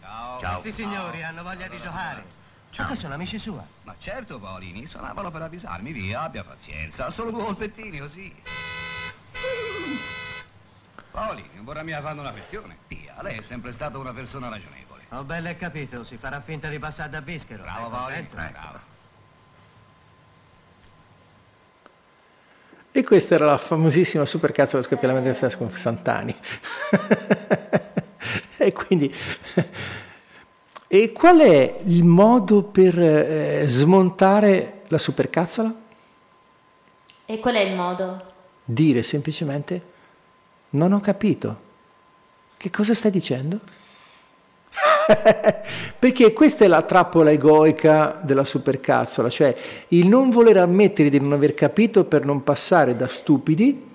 Ciao. 0.00 0.40
Ciao. 0.40 0.60
Questi 0.60 0.82
signori 0.82 1.22
hanno 1.22 1.42
voglia 1.42 1.68
di 1.68 1.80
giocare. 1.80 2.42
Ma 2.76 2.86
che 2.86 2.96
sono 2.96 3.14
amici 3.14 3.38
sua? 3.38 3.64
Ma 3.84 3.94
certo, 3.98 4.40
Paolini, 4.40 4.86
suonavano 4.86 5.30
per 5.30 5.42
avvisarmi, 5.42 5.92
via, 5.92 6.22
abbia 6.22 6.42
pazienza. 6.42 7.10
Solo 7.10 7.30
due 7.30 7.44
colpettini 7.44 7.98
così. 7.98 8.34
Paolini, 11.12 11.60
vorrà 11.60 11.82
mica 11.84 12.00
fare 12.00 12.18
una 12.18 12.32
questione. 12.32 12.78
Via, 12.88 13.22
lei 13.22 13.38
è 13.38 13.42
sempre 13.42 13.72
stata 13.72 13.96
una 13.98 14.12
persona 14.12 14.48
ragionevole. 14.48 15.04
Ho 15.10 15.22
belle 15.22 15.56
capito, 15.56 16.02
si 16.02 16.16
farà 16.16 16.40
finta 16.40 16.68
di 16.68 16.80
passare 16.80 17.10
da 17.10 17.20
bischero. 17.20 17.62
Bravo, 17.62 17.88
Paolini, 17.90 18.28
contento? 18.28 18.52
bravo. 18.58 18.92
E 22.96 23.02
questa 23.02 23.34
era 23.34 23.46
la 23.46 23.58
famosissima 23.58 24.24
supercazzola 24.24 24.80
scoppiamento 24.80 25.24
del 25.24 25.34
sesso 25.34 25.58
con 25.58 25.68
Santani. 25.68 26.32
e 28.56 28.72
quindi... 28.72 29.12
E 30.86 31.10
qual 31.10 31.40
è 31.40 31.80
il 31.86 32.04
modo 32.04 32.62
per 32.62 32.96
eh, 32.96 33.64
smontare 33.66 34.82
la 34.86 34.98
supercazzola? 34.98 35.74
E 37.26 37.40
qual 37.40 37.54
è 37.56 37.62
il 37.62 37.74
modo? 37.74 38.32
Dire 38.62 39.02
semplicemente 39.02 39.82
non 40.70 40.92
ho 40.92 41.00
capito. 41.00 41.62
Che 42.56 42.70
cosa 42.70 42.94
stai 42.94 43.10
dicendo? 43.10 43.58
Perché 45.98 46.32
questa 46.32 46.64
è 46.64 46.68
la 46.68 46.82
trappola 46.82 47.30
egoica 47.30 48.18
della 48.20 48.44
supercazzola, 48.44 49.28
cioè 49.28 49.54
il 49.88 50.06
non 50.06 50.30
voler 50.30 50.56
ammettere 50.56 51.08
di 51.08 51.20
non 51.20 51.32
aver 51.32 51.54
capito 51.54 52.04
per 52.04 52.24
non 52.24 52.42
passare 52.42 52.96
da 52.96 53.06
stupidi, 53.08 53.92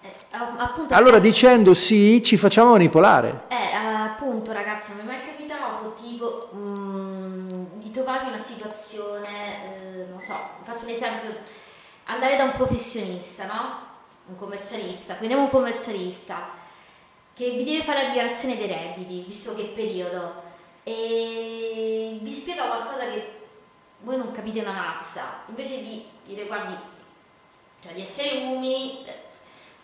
Eh, 0.00 0.12
appunto, 0.58 0.94
allora 0.94 1.18
dicendo 1.18 1.72
sì 1.74 2.22
ci 2.22 2.36
facciamo 2.36 2.72
manipolare. 2.72 3.44
Eh, 3.48 3.74
appunto 3.74 4.52
ragazzi, 4.52 4.92
non 4.94 5.06
mi 5.06 5.12
è 5.12 5.16
mai 5.16 5.24
capitato 5.24 5.94
tipo 6.00 6.50
mm, 6.54 7.64
di 7.74 7.90
trovarvi 7.90 8.28
una 8.28 8.38
situazione, 8.38 9.26
eh, 9.26 10.06
non 10.10 10.20
so, 10.20 10.34
faccio 10.64 10.84
un 10.84 10.90
esempio, 10.90 11.30
andare 12.04 12.36
da 12.36 12.44
un 12.44 12.52
professionista, 12.52 13.46
no? 13.46 13.86
Un 14.26 14.36
commercialista, 14.36 15.14
prendiamo 15.14 15.44
un 15.44 15.50
commercialista 15.50 16.56
che 17.38 17.50
vi 17.50 17.62
deve 17.62 17.84
fare 17.84 18.02
la 18.02 18.08
dichiarazione 18.08 18.56
dei 18.56 18.66
redditi, 18.66 19.22
visto 19.24 19.54
che 19.54 19.72
periodo, 19.74 20.42
e 20.82 22.18
vi 22.20 22.30
spiega 22.32 22.64
qualcosa 22.64 23.08
che 23.12 23.32
voi 24.00 24.16
non 24.16 24.32
capite 24.32 24.58
una 24.60 24.72
mazza, 24.72 25.42
invece 25.46 25.80
di 25.80 26.04
dire 26.26 26.46
guardi, 26.46 26.74
cioè 27.80 27.92
di 27.92 28.00
essere 28.00 28.38
umili, 28.38 29.04
eh, 29.04 29.14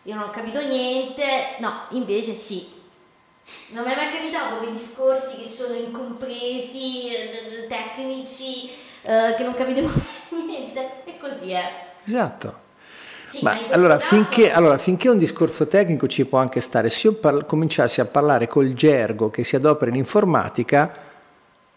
io 0.03 0.17
non 0.17 0.25
ho 0.25 0.31
capito 0.31 0.61
niente, 0.61 1.55
no, 1.59 1.87
invece 1.91 2.35
sì, 2.35 2.73
Non 3.69 3.85
mi 3.85 3.93
è 3.93 3.97
mai 3.97 4.11
capitato 4.11 4.57
quei 4.57 4.73
discorsi 4.73 5.37
che 5.37 5.47
sono 5.47 5.75
incompresi, 5.75 7.15
eh, 7.15 7.67
tecnici, 7.69 8.71
eh, 9.03 9.35
che 9.37 9.43
non 9.45 9.55
capite 9.55 9.83
niente. 10.31 11.05
E 11.05 11.19
così 11.19 11.53
è. 11.53 11.93
Esatto. 12.05 12.64
Sì, 13.35 13.43
Ma 13.43 13.59
ma 13.69 13.75
allora 13.75 13.97
caso- 13.97 14.15
finché, 14.15 14.53
allora, 14.53 14.79
finché 14.79 15.09
un 15.09 15.19
discorso 15.19 15.67
tecnico 15.67 16.07
ci 16.07 16.25
può 16.25 16.39
anche 16.39 16.61
stare, 16.61 16.89
se 16.89 17.09
io 17.09 17.15
par- 17.15 17.45
cominciassi 17.47 18.01
a 18.01 18.05
parlare 18.05 18.47
col 18.47 18.75
gergo 18.75 19.29
che 19.29 19.43
si 19.43 19.57
adopera 19.57 19.91
in 19.91 19.97
informatica, 19.97 20.95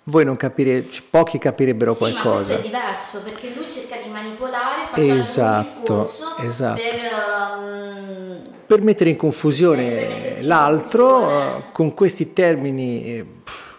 voi 0.03 0.23
non 0.23 0.37
capire, 0.37 0.85
pochi 1.09 1.39
capirebbero 1.39 1.95
Sì, 1.95 2.03
ma 2.03 2.11
qualcosa. 2.11 2.43
questo 2.45 2.53
è 2.53 2.61
diverso 2.69 3.21
perché 3.23 3.49
lui 3.55 3.67
cerca 3.67 3.95
di 4.03 4.07
manipolare 4.09 4.85
facendo 4.91 5.17
Esatto, 5.17 5.93
un 5.93 5.99
discorso 6.03 6.33
esatto. 6.37 6.81
per 6.81 7.01
ehm, 7.03 8.41
per 8.67 8.81
mettere 8.81 9.09
in 9.09 9.15
per 9.15 9.25
confusione 9.25 10.35
in 10.39 10.47
l'altro 10.47 11.07
confusione. 11.07 11.63
con 11.71 11.93
questi 11.95 12.33
termini, 12.33 13.03
eh, 13.05 13.25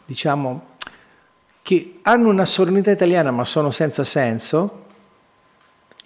diciamo, 0.04 0.66
che 1.62 1.98
hanno 2.02 2.28
una 2.28 2.44
sonorità 2.44 2.90
italiana 2.90 3.30
ma 3.30 3.44
sono 3.44 3.70
senza 3.70 4.02
senso. 4.02 4.86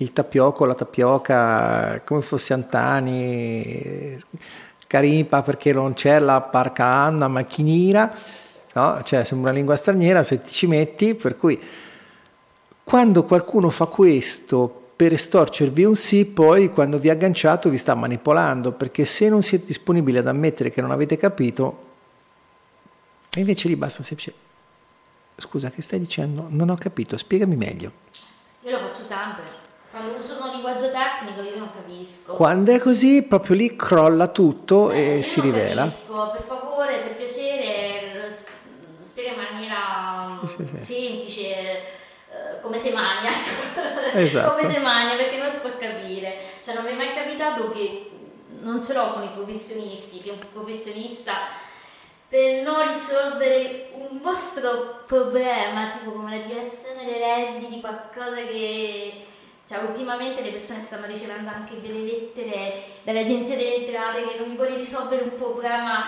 Il 0.02 0.12
tapioco, 0.12 0.64
la 0.64 0.74
tapioca, 0.74 2.02
come 2.04 2.22
fosse 2.22 2.52
Antani, 2.52 4.18
Carimpa 4.88 5.42
perché 5.42 5.72
non 5.72 5.94
c'è 5.94 6.18
la 6.18 6.40
parca 6.40 6.84
Anna 6.84 7.28
macchinira, 7.28 8.12
no? 8.72 9.00
Cioè 9.04 9.22
sembra 9.22 9.50
una 9.50 9.58
lingua 9.58 9.76
straniera 9.76 10.24
se 10.24 10.42
ci 10.44 10.66
metti, 10.66 11.14
per 11.14 11.36
cui 11.36 11.58
quando 12.82 13.22
qualcuno 13.24 13.70
fa 13.70 13.86
questo 13.86 14.90
per 14.96 15.12
estorcervi 15.12 15.84
un 15.84 15.94
sì, 15.94 16.26
poi 16.26 16.72
quando 16.72 16.98
vi 16.98 17.08
ha 17.08 17.12
agganciato 17.12 17.70
vi 17.70 17.78
sta 17.78 17.94
manipolando, 17.94 18.72
perché 18.72 19.04
se 19.04 19.28
non 19.28 19.42
siete 19.42 19.66
disponibili 19.66 20.18
ad 20.18 20.26
ammettere 20.26 20.70
che 20.70 20.80
non 20.80 20.90
avete 20.90 21.16
capito, 21.16 21.84
invece 23.36 23.68
gli 23.68 23.76
basta 23.76 24.02
semplicemente. 24.02 24.50
Scusa, 25.36 25.70
che 25.70 25.80
stai 25.80 26.00
dicendo? 26.00 26.46
Non 26.48 26.70
ho 26.70 26.74
capito, 26.74 27.16
spiegami 27.16 27.54
meglio. 27.54 27.92
io 28.62 28.70
lo 28.72 28.78
faccio 28.86 29.02
sempre. 29.02 29.61
Quando 29.92 30.16
uso 30.16 30.38
un 30.42 30.50
linguaggio 30.52 30.90
tecnico 30.90 31.42
io 31.42 31.58
non 31.58 31.70
capisco. 31.70 32.32
Quando 32.34 32.72
è 32.72 32.78
così, 32.78 33.24
proprio 33.24 33.56
lì 33.56 33.76
crolla 33.76 34.28
tutto 34.28 34.90
Eh, 34.90 35.18
e 35.18 35.22
si 35.22 35.40
non 35.40 35.50
rivela. 35.52 35.82
Capisco, 35.82 36.30
per 36.30 36.42
favore, 36.46 36.96
per 37.00 37.14
piacere, 37.16 38.34
sp- 38.34 38.48
spiega 39.04 39.32
in 39.32 39.36
maniera 39.36 40.40
Sì, 40.46 40.64
sì, 40.66 40.84
semplice, 40.84 41.42
eh, 41.42 42.60
come 42.62 42.78
se 42.78 42.90
mania. 42.92 43.30
Esatto. 44.14 44.56
come 44.56 44.72
se 44.72 44.80
mania, 44.80 45.16
perché 45.16 45.36
non 45.36 45.52
si 45.52 45.58
può 45.60 45.70
capire. 45.78 46.38
Cioè 46.62 46.74
non 46.74 46.84
mi 46.84 46.92
è 46.92 46.94
mai 46.94 47.12
capitato 47.12 47.70
che 47.70 48.08
non 48.60 48.82
ce 48.82 48.94
l'ho 48.94 49.12
con 49.12 49.24
i 49.24 49.30
professionisti, 49.34 50.20
che 50.22 50.30
un 50.30 50.38
professionista 50.54 51.34
per 52.28 52.62
non 52.62 52.86
risolvere 52.86 53.90
un 53.92 54.20
vostro 54.22 55.02
problema, 55.06 55.90
tipo 55.90 56.12
come 56.12 56.38
la 56.38 56.42
dichiarazione 56.46 57.04
dei 57.04 57.18
redditi, 57.18 57.78
qualcosa 57.80 58.36
che 58.36 59.26
cioè, 59.72 59.84
ultimamente 59.88 60.42
le 60.42 60.50
persone 60.50 60.80
stanno 60.80 61.06
ricevendo 61.06 61.48
anche 61.48 61.80
delle 61.80 62.02
lettere 62.02 62.74
dall'agenzia 63.04 63.56
delle 63.56 63.86
entrate 63.86 64.22
che 64.24 64.38
non 64.38 64.50
mi 64.50 64.56
vuole 64.56 64.76
risolvere 64.76 65.22
un 65.22 65.36
problema 65.36 66.04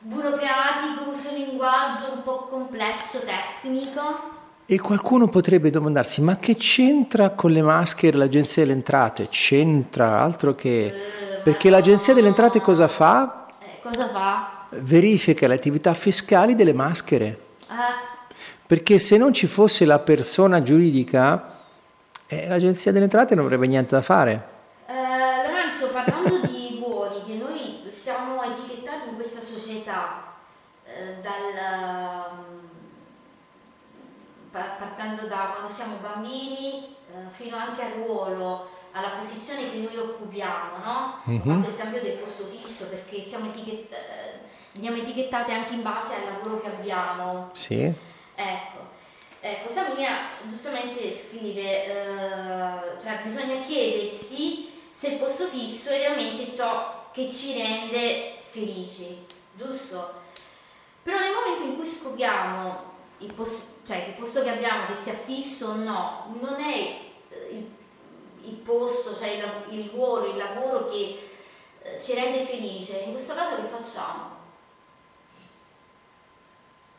burocratico, 0.00 1.08
uso 1.08 1.30
un 1.30 1.36
linguaggio 1.36 2.12
un 2.14 2.22
po' 2.24 2.48
complesso, 2.50 3.20
tecnico. 3.20 4.36
E 4.66 4.80
qualcuno 4.80 5.28
potrebbe 5.28 5.70
domandarsi, 5.70 6.20
ma 6.22 6.36
che 6.36 6.56
c'entra 6.56 7.30
con 7.30 7.52
le 7.52 7.62
maschere 7.62 8.16
l'agenzia 8.18 8.62
delle 8.62 8.74
entrate? 8.74 9.28
C'entra 9.30 10.20
altro 10.20 10.54
che... 10.56 10.86
Eh, 10.86 11.40
Perché 11.42 11.70
l'agenzia 11.70 12.12
delle 12.14 12.28
entrate 12.28 12.60
cosa 12.60 12.88
fa? 12.88 13.46
Eh, 13.60 13.80
cosa 13.80 14.08
fa? 14.08 14.66
Verifica 14.70 15.46
le 15.46 15.54
attività 15.54 15.94
fiscali 15.94 16.54
delle 16.56 16.74
maschere. 16.74 17.26
Eh, 17.68 17.74
Perché 18.66 18.98
se 18.98 19.16
non 19.16 19.32
ci 19.32 19.46
fosse 19.46 19.86
la 19.86 20.00
persona 20.00 20.62
giuridica, 20.62 21.57
eh, 22.28 22.46
l'agenzia 22.48 22.92
delle 22.92 23.04
entrate 23.04 23.34
non 23.34 23.44
avrebbe 23.46 23.66
niente 23.66 23.94
da 23.94 24.02
fare. 24.02 24.56
Eh, 24.86 25.46
Lorenzo, 25.46 25.90
parlando 25.90 26.38
di 26.46 26.78
ruoli, 26.82 27.22
che 27.24 27.34
noi 27.34 27.84
siamo 27.88 28.42
etichettati 28.42 29.08
in 29.08 29.14
questa 29.14 29.40
società 29.40 30.34
eh, 30.84 31.20
dal, 31.22 32.30
pa- 34.50 34.76
partendo 34.78 35.26
da 35.26 35.50
quando 35.52 35.68
siamo 35.68 35.96
bambini 36.00 36.94
eh, 37.12 37.28
fino 37.30 37.56
anche 37.56 37.82
al 37.82 37.92
ruolo, 37.92 38.68
alla 38.92 39.10
posizione 39.18 39.70
che 39.70 39.78
noi 39.78 39.96
occupiamo, 39.96 40.76
no? 40.82 41.14
Mhm. 41.24 41.62
fatto 41.62 41.68
esempio 41.72 42.00
del 42.02 42.16
posto 42.18 42.44
fisso 42.44 42.88
perché 42.88 43.20
siamo 43.22 43.46
etichett- 43.46 43.92
eh, 43.92 44.40
veniamo 44.72 44.96
etichettate 44.98 45.52
anche 45.52 45.74
in 45.74 45.82
base 45.82 46.14
al 46.14 46.32
lavoro 46.34 46.60
che 46.60 46.68
abbiamo. 46.68 47.50
Sì. 47.52 47.82
Ecco, 48.34 48.87
ecco 49.40 49.68
Samia 49.68 50.30
giustamente 50.44 51.12
scrive, 51.12 51.84
eh, 51.84 53.00
cioè 53.00 53.20
bisogna 53.22 53.60
chiedersi 53.60 54.70
se 54.90 55.08
il 55.08 55.18
posto 55.18 55.46
fisso 55.46 55.90
è 55.90 55.98
realmente 55.98 56.50
ciò 56.50 57.10
che 57.12 57.28
ci 57.28 57.60
rende 57.60 58.38
felici, 58.42 59.24
giusto? 59.54 60.22
Però 61.02 61.18
nel 61.18 61.32
momento 61.32 61.62
in 61.62 61.76
cui 61.76 61.86
scopriamo 61.86 62.96
il 63.18 63.32
posto, 63.32 63.86
cioè 63.86 64.04
che 64.04 64.10
posto 64.12 64.42
che 64.42 64.50
abbiamo, 64.50 64.86
che 64.86 64.94
sia 64.94 65.14
fisso 65.14 65.68
o 65.68 65.74
no, 65.76 66.36
non 66.40 66.60
è 66.60 67.00
eh, 67.28 67.48
il, 67.50 67.70
il 68.42 68.54
posto, 68.54 69.14
cioè 69.14 69.28
il, 69.28 69.78
il 69.78 69.90
ruolo, 69.90 70.26
il 70.26 70.36
lavoro 70.36 70.90
che 70.90 71.18
eh, 71.82 72.02
ci 72.02 72.14
rende 72.14 72.44
felice, 72.44 72.98
in 72.98 73.12
questo 73.12 73.34
caso 73.34 73.56
che 73.56 73.68
facciamo? 73.68 74.36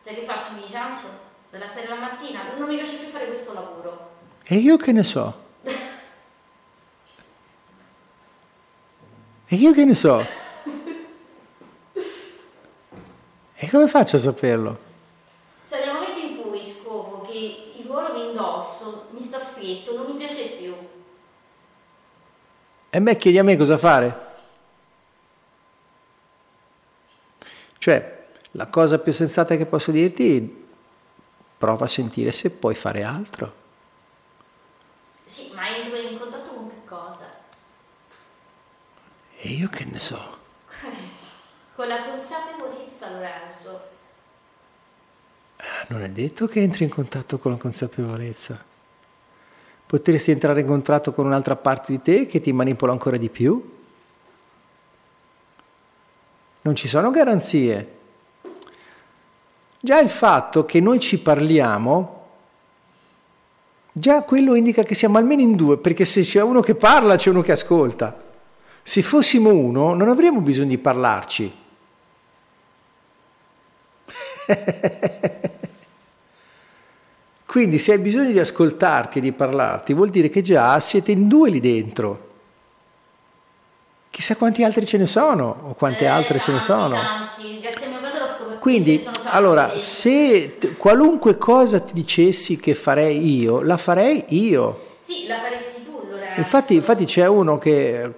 Cioè 0.04 0.16
che 0.16 0.22
faccio? 0.22 0.54
Mi 0.54 0.68
ciancio 0.68 1.29
dalla 1.50 1.68
sera 1.68 1.94
alla 1.94 2.02
mattina? 2.02 2.42
Non 2.58 2.68
mi 2.68 2.76
piace 2.76 2.98
più 2.98 3.08
fare 3.08 3.26
questo 3.26 3.54
lavoro. 3.54 4.10
E 4.44 4.56
io 4.56 4.78
che 4.78 4.92
ne 4.92 5.04
so? 5.04 5.48
E 9.52 9.56
io 9.56 9.74
che 9.74 9.84
ne 9.84 9.96
so? 9.96 10.24
E 13.56 13.70
come 13.70 13.88
faccio 13.88 14.16
a 14.16 14.20
saperlo? 14.20 14.80
Cioè 15.68 15.86
nel 15.86 15.94
momento 15.94 16.20
in 16.20 16.38
cui 16.42 16.64
scopro 16.64 17.22
che 17.22 17.72
il 17.76 17.86
ruolo 17.86 18.12
che 18.14 18.20
indosso 18.20 19.08
mi 19.12 19.22
sta 19.22 19.40
stretto, 19.40 19.96
non 19.96 20.06
mi 20.06 20.18
piace 20.18 20.50
più. 20.50 20.76
E 22.92 23.00
me 23.00 23.18
chiedi 23.18 23.38
a 23.40 23.44
me 23.44 23.58
cosa 23.58 23.78
fare? 23.78 24.28
Cioè, 27.80 28.28
la 28.52 28.68
cosa 28.68 29.00
più 29.00 29.12
sensata 29.12 29.56
che 29.56 29.66
posso 29.66 29.92
dirti, 29.92 30.59
prova 31.60 31.84
a 31.84 31.90
sentire 31.90 32.32
se 32.32 32.52
puoi 32.52 32.74
fare 32.74 33.04
altro. 33.04 33.54
Sì, 35.26 35.52
ma 35.54 35.68
entro 35.76 35.98
in 35.98 36.18
contatto 36.18 36.52
con 36.52 36.70
che 36.70 36.86
cosa? 36.86 37.26
E 39.36 39.50
io 39.50 39.68
che 39.68 39.84
ne 39.84 40.00
so? 40.00 40.38
Con 41.76 41.88
la 41.88 42.04
consapevolezza, 42.04 43.10
Lorenzo. 43.10 43.88
Non 45.88 46.02
è 46.02 46.10
detto 46.10 46.46
che 46.46 46.62
entri 46.62 46.84
in 46.84 46.90
contatto 46.90 47.38
con 47.38 47.52
la 47.52 47.58
consapevolezza. 47.58 48.62
Potresti 49.86 50.32
entrare 50.32 50.60
in 50.60 50.68
contatto 50.68 51.14
con 51.14 51.26
un'altra 51.26 51.56
parte 51.56 51.94
di 51.94 52.02
te 52.02 52.26
che 52.26 52.42
ti 52.42 52.52
manipola 52.52 52.92
ancora 52.92 53.16
di 53.16 53.30
più. 53.30 53.78
Non 56.62 56.76
ci 56.76 56.90
sono 56.90 57.12
garanzie. 57.12 57.99
Già 59.82 60.00
il 60.00 60.10
fatto 60.10 60.66
che 60.66 60.82
noi 60.82 61.00
ci 61.00 61.20
parliamo, 61.20 62.26
già 63.94 64.24
quello 64.24 64.56
indica 64.56 64.84
che 64.84 64.94
siamo 64.94 65.18
almeno 65.18 65.42
in 65.42 65.56
due, 65.56 65.78
perché 65.78 66.04
se 66.04 66.24
c'è 66.24 66.42
uno 66.42 66.60
che 66.60 66.76
parla 66.76 67.16
c'è 67.16 67.30
uno 67.30 67.42
che 67.42 67.54
ascolta. 67.54 68.28
Se 68.84 69.02
fossimo 69.02 69.52
uno 69.54 69.94
non 69.94 70.10
avremmo 70.10 70.42
bisogno 70.42 70.68
di 70.70 70.78
parlarci. 70.78 71.56
Quindi 77.46 77.80
se 77.80 77.94
hai 77.94 78.00
bisogno 78.00 78.32
di 78.32 78.40
ascoltarti 78.40 79.20
e 79.20 79.22
di 79.22 79.32
parlarti, 79.32 79.94
vuol 79.94 80.10
dire 80.10 80.28
che 80.30 80.42
già 80.42 80.80
siete 80.82 81.12
in 81.12 81.28
due 81.28 81.50
lì 81.50 81.60
dentro. 81.60 82.28
Chissà 84.10 84.36
quanti 84.36 84.64
altri 84.64 84.86
ce 84.86 84.98
ne 84.98 85.06
sono 85.06 85.64
o 85.68 85.74
quante 85.74 86.04
Eh, 86.04 86.08
altre 86.08 86.40
ce 86.40 86.52
ne 86.52 86.58
tanti, 86.58 86.72
sono. 86.72 86.96
Tanti, 86.96 87.60
grazie 87.60 87.89
Quindi, 88.60 89.10
allora, 89.32 89.78
se 89.78 90.58
t- 90.58 90.76
qualunque 90.78 91.38
cosa 91.38 91.80
ti 91.80 91.94
dicessi 91.94 92.58
che 92.58 92.76
farei 92.76 93.40
io, 93.40 93.62
la 93.62 93.78
farei 93.78 94.26
io. 94.30 94.88
Sì, 94.98 95.26
la 95.28 95.38
faresti 95.38 95.86
tu, 95.86 96.02
Lorenzo. 96.10 96.40
Infatti, 96.40 96.76
infatti 96.76 97.06
c'è 97.06 97.26
uno 97.26 97.58
che, 97.58 98.14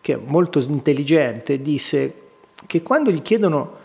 che 0.00 0.14
è 0.14 0.18
molto 0.24 0.58
intelligente, 0.60 1.60
disse 1.60 2.20
che 2.66 2.82
quando 2.82 3.10
gli 3.10 3.22
chiedono 3.22 3.80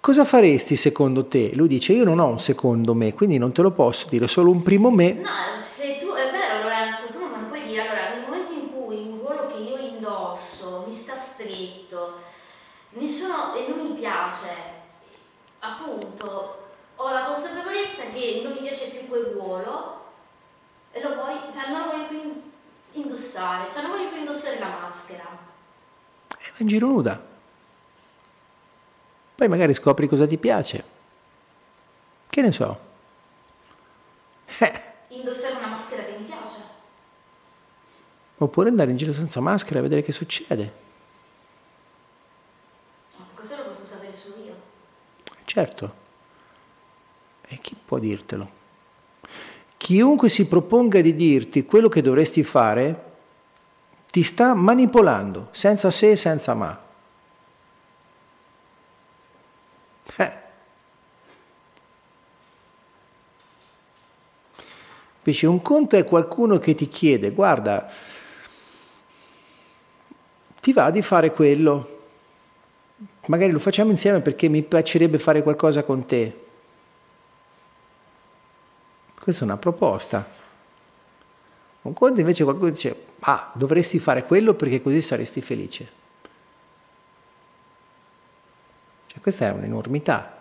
cosa 0.00 0.24
faresti 0.24 0.76
secondo 0.76 1.26
te, 1.26 1.50
lui 1.54 1.68
dice 1.68 1.92
io 1.92 2.04
non 2.04 2.18
ho 2.18 2.28
un 2.28 2.38
secondo 2.38 2.94
me, 2.94 3.12
quindi 3.12 3.38
non 3.38 3.52
te 3.52 3.62
lo 3.62 3.72
posso 3.72 4.06
dire, 4.08 4.28
solo 4.28 4.50
un 4.50 4.62
primo 4.62 4.90
me. 4.90 5.12
No, 5.12 5.60
se 5.60 5.98
tu, 6.00 6.06
è 6.12 6.30
vero 6.30 6.62
Lorenzo, 6.62 7.12
tu 7.12 7.18
non 7.18 7.30
me 7.32 7.38
lo 7.40 7.46
puoi 7.48 7.62
dire, 7.66 7.82
allora 7.82 8.10
nel 8.10 8.22
momento 8.24 8.52
in 8.52 8.70
cui 8.72 8.96
un 8.96 9.18
ruolo 9.18 9.48
che 9.48 9.58
io 9.58 9.76
indosso 9.76 10.84
mi 10.86 10.92
sta 10.92 11.14
stretto, 11.16 12.14
nessuno, 12.90 13.54
e 13.56 13.68
non 13.68 13.80
mi 14.44 14.74
appunto 15.60 16.64
ho 16.96 17.10
la 17.10 17.24
consapevolezza 17.24 18.04
che 18.12 18.40
non 18.42 18.52
mi 18.52 18.60
piace 18.60 18.90
più 18.90 19.08
quel 19.08 19.24
ruolo 19.24 20.04
e 20.92 21.02
lo 21.02 21.14
vuoi, 21.14 21.36
cioè 21.52 21.68
non 21.68 21.80
lo 21.80 21.90
voglio 21.90 22.06
più 22.06 22.42
indossare, 22.92 23.70
cioè 23.70 23.82
non 23.82 23.92
voglio 23.92 24.08
più 24.08 24.18
indossare 24.18 24.58
la 24.58 24.68
maschera. 24.80 25.24
E 26.38 26.50
va 26.50 26.56
in 26.58 26.68
giro 26.68 26.86
nuda. 26.86 27.20
Poi 29.34 29.48
magari 29.48 29.74
scopri 29.74 30.08
cosa 30.08 30.26
ti 30.26 30.38
piace. 30.38 30.84
Che 32.30 32.40
ne 32.40 32.52
so. 32.52 32.80
Eh. 34.58 34.82
Indossare 35.08 35.56
una 35.56 35.66
maschera 35.66 36.04
che 36.04 36.16
mi 36.18 36.24
piace. 36.24 36.74
Oppure 38.38 38.70
andare 38.70 38.90
in 38.90 38.96
giro 38.96 39.12
senza 39.12 39.40
maschera 39.40 39.78
e 39.80 39.82
vedere 39.82 40.02
che 40.02 40.12
succede. 40.12 40.84
questo 43.46 43.56
lo 43.56 43.68
posso 43.68 43.84
sapere 43.84 44.12
solo 44.12 44.44
io. 44.44 44.54
Certo. 45.56 45.94
E 47.48 47.56
chi 47.62 47.74
può 47.82 47.98
dirtelo? 47.98 48.50
Chiunque 49.78 50.28
si 50.28 50.46
proponga 50.48 51.00
di 51.00 51.14
dirti 51.14 51.64
quello 51.64 51.88
che 51.88 52.02
dovresti 52.02 52.44
fare, 52.44 53.04
ti 54.06 54.22
sta 54.22 54.52
manipolando, 54.52 55.48
senza 55.52 55.90
se 55.90 56.10
e 56.10 56.16
senza 56.16 56.52
ma. 56.52 56.78
Eh. 60.16 60.36
Invece 65.20 65.46
un 65.46 65.62
conto 65.62 65.96
è 65.96 66.04
qualcuno 66.04 66.58
che 66.58 66.74
ti 66.74 66.86
chiede, 66.86 67.30
guarda, 67.30 67.90
ti 70.60 70.74
va 70.74 70.90
di 70.90 71.00
fare 71.00 71.30
quello, 71.30 71.95
magari 73.26 73.52
lo 73.52 73.58
facciamo 73.58 73.90
insieme 73.90 74.20
perché 74.20 74.48
mi 74.48 74.62
piacerebbe 74.62 75.18
fare 75.18 75.42
qualcosa 75.42 75.82
con 75.82 76.04
te. 76.04 76.44
Questa 79.20 79.42
è 79.42 79.44
una 79.44 79.56
proposta. 79.56 80.24
Un 81.82 81.92
conto 81.92 82.20
invece 82.20 82.44
qualcuno 82.44 82.70
dice, 82.70 83.04
ah, 83.20 83.50
dovresti 83.54 83.98
fare 83.98 84.24
quello 84.24 84.54
perché 84.54 84.80
così 84.80 85.00
saresti 85.00 85.40
felice. 85.40 85.88
Cioè, 89.06 89.20
questa 89.20 89.46
è 89.46 89.50
un'enormità. 89.50 90.34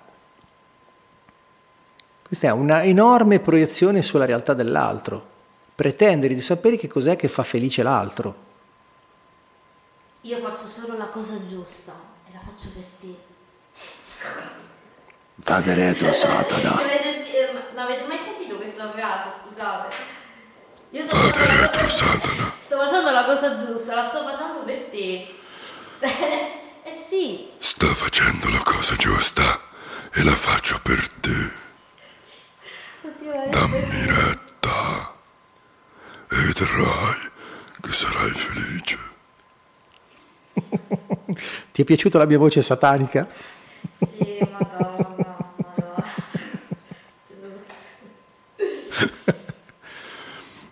Questa 2.25 2.47
è 2.47 2.51
una 2.51 2.83
enorme 2.83 3.39
proiezione 3.39 4.01
sulla 4.01 4.25
realtà 4.25 4.53
dell'altro. 4.53 5.33
Pretendere 5.75 6.33
di 6.33 6.41
sapere 6.41 6.77
che 6.77 6.87
cos'è 6.87 7.15
che 7.15 7.27
fa 7.27 7.43
felice 7.43 7.83
l'altro. 7.83 8.43
Io 10.21 10.39
faccio 10.39 10.65
solo 10.65 10.97
la 10.97 11.05
cosa 11.05 11.37
giusta 11.47 12.13
faccio 12.55 12.69
per 12.69 12.83
te. 13.01 13.15
Vade 15.35 15.73
retro, 15.73 16.13
Satana. 16.13 16.79
Non 17.73 17.83
avete 17.83 18.05
mai 18.05 18.17
sentito? 18.17 18.55
questa 18.55 18.89
frase, 18.89 19.41
scusate. 19.41 19.95
Io 20.91 21.03
sto 21.03 21.17
Padre 21.17 21.57
retro 21.57 21.89
Satana. 21.89 22.53
Sto 22.59 22.77
facendo 22.77 23.11
la 23.11 23.25
cosa 23.25 23.57
giusta, 23.57 23.95
la 23.95 24.05
sto 24.05 24.23
facendo 24.23 24.63
per 24.63 24.79
te. 24.89 25.35
eh 25.99 27.05
sì. 27.09 27.51
Sto 27.59 27.93
facendo 27.93 28.49
la 28.49 28.61
cosa 28.63 28.95
giusta 28.95 29.61
e 30.13 30.23
la 30.23 30.35
faccio 30.35 30.79
per 30.81 31.07
te. 31.19 31.63
Oddio, 33.01 33.49
Dammi 33.49 34.05
retta 34.05 35.13
e 36.29 36.35
vedrai 36.35 37.31
che 37.81 37.91
sarai 37.91 38.31
felice. 38.31 39.14
Ti 41.71 41.81
è 41.81 41.83
piaciuta 41.83 42.17
la 42.17 42.25
mia 42.25 42.37
voce 42.37 42.61
satanica? 42.61 43.27
Sì, 43.99 44.39
madonna. 44.51 45.33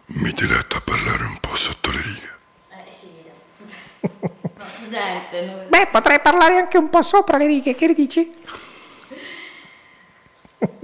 Mi 0.06 0.32
diletto 0.32 0.78
a 0.78 0.82
parlare 0.82 1.24
un 1.24 1.38
po' 1.40 1.56
sotto 1.56 1.92
le 1.92 2.02
righe. 2.02 2.30
Eh 2.70 2.92
sì, 2.92 3.08
non 4.00 4.68
si 4.80 4.90
sente. 4.90 5.46
Non... 5.46 5.66
Beh, 5.68 5.88
potrei 5.92 6.20
parlare 6.22 6.56
anche 6.58 6.78
un 6.78 6.90
po' 6.90 7.02
sopra 7.02 7.38
le 7.38 7.48
righe, 7.48 7.76
che 7.76 7.88
ne 7.88 7.94
dici? 7.94 8.34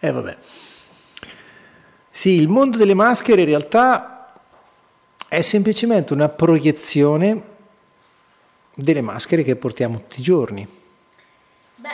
eh 0.00 0.10
vabbè. 0.10 0.36
Sì, 2.10 2.30
il 2.30 2.48
mondo 2.48 2.76
delle 2.76 2.94
maschere 2.94 3.42
in 3.42 3.46
realtà 3.46 4.18
è 5.28 5.40
semplicemente 5.42 6.14
una 6.14 6.28
proiezione 6.28 7.56
delle 8.80 9.00
maschere 9.00 9.42
che 9.42 9.56
portiamo 9.56 9.98
tutti 9.98 10.20
i 10.20 10.22
giorni. 10.22 10.66
Beh, 11.74 11.88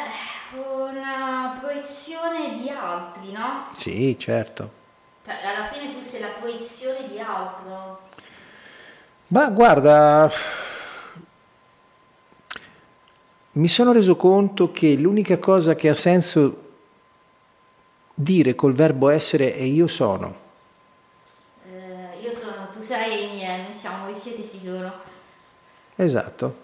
una 0.55 1.57
proiezione 1.59 2.59
di 2.59 2.69
altri, 2.69 3.33
no? 3.33 3.71
Sì, 3.73 4.19
certo. 4.19 4.83
Cioè, 5.25 5.35
alla 5.43 5.65
fine 5.65 5.95
tu 5.95 6.03
sei 6.03 6.21
la 6.21 6.29
proiezione 6.39 7.09
di 7.09 7.19
altro. 7.19 8.01
Ma 9.29 9.49
guarda, 9.49 10.31
mi 13.53 13.69
sono 13.69 13.93
reso 13.93 14.17
conto 14.17 14.71
che 14.71 14.95
l'unica 14.97 15.39
cosa 15.39 15.75
che 15.75 15.89
ha 15.89 15.95
senso 15.95 16.73
dire 18.13 18.55
col 18.55 18.75
verbo 18.75 19.09
essere 19.09 19.55
è 19.55 19.63
io 19.63 19.87
sono. 19.87 20.37
Eh, 21.67 22.21
io 22.21 22.31
sono, 22.31 22.69
tu 22.75 22.83
sei 22.83 23.33
miei, 23.33 23.63
noi 23.63 23.73
siamo, 23.73 24.05
voi 24.05 24.15
siete, 24.15 24.43
si 24.43 24.61
sono. 24.63 24.93
Esatto. 25.97 26.64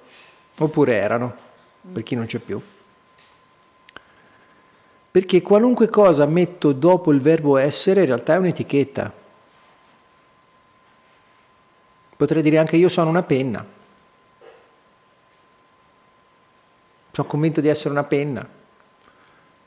Oppure 0.63 0.95
erano, 0.95 1.35
per 1.91 2.03
chi 2.03 2.15
non 2.15 2.27
c'è 2.27 2.39
più. 2.39 2.61
Perché 5.11 5.41
qualunque 5.41 5.89
cosa 5.89 6.27
metto 6.27 6.73
dopo 6.73 7.13
il 7.13 7.21
verbo 7.21 7.57
essere 7.57 8.01
in 8.01 8.07
realtà 8.07 8.35
è 8.35 8.39
un'etichetta. 8.39 9.11
Potrei 12.15 12.43
dire 12.43 12.59
anche 12.59 12.77
io 12.77 12.91
sono 12.91 13.09
una 13.09 13.23
penna. 13.23 13.67
Sono 17.13 17.27
convinto 17.27 17.63
di 17.63 17.69
essere 17.69 17.91
una 17.91 18.05
penna. 18.05 18.47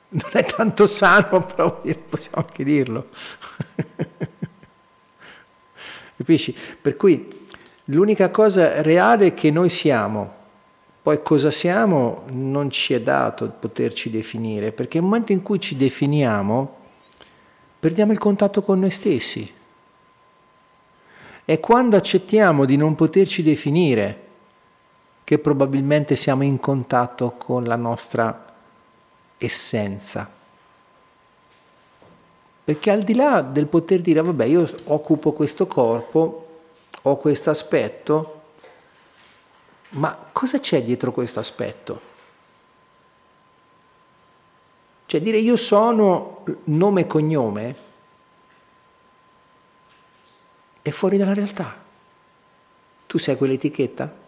Non 0.10 0.30
è 0.32 0.46
tanto 0.46 0.86
sano, 0.86 1.42
però 1.56 1.82
possiamo 2.08 2.46
anche 2.46 2.64
dirlo. 2.64 3.08
Capisci? 6.18 6.56
Per 6.80 6.96
cui 6.96 7.48
l'unica 7.86 8.30
cosa 8.30 8.84
reale 8.84 9.34
che 9.34 9.50
noi 9.50 9.70
siamo 9.70 10.42
poi 11.04 11.22
cosa 11.22 11.52
siamo 11.52 12.24
non 12.30 12.72
ci 12.72 12.94
è 12.94 13.02
dato 13.02 13.50
poterci 13.60 14.10
definire, 14.10 14.72
perché 14.72 15.00
nel 15.00 15.08
momento 15.08 15.34
in 15.34 15.42
cui 15.44 15.60
ci 15.60 15.76
definiamo 15.76 16.78
perdiamo 17.78 18.14
il 18.14 18.18
contatto 18.18 18.62
con 18.62 18.80
noi 18.80 18.90
stessi. 18.90 19.54
È 21.44 21.60
quando 21.60 21.98
accettiamo 21.98 22.64
di 22.64 22.78
non 22.78 22.96
poterci 22.96 23.44
definire 23.44 24.22
che 25.26 25.38
probabilmente 25.40 26.16
siamo 26.16 26.44
in 26.44 26.58
contatto 26.62 27.32
con 27.32 27.66
la 27.66 27.76
nostra 27.76 28.54
essenza. 29.38 30.32
Perché 32.64 32.92
al 32.92 33.04
di 33.04 33.14
là 33.14 33.42
del 33.42 33.68
poter 33.68 34.00
dire, 34.00 34.22
vabbè, 34.22 34.46
io 34.46 34.66
occupo 34.86 35.34
questo 35.34 35.68
corpo, 35.68 36.48
ho 37.02 37.18
questo 37.18 37.50
aspetto, 37.50 38.33
ma 39.94 40.30
cosa 40.32 40.60
c'è 40.60 40.84
dietro 40.84 41.12
questo 41.12 41.40
aspetto? 41.40 42.12
Cioè 45.06 45.22
dire 45.22 45.38
io 45.38 45.58
sono 45.58 46.44
nome 46.66 47.02
e 47.02 47.08
cognome 47.08 47.76
è 50.82 50.90
fuori 50.90 51.18
dalla 51.18 51.34
realtà. 51.34 51.82
Tu 53.06 53.18
sei 53.20 53.38
quell'etichetta? 53.38 54.22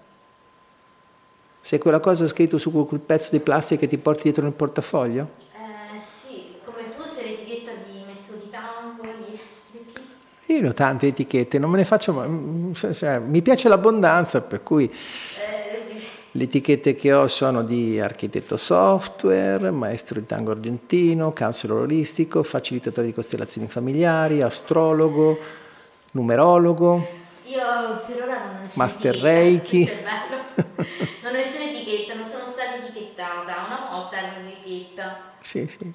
Sei 1.59 1.79
quella 1.79 1.99
cosa 1.99 2.27
scritta 2.27 2.59
su 2.59 2.71
quel 2.71 2.99
pezzo 2.99 3.31
di 3.31 3.39
plastica 3.39 3.81
che 3.81 3.87
ti 3.87 3.97
porti 3.97 4.23
dietro 4.23 4.43
nel 4.43 4.53
portafoglio? 4.53 5.29
Eh 5.51 5.99
sì, 5.99 6.53
come 6.63 6.95
tu 6.95 7.01
sei 7.01 7.31
l'etichetta 7.31 7.71
di 7.87 8.03
messo 8.05 8.33
di 8.35 8.49
tango, 8.49 9.01
di... 9.03 9.39
Io 10.53 10.61
ne 10.61 10.67
ho 10.67 10.73
tante 10.73 11.07
etichette, 11.07 11.57
non 11.57 11.71
me 11.71 11.77
ne 11.77 11.85
faccio... 11.85 12.13
Cioè, 12.93 13.17
mi 13.17 13.41
piace 13.41 13.67
l'abbondanza, 13.67 14.41
per 14.41 14.61
cui 14.61 14.93
le 16.35 16.43
etichette 16.43 16.95
che 16.95 17.13
ho 17.13 17.29
sono 17.29 17.63
di 17.63 17.97
architetto 17.97 18.57
software, 18.57 19.71
maestro 19.71 20.19
di 20.19 20.25
tango 20.25 20.51
argentino, 20.51 21.31
counselor 21.31 21.83
olistico, 21.83 22.43
facilitatore 22.43 23.07
di 23.07 23.13
costellazioni 23.13 23.69
familiari, 23.69 24.41
astrologo, 24.41 25.39
numerologo. 26.11 27.07
Io 27.45 27.61
per 28.05 28.23
ora 28.23 28.37
non 28.37 28.55
ho 28.57 28.61
nessuna 28.63 28.83
Master 28.83 29.15
Reiki. 29.15 29.89
non 31.23 31.31
ho 31.31 31.31
nessuna 31.31 31.69
etichetta, 31.69 32.15
non 32.15 32.25
sono 32.25 32.43
stata 32.43 32.83
etichettata, 32.83 33.53
una 33.65 33.87
volta 33.89 34.17
ero 34.17 34.41
un'etichetta. 34.41 35.31
Sì, 35.39 35.65
sì. 35.67 35.89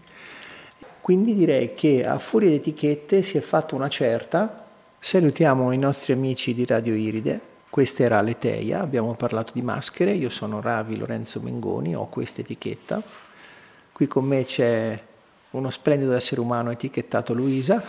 Quindi 1.03 1.35
direi 1.35 1.75
che 1.75 2.03
a 2.07 2.19
furia 2.19 2.49
di 2.49 2.55
etichette 2.55 3.21
si 3.21 3.37
è 3.37 3.43
fatta 3.43 3.75
una 3.75 3.91
certa. 3.91 4.69
Salutiamo 4.99 5.71
i 5.73 5.79
nostri 5.79 6.15
amici 6.15 6.55
di 6.55 6.65
Radio 6.65 6.95
Iride 6.95 7.50
questa 7.71 8.03
era 8.03 8.21
Leteia, 8.21 8.81
abbiamo 8.81 9.15
parlato 9.15 9.53
di 9.55 9.63
maschere, 9.63 10.13
io 10.13 10.29
sono 10.29 10.61
Ravi 10.61 10.97
Lorenzo 10.97 11.41
Mengoni, 11.41 11.95
ho 11.95 12.09
questa 12.09 12.41
etichetta. 12.41 13.01
Qui 13.93 14.09
con 14.09 14.25
me 14.25 14.45
c'è 14.45 15.01
uno 15.51 15.71
splendido 15.71 16.13
essere 16.13 16.41
umano 16.41 16.73
etichettato 16.73 17.33
Luisa. 17.33 17.81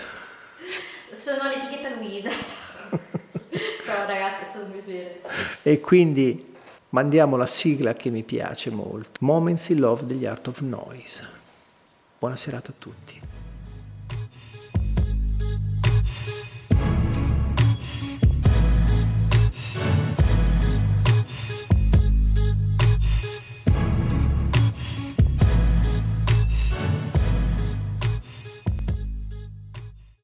Sono 1.15 1.49
l'etichetta 1.49 1.95
Luisa. 1.95 2.29
Ciao 3.83 4.05
ragazzi, 4.05 4.43
è 4.43 4.47
stato 4.49 4.65
un 4.65 4.71
piacere. 4.71 5.21
E 5.63 5.79
quindi 5.79 6.53
mandiamo 6.89 7.35
la 7.35 7.47
sigla 7.47 7.93
che 7.93 8.11
mi 8.11 8.21
piace 8.21 8.69
molto. 8.69 9.19
Moments 9.21 9.69
in 9.69 9.79
Love 9.79 10.05
degli 10.05 10.27
Art 10.27 10.47
of 10.47 10.59
Noise. 10.59 11.27
Buona 12.19 12.35
serata 12.35 12.69
a 12.69 12.75
tutti. 12.77 13.20